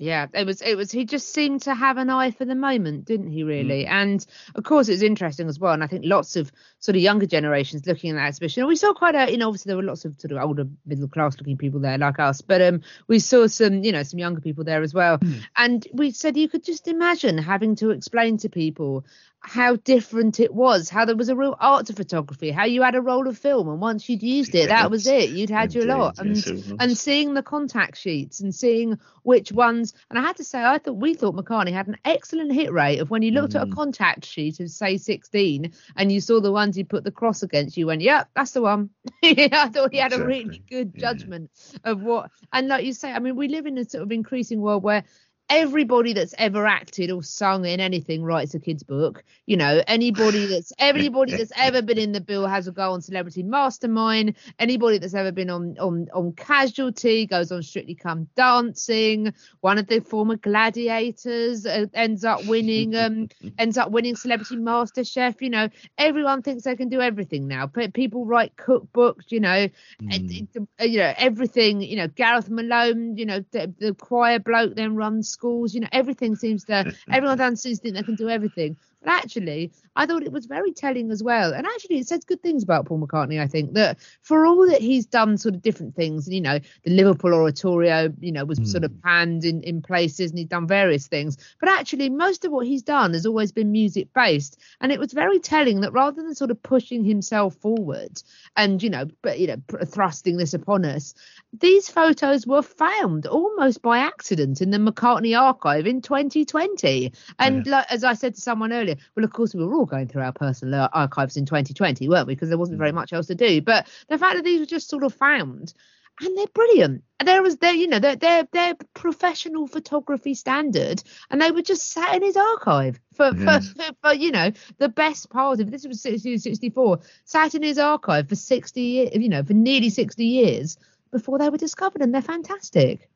Yeah, 0.00 0.26
it 0.32 0.46
was. 0.46 0.62
It 0.62 0.76
was. 0.76 0.92
He 0.92 1.04
just 1.04 1.32
seemed 1.32 1.62
to 1.62 1.74
have 1.74 1.96
an 1.96 2.08
eye 2.08 2.30
for 2.30 2.44
the 2.44 2.54
moment, 2.54 3.04
didn't 3.04 3.30
he? 3.32 3.42
Really, 3.42 3.84
Mm. 3.84 3.90
and 3.90 4.26
of 4.54 4.62
course, 4.62 4.88
it 4.88 4.92
was 4.92 5.02
interesting 5.02 5.48
as 5.48 5.58
well. 5.58 5.72
And 5.72 5.82
I 5.82 5.88
think 5.88 6.04
lots 6.04 6.36
of 6.36 6.52
sort 6.78 6.94
of 6.94 7.02
younger 7.02 7.26
generations 7.26 7.84
looking 7.84 8.10
at 8.10 8.14
that 8.14 8.28
exhibition. 8.28 8.64
We 8.68 8.76
saw 8.76 8.94
quite 8.94 9.16
a, 9.16 9.28
you 9.28 9.36
know, 9.36 9.48
obviously 9.48 9.70
there 9.70 9.76
were 9.76 9.82
lots 9.82 10.04
of 10.04 10.14
sort 10.20 10.30
of 10.30 10.38
older 10.38 10.68
middle 10.86 11.08
class 11.08 11.36
looking 11.38 11.56
people 11.56 11.80
there 11.80 11.98
like 11.98 12.20
us, 12.20 12.40
but 12.42 12.62
um, 12.62 12.82
we 13.08 13.18
saw 13.18 13.48
some, 13.48 13.82
you 13.82 13.90
know, 13.90 14.04
some 14.04 14.20
younger 14.20 14.40
people 14.40 14.62
there 14.62 14.82
as 14.82 14.94
well. 14.94 15.18
Mm. 15.18 15.40
And 15.56 15.86
we 15.92 16.12
said 16.12 16.36
you 16.36 16.48
could 16.48 16.62
just 16.62 16.86
imagine 16.86 17.36
having 17.36 17.74
to 17.76 17.90
explain 17.90 18.38
to 18.38 18.48
people 18.48 19.04
how 19.40 19.76
different 19.76 20.40
it 20.40 20.52
was, 20.52 20.88
how 20.90 21.04
there 21.04 21.16
was 21.16 21.28
a 21.28 21.36
real 21.36 21.56
art 21.60 21.86
to 21.86 21.92
photography, 21.94 22.50
how 22.50 22.64
you 22.64 22.82
had 22.82 22.94
a 22.94 23.00
roll 23.00 23.26
of 23.28 23.38
film, 23.38 23.68
and 23.68 23.80
once 23.80 24.08
you'd 24.08 24.22
used 24.22 24.54
it, 24.54 24.68
that 24.68 24.90
was 24.90 25.06
it. 25.06 25.30
You'd 25.30 25.48
had 25.48 25.74
your 25.74 25.86
lot, 25.86 26.16
and 26.18 26.36
yes, 26.36 26.72
and 26.78 26.96
seeing 26.98 27.34
the 27.34 27.42
contact 27.42 27.96
sheets 27.96 28.40
and 28.40 28.54
seeing 28.54 28.98
which 29.22 29.52
ones. 29.52 29.94
And 30.10 30.18
I 30.18 30.22
had 30.22 30.36
to 30.36 30.44
say, 30.44 30.62
I 30.62 30.78
thought 30.78 30.96
we 30.96 31.14
thought 31.14 31.36
McCartney 31.36 31.72
had 31.72 31.86
an 31.86 31.96
excellent 32.04 32.52
hit 32.52 32.72
rate 32.72 32.98
of 32.98 33.10
when 33.10 33.22
you 33.22 33.30
looked 33.30 33.54
at 33.54 33.62
a 33.62 33.66
Mm. 33.66 33.74
contact 33.74 34.24
sheet 34.24 34.60
of 34.60 34.70
say 34.70 34.96
16 34.96 35.72
and 35.96 36.12
you 36.12 36.20
saw 36.20 36.40
the 36.40 36.52
ones 36.52 36.74
he 36.76 36.84
put 36.84 37.04
the 37.04 37.12
cross 37.12 37.42
against, 37.42 37.76
you 37.76 37.86
went, 37.86 38.02
"Yep, 38.02 38.30
that's 38.34 38.52
the 38.52 38.62
one." 38.62 38.90
I 39.24 39.70
thought 39.72 39.92
he 39.92 39.98
had 39.98 40.12
a 40.12 40.18
really 40.18 40.40
Exactly, 40.40 40.64
good 40.68 40.92
yeah. 40.94 41.00
judgment 41.12 41.50
of 41.84 42.02
what. 42.02 42.30
And 42.52 42.68
like 42.68 42.84
you 42.84 42.92
say, 42.92 43.12
I 43.12 43.18
mean, 43.20 43.36
we 43.36 43.48
live 43.48 43.66
in 43.66 43.78
a 43.78 43.84
sort 43.88 44.02
of 44.02 44.12
increasing 44.12 44.60
world 44.60 44.82
where 44.82 45.04
everybody 45.48 46.12
that's 46.12 46.34
ever 46.38 46.66
acted 46.66 47.10
or 47.10 47.22
sung 47.22 47.64
in 47.64 47.80
anything 47.80 48.22
writes 48.22 48.54
a 48.54 48.60
kid's 48.60 48.82
book 48.82 49.24
you 49.48 49.56
know. 49.56 49.82
Anybody 49.88 50.46
that's 50.46 50.72
everybody 50.78 51.34
that's 51.34 51.52
ever 51.56 51.80
been 51.80 51.98
in 51.98 52.12
the 52.12 52.20
bill 52.20 52.46
has 52.46 52.68
a 52.68 52.72
go 52.72 52.92
on 52.92 53.00
celebrity 53.00 53.42
mastermind. 53.42 54.36
Anybody 54.58 54.98
that's 54.98 55.14
ever 55.14 55.32
been 55.32 55.48
on 55.48 55.76
on 55.78 56.06
on 56.12 56.32
casualty 56.32 57.26
goes 57.26 57.50
on 57.50 57.62
strictly 57.62 57.94
come 57.94 58.28
dancing. 58.36 59.32
One 59.60 59.78
of 59.78 59.86
the 59.86 60.00
former 60.00 60.36
gladiators 60.36 61.64
uh, 61.64 61.86
ends 61.94 62.24
up 62.24 62.44
winning 62.44 62.94
um 62.94 63.28
ends 63.58 63.78
up 63.78 63.90
winning 63.90 64.16
celebrity 64.16 64.56
master 64.56 65.02
chef 65.02 65.40
you 65.40 65.50
know. 65.50 65.70
Everyone 65.96 66.42
thinks 66.42 66.64
they 66.64 66.76
can 66.76 66.90
do 66.90 67.00
everything 67.00 67.48
now. 67.48 67.66
Pe- 67.66 67.88
people 67.88 68.26
write 68.26 68.54
cookbooks 68.56 69.30
you 69.32 69.40
know. 69.40 69.68
Mm. 70.02 70.14
and 70.14 70.68
uh, 70.80 70.84
you 70.84 70.98
know 70.98 71.14
everything 71.16 71.80
you 71.80 71.96
know 71.96 72.06
gareth 72.06 72.50
malone 72.50 73.16
you 73.16 73.24
know 73.24 73.42
the, 73.52 73.72
the 73.78 73.94
choir 73.94 74.38
bloke 74.38 74.74
then 74.76 74.94
runs 74.94 75.37
schools 75.38 75.74
you 75.74 75.80
know 75.80 75.92
everything 76.02 76.36
seems 76.36 76.64
to 76.64 76.92
everyone 77.12 77.38
down 77.38 77.56
seems 77.56 77.78
to 77.80 77.92
think 77.92 77.96
they 77.96 78.02
can 78.02 78.16
do 78.16 78.28
everything 78.28 78.76
but 79.08 79.14
actually 79.14 79.72
i 79.96 80.04
thought 80.04 80.22
it 80.22 80.32
was 80.32 80.44
very 80.44 80.72
telling 80.72 81.10
as 81.10 81.22
well. 81.22 81.54
And 81.54 81.66
actually 81.66 81.98
it 81.98 82.08
says 82.08 82.24
good 82.24 82.42
things 82.42 82.62
about 82.62 82.86
paul 82.86 82.98
mccartney 82.98 83.40
i 83.40 83.46
think 83.46 83.72
that 83.72 83.98
for 84.20 84.44
all 84.44 84.68
that 84.68 84.82
he's 84.82 85.06
done 85.06 85.38
sort 85.38 85.54
of 85.54 85.62
different 85.62 85.94
things 85.94 86.28
you 86.28 86.42
know 86.42 86.58
the 86.84 86.90
liverpool 86.90 87.32
oratorio 87.32 88.12
you 88.20 88.32
know 88.32 88.44
was 88.44 88.58
sort 88.70 88.84
of 88.84 88.90
hmm. 88.92 89.00
panned 89.00 89.44
in 89.44 89.62
in 89.62 89.80
places 89.80 90.30
and 90.30 90.38
he's 90.38 90.48
done 90.48 90.66
various 90.66 91.06
things. 91.06 91.38
But 91.60 91.70
actually 91.70 92.10
most 92.10 92.44
of 92.44 92.52
what 92.52 92.66
he's 92.66 92.82
done 92.82 93.14
has 93.14 93.24
always 93.24 93.52
been 93.52 93.72
music 93.72 94.12
based 94.14 94.60
and 94.80 94.92
it 94.92 95.00
was 95.00 95.12
very 95.12 95.38
telling 95.40 95.80
that 95.80 95.92
rather 95.92 96.22
than 96.22 96.34
sort 96.34 96.50
of 96.50 96.62
pushing 96.62 97.04
himself 97.04 97.54
forward 97.56 98.22
and 98.56 98.82
you 98.82 98.90
know 98.90 99.06
but 99.22 99.38
you 99.38 99.46
know 99.46 99.56
thrusting 99.86 100.36
this 100.36 100.52
upon 100.52 100.84
us 100.84 101.14
these 101.52 101.88
photos 101.88 102.46
were 102.46 102.62
found 102.62 103.26
almost 103.26 103.80
by 103.80 103.98
accident 103.98 104.60
in 104.60 104.70
the 104.70 104.78
mccartney 104.78 105.38
archive 105.38 105.86
in 105.86 106.02
2020 106.02 107.12
and 107.38 107.66
like, 107.66 107.86
as 107.90 108.04
i 108.04 108.12
said 108.12 108.34
to 108.34 108.40
someone 108.40 108.72
earlier 108.72 108.97
well, 109.14 109.24
of 109.24 109.32
course, 109.32 109.54
we 109.54 109.64
were 109.64 109.74
all 109.74 109.86
going 109.86 110.08
through 110.08 110.22
our 110.22 110.32
personal 110.32 110.88
archives 110.92 111.36
in 111.36 111.46
2020, 111.46 112.08
weren't 112.08 112.26
we? 112.26 112.34
Because 112.34 112.48
there 112.48 112.58
wasn't 112.58 112.78
very 112.78 112.92
mm. 112.92 112.96
much 112.96 113.12
else 113.12 113.26
to 113.26 113.34
do. 113.34 113.60
But 113.60 113.88
the 114.08 114.18
fact 114.18 114.36
that 114.36 114.44
these 114.44 114.60
were 114.60 114.66
just 114.66 114.88
sort 114.88 115.04
of 115.04 115.14
found, 115.14 115.74
and 116.20 116.36
they're 116.36 116.46
brilliant. 116.48 117.04
There 117.24 117.42
was 117.42 117.56
there, 117.56 117.74
you 117.74 117.88
know, 117.88 117.98
they're 117.98 118.16
they're 118.16 118.48
they're 118.52 118.74
professional 118.94 119.66
photography 119.66 120.34
standard, 120.34 121.02
and 121.30 121.40
they 121.40 121.50
were 121.50 121.62
just 121.62 121.90
sat 121.90 122.14
in 122.14 122.22
his 122.22 122.36
archive 122.36 122.98
for 123.14 123.30
for, 123.30 123.36
mm. 123.36 123.76
for, 123.76 123.92
for 124.02 124.14
you 124.14 124.30
know 124.30 124.52
the 124.78 124.88
best 124.88 125.30
part 125.30 125.60
of 125.60 125.70
this 125.70 125.86
was 125.86 126.02
60, 126.02 126.38
64, 126.38 127.00
sat 127.24 127.54
in 127.54 127.62
his 127.62 127.78
archive 127.78 128.28
for 128.28 128.34
60 128.34 128.80
years, 128.80 129.10
you 129.14 129.28
know, 129.28 129.42
for 129.42 129.54
nearly 129.54 129.90
60 129.90 130.24
years 130.24 130.78
before 131.10 131.38
they 131.38 131.48
were 131.48 131.58
discovered, 131.58 132.02
and 132.02 132.14
they're 132.14 132.22
fantastic. 132.22 133.08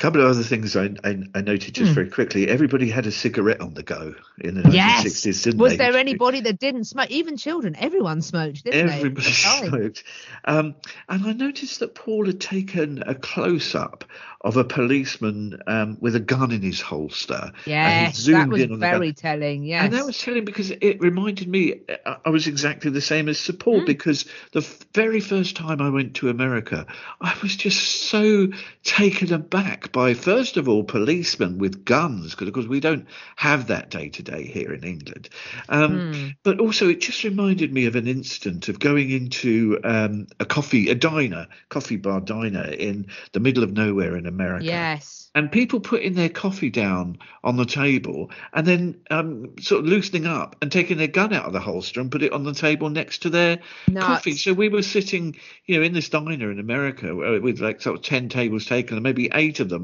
Couple 0.00 0.22
of 0.22 0.28
other 0.28 0.42
things 0.42 0.76
I, 0.76 0.94
I, 1.04 1.22
I 1.34 1.40
noted 1.42 1.74
just 1.74 1.90
Hmm. 1.90 1.94
very 1.94 2.08
quickly. 2.10 2.48
Everybody 2.48 2.88
had 2.88 3.06
a 3.06 3.10
cigarette 3.12 3.60
on 3.60 3.74
the 3.74 3.82
go 3.82 4.14
in 4.38 4.54
the 4.62 4.70
Yes. 4.70 5.04
1960s, 5.04 5.44
didn't 5.44 5.60
Was 5.60 5.72
they? 5.72 5.76
there 5.76 5.96
anybody 5.96 6.40
that 6.40 6.58
didn't 6.58 6.84
smoke? 6.84 7.10
Even 7.10 7.36
children, 7.36 7.76
everyone 7.78 8.22
smoked, 8.22 8.64
didn't 8.64 8.86
they? 8.86 8.92
Everybody 8.94 9.26
At 9.26 9.32
the 9.32 9.42
time. 9.42 9.68
smoked. 9.68 10.04
Um, 10.46 10.74
and 11.08 11.26
I 11.26 11.32
noticed 11.34 11.80
that 11.80 11.94
Paul 11.94 12.26
had 12.26 12.40
taken 12.40 13.02
a 13.06 13.14
close 13.14 13.74
up 13.74 14.04
of 14.42 14.56
a 14.56 14.64
policeman 14.64 15.60
um, 15.66 15.98
with 16.00 16.16
a 16.16 16.20
gun 16.20 16.50
in 16.50 16.62
his 16.62 16.80
holster. 16.80 17.52
Yes, 17.66 18.16
that 18.16 18.20
zoomed 18.22 18.52
was 18.52 18.62
in 18.62 18.72
on 18.72 18.80
the 18.80 18.86
gun. 18.86 18.98
very 19.00 19.12
telling. 19.12 19.64
Yes. 19.64 19.84
And 19.84 19.92
that 19.92 20.06
was 20.06 20.16
telling 20.16 20.46
because 20.46 20.70
it 20.70 20.98
reminded 21.02 21.46
me, 21.46 21.74
I- 22.06 22.16
I 22.24 22.30
was 22.30 22.46
exactly 22.46 22.90
the 22.90 23.02
same 23.02 23.28
as 23.28 23.50
Paul 23.58 23.82
Mm. 23.82 23.86
because 23.86 24.24
the 24.52 24.66
very 24.94 25.20
first 25.20 25.56
time 25.56 25.82
I 25.82 25.90
went 25.90 26.14
to 26.16 26.30
America, 26.30 26.86
I 27.20 27.34
was 27.42 27.54
just 27.54 27.80
so 28.08 28.48
taken 28.82 29.30
aback 29.34 29.89
by, 29.92 30.14
first 30.14 30.56
of 30.56 30.68
all, 30.68 30.84
policemen 30.84 31.58
with 31.58 31.84
guns, 31.84 32.30
because 32.30 32.48
of 32.48 32.54
course 32.54 32.66
we 32.66 32.80
don't 32.80 33.06
have 33.36 33.66
that 33.68 33.90
day 33.90 34.08
to 34.10 34.22
day 34.22 34.44
here 34.46 34.72
in 34.72 34.84
England. 34.84 35.28
Um, 35.68 35.90
Hmm. 36.12 36.28
But 36.42 36.60
also, 36.60 36.88
it 36.88 37.00
just 37.00 37.24
reminded 37.24 37.72
me 37.72 37.86
of 37.86 37.96
an 37.96 38.06
incident 38.06 38.68
of 38.68 38.78
going 38.78 39.10
into 39.10 39.78
um, 39.84 40.26
a 40.38 40.44
coffee, 40.44 40.88
a 40.90 40.94
diner, 40.94 41.46
coffee 41.68 41.96
bar 41.96 42.20
diner 42.20 42.64
in 42.64 43.06
the 43.32 43.40
middle 43.40 43.62
of 43.64 43.72
nowhere 43.72 44.16
in 44.16 44.26
America 44.26 44.64
Yes. 44.64 45.30
and 45.34 45.50
people 45.52 45.80
putting 45.80 46.14
their 46.14 46.28
coffee 46.28 46.70
down 46.70 47.18
on 47.44 47.56
the 47.56 47.64
table 47.64 48.30
and 48.52 48.66
then 48.66 49.00
um, 49.10 49.50
sort 49.60 49.80
of 49.80 49.86
loosening 49.86 50.26
up 50.26 50.56
and 50.62 50.70
taking 50.72 50.98
their 50.98 51.06
gun 51.06 51.32
out 51.32 51.44
of 51.46 51.52
the 51.52 51.60
holster 51.60 52.00
and 52.00 52.10
put 52.10 52.22
it 52.22 52.32
on 52.32 52.44
the 52.44 52.54
table 52.54 52.88
next 52.90 53.18
to 53.22 53.30
their 53.30 53.58
Nuts. 53.88 54.06
coffee. 54.06 54.32
So 54.32 54.52
we 54.52 54.68
were 54.68 54.82
sitting, 54.82 55.36
you 55.66 55.76
know, 55.76 55.82
in 55.82 55.92
this 55.92 56.08
diner 56.08 56.50
in 56.50 56.58
America 56.58 57.10
uh, 57.10 57.40
with 57.40 57.60
like 57.60 57.80
sort 57.80 57.98
of 57.98 58.04
ten 58.04 58.28
tables 58.28 58.66
taken, 58.66 58.96
and 58.96 59.04
maybe 59.04 59.28
eight 59.32 59.60
of 59.60 59.68
them 59.68 59.79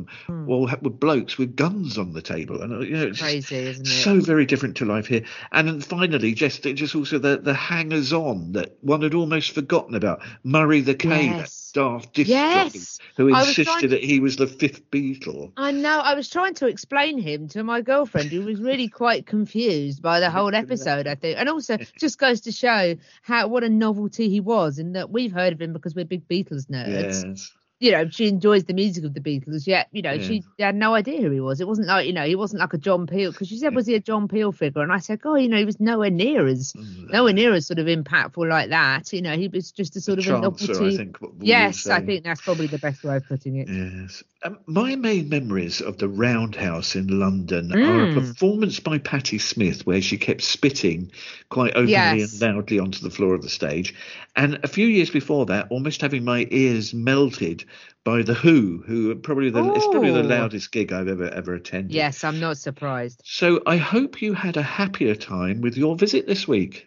all 0.48 0.66
ha- 0.66 0.76
were 0.82 0.90
blokes 0.90 1.38
with 1.38 1.56
guns 1.56 1.96
on 1.98 2.12
the 2.12 2.22
table, 2.22 2.60
and 2.62 2.72
uh, 2.72 2.78
you 2.80 2.96
know, 2.96 3.06
it's 3.08 3.20
Crazy, 3.20 3.56
isn't 3.56 3.86
it? 3.86 3.90
so 3.90 4.20
very 4.20 4.44
different 4.46 4.76
to 4.78 4.84
life 4.84 5.06
here. 5.06 5.22
And 5.52 5.68
then 5.68 5.80
finally, 5.80 6.34
just 6.34 6.62
just 6.64 6.94
also 6.94 7.18
the 7.18 7.38
the 7.38 7.54
hangers 7.54 8.12
on 8.12 8.52
that 8.52 8.76
one 8.82 9.02
had 9.02 9.14
almost 9.14 9.52
forgotten 9.52 9.94
about. 9.94 10.20
Murray 10.44 10.80
the 10.80 10.94
K, 10.94 11.08
that 11.30 11.36
Yes. 11.38 11.70
daft 11.74 12.14
disc 12.14 12.28
Yes. 12.30 12.98
who 13.16 13.28
insisted 13.28 13.90
that 13.90 14.02
he 14.02 14.20
was 14.20 14.36
the 14.36 14.46
fifth 14.46 14.90
Beatle. 14.90 15.52
I 15.56 15.70
know. 15.72 16.00
I 16.00 16.14
was 16.14 16.28
trying 16.28 16.54
to 16.54 16.66
explain 16.66 17.18
him 17.18 17.48
to 17.48 17.62
my 17.64 17.80
girlfriend, 17.80 18.30
who 18.30 18.42
was 18.42 18.60
really 18.60 18.88
quite 18.88 19.26
confused 19.26 20.02
by 20.02 20.20
the 20.20 20.30
whole 20.36 20.54
episode. 20.54 21.06
I 21.06 21.14
think, 21.14 21.38
and 21.38 21.48
also 21.48 21.76
just 21.98 22.18
goes 22.18 22.40
to 22.42 22.52
show 22.52 22.96
how 23.22 23.48
what 23.48 23.64
a 23.64 23.68
novelty 23.68 24.28
he 24.28 24.40
was, 24.40 24.78
in 24.78 24.92
that 24.92 25.10
we've 25.10 25.32
heard 25.32 25.52
of 25.52 25.60
him 25.60 25.72
because 25.72 25.94
we're 25.94 26.04
big 26.04 26.26
Beatles 26.28 26.66
nerds. 26.66 27.24
Yes. 27.24 27.52
You 27.78 27.92
know, 27.92 28.08
she 28.08 28.26
enjoys 28.28 28.64
the 28.64 28.72
music 28.72 29.04
of 29.04 29.12
the 29.12 29.20
Beatles. 29.20 29.66
Yet, 29.66 29.88
you 29.92 30.00
know, 30.00 30.12
Yeah. 30.12 30.22
she 30.22 30.44
had 30.58 30.74
no 30.74 30.94
idea 30.94 31.20
who 31.20 31.30
he 31.30 31.40
was. 31.40 31.60
It 31.60 31.68
wasn't 31.68 31.88
like 31.88 32.06
you 32.06 32.12
know, 32.14 32.24
he 32.24 32.34
wasn't 32.34 32.60
like 32.60 32.72
a 32.72 32.78
John 32.78 33.06
Peel 33.06 33.32
because 33.32 33.48
she 33.48 33.58
said, 33.58 33.74
"Was 33.74 33.86
he 33.86 33.94
a 33.94 34.00
John 34.00 34.28
Peel 34.28 34.50
figure?" 34.50 34.80
And 34.80 34.90
I 34.92 34.98
said, 34.98 35.20
"Oh, 35.24 35.34
you 35.36 35.48
know, 35.48 35.58
he 35.58 35.66
was 35.66 35.78
nowhere 35.78 36.10
near 36.10 36.46
as 36.46 36.72
Mm. 36.72 37.10
nowhere 37.12 37.34
near 37.34 37.52
as 37.52 37.66
sort 37.66 37.78
of 37.78 37.86
impactful 37.86 38.48
like 38.48 38.70
that. 38.70 39.12
You 39.12 39.20
know, 39.20 39.36
he 39.36 39.48
was 39.48 39.72
just 39.72 39.94
a 39.96 40.00
sort 40.00 40.18
of 40.18 40.26
a 40.26 40.30
novelty." 40.40 40.72
I 40.94 40.96
think. 40.96 41.20
what 41.20 41.32
we 41.34 41.38
would 41.40 41.48
Yes, 41.48 41.86
I 41.86 42.00
think 42.00 42.24
that's 42.24 42.40
probably 42.40 42.66
the 42.66 42.78
best 42.78 43.04
way 43.04 43.16
of 43.16 43.28
putting 43.28 43.56
it. 43.56 43.68
Yes. 43.68 44.24
Um, 44.46 44.60
my 44.66 44.94
main 44.94 45.28
memories 45.28 45.80
of 45.80 45.98
the 45.98 46.08
Roundhouse 46.08 46.94
in 46.94 47.18
London 47.18 47.72
are 47.72 48.04
a 48.04 48.06
Mm. 48.06 48.14
performance 48.14 48.78
by 48.78 48.98
Patti 48.98 49.38
Smith 49.38 49.84
where 49.84 50.00
she 50.00 50.16
kept 50.16 50.40
spitting 50.40 51.10
quite 51.48 51.72
openly 51.72 51.90
Yes. 51.90 52.40
and 52.40 52.54
loudly 52.54 52.78
onto 52.78 53.00
the 53.00 53.10
floor 53.10 53.34
of 53.34 53.42
the 53.42 53.48
stage. 53.48 53.92
And 54.36 54.60
a 54.62 54.68
few 54.68 54.86
years 54.86 55.10
before 55.10 55.46
that, 55.46 55.66
almost 55.70 56.00
having 56.00 56.24
my 56.24 56.46
ears 56.52 56.94
melted 56.94 57.64
by 58.04 58.22
The 58.22 58.34
Who, 58.34 58.84
who 58.86 59.16
probably 59.16 59.50
the, 59.50 59.64
it's 59.74 59.88
probably 59.88 60.12
the 60.12 60.22
loudest 60.22 60.70
gig 60.70 60.92
I've 60.92 61.08
ever, 61.08 61.28
ever 61.28 61.54
attended. 61.54 61.90
Yes, 61.92 62.22
I'm 62.22 62.38
not 62.38 62.56
surprised. 62.56 63.22
So 63.24 63.62
I 63.66 63.78
hope 63.78 64.22
you 64.22 64.32
had 64.32 64.56
a 64.56 64.62
happier 64.62 65.16
time 65.16 65.60
with 65.60 65.76
your 65.76 65.96
visit 65.96 66.28
this 66.28 66.46
week. 66.46 66.86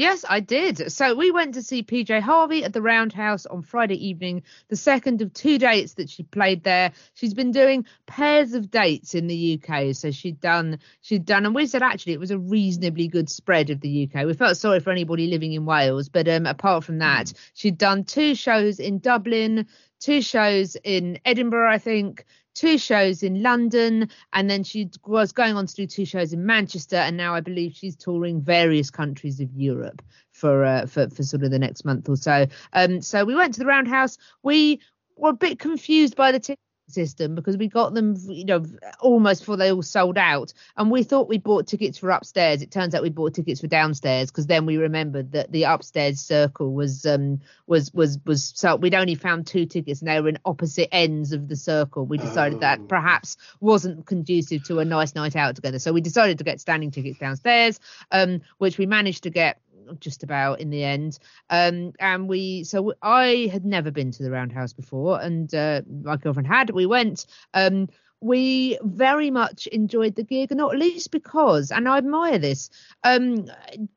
Yes, 0.00 0.24
I 0.26 0.40
did. 0.40 0.90
So 0.90 1.14
we 1.14 1.30
went 1.30 1.56
to 1.56 1.62
see 1.62 1.82
PJ 1.82 2.22
Harvey 2.22 2.64
at 2.64 2.72
the 2.72 2.80
Roundhouse 2.80 3.44
on 3.44 3.60
Friday 3.60 4.08
evening, 4.08 4.44
the 4.68 4.76
second 4.76 5.20
of 5.20 5.34
two 5.34 5.58
dates 5.58 5.92
that 5.94 6.08
she 6.08 6.22
played 6.22 6.64
there. 6.64 6.92
She's 7.12 7.34
been 7.34 7.50
doing 7.50 7.84
pairs 8.06 8.54
of 8.54 8.70
dates 8.70 9.14
in 9.14 9.26
the 9.26 9.60
UK. 9.62 9.94
So 9.94 10.10
she'd 10.10 10.40
done, 10.40 10.78
she'd 11.02 11.26
done, 11.26 11.44
and 11.44 11.54
we 11.54 11.66
said 11.66 11.82
actually 11.82 12.14
it 12.14 12.18
was 12.18 12.30
a 12.30 12.38
reasonably 12.38 13.08
good 13.08 13.28
spread 13.28 13.68
of 13.68 13.82
the 13.82 14.08
UK. 14.08 14.24
We 14.24 14.32
felt 14.32 14.56
sorry 14.56 14.80
for 14.80 14.90
anybody 14.90 15.26
living 15.26 15.52
in 15.52 15.66
Wales, 15.66 16.08
but 16.08 16.26
um, 16.28 16.46
apart 16.46 16.84
from 16.84 17.00
that, 17.00 17.34
she'd 17.52 17.76
done 17.76 18.04
two 18.04 18.34
shows 18.34 18.80
in 18.80 19.00
Dublin, 19.00 19.66
two 19.98 20.22
shows 20.22 20.78
in 20.82 21.18
Edinburgh, 21.26 21.70
I 21.70 21.76
think, 21.76 22.24
two 22.54 22.78
shows 22.78 23.22
in 23.22 23.42
London, 23.42 24.08
and 24.32 24.50
then 24.50 24.64
she 24.64 24.90
was 25.06 25.32
going 25.32 25.56
on 25.56 25.66
to 25.66 25.74
do 25.74 25.86
two 25.86 26.04
shows 26.04 26.32
in 26.32 26.44
Manchester, 26.44 26.96
and 26.96 27.16
now 27.16 27.34
I 27.34 27.40
believe 27.40 27.74
she's 27.74 27.96
touring 27.96 28.40
various 28.40 28.90
countries 28.90 29.40
of 29.40 29.52
Europe 29.54 30.02
for 30.32 30.64
uh, 30.64 30.86
for 30.86 31.08
for 31.10 31.22
sort 31.22 31.42
of 31.42 31.50
the 31.50 31.58
next 31.58 31.84
month 31.84 32.08
or 32.08 32.16
so. 32.16 32.46
Um, 32.72 33.00
so 33.00 33.24
we 33.24 33.34
went 33.34 33.54
to 33.54 33.60
the 33.60 33.66
Roundhouse. 33.66 34.18
We 34.42 34.80
were 35.16 35.30
a 35.30 35.34
bit 35.34 35.58
confused 35.58 36.16
by 36.16 36.32
the 36.32 36.40
ticket 36.40 36.58
system 36.90 37.34
because 37.34 37.56
we 37.56 37.68
got 37.68 37.94
them, 37.94 38.16
you 38.28 38.44
know, 38.44 38.64
almost 39.00 39.42
before 39.42 39.56
they 39.56 39.72
all 39.72 39.82
sold 39.82 40.18
out, 40.18 40.52
and 40.76 40.90
we 40.90 41.02
thought 41.02 41.28
we 41.28 41.38
bought 41.38 41.66
tickets 41.66 41.98
for 41.98 42.10
upstairs. 42.10 42.62
It 42.62 42.70
turns 42.70 42.94
out 42.94 43.02
we 43.02 43.10
bought 43.10 43.34
tickets 43.34 43.60
for 43.60 43.66
downstairs 43.66 44.30
because 44.30 44.46
then 44.46 44.66
we 44.66 44.76
remembered 44.76 45.32
that 45.32 45.52
the 45.52 45.64
upstairs 45.64 46.20
circle 46.20 46.72
was 46.72 47.06
um 47.06 47.40
was 47.66 47.92
was 47.92 48.18
was 48.26 48.52
so 48.54 48.76
we'd 48.76 48.94
only 48.94 49.14
found 49.14 49.46
two 49.46 49.66
tickets 49.66 50.00
and 50.00 50.08
they 50.08 50.20
were 50.20 50.28
in 50.28 50.38
opposite 50.44 50.88
ends 50.92 51.32
of 51.32 51.48
the 51.48 51.56
circle. 51.56 52.06
We 52.06 52.18
decided 52.18 52.60
that 52.60 52.88
perhaps 52.88 53.36
wasn't 53.60 54.06
conducive 54.06 54.64
to 54.64 54.78
a 54.80 54.84
nice 54.84 55.14
night 55.14 55.36
out 55.36 55.56
together, 55.56 55.78
so 55.78 55.92
we 55.92 56.00
decided 56.00 56.38
to 56.38 56.44
get 56.44 56.60
standing 56.60 56.90
tickets 56.90 57.18
downstairs, 57.18 57.80
um, 58.10 58.40
which 58.58 58.78
we 58.78 58.86
managed 58.86 59.22
to 59.24 59.30
get 59.30 59.60
just 59.98 60.22
about 60.22 60.60
in 60.60 60.70
the 60.70 60.84
end 60.84 61.18
um 61.50 61.92
and 61.98 62.28
we 62.28 62.64
so 62.64 62.92
i 63.02 63.48
had 63.52 63.64
never 63.64 63.90
been 63.90 64.10
to 64.10 64.22
the 64.22 64.30
roundhouse 64.30 64.72
before 64.72 65.20
and 65.20 65.54
uh, 65.54 65.82
my 66.02 66.16
girlfriend 66.16 66.46
had 66.46 66.70
we 66.70 66.86
went 66.86 67.26
um 67.54 67.88
we 68.20 68.78
very 68.82 69.30
much 69.30 69.66
enjoyed 69.68 70.14
the 70.14 70.22
gig 70.22 70.54
not 70.54 70.76
least 70.76 71.10
because 71.10 71.70
and 71.70 71.88
i 71.88 71.98
admire 71.98 72.38
this 72.38 72.70
um 73.02 73.46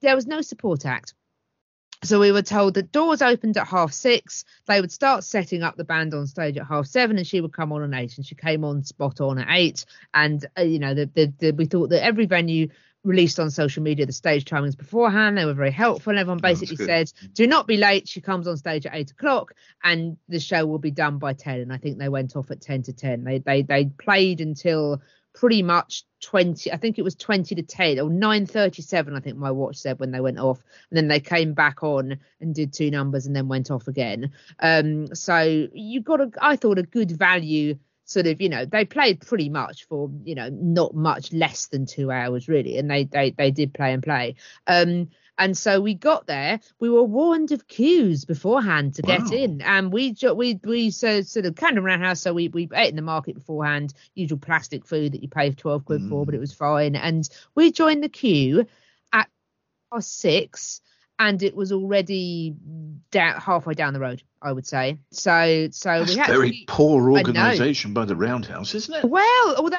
there 0.02 0.16
was 0.16 0.26
no 0.28 0.42
support 0.42 0.86
act 0.86 1.14
so 2.04 2.20
we 2.20 2.34
were 2.34 2.42
told 2.42 2.74
that 2.74 2.92
doors 2.92 3.22
opened 3.22 3.56
at 3.56 3.68
half 3.68 3.94
six. 3.94 4.44
They 4.68 4.82
would 4.82 4.92
start 4.92 5.24
setting 5.24 5.64
up 5.64 5.78
the 5.78 5.86
band 5.86 6.14
on 6.14 6.28
stage 6.28 6.58
at 6.58 6.68
half 6.68 6.86
seven, 6.86 7.18
and 7.18 7.26
she 7.26 7.40
would 7.40 7.54
come 7.54 7.72
on 7.72 7.94
at 7.94 8.02
eight. 8.02 8.18
And 8.18 8.26
she 8.26 8.36
came 8.36 8.66
on 8.66 8.84
spot 8.84 9.22
on 9.22 9.40
at 9.40 9.48
eight. 9.50 9.86
And 10.14 10.46
uh, 10.58 10.64
you 10.64 10.80
know, 10.80 10.94
the, 10.94 11.10
the, 11.14 11.34
the, 11.40 11.52
we 11.52 11.66
thought 11.66 11.90
that 11.90 12.04
every 12.04 12.26
venue 12.26 12.68
released 13.04 13.40
on 13.40 13.52
social 13.52 13.84
media 13.84 14.06
the 14.06 14.14
stage 14.14 14.46
timings 14.46 14.78
beforehand. 14.78 15.38
They 15.38 15.46
were 15.46 15.54
very 15.54 15.72
helpful. 15.72 16.12
And 16.12 16.20
everyone 16.20 16.40
basically 16.40 16.78
good. 16.78 16.88
said, 16.88 17.12
"Do 17.34 17.48
not 17.48 17.68
be 17.68 17.78
late." 17.78 18.08
She 18.08 18.22
comes 18.22 18.48
on 18.48 18.58
stage 18.58 18.86
at 18.86 18.96
eight 18.96 19.12
o'clock, 19.12 19.54
and 19.84 20.18
the 20.30 20.40
show 20.40 20.66
will 20.66 20.80
be 20.80 20.92
done 20.92 21.18
by 21.18 21.34
ten. 21.34 21.60
And 21.60 21.74
I 21.74 21.78
think 21.78 21.98
they 21.98 22.10
went 22.10 22.36
off 22.36 22.52
at 22.52 22.62
ten 22.62 22.84
to 22.84 22.94
ten. 22.94 23.24
They 23.24 23.40
they 23.40 23.62
they 23.62 23.86
played 23.86 24.42
until 24.42 25.02
pretty 25.34 25.64
much 25.64 26.04
20 26.22 26.72
i 26.72 26.78
think 26.78 27.00
it 27.00 27.02
was 27.02 27.16
20 27.16 27.56
to 27.56 27.64
10 27.64 28.00
or 28.00 28.10
9.37 28.10 29.16
i 29.16 29.20
think 29.20 29.36
my 29.36 29.50
watch 29.50 29.78
said 29.78 30.00
when 30.00 30.12
they 30.12 30.20
went 30.20 30.38
off 30.38 30.64
and 30.90 30.98
then 30.98 31.08
they 31.08 31.20
came 31.20 31.54
back 31.54 31.82
on 31.82 32.20
and 32.40 32.54
did 32.54 32.72
two 32.72 32.92
numbers 32.92 33.26
and 33.26 33.36
then 33.36 33.48
went 33.48 33.72
off 33.72 33.88
again 33.88 34.32
um 34.60 35.14
so 35.16 35.68
you 35.74 36.02
got 36.02 36.22
a 36.22 36.30
i 36.40 36.56
thought 36.56 36.78
a 36.78 36.84
good 36.84 37.12
value 37.12 37.76
sort 38.14 38.28
of 38.28 38.42
you 38.42 38.50
know 38.50 38.66
they 38.66 38.86
played 38.86 39.20
pretty 39.22 39.50
much 39.50 39.86
for 39.86 40.10
you 40.24 40.36
know 40.36 40.50
not 40.52 40.94
much 40.96 41.34
less 41.34 41.68
than 41.68 41.86
two 41.86 42.12
hours 42.12 42.48
really 42.48 42.78
and 42.78 42.90
they 42.90 43.04
they 43.06 43.32
they 43.32 43.52
did 43.52 43.74
play 43.74 43.94
and 43.94 44.04
play. 44.04 44.36
Um 44.68 45.10
and 45.38 45.58
so 45.58 45.82
we 45.82 45.96
got 45.96 46.28
there. 46.28 46.60
We 46.80 46.90
were 46.92 47.04
warned 47.04 47.52
of 47.52 47.68
queues 47.68 48.24
beforehand 48.24 48.94
to 48.96 49.02
Wow. 49.02 49.18
get 49.18 49.32
in 49.32 49.62
and 49.62 49.92
we 49.92 50.14
ju- 50.14 50.34
we 50.36 50.60
we 50.64 50.92
so 50.92 51.22
sort 51.22 51.46
of 51.48 51.56
kind 51.56 51.78
of 51.78 51.84
ran 51.84 52.02
house 52.02 52.22
so 52.22 52.34
we 52.34 52.50
we 52.50 52.70
ate 52.74 52.90
in 52.92 52.96
the 52.96 53.02
market 53.02 53.34
beforehand 53.36 53.94
usual 54.14 54.38
plastic 54.38 54.86
food 54.86 55.14
that 55.14 55.24
you 55.24 55.30
pay 55.30 55.50
12 55.52 55.86
quid 55.86 56.04
for 56.04 56.26
but 56.26 56.36
it 56.36 56.40
was 56.40 56.54
fine. 56.54 56.96
And 56.96 57.28
we 57.56 57.72
joined 57.72 58.04
the 58.04 58.10
queue 58.10 58.68
at 59.12 59.28
past 59.92 60.20
six 60.20 60.82
and 61.28 61.42
it 61.44 61.56
was 61.56 61.72
already 61.72 62.56
down 63.12 63.40
halfway 63.40 63.74
down 63.74 63.94
the 63.94 64.00
road 64.00 64.22
i 64.42 64.52
would 64.52 64.66
say 64.68 64.98
so 65.12 65.68
so 65.72 66.00
That's 66.00 66.14
we 66.14 66.18
had 66.20 66.28
very 66.28 66.52
to, 66.52 66.66
poor 66.68 67.12
organisation 67.12 67.94
by 67.94 68.06
the 68.06 68.16
Roundhouse, 68.16 68.76
isn't 68.76 68.94
it? 68.94 69.06
well 69.06 69.56
although 69.58 69.78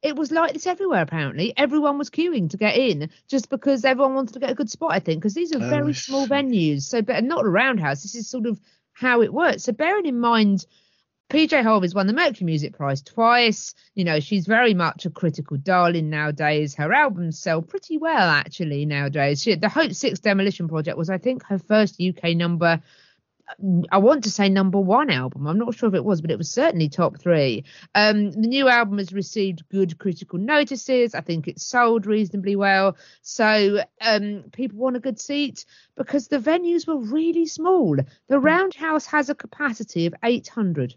it 0.00 0.14
was 0.14 0.30
like 0.30 0.52
this 0.52 0.68
everywhere. 0.68 1.02
Apparently, 1.02 1.52
everyone 1.56 1.98
was 1.98 2.08
queuing 2.08 2.50
to 2.50 2.56
get 2.56 2.76
in 2.76 3.10
just 3.26 3.48
because 3.50 3.84
everyone 3.84 4.14
wanted 4.14 4.34
to 4.34 4.38
get 4.38 4.50
a 4.50 4.54
good 4.54 4.70
spot. 4.70 4.92
I 4.92 5.00
think 5.00 5.20
because 5.20 5.34
these 5.34 5.52
are 5.52 5.60
Oh, 5.60 5.68
very 5.68 5.88
I 5.88 5.92
small 5.92 6.24
venues, 6.28 6.82
so 6.82 7.02
but 7.02 7.24
not 7.24 7.44
a 7.44 7.48
roundhouse. 7.48 8.02
This 8.04 8.14
is 8.14 8.30
sort 8.30 8.46
of 8.46 8.60
how 8.92 9.22
it 9.22 9.32
works. 9.32 9.64
So 9.64 9.72
bearing 9.72 10.06
in 10.06 10.20
mind. 10.20 10.66
PJ 11.30 11.62
Harvey's 11.62 11.94
won 11.94 12.06
the 12.06 12.14
Mercury 12.14 12.46
Music 12.46 12.72
Prize 12.72 13.02
twice. 13.02 13.74
You 13.94 14.04
know, 14.04 14.18
she's 14.18 14.46
very 14.46 14.72
much 14.72 15.04
a 15.04 15.10
critical 15.10 15.58
darling 15.58 16.08
nowadays. 16.08 16.74
Her 16.74 16.90
albums 16.90 17.38
sell 17.38 17.60
pretty 17.60 17.98
well, 17.98 18.30
actually, 18.30 18.86
nowadays. 18.86 19.42
She, 19.42 19.54
the 19.54 19.68
Hope 19.68 19.92
Six 19.92 20.20
Demolition 20.20 20.68
Project 20.68 20.96
was, 20.96 21.10
I 21.10 21.18
think, 21.18 21.44
her 21.44 21.58
first 21.58 22.00
UK 22.00 22.34
number. 22.34 22.80
I 23.92 23.98
want 23.98 24.24
to 24.24 24.30
say 24.30 24.48
number 24.48 24.80
one 24.80 25.10
album. 25.10 25.46
I'm 25.46 25.58
not 25.58 25.74
sure 25.74 25.90
if 25.90 25.94
it 25.94 26.04
was, 26.04 26.22
but 26.22 26.30
it 26.30 26.38
was 26.38 26.50
certainly 26.50 26.88
top 26.88 27.20
three. 27.20 27.64
Um, 27.94 28.30
the 28.30 28.48
new 28.48 28.66
album 28.68 28.96
has 28.96 29.12
received 29.12 29.68
good 29.68 29.98
critical 29.98 30.38
notices. 30.38 31.14
I 31.14 31.20
think 31.20 31.46
it's 31.46 31.66
sold 31.66 32.06
reasonably 32.06 32.56
well. 32.56 32.96
So 33.20 33.82
um, 34.00 34.44
people 34.52 34.78
want 34.78 34.96
a 34.96 35.00
good 35.00 35.20
seat 35.20 35.66
because 35.94 36.28
the 36.28 36.38
venues 36.38 36.86
were 36.86 36.96
really 36.96 37.44
small. 37.44 37.98
The 38.28 38.38
Roundhouse 38.38 39.04
has 39.04 39.28
a 39.28 39.34
capacity 39.34 40.06
of 40.06 40.14
800 40.22 40.94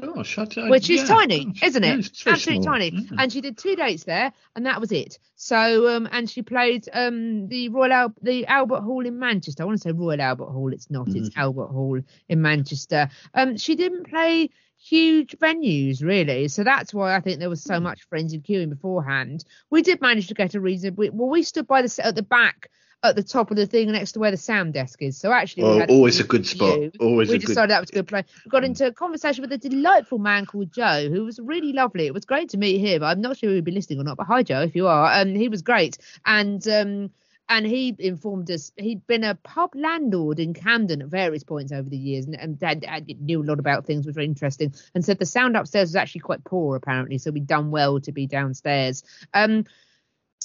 Gosh, 0.00 0.36
which 0.68 0.90
is 0.90 1.00
yeah, 1.02 1.06
tiny, 1.06 1.54
isn't 1.62 1.82
yeah, 1.82 1.94
it? 1.94 1.98
it's 1.98 2.26
Absolutely 2.26 2.62
small. 2.62 2.74
tiny. 2.74 2.90
Yeah. 2.92 3.16
And 3.18 3.32
she 3.32 3.40
did 3.40 3.58
two 3.58 3.76
dates 3.76 4.04
there, 4.04 4.32
and 4.54 4.66
that 4.66 4.80
was 4.80 4.92
it. 4.92 5.18
So, 5.36 5.88
um, 5.94 6.08
and 6.10 6.28
she 6.28 6.42
played 6.42 6.88
um 6.92 7.48
the 7.48 7.68
Royal 7.68 7.92
Al- 7.92 8.14
the 8.22 8.46
Albert 8.46 8.80
Hall 8.82 9.04
in 9.06 9.18
Manchester. 9.18 9.62
I 9.62 9.66
want 9.66 9.78
to 9.78 9.82
say 9.88 9.92
Royal 9.92 10.20
Albert 10.20 10.50
Hall. 10.50 10.72
It's 10.72 10.90
not. 10.90 11.08
It's 11.08 11.30
Mm-hmm. 11.30 11.40
Albert 11.40 11.68
Hall 11.68 12.00
in 12.28 12.42
Manchester. 12.42 13.08
Um, 13.34 13.56
she 13.56 13.74
didn't 13.76 14.08
play 14.08 14.50
huge 14.78 15.36
venues 15.38 16.02
really, 16.02 16.48
so 16.48 16.62
that's 16.62 16.92
why 16.94 17.16
I 17.16 17.20
think 17.20 17.38
there 17.40 17.48
was 17.50 17.62
Hmm. 17.64 17.72
so 17.74 17.80
much 17.80 18.02
frenzied 18.08 18.44
queuing 18.44 18.70
beforehand. 18.70 19.44
We 19.70 19.82
did 19.82 20.00
manage 20.00 20.28
to 20.28 20.34
get 20.34 20.54
a 20.54 20.60
reason. 20.60 20.94
We, 20.96 21.10
well, 21.10 21.28
we 21.28 21.42
stood 21.42 21.66
by 21.66 21.82
the 21.82 22.00
at 22.04 22.14
the 22.14 22.22
back. 22.22 22.70
At 23.08 23.16
the 23.16 23.22
top 23.22 23.50
of 23.50 23.56
the 23.56 23.66
thing 23.66 23.90
next 23.92 24.12
to 24.12 24.18
where 24.18 24.30
the 24.30 24.36
sound 24.36 24.74
desk 24.74 25.00
is. 25.02 25.16
So 25.16 25.32
actually, 25.32 25.62
Oh, 25.64 25.84
always 25.86 26.20
a 26.20 26.24
good 26.24 26.46
spot. 26.46 26.78
Always 27.00 27.28
we 27.28 27.36
a 27.36 27.38
good. 27.38 27.46
decided 27.46 27.70
that 27.70 27.80
was 27.80 27.90
a 27.90 27.92
good 27.94 28.08
play. 28.08 28.24
We 28.44 28.48
got 28.50 28.64
into 28.64 28.86
a 28.86 28.92
conversation 28.92 29.42
with 29.42 29.52
a 29.52 29.58
delightful 29.58 30.18
man 30.18 30.46
called 30.46 30.72
Joe, 30.72 31.08
who 31.10 31.24
was 31.24 31.38
really 31.38 31.72
lovely. 31.72 32.06
It 32.06 32.14
was 32.14 32.24
great 32.24 32.48
to 32.50 32.58
meet 32.58 32.78
him. 32.78 33.02
I'm 33.02 33.20
not 33.20 33.36
sure 33.38 33.50
he'd 33.50 33.64
be 33.64 33.72
listening 33.72 34.00
or 34.00 34.04
not, 34.04 34.16
but 34.16 34.26
hi 34.26 34.42
Joe, 34.42 34.62
if 34.62 34.74
you 34.76 34.86
are. 34.86 35.12
Um, 35.20 35.34
he 35.34 35.48
was 35.48 35.62
great, 35.62 35.98
and 36.24 36.66
um, 36.68 37.10
and 37.48 37.64
he 37.64 37.94
informed 38.00 38.50
us 38.50 38.72
he'd 38.76 39.06
been 39.06 39.22
a 39.22 39.36
pub 39.36 39.70
landlord 39.76 40.40
in 40.40 40.52
Camden 40.52 41.02
at 41.02 41.08
various 41.08 41.44
points 41.44 41.70
over 41.72 41.88
the 41.88 41.96
years, 41.96 42.26
and, 42.26 42.34
and 42.38 42.58
dad 42.58 42.84
knew 43.20 43.42
a 43.42 43.44
lot 43.44 43.60
about 43.60 43.86
things, 43.86 44.04
was 44.04 44.16
very 44.16 44.26
interesting, 44.26 44.74
and 44.94 45.04
said 45.04 45.18
the 45.18 45.26
sound 45.26 45.56
upstairs 45.56 45.90
was 45.90 45.96
actually 45.96 46.22
quite 46.22 46.42
poor 46.44 46.76
apparently, 46.76 47.18
so 47.18 47.30
we'd 47.30 47.46
done 47.46 47.70
well 47.70 48.00
to 48.00 48.10
be 48.12 48.26
downstairs. 48.26 49.04
Um, 49.32 49.64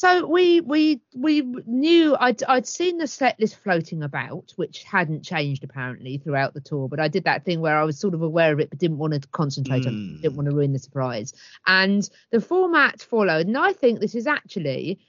so 0.01 0.25
we 0.25 0.61
we 0.61 0.99
we 1.13 1.41
knew 1.67 2.17
I'd 2.19 2.41
I'd 2.45 2.65
seen 2.65 2.97
the 2.97 3.05
set 3.05 3.39
list 3.39 3.57
floating 3.57 4.01
about, 4.01 4.51
which 4.55 4.81
hadn't 4.81 5.21
changed 5.23 5.63
apparently 5.63 6.17
throughout 6.17 6.55
the 6.55 6.59
tour. 6.59 6.89
But 6.89 6.99
I 6.99 7.07
did 7.07 7.25
that 7.25 7.45
thing 7.45 7.61
where 7.61 7.77
I 7.77 7.83
was 7.83 7.99
sort 7.99 8.15
of 8.15 8.23
aware 8.23 8.51
of 8.51 8.59
it, 8.59 8.71
but 8.71 8.79
didn't 8.79 8.97
want 8.97 9.13
to 9.13 9.19
concentrate 9.29 9.85
on 9.85 9.93
Mm. 9.93 10.15
it, 10.15 10.21
didn't 10.23 10.37
want 10.37 10.47
to 10.47 10.55
ruin 10.55 10.73
the 10.73 10.79
surprise. 10.79 11.35
And 11.67 12.09
the 12.31 12.41
format 12.41 12.99
followed, 13.03 13.45
and 13.45 13.55
I 13.55 13.73
think 13.73 13.99
this 13.99 14.15
is 14.15 14.25
actually. 14.25 14.99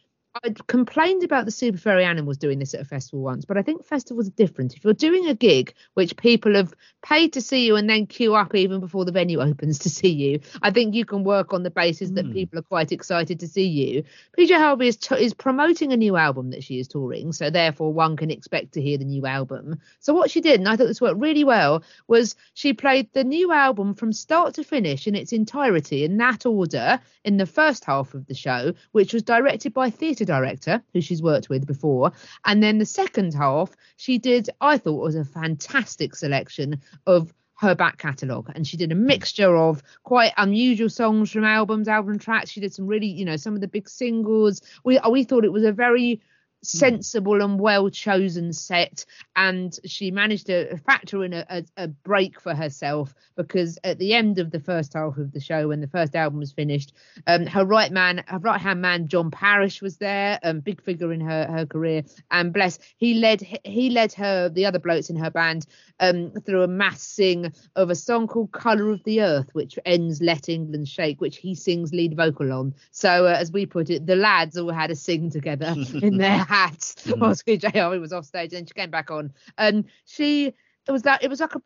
I'd 0.42 0.66
complained 0.66 1.24
about 1.24 1.44
the 1.44 1.50
Super 1.50 1.76
Furry 1.76 2.06
Animals 2.06 2.38
doing 2.38 2.58
this 2.58 2.72
at 2.72 2.80
a 2.80 2.86
festival 2.86 3.20
once, 3.20 3.44
but 3.44 3.58
I 3.58 3.62
think 3.62 3.84
festivals 3.84 4.28
are 4.28 4.32
different. 4.32 4.74
If 4.74 4.82
you're 4.82 4.94
doing 4.94 5.26
a 5.28 5.34
gig 5.34 5.74
which 5.92 6.16
people 6.16 6.54
have 6.54 6.72
paid 7.02 7.34
to 7.34 7.42
see 7.42 7.66
you 7.66 7.76
and 7.76 7.88
then 7.88 8.06
queue 8.06 8.34
up 8.34 8.54
even 8.54 8.80
before 8.80 9.04
the 9.04 9.12
venue 9.12 9.40
opens 9.42 9.80
to 9.80 9.90
see 9.90 10.08
you, 10.08 10.40
I 10.62 10.70
think 10.70 10.94
you 10.94 11.04
can 11.04 11.22
work 11.22 11.52
on 11.52 11.62
the 11.64 11.70
basis 11.70 12.10
that 12.10 12.22
Mm. 12.26 12.32
people 12.32 12.58
are 12.58 12.62
quite 12.62 12.92
excited 12.92 13.40
to 13.40 13.48
see 13.48 13.66
you. 13.66 14.04
PJ 14.38 14.56
Harvey 14.56 14.88
is, 14.88 14.96
t- 14.96 15.22
is 15.22 15.34
promoting 15.34 15.92
a 15.92 15.96
new 15.98 16.16
album 16.16 16.50
that 16.50 16.64
she 16.64 16.78
is 16.78 16.88
touring, 16.88 17.32
so 17.32 17.50
therefore 17.50 17.92
one 17.92 18.16
can 18.16 18.30
expect 18.30 18.72
to 18.72 18.80
hear 18.80 18.96
the 18.96 19.04
new 19.04 19.26
album. 19.26 19.80
So 20.00 20.14
what 20.14 20.30
she 20.30 20.40
did, 20.40 20.60
and 20.60 20.68
I 20.68 20.76
thought 20.76 20.86
this 20.86 21.00
worked 21.00 21.20
really 21.20 21.44
well, 21.44 21.82
was 22.06 22.36
she 22.54 22.72
played 22.72 23.12
the 23.12 23.24
new 23.24 23.52
album 23.52 23.94
from 23.94 24.12
start 24.14 24.54
to 24.54 24.64
finish 24.64 25.06
in 25.06 25.14
its 25.14 25.32
entirety 25.32 26.04
in 26.04 26.16
that 26.18 26.46
order 26.46 27.00
in 27.24 27.36
the 27.36 27.46
first 27.46 27.84
half 27.84 28.14
of 28.14 28.26
the 28.26 28.34
show, 28.34 28.72
which 28.92 29.12
was 29.12 29.22
directed 29.22 29.74
by 29.74 29.90
theatre 29.90 30.21
director 30.24 30.82
who 30.92 31.00
she's 31.00 31.22
worked 31.22 31.48
with 31.48 31.66
before, 31.66 32.12
and 32.44 32.62
then 32.62 32.78
the 32.78 32.86
second 32.86 33.34
half 33.34 33.70
she 33.96 34.18
did, 34.18 34.50
I 34.60 34.78
thought, 34.78 35.02
was 35.02 35.16
a 35.16 35.24
fantastic 35.24 36.14
selection 36.14 36.80
of 37.06 37.32
her 37.62 37.74
back 37.76 37.96
catalogue. 37.96 38.50
And 38.54 38.66
she 38.66 38.76
did 38.76 38.90
a 38.90 38.96
mixture 38.96 39.56
of 39.56 39.82
quite 40.02 40.32
unusual 40.36 40.88
songs 40.88 41.30
from 41.30 41.44
albums 41.44 41.86
album 41.86 42.18
tracks. 42.18 42.50
She 42.50 42.60
did 42.60 42.74
some 42.74 42.86
really 42.86 43.06
you 43.06 43.24
know 43.24 43.36
some 43.36 43.54
of 43.54 43.60
the 43.60 43.68
big 43.68 43.88
singles. 43.88 44.60
We 44.84 44.98
we 45.08 45.24
thought 45.24 45.44
it 45.44 45.52
was 45.52 45.64
a 45.64 45.72
very 45.72 46.20
sensible 46.62 47.42
and 47.42 47.58
well 47.58 47.88
chosen 47.90 48.52
set 48.52 49.04
and 49.36 49.78
she 49.84 50.10
managed 50.10 50.46
to 50.46 50.76
factor 50.78 51.24
in 51.24 51.32
a, 51.32 51.44
a, 51.48 51.64
a 51.76 51.88
break 51.88 52.40
for 52.40 52.54
herself 52.54 53.14
because 53.36 53.78
at 53.84 53.98
the 53.98 54.14
end 54.14 54.38
of 54.38 54.50
the 54.50 54.60
first 54.60 54.92
half 54.94 55.16
of 55.16 55.32
the 55.32 55.40
show 55.40 55.68
when 55.68 55.80
the 55.80 55.88
first 55.88 56.14
album 56.14 56.38
was 56.38 56.52
finished 56.52 56.92
um 57.26 57.46
her 57.46 57.64
right 57.64 57.90
man 57.90 58.22
her 58.26 58.38
right 58.38 58.60
hand 58.60 58.80
man 58.80 59.08
john 59.08 59.30
parish 59.30 59.82
was 59.82 59.96
there 59.96 60.38
um 60.42 60.60
big 60.60 60.82
figure 60.82 61.12
in 61.12 61.20
her 61.20 61.46
her 61.46 61.66
career 61.66 62.02
and 62.30 62.52
bless 62.52 62.78
he 62.96 63.14
led 63.14 63.40
he 63.64 63.90
led 63.90 64.12
her 64.12 64.48
the 64.48 64.66
other 64.66 64.78
blokes 64.78 65.10
in 65.10 65.16
her 65.16 65.30
band 65.30 65.66
um 66.00 66.30
through 66.46 66.62
a 66.62 66.68
mass 66.68 67.02
sing 67.02 67.52
of 67.76 67.90
a 67.90 67.94
song 67.94 68.26
called 68.26 68.52
color 68.52 68.90
of 68.90 69.02
the 69.04 69.20
earth 69.20 69.48
which 69.52 69.78
ends 69.84 70.20
let 70.20 70.48
england 70.48 70.86
shake 70.86 71.20
which 71.20 71.38
he 71.38 71.54
sings 71.54 71.92
lead 71.92 72.16
vocal 72.16 72.52
on. 72.52 72.74
So 72.90 73.26
uh, 73.26 73.36
as 73.38 73.50
we 73.52 73.66
put 73.66 73.90
it 73.90 74.06
the 74.06 74.16
lads 74.16 74.56
all 74.58 74.70
had 74.70 74.90
a 74.90 74.96
sing 74.96 75.30
together 75.30 75.74
in 76.02 76.18
their 76.18 76.44
hats 76.52 76.96
whilst 77.16 77.46
PJ 77.46 77.72
Harvey 77.72 77.98
was 77.98 78.12
off 78.12 78.26
stage 78.26 78.52
and 78.52 78.68
she 78.68 78.74
came 78.74 78.90
back 78.90 79.10
on 79.10 79.32
and 79.56 79.84
she 80.04 80.52
it 80.86 80.92
was 80.92 81.02
that 81.02 81.22
it 81.24 81.30
was 81.30 81.40
like 81.40 81.54
a 81.54 81.62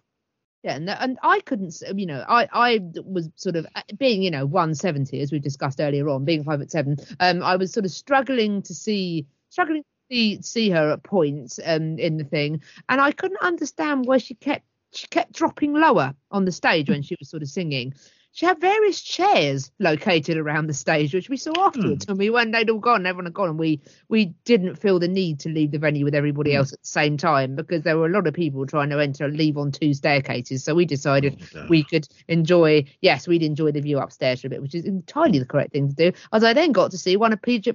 yeah, 0.62 0.74
and, 0.74 0.91
and 0.91 1.18
I 1.22 1.39
couldn't, 1.41 1.80
you 1.95 2.07
know, 2.07 2.24
I 2.28 2.49
I 2.53 2.80
was 3.05 3.28
sort 3.37 3.55
of 3.55 3.68
uh, 3.76 3.82
being, 3.99 4.20
you 4.20 4.32
know, 4.32 4.47
170 4.47 5.20
as 5.20 5.30
we 5.30 5.39
discussed 5.39 5.80
earlier 5.80 6.09
on, 6.09 6.24
being 6.24 6.43
five 6.43 6.59
foot 6.59 6.72
seven. 6.72 6.97
Um, 7.20 7.41
I 7.45 7.55
was 7.55 7.72
sort 7.72 7.84
of 7.84 7.93
struggling 7.93 8.62
to 8.62 8.74
see, 8.74 9.26
struggling 9.49 9.82
to 9.82 9.89
see, 10.11 10.43
see 10.43 10.70
her 10.70 10.91
at 10.91 11.05
points 11.05 11.61
um 11.64 12.01
in 12.01 12.16
the 12.16 12.24
thing, 12.24 12.62
and 12.89 13.01
I 13.01 13.12
couldn't 13.12 13.43
understand 13.43 14.07
why 14.07 14.18
she 14.18 14.34
kept 14.34 14.64
she 14.93 15.07
kept 15.07 15.32
dropping 15.34 15.72
lower 15.72 16.14
on 16.32 16.45
the 16.45 16.53
stage 16.53 16.89
when 16.91 17.03
she 17.03 17.14
was 17.20 17.30
sort 17.30 17.45
of 17.45 17.49
singing. 17.49 17.95
She 18.37 18.45
had 18.45 18.61
various 18.61 19.01
chairs 19.01 19.70
located 19.78 20.37
around 20.37 20.66
the 20.66 20.74
stage, 20.74 21.14
which 21.14 21.30
we 21.30 21.39
saw 21.39 21.68
afterwards 21.68 22.05
And 22.07 22.18
we 22.18 22.28
when 22.28 22.51
they'd 22.51 22.68
all 22.68 22.80
gone, 22.80 23.07
everyone 23.07 23.24
had 23.24 23.32
gone, 23.32 23.49
and 23.49 23.59
we 23.59 23.80
we 24.11 24.26
didn't 24.45 24.76
feel 24.76 24.99
the 24.99 25.09
need 25.09 25.41
to 25.41 25.49
leave 25.49 25.70
the 25.70 25.78
venue 25.78 26.05
with 26.05 26.14
everybody 26.14 26.55
else 26.55 26.70
at 26.74 26.82
the 26.82 26.87
same 26.87 27.16
time 27.16 27.57
because 27.57 27.82
there 27.82 27.97
were 27.97 28.05
a 28.05 28.12
lot 28.12 28.26
of 28.26 28.34
people 28.34 28.66
trying 28.66 28.91
to 28.91 29.01
enter 29.01 29.24
and 29.24 29.39
leave 29.39 29.57
on 29.57 29.72
two 29.72 29.95
staircases. 29.95 30.62
So 30.62 30.74
we 30.74 30.84
decided 30.84 31.39
Oh, 31.41 31.61
no. 31.61 31.66
we 31.70 31.82
could 31.82 32.07
enjoy, 32.28 32.84
yes, 33.01 33.26
we'd 33.26 33.43
enjoy 33.43 33.72
the 33.72 33.80
view 33.80 33.99
upstairs 33.99 34.43
for 34.43 34.49
a 34.49 34.51
bit, 34.51 34.61
which 34.61 34.74
is 34.74 34.84
entirely 34.84 35.39
the 35.39 35.47
correct 35.47 35.72
thing 35.72 35.89
to 35.89 35.95
do. 35.95 36.12
As 36.30 36.45
I 36.45 36.53
then 36.53 36.72
got 36.72 36.91
to 36.91 36.99
see 36.99 37.16
one 37.16 37.32
of 37.32 37.41
PJ, 37.41 37.72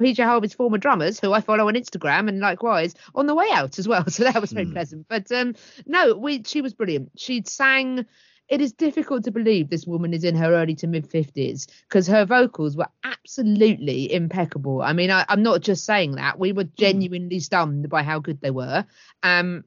PJ 0.00 0.24
Harvey's 0.24 0.54
former 0.54 0.78
drummers, 0.78 1.20
who 1.20 1.34
I 1.34 1.42
follow 1.42 1.68
on 1.68 1.74
Instagram, 1.74 2.26
and 2.30 2.40
likewise 2.40 2.94
on 3.14 3.26
the 3.26 3.34
way 3.34 3.48
out 3.52 3.78
as 3.78 3.86
well. 3.86 4.04
So 4.08 4.24
that 4.24 4.40
was 4.40 4.52
very 4.52 4.64
Hmm. 4.64 4.72
pleasant. 4.72 5.06
But 5.10 5.30
um, 5.30 5.56
no, 5.84 6.14
we 6.16 6.42
she 6.44 6.62
was 6.62 6.72
brilliant. 6.72 7.10
She 7.18 7.42
sang. 7.46 8.06
It 8.50 8.60
is 8.60 8.72
difficult 8.72 9.22
to 9.24 9.30
believe 9.30 9.70
this 9.70 9.86
woman 9.86 10.12
is 10.12 10.24
in 10.24 10.34
her 10.34 10.52
early 10.52 10.74
to 10.76 10.88
mid 10.88 11.08
50s 11.08 11.68
because 11.88 12.08
her 12.08 12.24
vocals 12.24 12.76
were 12.76 12.88
absolutely 13.04 14.12
impeccable. 14.12 14.82
I 14.82 14.92
mean, 14.92 15.10
I, 15.12 15.24
I'm 15.28 15.44
not 15.44 15.60
just 15.60 15.84
saying 15.84 16.16
that. 16.16 16.38
We 16.38 16.52
were 16.52 16.64
genuinely 16.64 17.38
stunned 17.38 17.88
by 17.88 18.02
how 18.02 18.18
good 18.18 18.40
they 18.40 18.50
were. 18.50 18.84
Um, 19.22 19.64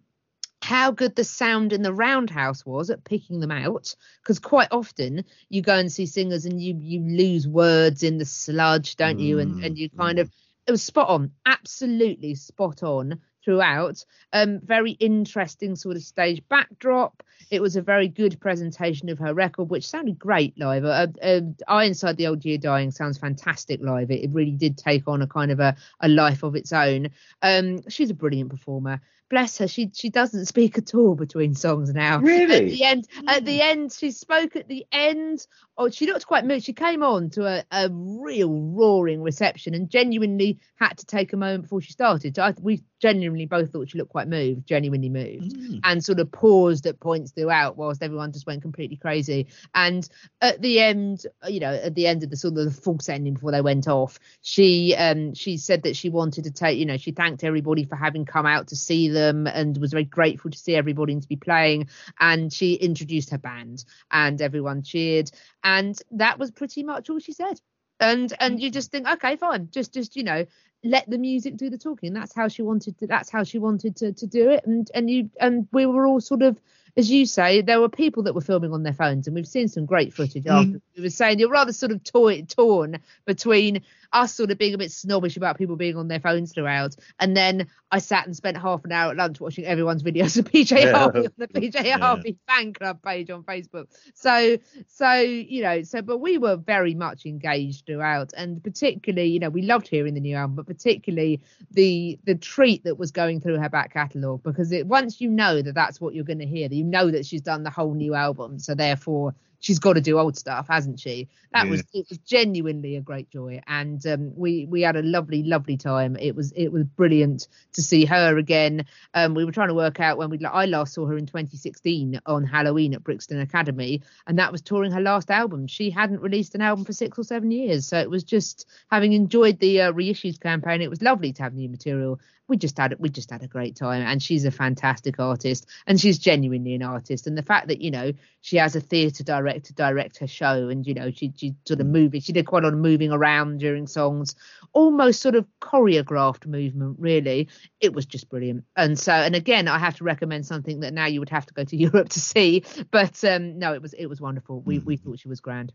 how 0.62 0.92
good 0.92 1.16
the 1.16 1.24
sound 1.24 1.74
in 1.74 1.82
the 1.82 1.94
roundhouse 1.94 2.66
was 2.66 2.90
at 2.90 3.04
picking 3.04 3.42
them 3.42 3.52
out 3.52 3.96
because 4.22 4.40
quite 4.40 4.70
often 4.72 5.24
you 5.50 5.62
go 5.62 5.76
and 5.76 5.92
see 5.92 6.06
singers 6.06 6.46
and 6.46 6.62
you 6.62 6.78
you 6.80 7.02
lose 7.02 7.46
words 7.46 8.02
in 8.02 8.18
the 8.18 8.26
sludge 8.26 8.96
don't 8.96 9.20
you 9.20 9.40
and 9.40 9.62
and 9.62 9.78
you 9.78 9.90
kind 9.90 10.20
of 10.20 10.32
it 10.66 10.72
was 10.72 10.82
spot 10.82 11.10
on 11.10 11.30
absolutely 11.46 12.34
spot 12.34 12.82
on 12.82 13.20
throughout 13.44 14.06
um 14.32 14.62
very 14.64 14.92
interesting 14.92 15.76
sort 15.76 15.98
of 15.98 16.02
stage 16.02 16.42
backdrop 16.48 17.22
it 17.52 17.62
was 17.62 17.76
a 17.76 17.82
very 17.82 18.08
good 18.08 18.40
presentation 18.40 19.10
of 19.10 19.20
her 19.20 19.34
record 19.34 19.70
which 19.70 19.88
sounded 19.88 20.18
great 20.18 20.58
live. 20.58 20.86
Uh, 20.86 21.08
uh, 21.22 21.42
I 21.68 21.86
inside 21.86 22.18
the 22.18 22.28
old 22.28 22.44
year 22.46 22.58
dying 22.58 22.92
sounds 22.92 23.18
fantastic 23.18 23.82
live. 23.82 24.12
It, 24.12 24.24
it 24.24 24.30
really 24.32 24.52
did 24.52 24.78
take 24.78 25.08
on 25.08 25.22
a 25.22 25.28
kind 25.28 25.52
of 25.52 25.60
a, 25.60 25.76
a 26.00 26.08
life 26.08 26.44
of 26.44 26.56
its 26.56 26.74
own. 26.74 27.10
Um 27.42 27.82
she's 27.90 28.10
a 28.10 28.14
brilliant 28.16 28.50
performer. 28.50 29.02
Bless 29.30 29.58
her 29.58 29.68
she 29.68 29.90
she 29.96 30.10
doesn't 30.10 30.46
speak 30.46 30.78
at 30.78 30.94
all 30.94 31.16
between 31.16 31.56
songs 31.56 31.92
now. 31.94 32.20
Really? 32.20 32.56
at 32.56 32.66
the 32.70 32.84
end 32.84 33.08
at 33.28 33.46
the 33.46 33.62
end 33.62 33.92
she 33.92 34.12
spoke 34.12 34.56
at 34.56 34.68
the 34.68 34.86
end. 34.92 35.46
Oh 35.78 35.90
she 35.90 36.06
looked 36.06 36.28
quite 36.28 36.46
moved. 36.46 36.66
She 36.66 36.74
came 36.74 37.02
on 37.02 37.32
to 37.32 37.46
a, 37.48 37.64
a 37.72 37.90
real 37.92 38.52
roaring 38.52 39.24
reception 39.24 39.74
and 39.74 39.90
genuinely 39.90 40.60
had 40.76 40.98
to 41.00 41.06
take 41.06 41.34
a 41.34 41.38
moment 41.38 41.64
before 41.64 41.82
she 41.82 41.92
started. 41.94 42.36
So 42.36 42.44
I, 42.44 42.54
we 42.62 42.84
genuinely 43.02 43.46
both 43.48 43.72
thought 43.72 43.90
she 43.90 43.98
looked 43.98 44.12
quite 44.12 44.28
moved 44.28 44.68
genuinely 44.68 45.10
moved 45.10 45.54
Mm. 45.54 45.80
and 45.84 46.04
sort 46.04 46.20
of 46.20 46.32
paused 46.32 46.86
at 46.86 47.00
points 47.00 47.23
points 47.24 47.32
throughout, 47.32 47.78
whilst 47.78 48.04
everyone 48.04 48.32
just 48.32 48.46
went 48.46 48.62
completely 48.62 48.98
crazy. 48.98 49.48
And 49.74 50.08
at 50.42 50.62
the 50.62 50.80
end, 50.80 51.26
you 51.48 51.60
know, 51.60 51.74
at 51.74 51.96
the 51.96 52.08
end 52.08 52.24
of 52.24 52.30
the 52.30 52.38
sort 52.38 52.58
of 52.58 52.66
the 52.66 52.72
false 52.72 53.10
ending 53.10 53.34
before 53.34 53.52
they 53.52 53.62
went 53.62 53.88
off, 53.88 54.20
she 54.42 54.96
um 54.96 55.34
she 55.34 55.58
said 55.58 55.84
that 55.84 55.96
she 55.96 56.10
wanted 56.10 56.44
to 56.46 56.52
take, 56.52 56.78
you 56.78 56.86
know, 56.86 56.98
she 56.98 57.12
thanked 57.12 57.44
everybody 57.44 57.86
for 57.86 57.96
having 57.96 58.26
come 58.26 58.46
out 58.46 58.68
to 58.68 58.76
see 58.76 59.10
them 59.10 59.48
and 59.48 59.78
was 59.78 59.92
very 59.92 60.04
grateful 60.04 60.52
to 60.52 60.58
see 60.58 60.76
everybody 60.76 61.14
and 61.14 61.22
to 61.22 61.28
be 61.28 61.36
playing. 61.36 61.90
And 62.20 62.52
she 62.52 62.74
introduced 62.74 63.30
her 63.32 63.38
band, 63.38 63.86
and 64.12 64.42
everyone 64.42 64.84
cheered, 64.84 65.32
and 65.64 66.00
that 66.12 66.40
was 66.40 66.52
pretty 66.52 66.84
much 66.84 67.10
all 67.10 67.20
she 67.20 67.34
said. 67.34 67.60
And 68.00 68.34
and 68.40 68.62
you 68.62 68.70
just 68.70 68.92
think 68.92 69.08
okay 69.08 69.38
fine. 69.38 69.70
Just 69.72 69.94
just 69.94 70.16
you 70.16 70.24
know 70.24 70.46
let 70.84 71.10
the 71.10 71.18
music 71.18 71.56
do 71.56 71.70
the 71.70 71.78
talking. 71.78 72.14
That's 72.14 72.36
how 72.36 72.48
she 72.50 72.62
wanted 72.62 72.98
to 73.00 73.08
that's 73.08 73.30
how 73.30 73.44
she 73.44 73.60
wanted 73.60 73.96
to 73.98 74.12
to 74.14 74.28
do 74.28 74.50
it. 74.50 74.66
And 74.66 74.90
and 74.94 75.10
you 75.10 75.30
and 75.40 75.68
we 75.72 75.86
were 75.86 76.06
all 76.06 76.20
sort 76.20 76.42
of 76.42 76.60
as 76.96 77.10
you 77.10 77.26
say 77.26 77.62
there 77.62 77.80
were 77.80 77.90
people 77.90 78.24
that 78.24 78.36
were 78.36 78.42
filming 78.42 78.72
on 78.72 78.84
their 78.84 78.94
phones 78.94 79.28
and 79.28 79.36
we've 79.36 79.48
seen 79.48 79.68
some 79.68 79.86
great 79.86 80.14
footage 80.14 80.44
mm. 80.44 80.52
after 80.52 80.82
we 80.96 81.04
were 81.04 81.10
saying 81.10 81.40
you're 81.40 81.50
rather 81.50 81.74
sort 81.74 81.92
of 81.92 82.04
toy, 82.04 82.42
torn 82.44 83.00
between 83.26 83.82
us 84.12 84.36
sort 84.36 84.52
of 84.52 84.60
being 84.60 84.76
a 84.76 84.78
bit 84.78 84.92
snobbish 84.92 85.38
about 85.38 85.58
people 85.58 85.76
being 85.76 85.98
on 85.98 86.08
their 86.08 86.20
phones 86.20 86.54
throughout 86.54 86.96
and 87.20 87.36
then 87.36 87.68
i 87.92 87.98
sat 87.98 88.26
and 88.28 88.36
spent 88.36 88.56
half 88.58 88.86
an 88.86 88.92
hour 88.92 89.12
at 89.12 89.18
lunch 89.18 89.40
watching 89.40 89.66
everyone's 89.66 90.04
videos 90.04 90.38
of 90.38 90.46
pj 90.46 90.84
Yeah. 90.84 90.98
harvey 90.98 91.26
on 91.26 91.34
the 91.38 91.48
pj 91.48 92.00
harvey 92.00 92.38
fan 92.48 92.74
club 92.74 93.02
page 93.02 93.30
on 93.32 93.44
facebook. 93.44 93.88
So 94.14 94.58
so 94.88 95.14
you 95.14 95.64
know 95.64 95.82
so 95.82 96.02
but 96.02 96.20
we 96.20 96.38
were 96.38 96.58
very 96.58 96.94
much 96.94 97.26
engaged 97.26 97.88
throughout 97.88 98.34
and 98.38 98.64
particularly 98.64 99.30
you 99.30 99.40
know 99.40 99.50
we 99.50 99.64
loved 99.64 99.88
hearing 99.88 100.14
the 100.14 100.20
new 100.20 100.36
album 100.36 100.56
but 100.56 100.68
particularly 100.68 101.42
the 101.72 102.20
the 102.26 102.36
treat 102.36 102.84
that 102.84 103.00
was 103.00 103.12
going 103.12 103.42
through 103.42 103.58
her 103.58 103.70
back 103.70 103.94
catalogue 103.94 104.44
because 104.44 104.72
it 104.72 104.86
once 104.86 105.20
you 105.20 105.30
know 105.30 105.62
that 105.62 105.74
that's 105.74 106.00
what 106.00 106.14
you're 106.14 106.24
going 106.24 106.40
to 106.40 106.46
hear 106.46 106.70
that 106.70 106.83
you 106.84 106.90
know 106.90 107.10
that 107.12 107.26
she's 107.26 107.42
done 107.42 107.64
the 107.64 107.70
whole 107.70 107.94
new 107.94 108.14
album 108.14 108.60
so 108.60 108.76
therefore 108.76 109.34
she's 109.64 109.80
got 109.80 109.94
to 109.94 110.02
do 110.02 110.20
old 110.20 110.38
stuff 110.38 110.68
hasn't 110.70 111.00
she? 111.00 111.30
That 111.54 111.68
was 111.68 111.84
it 111.94 112.08
was 112.10 112.18
genuinely 112.20 112.96
a 112.96 113.02
great 113.02 113.30
joy 113.30 113.62
and 113.68 114.06
um, 114.08 114.36
we 114.36 114.66
we 114.66 114.82
had 114.82 114.96
a 114.96 115.02
lovely 115.02 115.44
lovely 115.44 115.78
time. 115.78 116.18
It 116.18 116.36
was 116.36 116.52
it 116.52 116.70
was 116.70 116.84
brilliant 116.84 117.48
to 117.74 117.82
see 117.82 118.06
her 118.06 118.38
again. 118.38 118.86
Um, 119.14 119.34
we 119.34 119.46
were 119.46 119.52
trying 119.52 119.70
to 119.70 119.74
work 119.74 120.00
out 120.00 120.18
when 120.18 120.30
we 120.30 120.44
I 120.46 120.66
last 120.66 120.94
saw 120.94 121.06
her 121.06 121.18
in 121.18 121.26
2016 121.26 122.20
on 122.26 122.44
Halloween 122.44 122.94
at 122.94 123.04
Brixton 123.04 123.40
Academy 123.40 124.02
and 124.28 124.38
that 124.40 124.52
was 124.52 124.62
touring 124.62 124.92
her 124.92 125.02
last 125.02 125.32
album. 125.32 125.68
She 125.68 125.90
hadn't 125.90 126.22
released 126.22 126.56
an 126.56 126.62
album 126.62 126.86
for 126.86 126.94
six 126.94 127.18
or 127.18 127.24
seven 127.24 127.52
years 127.52 127.88
so 127.88 127.98
it 128.00 128.10
was 128.10 128.24
just 128.24 128.68
having 128.92 129.14
enjoyed 129.14 129.60
the 129.60 129.82
uh, 129.82 129.94
reissues 129.94 130.40
campaign. 130.40 130.82
It 130.82 130.90
was 130.90 131.02
lovely 131.02 131.32
to 131.34 131.44
have 131.44 131.54
new 131.54 131.70
material 131.70 132.20
we 132.48 132.58
just 132.58 132.78
had 132.78 132.96
we 133.00 133.10
just 133.10 133.32
had 133.32 133.44
a 133.44 133.48
great 133.48 133.76
time. 133.76 134.02
And 134.02 134.22
she's 134.22 134.46
a 134.46 134.52
fantastic 134.52 135.20
artist 135.20 135.68
and 135.88 136.00
she's 136.00 136.18
genuinely 136.18 136.76
an 136.76 136.84
artist. 136.84 137.28
And 137.28 137.38
the 137.38 137.44
fact 137.44 137.68
that 137.68 137.82
you 137.82 137.92
know 137.92 138.14
she 138.42 138.58
has 138.58 138.76
a 138.76 138.82
theatre 138.82 139.24
director 139.24 139.74
direct 139.74 140.18
her 140.20 140.28
show 140.28 140.70
and 140.70 140.86
you 140.86 140.94
know 140.94 141.12
she 141.12 141.34
she 141.36 141.56
sort 141.66 141.80
of 141.80 141.88
moving 141.88 142.22
she 142.22 142.34
did 142.34 142.46
quite 142.46 142.64
a 142.64 142.68
lot 142.68 142.74
of 142.74 142.80
moving 142.80 143.12
around 143.12 143.60
during 143.60 143.88
songs 143.88 144.36
almost 144.74 145.22
sort 145.22 145.36
of 145.36 145.46
choreographed 145.62 146.46
movement 146.46 146.98
really 147.00 147.48
it 147.80 147.94
was 147.94 148.06
just 148.06 148.30
brilliant. 148.30 148.66
And 148.76 148.98
so 149.00 149.14
and 149.14 149.36
again 149.36 149.68
i 149.68 149.78
have 149.80 149.96
to 149.98 150.04
recommend 150.04 150.46
something 150.46 150.82
that 150.82 150.94
now 150.94 151.06
you 151.06 151.20
would 151.20 151.30
have 151.30 151.46
to 151.46 151.54
go 151.54 151.64
to 151.64 151.78
europe 151.78 152.10
to 152.10 152.20
see. 152.20 152.64
But 152.92 153.24
um 153.24 153.60
no 153.60 153.74
it 153.74 153.82
was 153.82 153.94
it 153.94 154.08
was 154.08 154.20
wonderful. 154.20 154.62
We 154.62 154.80
we 154.80 154.98
thought 154.98 155.20
she 155.20 155.30
was 155.30 155.40
grand 155.40 155.74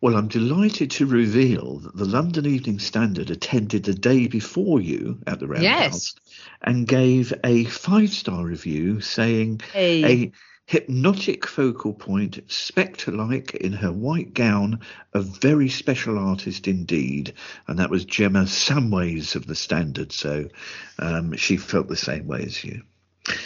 Well, 0.00 0.16
I'm 0.16 0.28
delighted 0.28 0.90
to 0.92 1.06
reveal 1.06 1.78
that 1.78 1.96
the 1.96 2.04
London 2.04 2.46
Evening 2.46 2.78
Standard 2.78 3.30
attended 3.30 3.84
the 3.84 3.94
day 3.94 4.26
before 4.26 4.80
you 4.80 5.18
at 5.26 5.40
the 5.40 5.46
Roundhouse 5.48 5.64
Yes. 5.64 6.14
and 6.62 6.86
gave 6.86 7.32
a 7.44 7.64
five 7.64 8.10
star 8.10 8.44
review 8.44 9.00
saying 9.00 9.60
Hey. 9.72 10.04
a 10.04 10.32
hypnotic 10.66 11.46
focal 11.46 11.94
point, 11.94 12.40
spectre 12.48 13.12
like 13.12 13.54
in 13.54 13.72
her 13.72 13.92
white 13.92 14.34
gown, 14.34 14.80
a 15.14 15.20
very 15.20 15.68
special 15.68 16.18
artist 16.18 16.66
indeed. 16.68 17.32
And 17.68 17.78
that 17.78 17.88
was 17.90 18.04
Gemma 18.04 18.42
Samways 18.46 19.34
of 19.36 19.46
the 19.46 19.54
Standard. 19.54 20.12
So 20.12 20.48
um, 20.98 21.34
she 21.36 21.56
felt 21.56 21.88
the 21.88 21.96
same 21.96 22.26
way 22.26 22.42
as 22.42 22.62
you. 22.64 22.82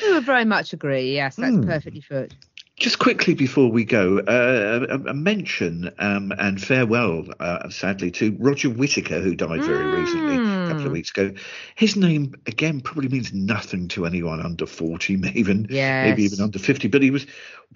we 0.03 0.13
would 0.13 0.25
very 0.25 0.45
much 0.45 0.73
agree 0.75 1.15
yes 1.15 1.37
that's 1.37 1.57
Hmm. 1.57 1.63
perfectly 1.63 2.03
put 2.07 2.35
Just 2.81 2.98
quickly 2.98 3.35
before 3.35 3.70
we 3.70 3.85
go, 3.85 4.20
uh, 4.20 4.86
a, 4.89 5.11
a 5.11 5.15
mention 5.15 5.90
um, 5.98 6.32
and 6.39 6.61
farewell, 6.61 7.27
uh, 7.39 7.69
sadly, 7.69 8.11
to 8.12 8.35
Roger 8.40 8.70
Whittaker, 8.70 9.20
who 9.20 9.35
died 9.35 9.62
very 9.62 9.85
recently, 10.01 10.36
a 10.36 10.69
couple 10.69 10.86
of 10.86 10.93
weeks 10.93 11.11
ago. 11.11 11.35
His 11.74 11.94
name, 11.94 12.35
again, 12.47 12.81
probably 12.81 13.09
means 13.11 13.35
nothing 13.35 13.89
to 13.89 14.07
anyone 14.07 14.40
under 14.40 14.65
40, 14.65 15.16
maybe 15.19 15.40
even, 15.40 15.66
maybe 15.69 16.24
even 16.24 16.40
under 16.40 16.59
50, 16.59 16.89
but 16.89 17.02
he 17.02 17.11
was 17.11 17.27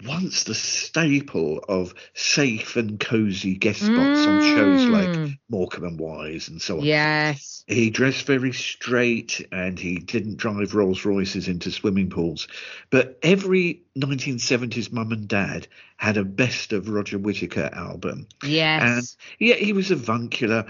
once 0.07 0.43
the 0.43 0.55
staple 0.55 1.59
of 1.69 1.93
safe 2.15 2.75
and 2.75 2.99
cozy 2.99 3.55
guest 3.55 3.81
spots 3.81 4.25
on 4.27 4.41
shows 4.41 4.85
like 4.87 5.05
Mm. 5.05 5.37
Morecambe 5.49 5.85
and 5.85 5.99
Wise 5.99 6.49
and 6.49 6.59
so 6.61 6.79
on. 6.79 6.83
yes 6.83 7.63
He 7.67 7.89
dressed 7.91 8.25
very 8.25 8.51
straight 8.53 9.47
and 9.51 9.79
he 9.79 9.97
didn't 9.99 10.37
drive 10.37 10.73
Rolls 10.75 11.05
Royces 11.05 11.47
into 11.47 11.71
swimming 11.71 12.09
pools. 12.09 12.47
But 12.89 13.19
every 13.23 13.83
1970s 13.97 14.91
mum 14.95 15.11
and 15.11 15.27
dad 15.27 15.67
had 15.97 16.17
a 16.17 16.25
best 16.25 16.73
of 16.73 16.89
Roger 16.89 17.19
Whittaker 17.19 17.69
album. 17.73 18.27
yes 18.41 18.79
And 18.79 19.07
yeah, 19.39 19.55
he 19.55 19.73
was 19.73 19.91
avuncular, 19.91 20.65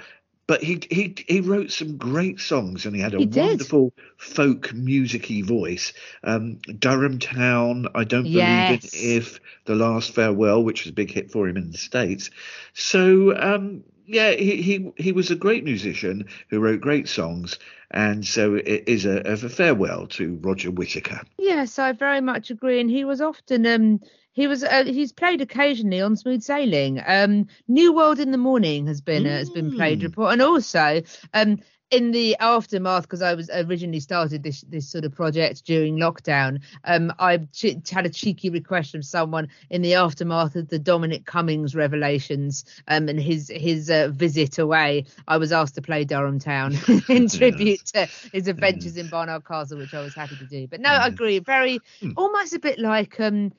but 0.48 0.64
he 0.64 0.82
he 0.92 1.16
he 1.28 1.42
wrote 1.42 1.72
some 1.72 1.98
great 1.98 2.40
songs 2.40 2.86
and 2.86 2.96
he 2.96 3.02
had 3.02 3.16
a 3.16 3.22
He 3.22 3.26
wonderful 3.26 3.94
folk 4.18 4.74
musicy 4.74 5.42
voice. 5.42 5.94
Um, 6.24 6.58
Durham 6.80 7.20
Town, 7.20 7.88
I 7.96 8.04
don't 8.04 8.32
believe 8.32 8.70
Yes. 8.70 8.84
it 8.84 8.90
if 8.94 9.40
The 9.66 9.76
Last 9.76 10.12
Farewell, 10.12 10.64
which 10.64 10.84
was 10.84 10.92
a 10.92 10.96
big 10.96 11.12
hit 11.12 11.32
for 11.32 11.48
him 11.48 11.58
in 11.58 11.72
the 11.72 11.78
States. 11.78 12.30
So 12.74 13.36
um 13.38 13.84
yeah, 14.06 14.32
he, 14.32 14.62
he 14.62 14.92
he 14.98 15.12
was 15.12 15.32
a 15.32 15.36
great 15.36 15.64
musician 15.64 16.26
who 16.50 16.60
wrote 16.60 16.82
great 16.82 17.08
songs, 17.08 17.60
and 17.92 18.26
so 18.26 18.56
it 18.56 18.84
is 18.88 19.06
a, 19.06 19.22
of 19.32 19.44
a 19.44 19.50
farewell 19.50 20.08
to 20.08 20.40
Roger 20.42 20.72
Whittaker. 20.72 21.22
Yes, 21.38 21.80
I 21.80 21.92
very 21.94 22.22
much 22.22 22.50
agree. 22.52 22.80
And 22.80 22.90
he 22.90 23.04
was 23.06 23.22
often 23.22 23.66
um 23.66 24.00
he 24.34 24.48
was 24.48 24.64
uh, 24.64 24.84
he's 24.86 25.12
played 25.14 25.42
occasionally 25.42 26.02
on 26.02 26.16
Smooth 26.16 26.42
Sailing. 26.42 27.02
Um, 27.06 27.48
New 27.68 27.94
World 27.94 28.20
in 28.20 28.32
the 28.32 28.38
Morning 28.38 28.88
has 28.88 29.02
been 29.02 29.26
uh, 29.26 29.38
has 29.38 29.50
been 29.50 29.72
played 29.72 30.00
Mm. 30.00 30.04
report, 30.04 30.34
and 30.34 30.42
also 30.42 31.02
um 31.34 31.60
in 31.92 32.12
the 32.12 32.36
aftermath 32.40 33.04
because 33.04 33.22
I 33.22 33.34
was 33.36 33.50
originally 33.50 34.00
started 34.00 34.44
this 34.44 34.62
this 34.62 34.90
sort 34.90 35.06
of 35.06 35.14
project 35.14 35.66
during 35.66 35.98
lockdown. 35.98 36.62
Um, 36.84 37.14
I 37.20 37.38
ch- 37.54 37.78
had 37.90 38.06
a 38.06 38.10
cheeky 38.10 38.50
request 38.50 38.92
from 38.92 39.04
someone 39.04 39.48
in 39.70 39.82
the 39.82 39.94
aftermath 39.94 40.56
of 40.56 40.68
the 40.70 40.80
Dominic 40.80 41.26
Cummings 41.26 41.76
revelations 41.76 42.66
um, 42.88 43.08
and 43.08 43.20
his 43.20 43.52
his 43.54 43.90
uh, 43.90 44.10
visit 44.12 44.58
away. 44.58 45.06
I 45.28 45.38
was 45.38 45.52
asked 45.52 45.76
to 45.76 45.82
play 45.82 46.04
Durham 46.06 46.40
Town 46.40 46.76
in 47.10 47.30
tribute 47.30 47.86
to 47.94 48.08
his 48.34 48.48
adventures 48.48 48.98
in 48.98 49.08
Barnard 49.08 49.46
Castle, 49.46 49.78
which 49.78 49.94
I 49.94 50.02
was 50.02 50.16
happy 50.16 50.36
to 50.38 50.46
do. 50.46 50.68
But 50.68 50.80
no, 50.80 50.90
I 50.90 51.08
agree. 51.08 51.40
Very 51.40 51.80
almost 52.18 52.54
a 52.54 52.60
bit 52.60 52.80
like 52.80 53.20
um 53.20 53.52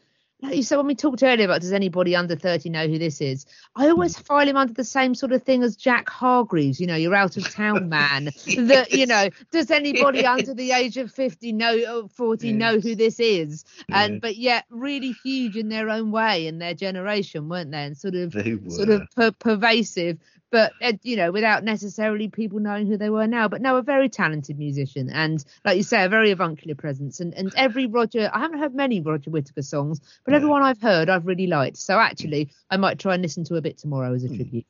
like 0.42 0.56
you 0.56 0.62
said 0.62 0.76
when 0.76 0.86
we 0.86 0.94
talked 0.94 1.22
earlier 1.22 1.46
about 1.46 1.62
does 1.62 1.72
anybody 1.72 2.14
under 2.14 2.36
30 2.36 2.68
know 2.68 2.86
who 2.86 2.98
this 2.98 3.20
is? 3.20 3.46
I 3.74 3.88
always 3.88 4.16
hmm. 4.16 4.22
file 4.22 4.48
him 4.48 4.56
under 4.56 4.74
the 4.74 4.84
same 4.84 5.14
sort 5.14 5.32
of 5.32 5.42
thing 5.42 5.62
as 5.62 5.76
jack 5.76 6.08
hargreaves 6.08 6.80
you 6.80 6.86
know 6.86 6.96
you're 6.96 7.14
out 7.14 7.36
of 7.36 7.50
town 7.50 7.88
man 7.96 8.24
that 8.24 8.88
you 8.90 9.06
know 9.06 9.30
does 9.50 9.70
anybody 9.70 10.26
under 10.26 10.54
the 10.54 10.72
age 10.72 10.96
of 10.96 11.10
50 11.12 11.52
know 11.52 12.02
or 12.02 12.08
40 12.08 12.52
know 12.52 12.78
who 12.78 12.94
this 12.94 13.20
is? 13.20 13.64
And 13.88 14.20
but 14.20 14.36
yet 14.36 14.64
really 14.70 15.14
huge 15.24 15.56
in 15.56 15.68
their 15.68 15.88
own 15.88 16.10
way 16.10 16.46
in 16.46 16.58
their 16.58 16.74
generation 16.74 17.48
weren't 17.48 17.70
they? 17.70 17.84
And 17.84 17.96
sort 17.96 18.14
of 18.14 18.32
They 18.32 18.58
sort 18.68 18.90
of 18.90 19.02
per- 19.14 19.32
pervasive 19.32 20.18
but 20.50 20.72
uh, 20.82 20.92
you 21.02 21.16
know 21.16 21.32
without 21.32 21.64
necessarily 21.64 22.28
people 22.28 22.58
knowing 22.58 22.86
who 22.86 22.96
they 22.96 23.10
were 23.10 23.26
now 23.26 23.48
but 23.48 23.60
no 23.60 23.76
a 23.76 23.82
very 23.82 24.08
talented 24.08 24.58
musician 24.58 25.10
and 25.10 25.44
like 25.64 25.76
you 25.76 25.82
say 25.82 26.04
a 26.04 26.08
very 26.08 26.30
avuncular 26.30 26.74
presence 26.74 27.20
and 27.20 27.34
and 27.34 27.52
every 27.56 27.86
roger 27.86 28.30
i 28.32 28.38
haven't 28.38 28.58
heard 28.58 28.74
many 28.74 29.00
roger 29.00 29.30
whittaker 29.30 29.62
songs 29.62 30.00
but 30.24 30.32
Yeah. 30.32 30.36
everyone 30.36 30.62
i've 30.62 30.80
heard 30.80 31.08
i've 31.08 31.26
really 31.26 31.46
liked 31.46 31.76
so 31.76 31.98
actually 31.98 32.50
i 32.70 32.76
might 32.76 32.98
try 32.98 33.14
and 33.14 33.22
listen 33.22 33.44
to 33.44 33.56
a 33.56 33.60
bit 33.62 33.78
tomorrow 33.78 34.14
as 34.14 34.24
a 34.24 34.28
Hmm. 34.28 34.36
tribute 34.36 34.66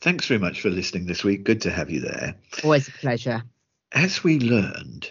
Thanks 0.00 0.26
very 0.26 0.40
much 0.40 0.62
for 0.62 0.70
listening 0.70 1.06
this 1.06 1.22
week. 1.22 1.44
Good 1.44 1.60
to 1.62 1.70
have 1.70 1.90
you 1.90 2.00
there. 2.00 2.34
always 2.64 2.88
a 2.88 2.92
pleasure 2.92 3.42
As 3.92 4.24
we 4.24 4.38
learned, 4.40 5.10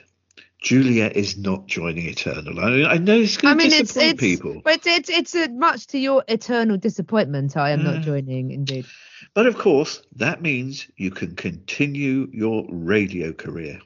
Julia 0.61 1.10
is 1.14 1.38
not 1.38 1.68
joining 1.68 2.07
Eternal. 2.07 2.60
I, 2.60 2.94
I 2.94 2.98
know 2.98 3.18
it's 3.18 3.38
going 3.38 3.57
to 3.57 3.64
mean, 3.64 3.68
it's 3.73 3.94
disappoint 3.94 4.14
it's 4.14 4.19
people, 4.19 4.61
but 4.64 4.86
it's 4.86 5.10
it's 5.10 5.34
a, 5.36 5.48
much 5.49 5.88
to 5.88 5.98
your 5.99 6.23
eternal 6.27 6.77
disappointment. 6.77 7.56
I 7.56 7.72
am 7.72 7.84
not 7.84 7.95
Mm. 7.95 8.03
joining, 8.06 8.52
indeed. 8.52 8.86
but 9.34 9.45
of 9.48 9.57
course 9.57 10.02
that 10.18 10.41
means 10.41 10.88
you 10.98 11.11
can 11.11 11.36
continue 11.36 12.27
your 12.34 12.65
radio 12.69 13.31
career. 13.31 13.80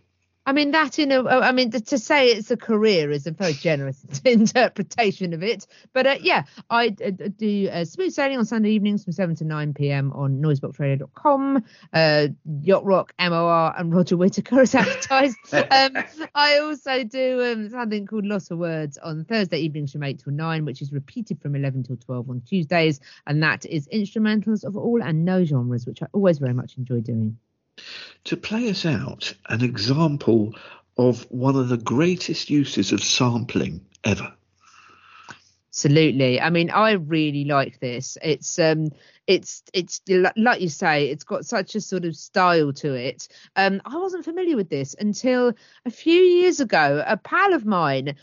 I 0.46 0.52
mean, 0.52 0.72
that 0.72 1.00
in 1.00 1.12
a, 1.12 1.24
I 1.26 1.54
mean, 1.54 1.72
to 1.72 1.98
say 1.98 2.28
it's 2.28 2.52
a 2.52 2.58
career 2.58 3.12
is 3.12 3.28
a 3.28 3.32
very 3.32 3.54
generous 3.54 4.04
interpretation 4.26 5.34
of 5.34 5.42
it. 5.42 5.66
But 5.94 6.06
uh, 6.06 6.18
yeah, 6.20 6.44
I 6.70 6.88
uh, 7.04 7.12
do 7.38 7.70
uh, 7.70 7.86
smooth 7.86 8.12
sailing 8.12 8.40
on 8.40 8.46
Sunday 8.46 8.72
evenings 8.72 9.06
from 9.06 9.14
7 9.14 9.36
to 9.38 9.46
9 9.46 9.74
p.m. 9.74 10.12
on 10.12 10.42
noiseboxradio.com. 10.42 11.64
Uh, 11.94 12.28
Yacht 12.62 12.84
Rock, 12.84 13.14
MOR, 13.20 13.74
and 13.78 13.96
Roger 13.96 14.18
Whittaker 14.18 14.62
is 14.64 14.76
advertised. 14.76 15.38
um, 15.54 16.04
I 16.36 16.60
also 16.60 17.06
do 17.06 17.44
um, 17.44 17.70
something 17.70 18.06
called 18.06 18.26
Lots 18.26 18.52
of 18.52 18.58
Words 18.58 18.98
on 18.98 19.24
Thursday 19.24 19.60
evenings 19.60 19.94
from 19.94 20.04
8 20.04 20.20
till 20.20 20.34
9, 20.34 20.66
which 20.66 20.82
is 20.82 20.92
repeated 20.92 21.42
from 21.42 21.56
11 21.56 21.84
till 21.84 21.98
12 21.98 22.30
on 22.30 22.42
Tuesdays. 22.42 23.00
And 23.28 23.42
that 23.44 23.66
is 23.66 23.88
instrumentals 23.88 24.66
of 24.66 24.76
all 24.76 25.02
and 25.02 25.24
no 25.24 25.46
genres, 25.46 25.86
which 25.86 26.04
I 26.04 26.08
always 26.12 26.40
very 26.40 26.54
much 26.54 26.78
enjoy 26.78 27.00
doing. 27.00 27.38
To 28.26 28.38
play 28.38 28.70
us 28.70 28.86
out, 28.86 29.34
an 29.50 29.64
example 29.64 30.56
of 30.98 31.24
one 31.32 31.56
of 31.56 31.70
the 31.70 31.78
greatest 31.78 32.50
uses 32.50 32.92
of 32.92 33.04
sampling 33.04 33.86
ever. 34.04 34.34
Absolutely. 35.70 36.40
I 36.40 36.52
mean, 36.52 36.70
I 36.70 36.92
really 36.92 37.46
like 37.46 37.80
this. 37.80 38.16
It's 38.22 38.60
um 38.60 38.92
it's 39.26 39.64
it's 39.74 40.02
like 40.08 40.62
you 40.62 40.70
say, 40.70 41.08
it's 41.10 41.24
got 41.24 41.46
such 41.46 41.74
a 41.74 41.82
sort 41.82 42.06
of 42.06 42.16
style 42.16 42.72
to 42.74 42.94
it. 42.94 43.28
Um 43.56 43.82
I 43.84 43.98
wasn't 43.98 44.24
familiar 44.24 44.56
with 44.56 44.70
this 44.70 44.96
until 45.00 45.54
a 45.86 45.90
few 45.90 46.22
years 46.22 46.60
ago. 46.60 47.04
A 47.06 47.18
pal 47.18 47.54
of 47.54 47.66
mine 47.66 48.16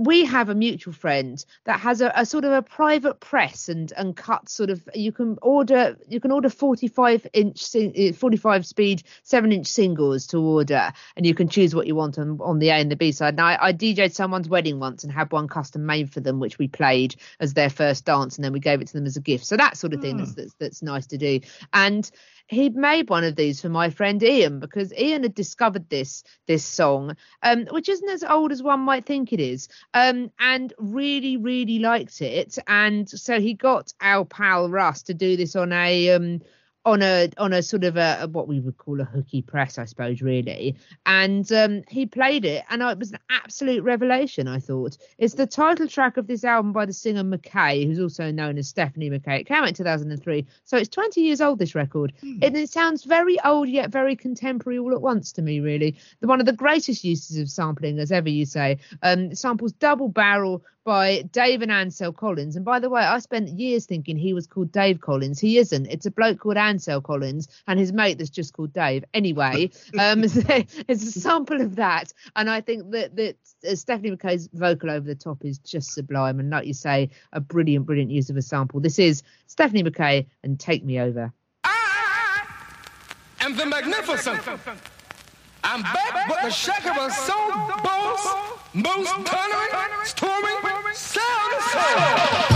we 0.00 0.24
have 0.24 0.48
a 0.48 0.54
mutual 0.54 0.92
friend 0.92 1.44
that 1.64 1.80
has 1.80 2.00
a, 2.00 2.12
a, 2.14 2.26
sort 2.26 2.44
of 2.44 2.52
a 2.52 2.62
private 2.62 3.20
press 3.20 3.68
and 3.68 3.92
and 3.96 4.16
cut 4.16 4.48
sort 4.48 4.70
of 4.70 4.88
you 4.94 5.12
can 5.12 5.38
order 5.42 5.96
you 6.08 6.20
can 6.20 6.30
order 6.30 6.48
45 6.48 7.26
inch 7.32 7.64
eh, 7.74 8.12
45 8.12 8.66
speed 8.66 9.02
7 9.22 9.52
inch 9.52 9.66
singles 9.66 10.26
to 10.28 10.38
order 10.38 10.92
and 11.16 11.26
you 11.26 11.34
can 11.34 11.48
choose 11.48 11.74
what 11.74 11.86
you 11.86 11.94
want 11.94 12.18
on, 12.18 12.38
on 12.40 12.58
the 12.58 12.68
A 12.68 12.74
and 12.74 12.90
the 12.90 12.96
B 12.96 13.12
side. 13.12 13.36
Now 13.36 13.46
I, 13.46 13.68
I 13.68 13.72
DJ'd 13.72 14.14
someone's 14.14 14.48
wedding 14.48 14.78
once 14.78 15.04
and 15.04 15.12
had 15.12 15.32
one 15.32 15.48
custom 15.48 15.86
made 15.86 16.10
for 16.10 16.20
them 16.20 16.40
which 16.40 16.58
we 16.58 16.68
played 16.68 17.16
as 17.40 17.54
their 17.54 17.70
first 17.70 18.04
dance 18.04 18.36
and 18.36 18.44
then 18.44 18.52
we 18.52 18.60
gave 18.60 18.80
it 18.80 18.88
to 18.88 18.92
them 18.92 19.06
as 19.06 19.16
a 19.16 19.20
gift. 19.20 19.46
So 19.46 19.56
that 19.56 19.76
sort 19.76 19.94
of 19.94 20.00
thing 20.00 20.18
hmm. 20.18 20.18
that's, 20.18 20.34
that's 20.34 20.54
that's 20.54 20.82
nice 20.82 21.06
to 21.08 21.18
do. 21.18 21.40
And 21.72 22.10
he'd 22.48 22.76
made 22.76 23.08
one 23.08 23.24
of 23.24 23.36
these 23.36 23.60
for 23.60 23.68
my 23.68 23.90
friend 23.90 24.22
Ian 24.22 24.60
because 24.60 24.92
Ian 24.94 25.22
had 25.22 25.34
discovered 25.34 25.88
this 25.88 26.22
this 26.46 26.64
song, 26.64 27.16
um, 27.42 27.66
which 27.70 27.88
isn't 27.88 28.08
as 28.08 28.22
old 28.22 28.52
as 28.52 28.62
one 28.62 28.80
might 28.80 29.04
think 29.06 29.32
it 29.32 29.40
is, 29.40 29.68
um, 29.94 30.30
and 30.38 30.72
really 30.78 31.36
really 31.36 31.78
liked 31.78 32.20
it. 32.22 32.58
And 32.66 33.08
so 33.08 33.40
he 33.40 33.54
got 33.54 33.92
our 34.00 34.24
pal 34.24 34.68
Russ 34.68 35.02
to 35.04 35.14
do 35.14 35.36
this 35.36 35.56
on 35.56 35.72
a 35.72 36.10
um, 36.10 36.40
on 36.86 37.02
a 37.02 37.28
on 37.36 37.52
a 37.52 37.62
sort 37.62 37.82
of 37.82 37.96
a, 37.96 38.18
a 38.22 38.28
what 38.28 38.46
we 38.46 38.60
would 38.60 38.78
call 38.78 39.00
a 39.00 39.04
hooky 39.04 39.42
press, 39.42 39.76
I 39.76 39.84
suppose, 39.84 40.22
really. 40.22 40.76
And 41.04 41.50
um, 41.52 41.82
he 41.88 42.06
played 42.06 42.44
it, 42.44 42.64
and 42.70 42.80
it 42.80 42.98
was 42.98 43.10
an 43.10 43.18
absolute 43.28 43.82
revelation. 43.82 44.46
I 44.46 44.60
thought 44.60 44.96
it's 45.18 45.34
the 45.34 45.46
title 45.46 45.88
track 45.88 46.16
of 46.16 46.28
this 46.28 46.44
album 46.44 46.72
by 46.72 46.86
the 46.86 46.92
singer 46.92 47.24
McKay, 47.24 47.84
who's 47.84 48.00
also 48.00 48.30
known 48.30 48.56
as 48.56 48.68
Stephanie 48.68 49.10
McKay. 49.10 49.40
It 49.40 49.46
came 49.48 49.58
out 49.58 49.68
in 49.68 49.74
2003, 49.74 50.46
so 50.64 50.76
it's 50.76 50.88
20 50.88 51.20
years 51.20 51.40
old. 51.40 51.58
This 51.58 51.74
record, 51.74 52.12
and 52.22 52.56
it 52.56 52.70
sounds 52.70 53.02
very 53.02 53.38
old 53.44 53.68
yet 53.68 53.90
very 53.90 54.14
contemporary 54.14 54.78
all 54.78 54.94
at 54.94 55.02
once 55.02 55.32
to 55.32 55.42
me. 55.42 55.58
Really, 55.58 55.96
the 56.20 56.28
one 56.28 56.38
of 56.38 56.46
the 56.46 56.52
greatest 56.52 57.02
uses 57.02 57.36
of 57.38 57.50
sampling, 57.50 57.98
as 57.98 58.12
ever 58.12 58.28
you 58.28 58.46
say. 58.46 58.78
Um, 59.02 59.34
samples 59.34 59.72
double 59.72 60.08
barrel 60.08 60.62
by 60.86 61.22
Dave 61.32 61.62
and 61.62 61.72
Ansel 61.72 62.12
Collins. 62.12 62.54
And 62.54 62.64
by 62.64 62.78
the 62.78 62.88
way, 62.88 63.02
I 63.02 63.18
spent 63.18 63.48
years 63.48 63.86
thinking 63.86 64.16
he 64.16 64.32
was 64.32 64.46
called 64.46 64.70
Dave 64.70 65.00
Collins. 65.00 65.40
He 65.40 65.58
isn't. 65.58 65.86
It's 65.86 66.06
a 66.06 66.12
bloke 66.12 66.38
called 66.38 66.56
Ansel 66.56 67.00
Collins 67.00 67.48
and 67.66 67.78
his 67.78 67.92
mate 67.92 68.18
that's 68.18 68.30
just 68.30 68.52
called 68.52 68.72
Dave. 68.72 69.04
Anyway, 69.12 69.70
um, 69.98 70.22
it's 70.22 70.36
a 70.88 71.20
sample 71.20 71.60
of 71.60 71.74
that. 71.74 72.12
And 72.36 72.48
I 72.48 72.60
think 72.60 72.92
that, 72.92 73.16
that 73.16 73.36
uh, 73.68 73.74
Stephanie 73.74 74.12
McKay's 74.12 74.48
vocal 74.52 74.88
over 74.88 75.04
the 75.04 75.16
top 75.16 75.44
is 75.44 75.58
just 75.58 75.92
sublime. 75.92 76.38
And 76.38 76.50
like 76.50 76.66
you 76.66 76.74
say, 76.74 77.10
a 77.32 77.40
brilliant, 77.40 77.84
brilliant 77.84 78.12
use 78.12 78.30
of 78.30 78.36
a 78.36 78.42
sample. 78.42 78.78
This 78.78 79.00
is 79.00 79.24
Stephanie 79.48 79.82
McKay 79.82 80.26
and 80.44 80.58
Take 80.58 80.84
Me 80.84 81.00
Over. 81.00 81.32
I 81.64 82.46
am 83.40 83.56
the 83.56 83.66
magnificent. 83.66 84.40
I'm 85.64 85.82
back 85.82 86.28
with 86.28 86.42
the 86.42 86.50
shaker 86.50 86.92
of 87.00 87.12
soul 87.12 87.50
boss, 87.82 88.54
most 88.72 89.10
thundering, 89.10 90.04
storming, 90.04 90.65
sound 91.76 92.55